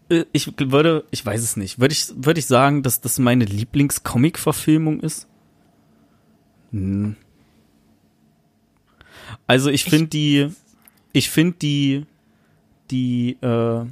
Äh, 0.10 0.26
Ich 0.32 0.52
würde, 0.58 1.06
ich 1.12 1.26
weiß 1.26 1.42
es 1.42 1.56
nicht. 1.58 1.80
Würde 1.80 1.94
ich, 1.94 2.12
würde 2.16 2.40
ich 2.40 2.46
sagen, 2.46 2.84
dass 2.84 3.02
das 3.02 3.20
meine 3.20 3.46
Lieblings-Comic-Verfilmung 3.46 5.00
ist? 5.00 5.28
Hm. 6.72 7.16
Also 9.48 9.70
ich 9.70 9.84
finde 9.84 10.08
die, 10.08 10.50
ich 11.14 11.30
finde 11.30 11.58
die, 11.60 12.06
die 12.92 13.38
äh, 13.42 13.86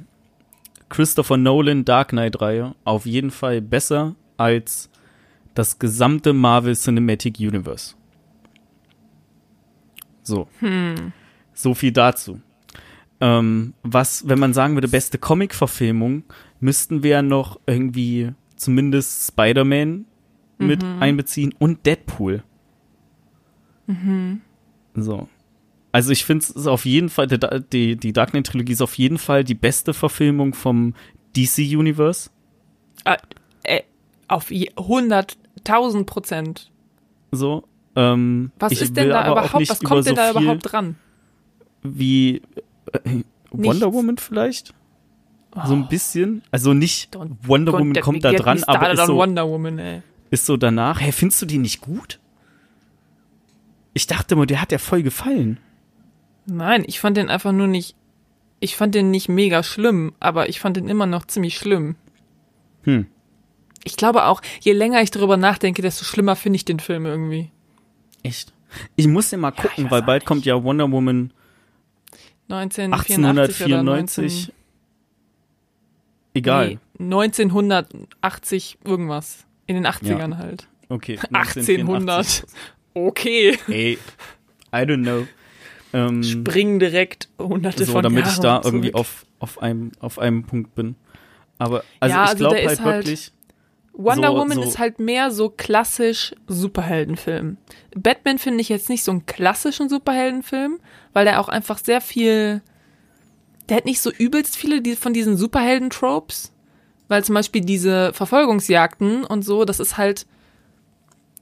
Christopher 0.88 1.36
Nolan 1.36 1.84
Dark 1.84 2.08
Knight 2.08 2.40
Reihe 2.40 2.74
auf 2.84 3.06
jeden 3.06 3.30
Fall 3.30 3.60
besser 3.60 4.14
als 4.36 4.90
das 5.54 5.78
gesamte 5.78 6.32
Marvel 6.32 6.76
Cinematic 6.76 7.38
Universe. 7.38 7.94
So. 10.22 10.48
So 11.54 11.74
viel 11.74 11.92
dazu. 11.92 12.40
Ähm, 13.20 13.74
was, 13.82 14.28
wenn 14.28 14.38
man 14.38 14.52
sagen 14.54 14.74
würde, 14.74 14.88
beste 14.88 15.18
Comic-Verfilmung, 15.18 16.22
müssten 16.60 17.02
wir 17.02 17.10
ja 17.10 17.22
noch 17.22 17.58
irgendwie 17.66 18.32
zumindest 18.56 19.28
Spider-Man 19.28 20.04
mit 20.58 20.82
einbeziehen 21.00 21.54
und 21.58 21.84
Deadpool. 21.86 22.42
So. 24.94 25.28
Also 25.92 26.12
ich 26.12 26.24
finde 26.24 26.44
es 26.44 26.66
auf 26.66 26.84
jeden 26.84 27.08
Fall, 27.08 27.26
die, 27.26 27.96
die 27.96 28.12
Dark 28.12 28.30
Knight 28.30 28.48
Trilogie 28.48 28.72
ist 28.72 28.82
auf 28.82 28.94
jeden 28.98 29.18
Fall 29.18 29.44
die 29.44 29.54
beste 29.54 29.94
Verfilmung 29.94 30.54
vom 30.54 30.94
DC 31.36 31.58
Universe. 31.76 32.30
Ah, 33.04 33.16
äh, 33.62 33.82
auf 34.28 34.50
je- 34.50 34.70
100.000 34.76 36.04
Prozent. 36.04 36.70
So. 37.30 37.64
Ähm, 37.96 38.52
Was 38.58 38.72
ist 38.72 38.96
denn 38.96 39.08
da 39.08 39.30
überhaupt, 39.32 39.68
was 39.70 39.80
kommt 39.80 40.06
denn 40.06 40.14
so 40.16 40.22
da 40.22 40.30
überhaupt 40.30 40.70
dran? 40.72 40.96
Wie 41.82 42.42
äh, 42.92 43.22
Wonder 43.50 43.86
Nichts. 43.86 43.92
Woman 43.94 44.18
vielleicht? 44.18 44.74
So 45.66 45.72
ein 45.72 45.88
bisschen. 45.88 46.42
Also 46.50 46.74
nicht 46.74 47.16
Don't- 47.16 47.36
Wonder 47.42 47.72
Don't 47.72 47.78
Woman 47.80 48.00
kommt 48.02 48.22
da 48.24 48.32
dran, 48.32 48.62
aber 48.64 48.92
ist 48.92 49.06
so, 49.06 49.16
Wonder 49.16 49.48
Woman, 49.48 49.78
ey. 49.78 50.02
ist 50.30 50.46
so 50.46 50.56
danach. 50.56 51.00
Hä, 51.00 51.10
findest 51.12 51.40
du 51.42 51.46
die 51.46 51.58
nicht 51.58 51.80
gut? 51.80 52.20
Ich 53.94 54.06
dachte 54.06 54.36
mal, 54.36 54.46
der 54.46 54.60
hat 54.60 54.70
ja 54.70 54.78
voll 54.78 55.02
gefallen. 55.02 55.58
Nein, 56.46 56.84
ich 56.86 57.00
fand 57.00 57.16
den 57.16 57.28
einfach 57.28 57.52
nur 57.52 57.66
nicht, 57.66 57.96
ich 58.60 58.76
fand 58.76 58.94
den 58.94 59.10
nicht 59.10 59.28
mega 59.28 59.62
schlimm, 59.62 60.12
aber 60.20 60.48
ich 60.48 60.60
fand 60.60 60.76
den 60.76 60.88
immer 60.88 61.06
noch 61.06 61.26
ziemlich 61.26 61.56
schlimm. 61.56 61.96
Hm. 62.82 63.06
Ich 63.84 63.96
glaube 63.96 64.24
auch, 64.24 64.42
je 64.60 64.72
länger 64.72 65.02
ich 65.02 65.10
darüber 65.10 65.36
nachdenke, 65.36 65.82
desto 65.82 66.04
schlimmer 66.04 66.36
finde 66.36 66.56
ich 66.56 66.64
den 66.64 66.80
Film 66.80 67.06
irgendwie. 67.06 67.50
Echt? 68.22 68.52
Ich 68.96 69.08
muss 69.08 69.30
ja 69.30 69.38
mal 69.38 69.50
gucken, 69.50 69.90
weil 69.90 70.02
bald 70.02 70.22
nicht. 70.22 70.26
kommt 70.26 70.44
ja 70.44 70.62
Wonder 70.62 70.90
Woman 70.92 71.32
1984 72.48 73.18
oder 73.66 73.78
1894. 73.92 74.52
Egal. 76.34 76.78
Nee, 76.98 77.14
1980 77.14 78.78
irgendwas. 78.84 79.44
In 79.66 79.74
den 79.74 79.86
80ern 79.86 80.36
halt. 80.38 80.68
Okay. 80.88 81.18
1800. 81.32 82.46
Okay. 82.94 83.58
Ey, 83.68 83.98
I 84.72 84.76
don't 84.76 85.02
know. 85.02 85.26
Ähm, 85.92 86.22
Springen 86.22 86.78
direkt 86.78 87.28
hunderte 87.38 87.84
so, 87.84 87.92
von 87.92 88.02
damit 88.02 88.24
Jahren 88.24 88.34
ich 88.34 88.40
da 88.40 88.60
zurück. 88.62 88.74
irgendwie 88.74 88.94
auf, 88.94 89.24
auf, 89.38 89.60
einem, 89.62 89.92
auf 90.00 90.18
einem 90.18 90.44
Punkt 90.44 90.74
bin. 90.74 90.96
Aber 91.58 91.82
also 92.00 92.14
Ja, 92.14 92.24
ich 92.24 92.30
also 92.30 92.36
glaube 92.38 92.56
halt 92.56 92.80
halt- 92.80 93.06
wirklich, 93.06 93.32
Wonder 94.00 94.28
so- 94.28 94.36
Woman 94.38 94.56
so- 94.58 94.62
ist 94.62 94.78
halt 94.78 95.00
mehr 95.00 95.30
so 95.32 95.50
klassisch 95.50 96.34
Superheldenfilm. 96.46 97.56
Batman 97.96 98.38
finde 98.38 98.60
ich 98.60 98.68
jetzt 98.68 98.88
nicht 98.88 99.02
so 99.02 99.10
einen 99.10 99.26
klassischen 99.26 99.88
Superheldenfilm, 99.88 100.78
weil 101.12 101.24
der 101.24 101.40
auch 101.40 101.48
einfach 101.48 101.78
sehr 101.78 102.00
viel, 102.00 102.62
der 103.68 103.76
hat 103.76 103.84
nicht 103.84 104.00
so 104.00 104.10
übelst 104.12 104.56
viele 104.56 104.96
von 104.96 105.12
diesen 105.12 105.36
Superhelden-Tropes, 105.36 106.52
weil 107.08 107.24
zum 107.24 107.34
Beispiel 107.34 107.62
diese 107.62 108.12
Verfolgungsjagden 108.12 109.24
und 109.24 109.42
so, 109.42 109.64
das 109.64 109.80
ist 109.80 109.98
halt, 109.98 110.26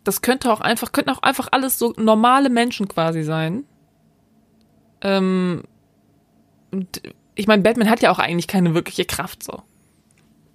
das 0.03 0.23
könnte 0.23 0.51
auch 0.51 0.61
einfach, 0.63 0.93
könnten 0.93 1.11
auch 1.11 1.23
einfach 1.23 1.49
alles 1.53 1.79
so 1.79 1.93
normale 1.99 2.49
Menschen 2.49 2.89
quasi 2.89 3.23
sein. 3.23 3.65
Ähm, 5.03 5.63
und 6.71 7.03
ich 7.35 7.47
meine, 7.47 7.63
Batman 7.63 7.91
hat 7.91 8.01
ja 8.01 8.11
auch 8.11 8.19
eigentlich 8.19 8.49
keine 8.49 8.73
wirkliche 8.75 9.05
Kraft 9.05 9.43
so. 9.43 9.63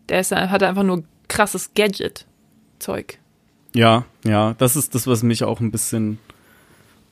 Der 0.10 0.20
ist, 0.20 0.32
hat 0.32 0.64
einfach 0.64 0.84
nur 0.84 1.04
krasses 1.32 1.74
Gadget-Zeug. 1.74 3.18
ja, 3.74 4.06
ja, 4.26 4.54
das 4.58 4.76
ist 4.76 4.94
das, 4.96 5.08
was 5.08 5.24
mich 5.24 5.44
auch 5.44 5.60
ein 5.62 5.72
bisschen 5.72 6.20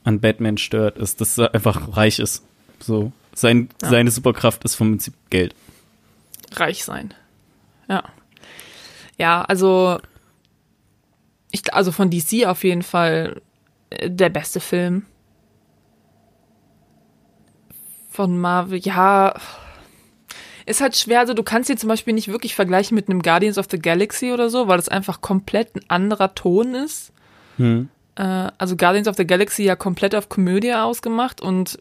an 0.03 0.19
Batman 0.19 0.57
stört, 0.57 0.97
ist, 0.97 1.21
dass 1.21 1.37
er 1.37 1.53
einfach 1.53 1.95
reich 1.97 2.19
ist. 2.19 2.43
So, 2.79 3.11
sein, 3.33 3.69
Ja. 3.81 3.89
seine 3.89 4.11
Superkraft 4.11 4.63
ist 4.65 4.75
vom 4.75 4.91
Prinzip 4.91 5.13
Geld. 5.29 5.55
Reich 6.53 6.83
sein. 6.83 7.13
Ja. 7.87 8.03
Ja, 9.17 9.41
also, 9.43 9.99
ich, 11.51 11.73
also 11.73 11.91
von 11.91 12.09
DC 12.09 12.45
auf 12.45 12.63
jeden 12.63 12.83
Fall 12.83 13.41
äh, 13.89 14.09
der 14.09 14.29
beste 14.29 14.59
Film. 14.59 15.05
Von 18.09 18.37
Marvel, 18.39 18.79
ja. 18.79 19.33
Ist 20.69 20.81
halt 20.81 20.95
schwer, 20.95 21.19
also 21.19 21.33
du 21.33 21.41
kannst 21.41 21.69
ihn 21.69 21.77
zum 21.77 21.87
Beispiel 21.89 22.13
nicht 22.13 22.27
wirklich 22.27 22.53
vergleichen 22.53 22.93
mit 22.93 23.09
einem 23.09 23.21
Guardians 23.23 23.57
of 23.57 23.65
the 23.71 23.79
Galaxy 23.79 24.31
oder 24.31 24.49
so, 24.49 24.67
weil 24.67 24.77
das 24.77 24.87
einfach 24.87 25.19
komplett 25.21 25.75
ein 25.75 25.81
anderer 25.87 26.35
Ton 26.35 26.75
ist. 26.75 27.11
Hm. 27.57 27.89
Äh, 28.15 28.51
also 28.57 28.75
Guardians 28.75 29.07
of 29.07 29.15
the 29.17 29.25
Galaxy 29.25 29.63
ja 29.63 29.75
komplett 29.75 30.13
auf 30.13 30.29
Komödie 30.29 30.73
ausgemacht 30.75 31.41
und 31.41 31.79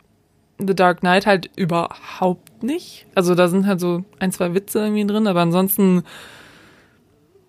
The 0.59 0.75
Dark 0.75 1.01
Knight 1.01 1.27
halt 1.27 1.51
überhaupt 1.55 2.63
nicht. 2.63 3.07
Also 3.15 3.35
da 3.35 3.49
sind 3.49 3.67
halt 3.67 3.79
so 3.79 4.05
ein, 4.21 4.33
zwei 4.33 4.55
Witze 4.55 4.79
irgendwie 4.81 5.07
drin, 5.07 5.27
aber 5.27 5.41
ansonsten 5.43 6.03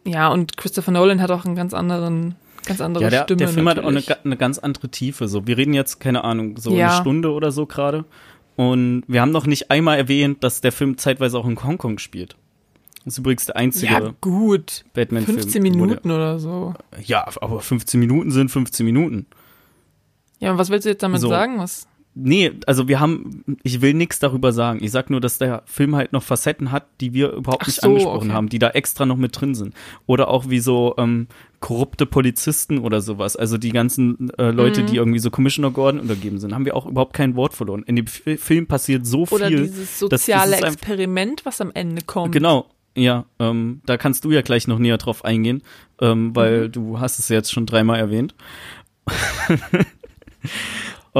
ja, 0.06 0.30
und 0.30 0.58
Christopher 0.58 0.92
Nolan 0.92 1.22
hat 1.22 1.32
auch 1.32 1.46
einen 1.46 1.56
ganz 1.56 1.74
anderen, 1.74 2.36
ganz 2.66 2.82
andere 2.82 3.04
Ja, 3.06 3.10
der, 3.10 3.24
Stimme. 3.24 3.38
der 3.38 3.48
Film 3.50 3.70
hat 3.70 3.80
auch 3.80 3.84
eine, 3.84 3.94
natürlich. 4.00 4.26
eine 4.26 4.38
ganz 4.38 4.60
andere 4.60 4.90
Tiefe. 4.90 5.28
So, 5.28 5.46
wir 5.48 5.58
reden 5.58 5.74
jetzt, 5.74 6.00
keine 6.00 6.24
Ahnung, 6.24 6.58
so 6.58 6.72
Ja. 6.76 6.88
eine 6.90 6.98
Stunde 7.02 7.32
oder 7.32 7.52
so 7.52 7.66
gerade. 7.66 8.06
Und 8.60 9.04
wir 9.08 9.22
haben 9.22 9.32
noch 9.32 9.46
nicht 9.46 9.72
einmal 9.72 9.98
erwähnt, 9.98 10.44
dass 10.44 10.60
der 10.60 10.74
Film 10.74 10.98
zeitweise 10.98 11.38
auch 11.40 11.48
in 11.48 11.64
Hongkong 11.64 11.98
spielt. 11.98 12.36
Das 13.06 13.14
ist 13.14 13.20
übrigens 13.20 13.46
der 13.46 13.56
einzige 13.56 13.94
Ja, 13.94 14.14
gut. 14.20 14.84
Batman-Film. 14.94 15.38
15 15.40 15.62
wo 15.62 15.64
der- 15.64 15.72
Minuten 15.72 16.12
oder 16.12 16.40
so. 16.40 16.74
Ja, 17.02 17.26
aber 17.40 17.62
15 17.62 18.02
Minuten 18.02 18.32
sind 18.32 18.52
15 18.52 18.86
Minuten. 18.86 19.28
Ja, 20.40 20.52
und 20.52 20.58
was 20.58 20.70
willst 20.70 20.84
du 20.86 20.90
jetzt 20.90 21.02
damit 21.04 21.22
So. 21.22 21.30
sagen? 21.30 21.58
Was? 21.58 21.88
Nee, 22.22 22.52
also 22.66 22.88
wir 22.88 23.00
haben, 23.00 23.44
ich 23.64 23.82
will 23.82 23.94
nichts 23.94 24.20
darüber 24.20 24.52
sagen. 24.52 24.84
Ich 24.84 24.92
sag 24.92 25.10
nur, 25.10 25.22
dass 25.22 25.38
der 25.38 25.64
Film 25.66 25.96
halt 25.96 26.12
noch 26.12 26.24
Facetten 26.24 26.72
hat, 26.72 26.88
die 27.02 27.14
wir 27.14 27.32
überhaupt 27.32 27.64
Ach 27.64 27.68
nicht 27.68 27.82
so, 27.82 27.88
angesprochen 27.88 28.28
okay. 28.30 28.32
haben, 28.36 28.50
die 28.50 28.60
da 28.60 28.70
extra 28.72 29.06
noch 29.06 29.16
mit 29.18 29.40
drin 29.40 29.56
sind. 29.56 29.74
Oder 30.06 30.28
auch 30.28 30.50
wie 30.50 30.60
so 30.60 30.96
ähm, 30.98 31.28
korrupte 31.60 32.06
Polizisten 32.06 32.80
oder 32.80 33.02
sowas. 33.02 33.36
Also 33.36 33.58
die 33.58 33.72
ganzen 33.72 34.30
äh, 34.38 34.52
Leute, 34.52 34.82
Mhm. 34.84 34.88
die 34.88 34.96
irgendwie 34.98 35.20
so 35.20 35.30
Commissioner 35.32 35.72
Gordon 35.72 36.02
untergeben 36.02 36.40
sind, 36.40 36.54
haben 36.54 36.66
wir 36.66 36.76
auch 36.76 36.86
überhaupt 36.86 37.14
kein 37.14 37.36
Wort 37.36 37.54
verloren. 37.54 37.84
In 37.86 37.96
dem 37.96 38.06
F 38.06 38.22
Film 38.42 38.68
passiert 38.68 39.06
so 39.06 39.26
Oder 39.30 39.48
viel. 39.48 39.62
dieses 39.62 39.78
das- 39.78 40.10
das 40.10 40.22
soziale 40.26 40.56
ist 40.58 40.64
ein- 40.64 40.74
Experiment, 40.74 41.46
was 41.46 41.62
am 41.62 41.72
Ende 41.74 42.02
kommt. 42.02 42.32
Genau, 42.34 42.68
ja, 42.96 43.26
ähm, 43.40 43.82
da 43.86 43.98
kannst 43.98 44.26
du 44.26 44.32
ja 44.32 44.42
gleich 44.42 44.68
noch 44.68 44.80
näher 44.80 44.98
drauf 44.98 45.24
eingehen, 45.24 45.62
ähm, 46.02 46.36
weil 46.36 46.68
Mhm. 46.68 46.72
du 46.72 47.00
hast 47.00 47.20
es 47.20 47.30
jetzt 47.30 47.52
schon 47.52 47.66
dreimal 47.66 48.00
erwähnt. 48.00 48.36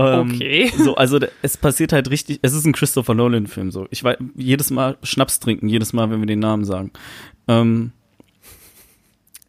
ähm, 0.06 0.32
Okay. 0.32 0.72
So, 0.78 0.96
also 0.96 1.20
es 1.42 1.58
passiert 1.58 1.94
halt 1.94 2.10
richtig, 2.10 2.40
es 2.42 2.54
ist 2.54 2.66
ein 2.66 2.74
Christopher 2.74 3.14
Nolan-Film 3.14 3.72
so. 3.72 3.88
Ich 3.92 4.04
weiß, 4.04 4.18
jedes 4.36 4.72
Mal 4.72 4.98
Schnaps 5.04 5.40
trinken, 5.40 5.68
jedes 5.68 5.94
Mal, 5.94 6.10
wenn 6.10 6.20
wir 6.20 6.28
den 6.28 6.40
Namen 6.40 6.66
sagen. 6.66 6.92
Ähm, 7.48 7.92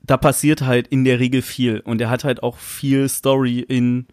da 0.03 0.17
passiert 0.17 0.63
halt 0.63 0.89
in 0.89 1.05
der 1.05 1.21
Regel 1.21 1.43
viel 1.43 1.81
und 1.81 2.01
er 2.01 2.11
hat 2.11 2.25
halt 2.25 2.43
auch 2.43 2.57
viel 2.57 3.09
Story 3.09 3.61
in, 3.61 4.07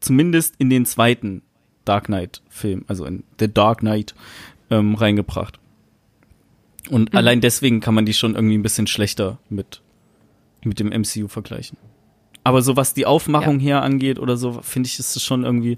zumindest 0.00 0.54
in 0.58 0.70
den 0.70 0.86
zweiten 0.86 1.42
Dark 1.84 2.06
Knight-Film, 2.06 2.84
also 2.86 3.04
in 3.04 3.24
The 3.40 3.52
Dark 3.52 3.80
Knight, 3.80 4.14
ähm, 4.70 4.94
reingebracht. 4.94 5.58
Und 6.90 7.14
allein 7.14 7.40
deswegen 7.40 7.80
kann 7.80 7.94
man 7.94 8.06
die 8.06 8.14
schon 8.14 8.34
irgendwie 8.34 8.58
ein 8.58 8.62
bisschen 8.62 8.86
schlechter 8.86 9.38
mit, 9.48 9.82
mit 10.64 10.78
dem 10.78 10.88
MCU 10.88 11.28
vergleichen. 11.28 11.78
Aber 12.44 12.62
so 12.62 12.76
was 12.76 12.94
die 12.94 13.06
Aufmachung 13.06 13.60
her 13.60 13.82
angeht 13.82 14.18
oder 14.18 14.36
so, 14.36 14.60
finde 14.62 14.88
ich, 14.88 14.98
ist 14.98 15.16
es 15.16 15.22
schon 15.22 15.44
irgendwie 15.44 15.76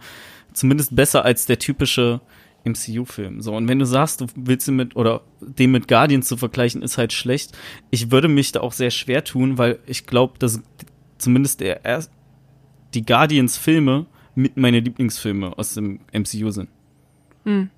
zumindest 0.53 0.97
besser 0.97 1.25
als 1.25 1.47
der 1.47 1.59
typische 1.59 2.21
MCU-Film. 2.65 3.43
So, 3.43 3.55
und 3.55 3.69
wenn 3.69 3.79
du 3.79 3.85
sagst, 3.85 4.23
du 4.23 4.27
willst 4.37 4.67
ihn 4.69 4.77
mit 4.77 4.97
oder 4.97 5.23
den 5.41 5.71
mit 5.73 5.89
Guardians 5.89 6.27
zu 6.27 6.37
vergleichen, 6.37 6.83
ist 6.83 6.97
halt 6.97 7.13
schlecht. 7.13 7.53
Ich 7.91 8.11
würde 8.11 8.29
mich 8.29 8.53
da 8.53 8.61
auch 8.61 8.73
sehr 8.73 8.91
schwer 8.91 9.25
tun, 9.25 9.59
weil 9.59 9.79
ich 9.87 10.07
glaube, 10.07 10.39
dass 10.39 10.63
zumindest 11.19 11.61
der 11.61 11.85
erst 11.85 12.11
die 12.95 13.05
Guardians-Filme 13.05 14.07
mit 14.35 14.57
meine 14.57 14.81
Lieblingsfilme 14.81 15.59
aus 15.59 15.75
dem 15.75 16.01
MCU 16.13 16.51
sind. 16.51 16.71
Hm. 17.45 17.71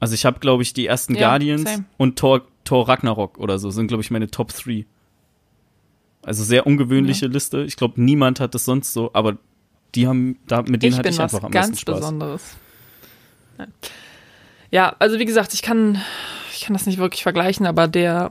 Also 0.00 0.14
ich 0.14 0.24
habe, 0.24 0.40
glaube 0.40 0.62
ich, 0.64 0.74
die 0.74 0.86
ersten 0.86 1.14
Ja, 1.14 1.28
Guardians 1.28 1.62
same. 1.62 1.84
und 1.96 2.18
Thor, 2.18 2.42
Thor 2.64 2.88
Ragnarok 2.88 3.38
oder 3.38 3.58
so 3.58 3.70
sind, 3.70 3.86
glaube 3.86 4.02
ich, 4.02 4.10
meine 4.10 4.28
Top 4.28 4.52
3. 4.52 4.84
Also 6.24 6.44
sehr 6.44 6.66
ungewöhnliche 6.66 7.26
Liste. 7.26 7.62
Ich 7.62 7.76
glaube, 7.76 8.00
niemand 8.00 8.38
hat 8.40 8.54
das 8.54 8.64
sonst 8.64 8.92
so, 8.92 9.10
aber 9.12 9.38
die 9.94 10.06
haben, 10.06 10.38
da, 10.46 10.62
mit 10.62 10.82
denen 10.82 10.92
ich 10.92 10.98
hatte 10.98 11.08
ich 11.08 11.20
einfach 11.20 11.42
am 11.42 11.50
meisten 11.50 11.70
ganz 11.72 11.80
Spaß. 11.80 11.96
Besonderes. 11.96 12.56
Ja. 13.58 13.66
Ja, 14.70 14.96
also 14.98 15.18
wie 15.18 15.26
gesagt, 15.26 15.52
ich 15.52 15.60
kann, 15.60 16.00
ich 16.54 16.62
kann 16.62 16.72
das 16.72 16.86
nicht 16.86 16.98
wirklich 16.98 17.22
vergleichen, 17.22 17.66
aber 17.66 17.88
der, 17.88 18.30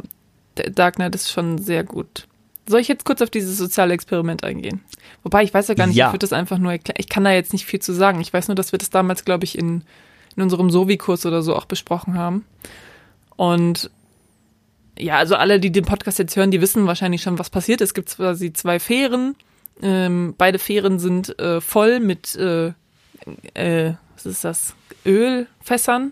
der 0.58 0.72
Dark 0.72 0.96
Knight 0.96 1.14
ist 1.14 1.30
schon 1.30 1.60
sehr 1.60 1.84
gut. 1.84 2.28
Soll 2.68 2.80
ich 2.80 2.88
jetzt 2.88 3.06
kurz 3.06 3.22
auf 3.22 3.30
dieses 3.30 3.58
soziale 3.58 3.94
Experiment 3.94 4.44
eingehen? 4.44 4.82
Wobei, 5.24 5.44
ich 5.44 5.54
weiß 5.54 5.68
ja 5.68 5.76
gar 5.76 5.86
nicht, 5.86 5.98
Ja. 5.98 6.08
ich 6.08 6.14
würde 6.14 6.20
das 6.24 6.34
einfach 6.34 6.58
nur 6.58 6.72
erklären. 6.72 6.98
Ich 7.00 7.10
kann 7.10 7.24
da 7.24 7.32
jetzt 7.32 7.54
nicht 7.54 7.66
viel 7.66 7.80
zu 7.80 7.94
sagen. 7.94 8.22
Ich 8.22 8.34
weiß 8.34 8.48
nur, 8.48 8.56
dass 8.56 8.72
wir 8.72 8.80
das 8.80 8.90
damals, 8.90 9.24
glaube 9.24 9.44
ich, 9.44 9.56
in, 9.58 9.84
in 10.36 10.42
unserem 10.42 10.72
Sovi-Kurs 10.72 11.26
oder 11.28 11.44
so 11.44 11.56
auch 11.56 11.66
besprochen 11.66 12.16
haben. 12.18 12.46
Und 13.36 13.92
ja, 14.98 15.18
also 15.18 15.36
alle, 15.36 15.60
die 15.60 15.72
den 15.72 15.86
Podcast 15.86 16.20
jetzt 16.20 16.36
hören, 16.36 16.52
die 16.52 16.62
wissen 16.62 16.88
wahrscheinlich 16.88 17.22
schon, 17.22 17.40
was 17.40 17.50
passiert 17.50 17.82
ist. 17.82 17.90
Es 17.90 17.94
gibt 17.94 18.16
quasi 18.16 18.54
zwei 18.54 18.80
Fähren. 18.80 19.36
Ähm, 19.82 20.36
beide 20.38 20.60
Fähren 20.60 21.00
sind 21.00 21.38
äh, 21.40 21.60
voll 21.62 22.00
mit 22.00 22.36
äh, 22.36 22.74
äh, 23.54 23.94
was 24.16 24.26
ist 24.26 24.44
das, 24.44 24.76
Ölfässern 25.06 26.12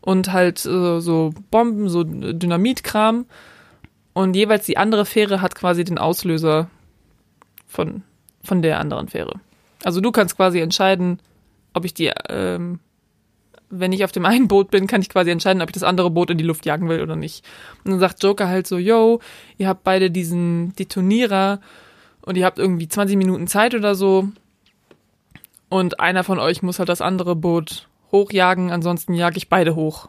und 0.00 0.32
halt 0.32 0.64
äh, 0.66 1.00
so 1.00 1.32
Bomben, 1.50 1.88
so 1.88 2.04
Dynamitkram. 2.04 3.26
Und 4.12 4.34
jeweils 4.34 4.66
die 4.66 4.76
andere 4.76 5.06
Fähre 5.06 5.40
hat 5.40 5.54
quasi 5.54 5.84
den 5.84 5.98
Auslöser 5.98 6.68
von, 7.66 8.02
von 8.42 8.60
der 8.62 8.80
anderen 8.80 9.08
Fähre. 9.08 9.40
Also 9.84 10.00
du 10.00 10.10
kannst 10.10 10.36
quasi 10.36 10.60
entscheiden, 10.60 11.20
ob 11.72 11.84
ich 11.84 11.94
die, 11.94 12.12
ähm, 12.28 12.80
wenn 13.70 13.92
ich 13.92 14.04
auf 14.04 14.12
dem 14.12 14.26
einen 14.26 14.48
Boot 14.48 14.70
bin, 14.70 14.86
kann 14.86 15.00
ich 15.00 15.08
quasi 15.08 15.30
entscheiden, 15.30 15.62
ob 15.62 15.70
ich 15.70 15.74
das 15.74 15.84
andere 15.84 16.10
Boot 16.10 16.30
in 16.30 16.38
die 16.38 16.44
Luft 16.44 16.66
jagen 16.66 16.88
will 16.88 17.00
oder 17.00 17.16
nicht. 17.16 17.44
Und 17.84 17.92
dann 17.92 18.00
sagt 18.00 18.22
Joker 18.22 18.48
halt 18.48 18.66
so, 18.66 18.76
yo, 18.76 19.20
ihr 19.58 19.68
habt 19.68 19.84
beide 19.84 20.10
diesen 20.10 20.74
Detonierer 20.74 21.60
und 22.22 22.36
ihr 22.36 22.44
habt 22.44 22.58
irgendwie 22.58 22.88
20 22.88 23.16
Minuten 23.16 23.46
Zeit 23.46 23.74
oder 23.74 23.94
so. 23.94 24.28
Und 25.68 26.00
einer 26.00 26.24
von 26.24 26.40
euch 26.40 26.62
muss 26.62 26.80
halt 26.80 26.88
das 26.88 27.00
andere 27.00 27.36
Boot 27.36 27.88
hochjagen, 28.10 28.72
ansonsten 28.72 29.14
jage 29.14 29.38
ich 29.38 29.48
beide 29.48 29.76
hoch. 29.76 30.08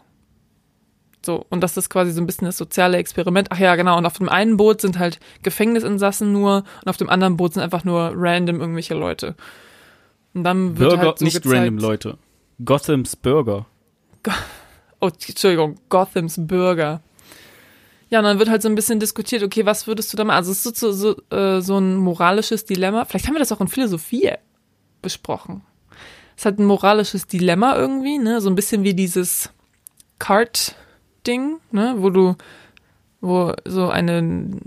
So, 1.23 1.45
und 1.49 1.61
das 1.61 1.77
ist 1.77 1.89
quasi 1.89 2.11
so 2.11 2.19
ein 2.19 2.25
bisschen 2.25 2.45
das 2.45 2.57
soziale 2.57 2.97
Experiment. 2.97 3.49
Ach 3.51 3.59
ja, 3.59 3.75
genau, 3.75 3.95
und 3.95 4.07
auf 4.07 4.17
dem 4.17 4.27
einen 4.27 4.57
Boot 4.57 4.81
sind 4.81 4.97
halt 4.97 5.19
Gefängnisinsassen 5.43 6.33
nur 6.33 6.63
und 6.83 6.89
auf 6.89 6.97
dem 6.97 7.11
anderen 7.11 7.37
Boot 7.37 7.53
sind 7.53 7.61
einfach 7.61 7.83
nur 7.83 8.13
random 8.15 8.59
irgendwelche 8.59 8.95
Leute. 8.95 9.35
Und 10.33 10.43
dann 10.43 10.79
wird 10.79 10.89
Burger, 10.89 11.03
halt 11.03 11.19
so 11.19 11.25
nicht 11.25 11.43
gezeigt, 11.43 11.55
random 11.55 11.77
Leute. 11.77 12.17
Gothams 12.63 13.15
Burger. 13.15 13.65
Oh, 14.99 15.07
Entschuldigung, 15.07 15.79
Gothams 15.89 16.35
Bürger. 16.37 17.01
Ja, 18.09 18.19
und 18.19 18.25
dann 18.25 18.39
wird 18.39 18.49
halt 18.49 18.61
so 18.61 18.67
ein 18.67 18.75
bisschen 18.75 18.99
diskutiert, 18.99 19.41
okay, 19.41 19.65
was 19.65 19.87
würdest 19.87 20.11
du 20.11 20.17
da 20.17 20.23
machen? 20.25 20.37
Also 20.37 20.51
es 20.51 20.65
ist 20.65 20.77
so, 20.77 20.91
so, 20.91 21.15
äh, 21.29 21.61
so 21.61 21.77
ein 21.77 21.95
moralisches 21.95 22.65
Dilemma. 22.65 23.05
Vielleicht 23.05 23.27
haben 23.27 23.35
wir 23.35 23.39
das 23.39 23.51
auch 23.51 23.61
in 23.61 23.69
Philosophie 23.69 24.31
besprochen. 25.01 25.63
Es 26.37 26.45
hat 26.45 26.59
ein 26.59 26.65
moralisches 26.65 27.25
Dilemma 27.25 27.75
irgendwie, 27.75 28.17
ne? 28.17 28.41
So 28.41 28.49
ein 28.49 28.55
bisschen 28.55 28.83
wie 28.83 28.93
dieses 28.93 29.49
Kart-Ding, 30.19 31.59
ne? 31.71 31.95
Wo 31.97 32.09
du, 32.09 32.35
wo 33.21 33.53
so 33.65 33.89
eine, 33.89 34.59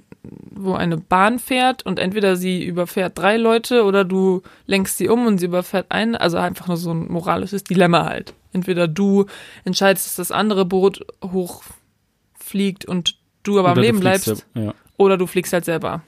wo 0.51 0.75
eine 0.75 0.97
Bahn 0.97 1.39
fährt 1.39 1.85
und 1.85 1.99
entweder 1.99 2.37
sie 2.37 2.65
überfährt 2.65 3.19
drei 3.19 3.37
Leute 3.37 3.85
oder 3.85 4.05
du 4.05 4.43
lenkst 4.67 4.99
sie 4.99 5.09
um 5.09 5.27
und 5.27 5.39
sie 5.39 5.47
überfährt 5.47 5.91
einen. 5.91 6.17
Also 6.17 6.39
einfach 6.39 6.69
nur 6.69 6.77
so 6.77 6.93
ein 6.93 7.11
moralisches 7.11 7.65
Dilemma 7.65 8.05
halt. 8.05 8.35
Entweder 8.53 8.89
du 8.89 9.27
entscheidest, 9.65 10.07
dass 10.07 10.17
das 10.17 10.31
andere 10.31 10.65
Boot 10.65 11.05
hochfliegt 11.23 12.85
und 12.85 13.19
du 13.43 13.59
aber 13.59 13.71
am 13.71 13.73
Oder 13.73 13.81
du 13.81 13.87
Leben 13.87 14.01
bleibst. 14.01 14.47
Ja. 14.55 14.75
Oder 14.97 15.17
du 15.17 15.27
fliegst 15.27 15.53
halt 15.53 15.65
selber 15.65 16.03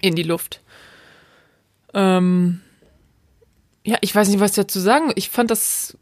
in 0.00 0.14
die 0.14 0.22
Luft. 0.22 0.60
Ähm, 1.94 2.60
ja, 3.84 3.98
ich 4.00 4.14
weiß 4.14 4.28
nicht, 4.28 4.40
was 4.40 4.52
dazu 4.52 4.80
sagen. 4.80 5.12
Ich 5.16 5.30
fand 5.30 5.50
das 5.50 5.98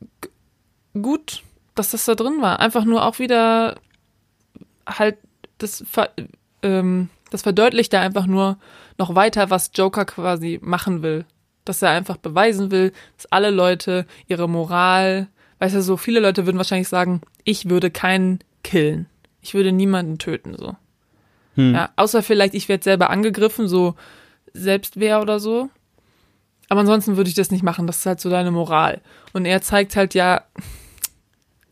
gut, 1.00 1.42
dass 1.74 1.90
das 1.90 2.04
da 2.04 2.14
drin 2.14 2.40
war. 2.40 2.60
Einfach 2.60 2.84
nur 2.84 3.04
auch 3.04 3.18
wieder 3.18 3.76
halt 4.86 5.16
das, 5.58 5.84
ähm, 6.62 7.08
das 7.30 7.42
verdeutlicht 7.42 7.92
da 7.92 8.00
einfach 8.00 8.26
nur 8.26 8.58
noch 8.98 9.14
weiter, 9.14 9.50
was 9.50 9.70
Joker 9.74 10.04
quasi 10.04 10.58
machen 10.62 11.02
will. 11.02 11.24
Dass 11.64 11.82
er 11.82 11.90
einfach 11.90 12.16
beweisen 12.16 12.70
will, 12.70 12.92
dass 13.16 13.30
alle 13.30 13.50
Leute 13.50 14.06
ihre 14.26 14.48
Moral, 14.48 15.28
weißt 15.58 15.76
du, 15.76 15.82
so 15.82 15.96
viele 15.96 16.20
Leute 16.20 16.46
würden 16.46 16.56
wahrscheinlich 16.56 16.88
sagen, 16.88 17.20
ich 17.44 17.68
würde 17.68 17.90
keinen 17.90 18.40
killen. 18.62 19.06
Ich 19.42 19.54
würde 19.54 19.72
niemanden 19.72 20.18
töten, 20.18 20.54
so. 20.56 20.76
Hm. 21.54 21.74
Ja, 21.74 21.90
außer 21.96 22.22
vielleicht, 22.22 22.54
ich 22.54 22.68
werde 22.68 22.84
selber 22.84 23.10
angegriffen, 23.10 23.68
so 23.68 23.94
Selbstwehr 24.52 25.20
oder 25.20 25.40
so. 25.40 25.70
Aber 26.68 26.80
ansonsten 26.80 27.16
würde 27.16 27.28
ich 27.28 27.34
das 27.34 27.50
nicht 27.50 27.64
machen. 27.64 27.86
Das 27.86 27.98
ist 27.98 28.06
halt 28.06 28.20
so 28.20 28.30
deine 28.30 28.50
Moral. 28.50 29.00
Und 29.32 29.44
er 29.44 29.60
zeigt 29.60 29.96
halt 29.96 30.14
ja, 30.14 30.44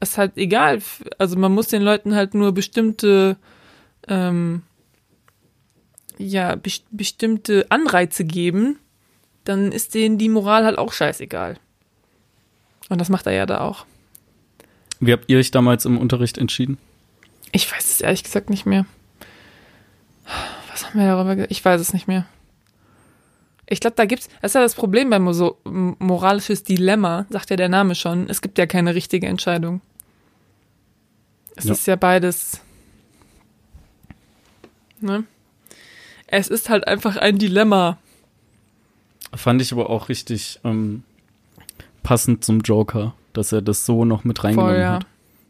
es 0.01 0.11
ist 0.11 0.19
halt 0.19 0.37
egal. 0.37 0.81
Also 1.19 1.39
man 1.39 1.53
muss 1.53 1.69
den 1.69 1.83
Leuten 1.83 2.15
halt 2.15 2.35
nur 2.35 2.53
bestimmte, 2.53 3.37
ähm, 4.09 4.63
ja, 6.19 6.55
best 6.57 6.85
bestimmte 6.91 7.67
Anreize 7.71 8.25
geben. 8.25 8.79
Dann 9.45 9.73
ist 9.73 9.95
denen 9.95 10.19
die 10.19 10.29
Moral 10.29 10.65
halt 10.65 10.79
auch 10.79 10.93
scheißegal. 10.93 11.57
Und 12.89 13.01
das 13.01 13.09
macht 13.09 13.27
er 13.27 13.33
ja 13.33 13.47
da 13.47 13.61
auch. 13.61 13.87
Wie 15.01 15.13
habt 15.13 15.25
ihr 15.29 15.39
euch 15.39 15.51
damals 15.51 15.85
im 15.85 15.97
Unterricht 15.99 16.39
entschieden? 16.39 16.79
Ich 17.53 17.71
weiß 17.71 17.85
es 17.93 18.01
ehrlich 18.01 18.25
gesagt 18.25 18.51
nicht 18.51 18.67
mehr. 18.67 18.85
Was 20.71 20.87
haben 20.87 20.99
wir 21.01 21.07
darüber 21.07 21.35
gesagt? 21.37 21.53
Ich 21.53 21.65
weiß 21.65 21.81
es 21.81 21.93
nicht 21.93 22.09
mehr. 22.09 22.27
Ich 23.71 23.81
glaube, 23.81 23.97
da 23.97 24.07
gibt's, 24.07 24.29
das 24.41 24.51
ist 24.53 24.55
ja 24.55 24.63
das 24.63 24.75
Problem 24.75 25.11
beim 25.11 25.31
so 25.33 25.59
moralisches 25.65 26.63
Dilemma, 26.63 27.27
sagt 27.29 27.51
ja 27.51 27.57
der 27.57 27.69
Name 27.69 27.95
schon. 27.95 28.29
Es 28.29 28.41
gibt 28.41 28.57
ja 28.59 28.67
keine 28.67 28.95
richtige 28.95 29.27
Entscheidung. 29.27 29.81
Es 31.57 31.65
Ja. 31.65 31.73
ist 31.73 31.87
ja 31.87 31.97
beides. 31.97 32.61
Ne? 35.01 35.25
Es 36.29 36.49
ist 36.49 36.69
halt 36.69 36.87
einfach 36.87 37.17
ein 37.17 37.39
Dilemma. 37.39 37.99
Fand 39.35 39.61
ich 39.61 39.73
aber 39.73 39.91
auch 39.91 40.09
richtig 40.09 40.61
ähm, 40.65 41.03
passend 42.03 42.45
zum 42.45 42.61
Joker, 42.61 43.15
dass 43.33 43.53
er 43.53 43.63
das 43.63 43.85
so 43.85 44.05
noch 44.05 44.25
mit 44.25 44.43
reingenommen 44.45 44.75
Voll, 44.75 44.81
ja. 44.83 44.93
hat. 44.95 45.07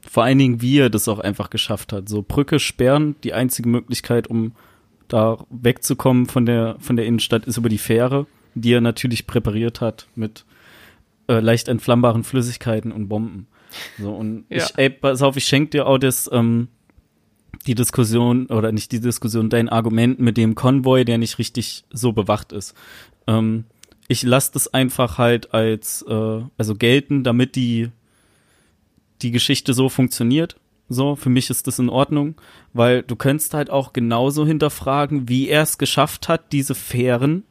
Vor 0.09 0.25
allen 0.25 0.39
Dingen, 0.39 0.63
wie 0.63 0.79
er 0.79 0.91
das 0.91 1.07
auch 1.09 1.19
einfach 1.19 1.51
geschafft 1.51 1.93
hat. 1.93 2.09
So 2.09 2.23
Brücke 2.27 2.59
sperren, 2.59 3.17
die 3.25 3.35
einzige 3.35 3.69
Möglichkeit, 3.69 4.27
um 4.29 4.53
da 5.09 5.39
wegzukommen 5.51 6.27
von 6.27 6.47
der, 6.47 6.77
von 6.81 6.97
der 6.97 7.07
Innenstadt, 7.07 7.45
ist 7.47 7.57
über 7.57 7.69
die 7.69 7.79
Fähre, 7.79 8.27
die 8.55 8.73
er 8.73 8.81
natürlich 8.81 9.27
präpariert 9.27 9.81
hat 9.81 10.07
mit 10.15 10.45
äh, 11.29 11.41
leicht 11.41 11.69
entflammbaren 11.69 12.25
Flüssigkeiten 12.25 12.91
und 12.93 13.09
Bomben. 13.09 13.47
So, 13.99 14.13
und 14.13 14.47
Ja. 14.49 14.59
ich, 14.65 14.73
ey, 14.79 14.91
pass 14.91 15.23
auf, 15.23 15.37
ich 15.37 15.45
schenk 15.45 15.73
dir 15.73 15.87
auch 15.87 15.99
das, 15.99 16.29
ähm, 16.33 16.69
die 17.67 17.75
Diskussion, 17.75 18.47
oder 18.47 18.73
nicht 18.73 18.93
die 18.93 19.01
Diskussion, 19.01 19.51
dein 19.51 19.69
Argument 19.69 20.21
mit 20.21 20.37
dem 20.37 20.55
Konvoi, 20.55 21.05
der 21.05 21.19
nicht 21.19 21.39
richtig 21.39 21.85
so 21.91 22.13
bewacht 22.13 22.53
ist. 22.53 22.75
Ähm, 23.27 23.65
ich 24.09 24.23
lasse 24.23 24.53
das 24.55 24.73
einfach 24.73 25.19
halt 25.19 25.53
als, 25.53 26.03
äh, 26.09 26.41
also 26.57 26.75
gelten, 26.75 27.25
damit 27.25 27.57
die, 27.57 27.91
die 29.23 29.31
Geschichte 29.31 29.75
so 29.75 29.89
funktioniert. 29.89 30.57
So, 30.89 31.17
für 31.17 31.29
mich 31.29 31.51
ist 31.51 31.67
das 31.67 31.79
in 31.79 31.91
Ordnung, 31.91 32.37
weil 32.73 33.03
du 33.03 33.15
könntest 33.15 33.53
halt 33.53 33.69
auch 33.69 33.93
genauso 33.93 34.47
hinterfragen, 34.47 35.29
wie 35.29 35.49
er 35.49 35.63
es 35.63 35.77
geschafft 35.77 36.29
hat, 36.29 36.53
diese 36.53 36.75
Fähren 36.75 37.45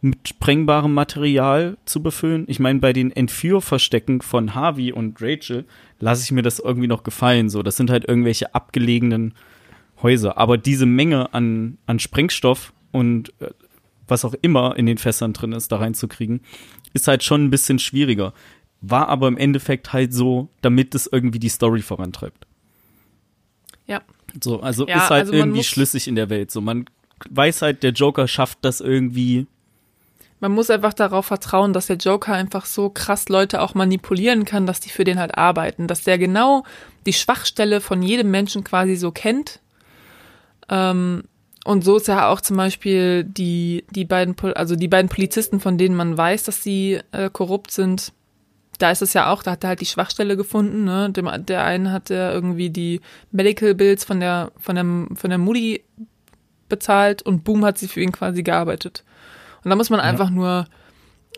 mit 0.00 0.28
sprengbarem 0.28 0.94
Material 0.94 1.76
zu 1.84 2.02
befüllen. 2.02 2.44
Ich 2.46 2.60
meine, 2.60 2.78
bei 2.78 2.92
den 2.92 3.10
Entführverstecken 3.10 4.20
von 4.20 4.54
Harvey 4.54 4.92
und 4.92 5.20
Rachel 5.20 5.64
lasse 5.98 6.22
ich 6.22 6.30
mir 6.30 6.42
das 6.42 6.60
irgendwie 6.60 6.86
noch 6.86 7.02
gefallen. 7.02 7.48
So, 7.50 7.62
das 7.62 7.76
sind 7.76 7.90
halt 7.90 8.06
irgendwelche 8.06 8.54
abgelegenen 8.54 9.34
Häuser. 10.02 10.38
Aber 10.38 10.56
diese 10.56 10.86
Menge 10.86 11.34
an, 11.34 11.78
an 11.86 11.98
Sprengstoff 11.98 12.72
und 12.92 13.32
äh, 13.40 13.50
was 14.06 14.24
auch 14.24 14.34
immer 14.40 14.76
in 14.76 14.86
den 14.86 14.98
Fässern 14.98 15.32
drin 15.32 15.52
ist, 15.52 15.72
da 15.72 15.76
reinzukriegen, 15.78 16.40
ist 16.94 17.08
halt 17.08 17.22
schon 17.22 17.44
ein 17.44 17.50
bisschen 17.50 17.78
schwieriger. 17.78 18.32
War 18.80 19.08
aber 19.08 19.28
im 19.28 19.36
Endeffekt 19.36 19.92
halt 19.92 20.14
so, 20.14 20.48
damit 20.62 20.94
es 20.94 21.08
irgendwie 21.10 21.40
die 21.40 21.48
Story 21.48 21.82
vorantreibt. 21.82 22.46
Ja. 23.86 24.02
So, 24.42 24.60
also 24.60 24.86
Ja, 24.86 24.96
ist 24.98 25.10
halt 25.10 25.20
also 25.22 25.32
irgendwie 25.32 25.64
schlüssig 25.64 26.06
in 26.06 26.14
der 26.14 26.30
Welt. 26.30 26.50
So, 26.50 26.60
man 26.60 26.84
weiß 27.28 27.62
halt, 27.62 27.82
der 27.82 27.92
Joker 27.92 28.28
schafft 28.28 28.58
das 28.62 28.80
irgendwie. 28.80 29.46
Man 30.40 30.52
muss 30.52 30.70
einfach 30.70 30.94
darauf 30.94 31.26
vertrauen, 31.26 31.72
dass 31.72 31.86
der 31.86 31.96
Joker 31.96 32.32
einfach 32.32 32.64
so 32.64 32.90
krass 32.90 33.28
Leute 33.28 33.60
auch 33.60 33.74
manipulieren 33.74 34.44
kann, 34.44 34.66
dass 34.66 34.80
die 34.80 34.90
für 34.90 35.04
den 35.04 35.18
halt 35.18 35.36
arbeiten. 35.36 35.88
Dass 35.88 36.02
der 36.02 36.18
genau 36.18 36.64
die 37.06 37.12
Schwachstelle 37.12 37.80
von 37.80 38.02
jedem 38.02 38.30
Menschen 38.30 38.62
quasi 38.62 38.94
so 38.96 39.10
kennt. 39.10 39.60
Ähm, 40.68 41.24
und 41.64 41.84
so 41.84 41.96
ist 41.96 42.08
ja 42.08 42.28
auch 42.30 42.40
zum 42.40 42.56
Beispiel 42.56 43.24
die, 43.24 43.84
die 43.90 44.04
beiden, 44.04 44.36
also 44.54 44.76
die 44.76 44.88
beiden 44.88 45.08
Polizisten, 45.08 45.60
von 45.60 45.76
denen 45.76 45.96
man 45.96 46.16
weiß, 46.16 46.44
dass 46.44 46.62
sie 46.62 47.00
äh, 47.12 47.30
korrupt 47.30 47.72
sind. 47.72 48.12
Da 48.78 48.92
ist 48.92 49.02
es 49.02 49.12
ja 49.12 49.32
auch, 49.32 49.42
da 49.42 49.52
hat 49.52 49.64
er 49.64 49.70
halt 49.70 49.80
die 49.80 49.86
Schwachstelle 49.86 50.36
gefunden, 50.36 50.84
ne? 50.84 51.10
Dem, 51.10 51.28
der 51.46 51.64
einen 51.64 51.90
hat 51.90 52.10
er 52.10 52.32
irgendwie 52.32 52.70
die 52.70 53.00
Medical 53.32 53.74
Bills 53.74 54.04
von 54.04 54.20
der, 54.20 54.52
von 54.56 54.76
der, 54.76 55.16
von 55.16 55.30
der 55.30 55.38
Mutti 55.38 55.82
bezahlt 56.68 57.22
und 57.22 57.42
boom 57.42 57.64
hat 57.64 57.76
sie 57.76 57.88
für 57.88 58.00
ihn 58.00 58.12
quasi 58.12 58.44
gearbeitet. 58.44 59.04
Und 59.68 59.70
da 59.70 59.76
muss 59.76 59.90
man 59.90 60.00
einfach 60.00 60.30
nur 60.30 60.64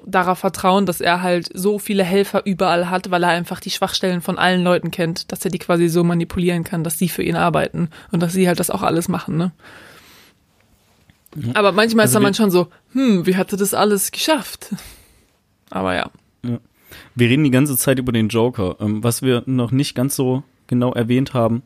darauf 0.07 0.39
vertrauen, 0.39 0.87
dass 0.87 1.01
er 1.01 1.21
halt 1.21 1.51
so 1.53 1.81
viele 1.81 2.05
Helfer 2.05 2.47
überall 2.47 2.89
hat, 2.89 3.11
weil 3.11 3.25
er 3.25 3.31
einfach 3.31 3.59
die 3.59 3.73
Schwachstellen 3.73 4.21
von 4.21 4.39
allen 4.39 4.63
Leuten 4.63 4.93
kennt, 4.93 5.33
dass 5.33 5.45
er 5.45 5.51
die 5.51 5.59
quasi 5.59 5.89
so 5.89 6.05
manipulieren 6.05 6.63
kann, 6.63 6.85
dass 6.85 6.97
sie 6.97 7.09
für 7.09 7.25
ihn 7.25 7.35
arbeiten 7.35 7.89
und 8.13 8.23
dass 8.23 8.33
sie 8.33 8.47
halt 8.47 8.61
das 8.61 8.71
auch 8.71 8.83
alles 8.83 9.09
machen, 9.09 9.37
ne? 9.37 9.51
Aber 11.55 11.73
manchmal 11.73 12.05
ist 12.05 12.11
Also 12.11 12.19
dann 12.19 12.23
man 12.23 12.35
schon 12.35 12.53
so, 12.53 12.69
hm, 12.93 13.27
wie 13.27 13.35
hat 13.35 13.51
er 13.51 13.59
das 13.59 13.75
alles 13.75 14.13
geschafft? 14.13 14.77
Aber 15.71 15.97
ja. 15.97 16.09
Wir 17.17 17.29
reden 17.29 17.43
die 17.43 17.51
ganze 17.51 17.77
Zeit 17.77 17.99
über 17.99 18.13
den 18.13 18.29
Joker. 18.29 18.77
Ähm, 18.79 19.03
was 19.03 19.23
wir 19.23 19.43
noch 19.47 19.73
nicht 19.73 19.97
ganz 19.97 20.15
so 20.15 20.45
genau 20.69 20.93
erwähnt 20.93 21.35
haben, 21.35 21.63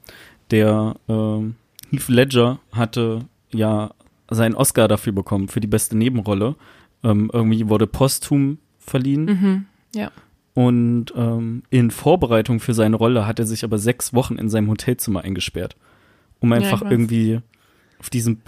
der 0.50 0.96
ähm, 1.10 1.56
Heath 1.90 2.08
Ledger 2.08 2.58
hatte 2.72 3.26
ja 3.52 3.90
seinen 4.30 4.54
Oscar 4.54 4.88
dafür 4.88 5.12
bekommen, 5.12 5.48
für 5.48 5.60
die 5.60 5.66
beste 5.66 5.96
Nebenrolle. 5.96 6.56
Ähm, 7.02 7.30
irgendwie 7.32 7.68
wurde 7.68 7.86
posthum 7.86 8.58
verliehen. 8.78 9.66
Ja. 9.94 10.10
Und 10.54 11.06
ähm, 11.16 11.62
in 11.70 11.90
Vorbereitung 11.90 12.60
für 12.60 12.74
seine 12.74 12.96
Rolle 12.96 13.26
hat 13.26 13.38
er 13.38 13.46
sich 13.46 13.64
aber 13.64 13.78
sechs 13.78 14.14
Wochen 14.14 14.36
in 14.36 14.48
seinem 14.48 14.68
Hotelzimmer 14.70 15.22
eingesperrt. 15.22 15.76
Um 16.40 16.50
Ja, 16.50 16.56
einfach 16.58 16.82
weiß. 16.82 16.90
irgendwie 16.90 17.40
auf 17.98 18.08
diesem. 18.10 18.40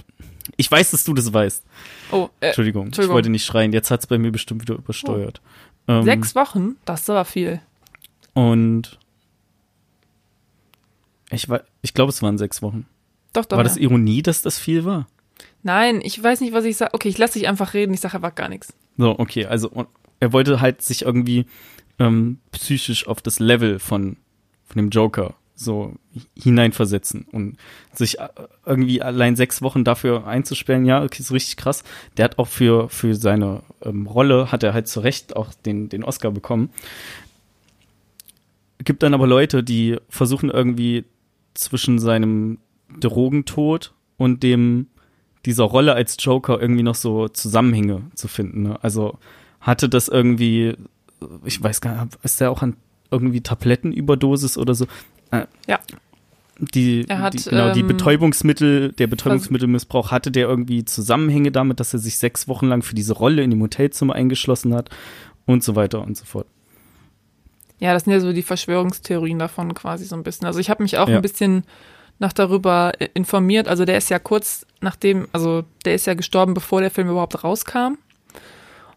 Ich 0.57 0.71
weiß, 0.71 0.93
dass 0.93 1.03
du 1.05 1.13
das 1.15 1.33
weißt. 1.33 1.65
Oh, 2.13 2.29
äh, 2.41 2.47
Entschuldigung, 2.47 2.87
Entschuldigung. 2.87 3.13
ich 3.13 3.15
wollte 3.15 3.31
nicht 3.31 3.45
schreien. 3.45 3.73
Jetzt 3.73 3.91
hat's 3.91 4.07
bei 4.07 4.19
mir 4.19 4.31
bestimmt 4.31 4.63
wieder 4.63 4.77
übersteuert. 4.77 5.41
Ähm, 5.89 6.05
sechs 6.05 6.35
Wochen? 6.37 6.77
Das 6.85 7.01
ist 7.03 7.11
aber 7.11 7.25
viel. 7.25 7.61
Und 8.35 8.99
ich, 11.31 11.49
war- 11.49 11.63
ich 11.83 11.95
glaube, 11.95 12.11
es 12.11 12.23
waren 12.23 12.39
sechs 12.39 12.63
Wochen. 12.63 12.87
Doch, 13.33 13.45
doch. 13.45 13.57
war 13.57 13.65
das 13.65 13.77
ja. 13.77 13.83
Ironie, 13.83 14.23
dass 14.23 14.43
das 14.43 14.59
viel 14.59 14.85
war? 14.85 15.07
Nein, 15.67 16.01
ich 16.01 16.23
weiß 16.23 16.43
nicht, 16.43 16.53
was 16.53 16.65
ich 16.65 16.77
sage. 16.77 16.95
Okay, 16.95 17.09
ich 17.09 17.19
lasse 17.19 17.41
dich 17.41 17.49
einfach 17.49 17.75
reden. 17.75 17.93
Ich 17.93 17.99
sage 17.99 18.15
einfach 18.15 18.37
gar 18.37 18.49
nichts. 18.49 18.73
So, 18.97 19.19
okay, 19.19 19.47
also 19.47 19.89
er 20.21 20.33
wollte 20.33 20.61
halt 20.61 20.81
sich 20.81 21.03
irgendwie 21.03 21.47
ähm, 21.99 22.39
psychisch 22.53 23.09
auf 23.09 23.21
das 23.21 23.41
Level 23.41 23.81
von, 23.81 24.17
von 24.65 24.77
dem 24.77 24.91
Joker 24.91 25.35
so 25.57 25.97
hineinversetzen 26.39 27.27
und 27.33 27.57
sich 27.93 28.21
äh, 28.21 28.29
irgendwie 28.65 29.03
allein 29.03 29.35
sechs 29.35 29.61
Wochen 29.61 29.83
dafür 29.83 30.29
einzusperren, 30.29 30.87
ja, 30.87 31.03
okay, 31.03 31.21
ist 31.21 31.33
richtig 31.33 31.57
krass. 31.57 31.83
Der 32.17 32.27
hat 32.27 32.39
auch 32.39 32.47
für, 32.47 32.89
für 32.89 33.17
seine 33.17 33.63
ähm, 33.83 34.07
Rolle, 34.07 34.53
hat 34.53 34.63
er 34.63 34.73
halt 34.73 34.87
zu 34.87 35.01
Recht 35.01 35.35
auch 35.35 35.53
den, 35.53 35.89
den 35.89 36.05
Oscar 36.05 36.31
bekommen. 36.31 36.71
Gibt 38.85 39.03
dann 39.03 39.15
aber 39.15 39.27
Leute, 39.27 39.65
die 39.65 39.97
versuchen 40.09 40.49
irgendwie 40.49 41.07
zwischen 41.55 41.99
seinem 41.99 42.59
Drogentod 43.01 43.95
und 44.17 44.45
dem 44.45 44.87
dieser 45.47 45.65
Rolle 45.65 45.95
als 45.95 46.17
Joker 46.21 46.61
irgendwie 46.61 46.83
noch 46.83 46.95
so 46.95 47.29
Zusammenhänge 47.29 48.03
zu 48.15 48.29
finden. 48.29 48.65
Ne? 48.65 48.79
Also 48.83 49.19
hatte 49.61 49.89
das 49.89 50.09
irgendwie, 50.09 50.75
ich 51.45 51.63
weiß 51.63 51.81
gar 51.81 52.05
nicht, 52.05 52.19
ist 52.23 52.41
der 52.41 52.51
auch 52.51 52.63
an 52.63 52.77
irgendwie 53.11 53.41
Tablettenüberdosis 53.41 54.59
oder 54.59 54.75
so? 54.75 54.87
Äh, 55.31 55.47
Ja. 55.67 55.79
Die, 56.59 57.05
Er 57.07 57.19
hat, 57.21 57.35
die, 57.35 57.51
genau, 57.51 57.75
die 57.75 57.81
ähm, 57.81 57.87
Betäubungsmittel, 57.87 58.93
der 58.93 59.09
Betäubungsmittelmissbrauch, 59.09 60.11
hatte 60.11 60.31
der 60.31 60.49
irgendwie 60.49 60.87
Zusammenhänge 60.87 61.53
damit, 61.53 61.81
dass 61.81 61.93
er 61.93 61.99
sich 61.99 62.17
sechs 62.17 62.49
Wochen 62.49 62.67
lang 62.69 62.81
für 62.83 62.95
diese 62.95 63.13
Rolle 63.13 63.43
in 63.43 63.51
dem 63.51 63.61
Hotelzimmer 63.61 64.15
eingeschlossen 64.15 64.75
hat 64.75 64.89
und 65.45 65.63
so 65.63 65.77
weiter 65.77 66.01
und 66.01 66.17
so 66.17 66.25
fort. 66.25 66.47
Ja, 67.79 67.93
das 67.93 68.05
sind 68.05 68.15
ja 68.15 68.21
so 68.21 68.33
die 68.33 68.43
Verschwörungstheorien 68.43 69.39
davon 69.39 69.75
quasi 69.75 70.07
so 70.07 70.17
ein 70.17 70.23
bisschen. 70.23 70.47
Also 70.47 70.59
ich 70.59 70.71
habe 70.71 70.83
mich 70.83 70.97
auch 70.97 71.09
Ja. 71.11 71.17
ein 71.17 71.23
bisschen 71.23 71.65
nach 72.19 72.33
darüber 72.33 72.93
äh, 72.99 73.09
informiert. 73.15 73.69
Also 73.69 73.85
der 73.85 73.99
ist 73.99 74.11
ja 74.11 74.19
kurz 74.19 74.67
nachdem, 74.81 75.29
also 75.33 75.65
der 75.85 75.95
ist 75.95 76.07
ja 76.07 76.15
gestorben, 76.15 76.55
bevor 76.55 76.81
der 76.81 76.91
Film 76.91 77.09
überhaupt 77.09 77.43
rauskam. 77.43 77.99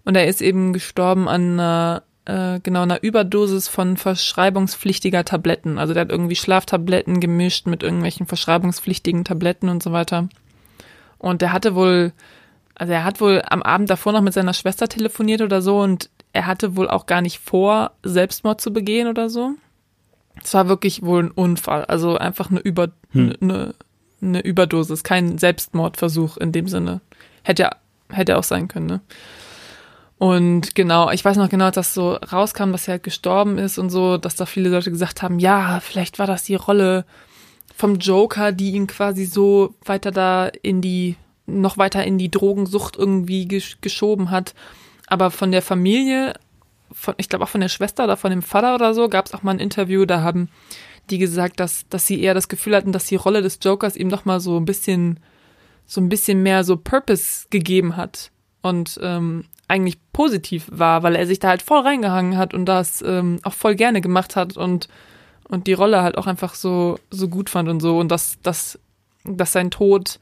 Und 0.06 0.16
er 0.16 0.28
ist 0.28 0.42
eben 0.42 0.74
gestorben 0.74 1.28
an 1.28 1.60
einer, 1.60 2.04
äh, 2.26 2.60
genau 2.62 2.84
einer 2.84 3.04
Überdosis 3.04 3.68
von 3.68 3.98
verschreibungspflichtiger 3.98 5.26
Tabletten. 5.26 5.78
Also 5.78 5.94
der 5.94 6.02
hat 6.02 6.12
irgendwie 6.12 6.36
Schlaftabletten 6.36 7.20
gemischt 7.20 7.68
mit 7.68 7.84
irgendwelchen 7.84 8.26
verschreibungspflichtigen 8.26 9.26
Tabletten 9.26 9.70
und 9.70 9.84
so 9.84 9.92
weiter. 9.92 10.30
Und 11.18 11.42
der 11.42 11.52
hatte 11.52 11.76
wohl, 11.76 12.14
also 12.76 12.94
er 12.94 13.04
hat 13.04 13.20
wohl 13.20 13.42
am 13.48 13.62
Abend 13.62 13.90
davor 13.90 14.14
noch 14.14 14.22
mit 14.22 14.34
seiner 14.34 14.54
Schwester 14.54 14.88
telefoniert 14.88 15.42
oder 15.42 15.62
so 15.62 15.82
und 15.82 16.10
er 16.32 16.46
hatte 16.46 16.76
wohl 16.76 16.88
auch 16.90 17.06
gar 17.06 17.22
nicht 17.22 17.40
vor, 17.40 17.92
Selbstmord 18.04 18.62
zu 18.62 18.72
begehen 18.72 19.08
oder 19.08 19.30
so. 19.30 19.56
Es 20.44 20.54
war 20.54 20.68
wirklich 20.68 21.04
wohl 21.04 21.24
ein 21.24 21.32
Unfall, 21.32 21.86
also 21.86 22.18
einfach 22.18 22.50
eine, 22.50 22.60
Über, 22.60 22.90
Hm. 23.12 23.36
eine, 23.42 23.76
eine 24.22 24.42
Überdosis, 24.42 25.04
kein 25.04 25.38
Selbstmordversuch 25.38 26.38
in 26.38 26.52
dem 26.52 26.68
Sinne. 26.68 27.02
Hätte 27.44 27.64
ja, 27.64 27.76
hätte 28.10 28.38
auch 28.38 28.44
sein 28.44 28.68
können, 28.68 28.88
ne? 28.88 29.02
Und 30.18 30.76
genau, 30.76 31.10
ich 31.12 31.24
weiß 31.24 31.38
noch 31.38 31.48
genau, 31.48 31.66
als 31.66 31.76
das 31.76 31.94
so 31.94 32.12
rauskam, 32.12 32.74
dass 32.74 32.90
er 32.90 32.94
halt 32.94 33.04
gestorben 33.04 33.58
ist 33.58 33.78
und 33.78 33.90
so, 33.90 34.18
dass 34.18 34.36
da 34.36 34.46
viele 34.46 34.70
Leute 34.70 34.92
gesagt 34.92 35.22
haben, 35.22 35.40
ja, 35.40 35.80
vielleicht 35.80 36.20
war 36.20 36.28
das 36.28 36.44
die 36.44 36.56
Rolle 36.56 37.06
vom 37.74 37.96
Joker, 37.96 38.52
die 38.52 38.72
ihn 38.72 38.88
quasi 38.88 39.24
so 39.24 39.76
weiter 39.86 40.12
da 40.12 40.48
in 40.62 40.82
die, 40.82 41.16
noch 41.46 41.78
weiter 41.78 42.04
in 42.04 42.18
die 42.18 42.30
Drogensucht 42.30 42.98
irgendwie 42.98 43.48
gesch 43.48 43.78
geschoben 43.80 44.30
hat. 44.30 44.54
Aber 45.08 45.32
von 45.32 45.54
der 45.54 45.62
Familie, 45.62 46.34
von, 46.92 47.14
ich 47.18 47.30
glaube 47.30 47.44
auch 47.44 47.50
von 47.50 47.62
der 47.62 47.70
Schwester 47.70 48.04
oder 48.04 48.18
von 48.18 48.32
dem 48.32 48.42
Vater 48.42 48.76
oder 48.76 48.94
so, 48.94 49.10
gab 49.10 49.26
es 49.26 49.34
auch 49.34 49.44
mal 49.44 49.52
ein 49.52 49.60
Interview, 49.60 50.06
da 50.06 50.22
haben 50.22 50.50
die 51.10 51.18
gesagt, 51.18 51.60
dass, 51.60 51.88
dass 51.90 52.06
sie 52.06 52.22
eher 52.22 52.34
das 52.34 52.48
Gefühl 52.48 52.76
hatten, 52.76 52.92
dass 52.92 53.06
die 53.06 53.16
Rolle 53.16 53.42
des 53.42 53.60
Jokers 53.62 53.96
ihm 53.96 54.08
noch 54.08 54.26
mal 54.26 54.40
so 54.40 54.58
ein 54.58 54.66
bisschen, 54.66 55.20
so 55.86 56.02
ein 56.02 56.10
bisschen 56.10 56.44
mehr 56.44 56.64
so 56.64 56.78
Purpose 56.78 57.48
gegeben 57.50 57.98
hat 57.98 58.32
und 58.62 59.00
ähm, 59.02 59.46
eigentlich 59.68 59.98
positiv 60.14 60.68
war, 60.72 61.04
weil 61.04 61.16
er 61.16 61.28
sich 61.28 61.40
da 61.40 61.50
halt 61.50 61.62
voll 61.62 61.82
reingehangen 61.82 62.38
hat 62.38 62.54
und 62.54 62.66
das 62.66 63.02
ähm, 63.02 63.40
auch 63.44 63.54
voll 63.54 63.76
gerne 63.76 64.02
gemacht 64.02 64.36
hat 64.36 64.58
und 64.58 64.88
und 65.48 65.66
die 65.66 65.74
Rolle 65.74 66.04
halt 66.04 66.18
auch 66.18 66.28
einfach 66.28 66.54
so 66.54 67.00
so 67.10 67.28
gut 67.28 67.50
fand 67.50 67.70
und 67.70 67.80
so 67.80 68.00
und 68.00 68.10
dass 68.10 68.40
dass 68.42 68.80
dass 69.24 69.52
sein 69.52 69.72
Tod 69.72 70.20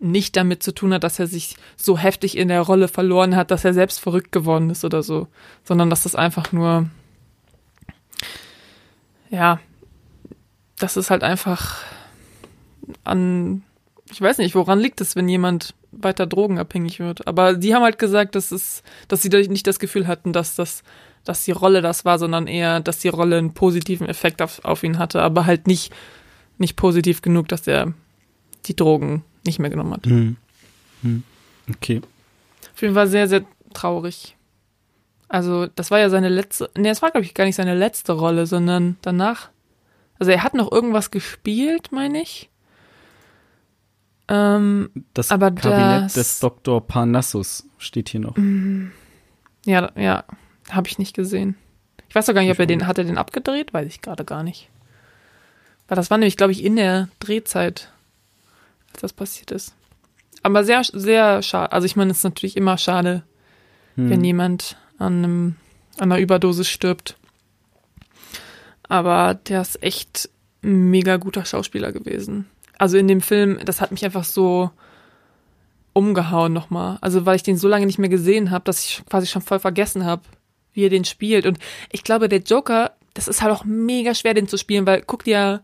nicht 0.00 0.36
damit 0.36 0.62
zu 0.62 0.72
tun 0.72 0.94
hat, 0.94 1.04
dass 1.04 1.18
er 1.18 1.26
sich 1.26 1.56
so 1.76 1.98
heftig 1.98 2.36
in 2.36 2.48
der 2.48 2.62
Rolle 2.62 2.88
verloren 2.88 3.36
hat, 3.36 3.50
dass 3.50 3.64
er 3.64 3.74
selbst 3.74 4.00
verrückt 4.00 4.32
geworden 4.32 4.70
ist 4.70 4.84
oder 4.84 5.02
so, 5.02 5.28
sondern 5.62 5.90
dass 5.90 6.04
das 6.04 6.14
einfach 6.14 6.52
nur 6.52 6.88
ja, 9.30 9.60
das 10.78 10.96
ist 10.96 11.10
halt 11.10 11.22
einfach 11.22 11.84
an 13.04 13.62
ich 14.12 14.20
weiß 14.20 14.38
nicht, 14.38 14.54
woran 14.54 14.80
liegt 14.80 15.00
es, 15.00 15.16
wenn 15.16 15.28
jemand 15.28 15.74
weiter 15.92 16.26
drogenabhängig 16.26 17.00
wird. 17.00 17.26
Aber 17.26 17.54
die 17.54 17.74
haben 17.74 17.82
halt 17.82 17.98
gesagt, 17.98 18.34
dass 18.34 18.52
es, 18.52 18.82
dass 19.08 19.22
sie 19.22 19.28
nicht 19.28 19.66
das 19.66 19.78
Gefühl 19.78 20.06
hatten, 20.06 20.32
dass 20.32 20.54
das, 20.54 20.82
dass 21.24 21.44
die 21.44 21.52
Rolle 21.52 21.82
das 21.82 22.04
war, 22.04 22.18
sondern 22.18 22.46
eher, 22.46 22.80
dass 22.80 22.98
die 22.98 23.08
Rolle 23.08 23.38
einen 23.38 23.54
positiven 23.54 24.08
Effekt 24.08 24.42
auf, 24.42 24.64
auf 24.64 24.82
ihn 24.82 24.98
hatte, 24.98 25.22
aber 25.22 25.46
halt 25.46 25.66
nicht, 25.66 25.92
nicht 26.58 26.76
positiv 26.76 27.22
genug, 27.22 27.48
dass 27.48 27.66
er 27.66 27.94
die 28.66 28.76
Drogen 28.76 29.24
nicht 29.44 29.58
mehr 29.58 29.70
genommen 29.70 29.92
hat. 29.92 30.06
Hm. 30.06 30.36
Hm. 31.02 31.22
Okay. 31.68 32.00
Auf 32.74 32.82
jeden 32.82 32.94
Fall 32.94 33.06
sehr, 33.08 33.28
sehr 33.28 33.44
traurig. 33.74 34.36
Also, 35.28 35.66
das 35.68 35.90
war 35.90 35.98
ja 36.00 36.10
seine 36.10 36.28
letzte, 36.28 36.70
nee, 36.76 36.88
das 36.88 37.02
war, 37.02 37.10
glaube 37.10 37.24
ich, 37.24 37.34
gar 37.34 37.44
nicht 37.44 37.56
seine 37.56 37.74
letzte 37.76 38.12
Rolle, 38.12 38.46
sondern 38.46 38.96
danach, 39.02 39.50
also 40.18 40.32
er 40.32 40.42
hat 40.42 40.54
noch 40.54 40.72
irgendwas 40.72 41.10
gespielt, 41.12 41.92
meine 41.92 42.20
ich. 42.20 42.50
Ähm, 44.28 44.90
Das 45.14 45.30
Aber 45.30 45.50
Kabinett 45.50 46.04
das- 46.06 46.12
des 46.14 46.38
Dr. 46.40 46.86
Parnassus 46.86 47.64
steht 47.78 48.08
hier 48.10 48.20
noch. 48.20 48.36
Ja, 49.66 49.90
ja, 49.96 50.24
habe 50.70 50.88
ich 50.88 50.98
nicht 50.98 51.14
gesehen. 51.14 51.56
Ich 52.08 52.14
weiß 52.14 52.26
doch 52.26 52.34
gar 52.34 52.40
nicht, 52.42 52.50
ob 52.50 52.58
er 52.58 52.66
den, 52.66 52.86
hat 52.86 52.98
er 52.98 53.04
den 53.04 53.18
abgedreht? 53.18 53.72
Weiß 53.72 53.86
ich 53.86 54.02
gerade 54.02 54.24
gar 54.24 54.42
nicht. 54.42 54.68
Weil 55.88 55.96
das 55.96 56.10
war 56.10 56.18
nämlich, 56.18 56.36
glaube 56.36 56.52
ich, 56.52 56.64
in 56.64 56.76
der 56.76 57.08
Drehzeit, 57.20 57.92
als 59.02 59.12
das 59.12 59.12
passiert 59.12 59.50
ist. 59.50 59.74
Aber 60.42 60.64
sehr, 60.64 60.82
sehr 60.84 61.42
schade. 61.42 61.72
Also 61.72 61.86
ich 61.86 61.96
meine, 61.96 62.10
es 62.10 62.18
ist 62.18 62.24
natürlich 62.24 62.56
immer 62.56 62.78
schade, 62.78 63.22
Hm. 63.96 64.10
wenn 64.10 64.24
jemand 64.24 64.76
an, 64.98 65.18
einem, 65.24 65.56
an 65.98 66.12
einer 66.12 66.20
Überdosis 66.20 66.68
stirbt. 66.68 67.16
Aber 68.88 69.34
der 69.34 69.62
ist 69.62 69.82
echt 69.82 70.30
ein 70.62 70.90
mega 70.90 71.16
guter 71.16 71.44
Schauspieler 71.44 71.92
gewesen. 71.92 72.46
Also 72.78 72.98
in 72.98 73.08
dem 73.08 73.20
Film, 73.20 73.58
das 73.64 73.80
hat 73.80 73.90
mich 73.90 74.04
einfach 74.04 74.24
so 74.24 74.70
umgehauen 75.92 76.52
nochmal. 76.52 76.98
Also 77.00 77.26
weil 77.26 77.36
ich 77.36 77.42
den 77.42 77.56
so 77.56 77.68
lange 77.68 77.86
nicht 77.86 77.98
mehr 77.98 78.08
gesehen 78.08 78.50
habe, 78.50 78.64
dass 78.64 78.84
ich 78.84 79.02
quasi 79.08 79.26
schon 79.26 79.42
voll 79.42 79.58
vergessen 79.58 80.04
habe, 80.04 80.22
wie 80.72 80.84
er 80.84 80.90
den 80.90 81.04
spielt. 81.04 81.46
Und 81.46 81.58
ich 81.90 82.04
glaube, 82.04 82.28
der 82.28 82.40
Joker, 82.40 82.92
das 83.14 83.28
ist 83.28 83.42
halt 83.42 83.52
auch 83.52 83.64
mega 83.64 84.14
schwer, 84.14 84.34
den 84.34 84.48
zu 84.48 84.56
spielen, 84.56 84.86
weil 84.86 85.02
guck 85.02 85.24
dir, 85.24 85.62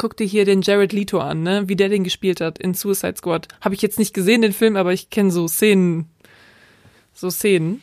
guck 0.00 0.16
dir 0.16 0.26
hier 0.26 0.46
den 0.46 0.62
Jared 0.62 0.94
Leto 0.94 1.18
an, 1.18 1.42
ne, 1.42 1.68
wie 1.68 1.76
der 1.76 1.90
den 1.90 2.04
gespielt 2.04 2.40
hat 2.40 2.58
in 2.58 2.72
Suicide 2.72 3.16
Squad. 3.18 3.48
Habe 3.60 3.74
ich 3.74 3.82
jetzt 3.82 3.98
nicht 3.98 4.14
gesehen, 4.14 4.40
den 4.40 4.54
Film, 4.54 4.76
aber 4.76 4.94
ich 4.94 5.10
kenne 5.10 5.30
so 5.30 5.46
Szenen, 5.46 6.08
so 7.12 7.28
Szenen. 7.28 7.82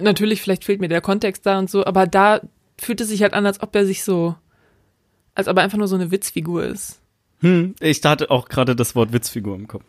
Natürlich, 0.00 0.40
vielleicht 0.40 0.64
fehlt 0.64 0.80
mir 0.80 0.88
der 0.88 1.02
Kontext 1.02 1.44
da 1.44 1.58
und 1.58 1.68
so, 1.68 1.84
aber 1.84 2.06
da 2.06 2.40
fühlt 2.80 3.02
es 3.02 3.08
sich 3.08 3.20
halt 3.22 3.34
an, 3.34 3.44
als 3.44 3.60
ob 3.60 3.76
er 3.76 3.84
sich 3.84 4.02
so, 4.02 4.34
als 5.34 5.46
ob 5.46 5.58
er 5.58 5.62
einfach 5.62 5.76
nur 5.76 5.88
so 5.88 5.96
eine 5.96 6.10
Witzfigur 6.10 6.64
ist. 6.64 7.00
Hm. 7.40 7.74
Ich 7.80 8.02
hatte 8.02 8.30
auch 8.30 8.48
gerade 8.48 8.74
das 8.74 8.94
Wort 8.94 9.12
Witzfigur 9.12 9.54
im 9.54 9.68
Kopf. 9.68 9.84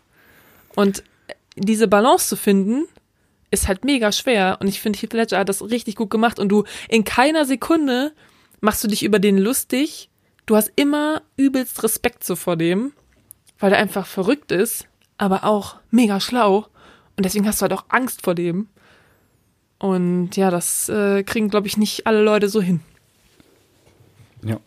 Und 0.75 1.03
diese 1.55 1.87
Balance 1.87 2.27
zu 2.27 2.35
finden, 2.35 2.87
ist 3.51 3.69
halt 3.69 3.85
mega 3.85 4.11
schwer. 4.11 4.57
Und 4.59 4.67
ich 4.67 4.81
finde, 4.81 4.99
Heath 4.99 5.13
Ledger 5.13 5.39
hat 5.39 5.49
das 5.49 5.61
richtig 5.61 5.95
gut 5.95 6.09
gemacht. 6.09 6.39
Und 6.39 6.49
du 6.49 6.65
in 6.89 7.05
keiner 7.05 7.45
Sekunde 7.45 8.11
machst 8.59 8.83
du 8.83 8.89
dich 8.89 9.03
über 9.03 9.19
den 9.19 9.37
lustig. 9.37 10.09
Du 10.49 10.55
hast 10.55 10.71
immer 10.75 11.21
übelst 11.37 11.83
Respekt 11.83 12.23
so 12.23 12.35
vor 12.35 12.55
dem, 12.57 12.91
weil 13.59 13.71
er 13.71 13.77
einfach 13.77 14.07
verrückt 14.07 14.51
ist, 14.51 14.87
aber 15.19 15.43
auch 15.43 15.75
mega 15.91 16.19
schlau. 16.19 16.65
Und 17.15 17.23
deswegen 17.23 17.45
hast 17.45 17.61
du 17.61 17.63
halt 17.63 17.73
auch 17.73 17.85
Angst 17.89 18.23
vor 18.23 18.33
dem. 18.33 18.67
Und 19.77 20.35
ja, 20.35 20.49
das 20.49 20.89
äh, 20.89 21.21
kriegen, 21.21 21.49
glaube 21.49 21.67
ich, 21.67 21.77
nicht 21.77 22.07
alle 22.07 22.23
Leute 22.23 22.49
so 22.49 22.63
hin. 22.63 22.79
Ja. 24.43 24.59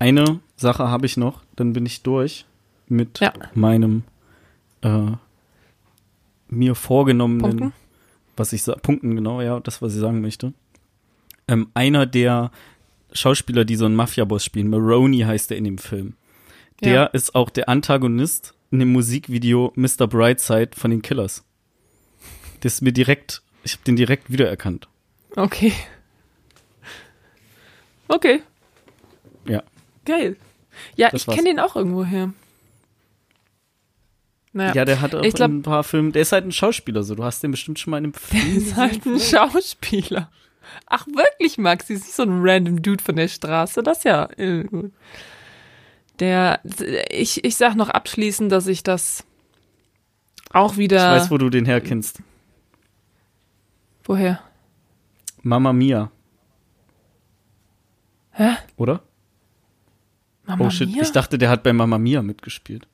Eine 0.00 0.40
Sache 0.56 0.88
habe 0.88 1.06
ich 1.06 1.16
noch, 1.16 1.44
dann 1.54 1.74
bin 1.74 1.86
ich 1.86 2.02
durch 2.02 2.44
mit 2.88 3.20
Ja. 3.20 3.32
meinem 3.54 4.02
äh, 4.82 5.12
mir 6.48 6.74
vorgenommenen, 6.74 7.40
Punkten? 7.40 7.72
was 8.36 8.52
ich 8.52 8.64
Punkten 8.82 9.14
genau, 9.14 9.42
ja, 9.42 9.60
das, 9.60 9.80
was 9.80 9.94
ich 9.94 10.00
sagen 10.00 10.22
möchte. 10.22 10.54
ähm, 11.46 11.68
einer 11.74 12.04
der 12.04 12.50
Schauspieler, 13.14 13.64
die 13.64 13.76
so 13.76 13.84
einen 13.86 13.94
Mafia-Boss 13.96 14.44
spielen, 14.44 14.68
Maroney 14.68 15.20
heißt 15.20 15.50
er 15.50 15.56
in 15.56 15.64
dem 15.64 15.78
Film. 15.78 16.14
Der 16.82 16.92
Ja. 16.92 17.04
ist 17.06 17.34
auch 17.34 17.50
der 17.50 17.68
Antagonist 17.68 18.54
in 18.70 18.78
dem 18.80 18.92
Musikvideo 18.92 19.72
Mr. 19.76 20.06
Brightside 20.08 20.70
von 20.76 20.90
den 20.90 21.02
Killers. 21.02 21.44
Das 22.60 22.74
ist 22.74 22.80
mir 22.82 22.92
direkt, 22.92 23.42
ich 23.64 23.72
habe 23.74 23.84
den 23.84 23.96
direkt 23.96 24.30
wiedererkannt. 24.32 24.88
Okay. 25.36 25.72
Okay, 28.08 28.42
Ja. 29.46 29.62
geil. 30.04 30.36
Ja, 30.96 31.10
Das 31.10 31.22
ich 31.26 31.34
kenne 31.34 31.48
den 31.50 31.60
auch 31.60 31.76
irgendwo 31.76 32.04
her. 32.04 32.32
Naja, 34.52 34.74
Ja, 34.74 34.84
der 34.84 35.00
hat 35.00 35.14
auch 35.14 35.22
Ich 35.22 35.34
glaub- 35.34 35.50
in 35.50 35.58
ein 35.58 35.62
paar 35.62 35.82
Filmen, 35.84 36.12
der 36.12 36.22
ist 36.22 36.32
halt 36.32 36.44
ein 36.44 36.52
Schauspieler, 36.52 37.02
so. 37.04 37.14
Du 37.14 37.24
hast 37.24 37.42
den 37.42 37.50
bestimmt 37.52 37.78
schon 37.78 37.90
mal 37.92 37.98
in 37.98 38.04
einem 38.04 38.14
Film. 38.14 38.56
ist 38.56 38.76
halt 38.76 39.04
ein 39.06 39.18
Schauspieler. 39.18 40.30
Ach, 40.86 41.06
wirklich, 41.06 41.58
Max? 41.58 41.86
Sie 41.86 41.94
ist 41.94 42.04
nicht 42.04 42.14
so 42.14 42.22
ein 42.22 42.40
random 42.42 42.82
Dude 42.82 43.02
von 43.02 43.16
der 43.16 43.28
Straße. 43.28 43.82
Das 43.82 44.04
ja 44.04 44.28
äh, 44.36 44.64
gut. 44.64 44.92
Der, 46.18 46.60
ich, 47.10 47.44
ich 47.44 47.56
sag 47.56 47.74
noch 47.74 47.88
abschließend, 47.88 48.52
dass 48.52 48.66
ich 48.66 48.82
das 48.82 49.24
auch 50.52 50.72
Ich 50.72 50.78
wieder. 50.78 51.12
weiß, 51.12 51.30
wo 51.30 51.38
du 51.38 51.48
den 51.50 51.64
herkennst. 51.64 52.20
woher? 54.04 54.40
Mama 55.42 55.72
Mia, 55.72 56.10
Hä? 58.32 58.50
oder? 58.76 59.02
Mama 60.46 60.66
oh 60.66 60.70
shit, 60.70 60.88
Mia? 60.90 61.02
ich 61.02 61.10
dachte, 61.12 61.36
der 61.38 61.48
hat 61.50 61.62
bei 61.64 61.72
Mama 61.72 61.98
Mia 61.98 62.22
mitgespielt. 62.22 62.86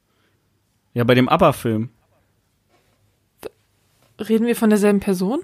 Ja, 0.94 1.04
bei 1.04 1.14
dem 1.14 1.28
ABBA-Film. 1.28 1.90
Reden 4.18 4.46
wir 4.46 4.56
von 4.56 4.70
derselben 4.70 5.00
Person? 5.00 5.40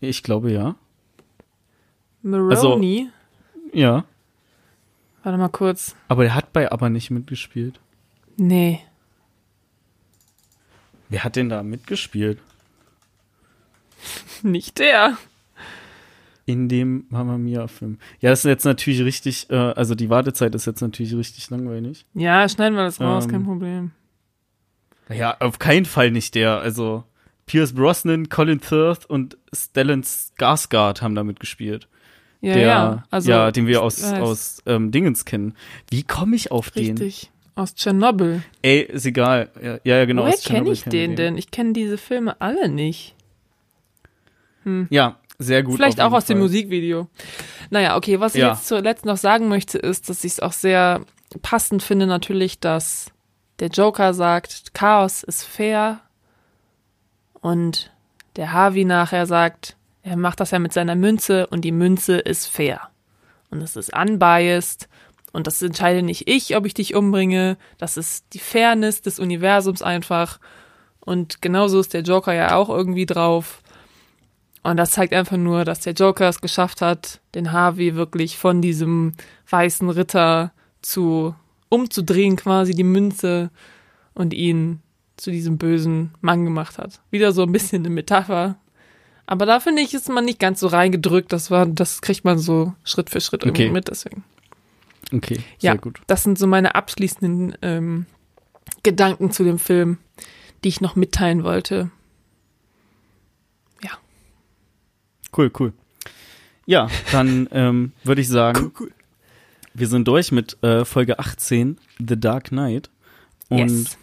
Ich 0.00 0.22
glaube 0.22 0.50
ja. 0.50 0.74
Maroney? 2.30 3.10
Ja. 3.72 4.04
Warte 5.22 5.38
mal 5.38 5.48
kurz. 5.48 5.96
Aber 6.08 6.22
der 6.22 6.34
hat 6.34 6.52
bei 6.52 6.70
ABBA 6.70 6.88
nicht 6.88 7.10
mitgespielt. 7.10 7.80
Nee. 8.36 8.80
Wer 11.08 11.24
hat 11.24 11.36
denn 11.36 11.48
da 11.48 11.62
mitgespielt? 11.62 12.38
Nicht 14.42 14.78
der. 14.78 15.16
In 16.44 16.68
dem 16.68 17.06
Mama 17.10 17.38
Mia-Film. 17.38 17.98
Ja, 18.20 18.30
das 18.30 18.40
ist 18.40 18.44
jetzt 18.48 18.64
natürlich 18.64 19.00
richtig, 19.02 19.50
äh, 19.50 19.54
also 19.56 19.94
die 19.94 20.10
Wartezeit 20.10 20.54
ist 20.54 20.66
jetzt 20.66 20.80
natürlich 20.80 21.14
richtig 21.14 21.50
langweilig. 21.50 22.06
Ja, 22.14 22.48
schneiden 22.48 22.76
wir 22.76 22.84
das 22.84 23.00
raus, 23.00 23.24
Ähm, 23.24 23.30
kein 23.30 23.44
Problem. 23.44 23.90
Ja, 25.08 25.36
auf 25.40 25.58
keinen 25.58 25.86
Fall 25.86 26.10
nicht 26.10 26.34
der. 26.34 26.58
Also 26.60 27.04
Pierce 27.46 27.72
Brosnan, 27.72 28.28
Colin 28.28 28.60
Firth 28.60 29.06
und 29.06 29.36
Stellan 29.52 30.02
Skarsgård 30.02 31.00
haben 31.02 31.14
da 31.14 31.24
mitgespielt. 31.24 31.88
Ja, 32.46 32.54
der, 32.54 32.66
ja. 32.66 33.04
Also, 33.10 33.30
ja, 33.30 33.50
den 33.50 33.66
wir 33.66 33.82
aus, 33.82 34.02
aus 34.02 34.62
ähm, 34.66 34.90
Dingens 34.92 35.24
kennen. 35.24 35.54
Wie 35.90 36.02
komme 36.02 36.36
ich 36.36 36.50
auf 36.52 36.70
den? 36.70 36.96
Richtig. 36.98 37.30
Aus 37.54 37.74
Tschernobyl. 37.74 38.42
Ey, 38.62 38.80
ist 38.82 39.06
egal. 39.06 39.50
Ja, 39.62 39.78
ja, 39.82 40.04
genau. 40.04 40.22
Woher 40.24 40.36
kenne 40.36 40.70
ich 40.70 40.84
wir 40.84 40.90
den 40.90 41.16
denn? 41.16 41.38
Ich 41.38 41.50
kenne 41.50 41.72
diese 41.72 41.96
Filme 41.98 42.40
alle 42.40 42.68
nicht. 42.68 43.14
Ja, 44.90 45.16
sehr 45.38 45.62
gut. 45.62 45.76
Vielleicht 45.76 46.00
auch 46.00 46.12
aus 46.12 46.24
dem 46.24 46.36
Fall. 46.38 46.42
Musikvideo. 46.42 47.08
Naja, 47.70 47.96
okay, 47.96 48.20
was 48.20 48.34
ich 48.34 48.40
Ja. 48.40 48.52
jetzt 48.52 48.66
zuletzt 48.66 49.04
noch 49.04 49.16
sagen 49.16 49.48
möchte, 49.48 49.78
ist, 49.78 50.08
dass 50.08 50.24
ich 50.24 50.32
es 50.32 50.40
auch 50.40 50.52
sehr 50.52 51.02
passend 51.42 51.82
finde, 51.82 52.06
natürlich, 52.06 52.58
dass 52.60 53.12
der 53.58 53.68
Joker 53.68 54.12
sagt, 54.12 54.74
Chaos 54.74 55.22
ist 55.22 55.44
fair 55.44 56.00
und 57.40 57.92
der 58.36 58.52
Harvey 58.52 58.84
nachher 58.84 59.26
sagt, 59.26 59.76
er 60.06 60.16
macht 60.16 60.38
das 60.38 60.52
ja 60.52 60.60
mit 60.60 60.72
seiner 60.72 60.94
Münze 60.94 61.48
und 61.48 61.62
die 61.62 61.72
Münze 61.72 62.18
ist 62.18 62.46
fair. 62.46 62.90
Und 63.50 63.60
es 63.60 63.74
ist 63.74 63.92
unbiased 63.92 64.88
und 65.32 65.48
das 65.48 65.60
entscheide 65.62 66.02
nicht 66.02 66.28
ich, 66.28 66.56
ob 66.56 66.64
ich 66.64 66.74
dich 66.74 66.94
umbringe. 66.94 67.56
Das 67.76 67.96
ist 67.96 68.24
die 68.32 68.38
Fairness 68.38 69.02
des 69.02 69.18
Universums 69.18 69.82
einfach. 69.82 70.38
Und 71.00 71.42
genauso 71.42 71.80
ist 71.80 71.92
der 71.92 72.02
Joker 72.02 72.32
ja 72.32 72.54
auch 72.54 72.68
irgendwie 72.68 73.04
drauf. 73.04 73.62
Und 74.62 74.76
das 74.76 74.92
zeigt 74.92 75.12
einfach 75.12 75.36
nur, 75.36 75.64
dass 75.64 75.80
der 75.80 75.92
Joker 75.94 76.28
es 76.28 76.40
geschafft 76.40 76.82
hat, 76.82 77.20
den 77.34 77.50
Harvey 77.50 77.96
wirklich 77.96 78.38
von 78.38 78.62
diesem 78.62 79.14
weißen 79.50 79.90
Ritter 79.90 80.52
zu 80.82 81.34
umzudrehen, 81.68 82.36
quasi 82.36 82.74
die 82.74 82.84
Münze 82.84 83.50
und 84.14 84.32
ihn 84.32 84.82
zu 85.16 85.32
diesem 85.32 85.58
bösen 85.58 86.14
Mann 86.20 86.44
gemacht 86.44 86.78
hat. 86.78 87.00
Wieder 87.10 87.32
so 87.32 87.42
ein 87.42 87.52
bisschen 87.52 87.82
eine 87.84 87.92
Metapher. 87.92 88.56
Aber 89.26 89.44
da 89.46 89.58
finde 89.60 89.82
ich, 89.82 89.92
ist 89.94 90.08
man 90.08 90.24
nicht 90.24 90.38
ganz 90.38 90.60
so 90.60 90.68
reingedrückt. 90.68 91.32
Das 91.32 91.50
war, 91.50 91.66
das 91.66 92.00
kriegt 92.00 92.24
man 92.24 92.38
so 92.38 92.74
Schritt 92.84 93.10
für 93.10 93.20
Schritt 93.20 93.42
irgendwie 93.44 93.64
Okay. 93.64 93.72
mit, 93.72 93.88
deswegen. 93.88 94.24
Okay, 95.12 95.36
sehr 95.58 95.72
Ja, 95.72 95.74
gut. 95.76 96.00
das 96.06 96.22
sind 96.24 96.38
so 96.38 96.46
meine 96.46 96.74
abschließenden 96.74 97.56
ähm, 97.62 98.06
Gedanken 98.82 99.30
zu 99.30 99.44
dem 99.44 99.58
Film, 99.58 99.98
die 100.64 100.68
ich 100.68 100.80
noch 100.80 100.96
mitteilen 100.96 101.44
wollte. 101.44 101.90
Ja. 103.82 103.90
Cool, 105.36 105.50
cool. 105.60 105.72
Ja, 106.66 106.88
dann 107.12 107.48
ähm, 107.52 107.92
würde 108.02 108.20
ich 108.20 108.28
sagen, 108.28 108.72
wir 109.74 109.86
sind 109.88 110.08
durch 110.08 110.32
mit 110.32 110.60
äh, 110.64 110.84
Folge 110.84 111.18
18, 111.20 111.78
The 111.98 112.18
Dark 112.18 112.46
Knight. 112.48 112.90
Und 113.48 113.68
yes. 113.68 113.98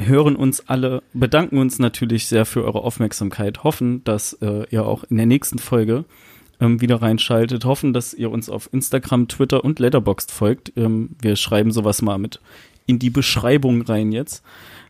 Hören 0.00 0.36
uns 0.36 0.68
alle, 0.68 1.02
bedanken 1.12 1.58
uns 1.58 1.78
natürlich 1.78 2.26
sehr 2.26 2.46
für 2.46 2.64
eure 2.64 2.82
Aufmerksamkeit, 2.82 3.64
hoffen, 3.64 4.02
dass 4.04 4.34
äh, 4.34 4.64
ihr 4.70 4.84
auch 4.84 5.04
in 5.04 5.16
der 5.16 5.26
nächsten 5.26 5.58
Folge 5.58 6.04
ähm, 6.60 6.80
wieder 6.80 7.02
reinschaltet, 7.02 7.64
hoffen, 7.64 7.92
dass 7.92 8.14
ihr 8.14 8.30
uns 8.30 8.48
auf 8.48 8.68
Instagram, 8.72 9.28
Twitter 9.28 9.64
und 9.64 9.78
Letterboxd 9.78 10.30
folgt. 10.30 10.72
Ähm, 10.76 11.10
wir 11.20 11.36
schreiben 11.36 11.72
sowas 11.72 12.02
mal 12.02 12.18
mit 12.18 12.40
in 12.86 12.98
die 12.98 13.10
Beschreibung 13.10 13.82
rein 13.82 14.12
jetzt. 14.12 14.44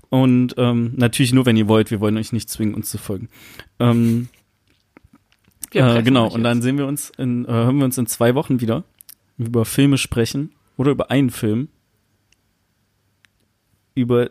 Und 0.09 0.55
ähm, 0.59 0.93
natürlich 0.97 1.33
nur, 1.33 1.47
wenn 1.47 1.57
ihr 1.57 1.69
wollt, 1.69 1.91
wir 1.91 2.01
wollen 2.01 2.17
euch 2.17 2.33
nicht 2.33 2.51
zwingen, 2.51 2.75
uns 2.75 2.91
zu 2.91 2.99
folgen. 2.99 3.29
Ähm, 3.79 4.29
äh, 5.73 6.03
genau, 6.03 6.29
und 6.29 6.43
dann 6.43 6.63
sehen 6.63 6.79
wir 6.79 6.87
uns 6.87 7.11
in, 7.17 7.45
äh, 7.45 7.49
hören 7.49 7.79
wir 7.79 7.85
uns 7.85 7.99
in 7.99 8.07
zwei 8.07 8.35
Wochen 8.35 8.61
wieder 8.61 8.85
über 9.39 9.65
Filme 9.65 9.99
sprechen 9.99 10.53
oder 10.77 10.91
über 10.91 11.11
einen 11.11 11.31
Film, 11.31 11.69
über 13.95 14.31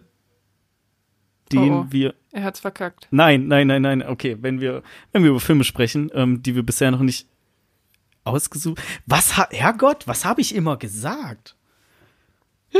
den 1.52 1.72
Oh, 1.72 1.80
oh. 1.82 1.92
wir 1.92 2.14
Er 2.32 2.44
hat's 2.44 2.60
verkackt. 2.60 3.08
Nein, 3.12 3.48
nein, 3.48 3.68
nein, 3.68 3.82
nein. 3.82 4.04
Okay, 4.04 4.38
wenn 4.42 4.62
wir, 4.62 4.84
wenn 5.12 5.24
wir 5.24 5.32
über 5.32 5.40
Filme 5.40 5.64
sprechen, 5.64 6.10
ähm, 6.14 6.42
die 6.44 6.56
wir 6.56 6.64
bisher 6.64 6.92
noch 6.92 7.02
nicht 7.02 7.28
ausgesucht. 8.24 8.82
Was 9.06 9.38
ha 9.38 9.48
Herrgott, 9.52 10.08
was 10.08 10.26
habe 10.26 10.42
ich 10.42 10.54
immer 10.56 10.78
gesagt? 10.78 11.56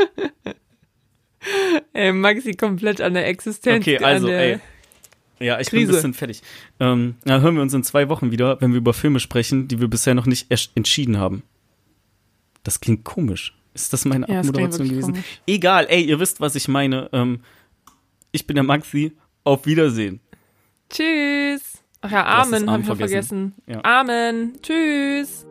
Ey, 1.94 2.12
Maxi 2.12 2.54
komplett 2.54 3.00
an 3.02 3.14
der 3.14 3.28
Existenz. 3.28 3.84
Okay, 3.84 3.98
also, 4.04 4.28
ey. 4.28 4.60
Ja, 5.40 5.58
ich 5.60 5.72
bin 5.72 5.80
Krise. 5.80 5.92
ein 5.92 5.96
bisschen 5.96 6.14
fertig. 6.14 6.42
Ähm, 6.82 7.16
dann 7.24 7.42
hören 7.42 7.56
wir 7.56 7.62
uns 7.62 7.74
in 7.74 7.84
zwei 7.84 8.10
Wochen 8.10 8.30
wieder, 8.32 8.60
wenn 8.62 8.72
wir 8.72 8.78
über 8.78 8.94
Filme 8.94 9.22
sprechen, 9.22 9.70
die 9.70 9.80
wir 9.80 9.88
bisher 9.88 10.14
noch 10.14 10.26
nicht 10.26 10.52
entschieden 10.76 11.18
haben. 11.18 11.44
Das 12.64 12.82
klingt 12.82 13.06
komisch. 13.06 13.56
Ist 13.74 13.94
das 13.94 14.04
meine 14.04 14.28
Ja, 14.28 14.40
Abmoderation 14.40 14.90
gewesen? 14.90 15.14
komisch. 15.14 15.26
Egal, 15.48 15.88
ey, 15.90 16.04
ihr 16.04 16.20
wisst, 16.20 16.42
was 16.42 16.56
ich 16.56 16.68
meine. 16.68 17.10
Ähm, 17.14 17.40
ich 18.32 18.46
bin 18.48 18.56
der 18.56 18.64
Maxi. 18.64 19.16
Auf 19.44 19.66
Wiedersehen. 19.66 20.20
Tschüss. 20.90 21.84
Ach 22.02 22.12
ja, 22.12 22.26
Amen 22.26 22.70
haben 22.70 22.86
wir 22.86 22.96
vergessen. 22.96 23.54
vergessen. 23.66 23.84
Ja. 23.84 24.00
Amen. 24.00 24.54
Tschüss. 24.62 25.46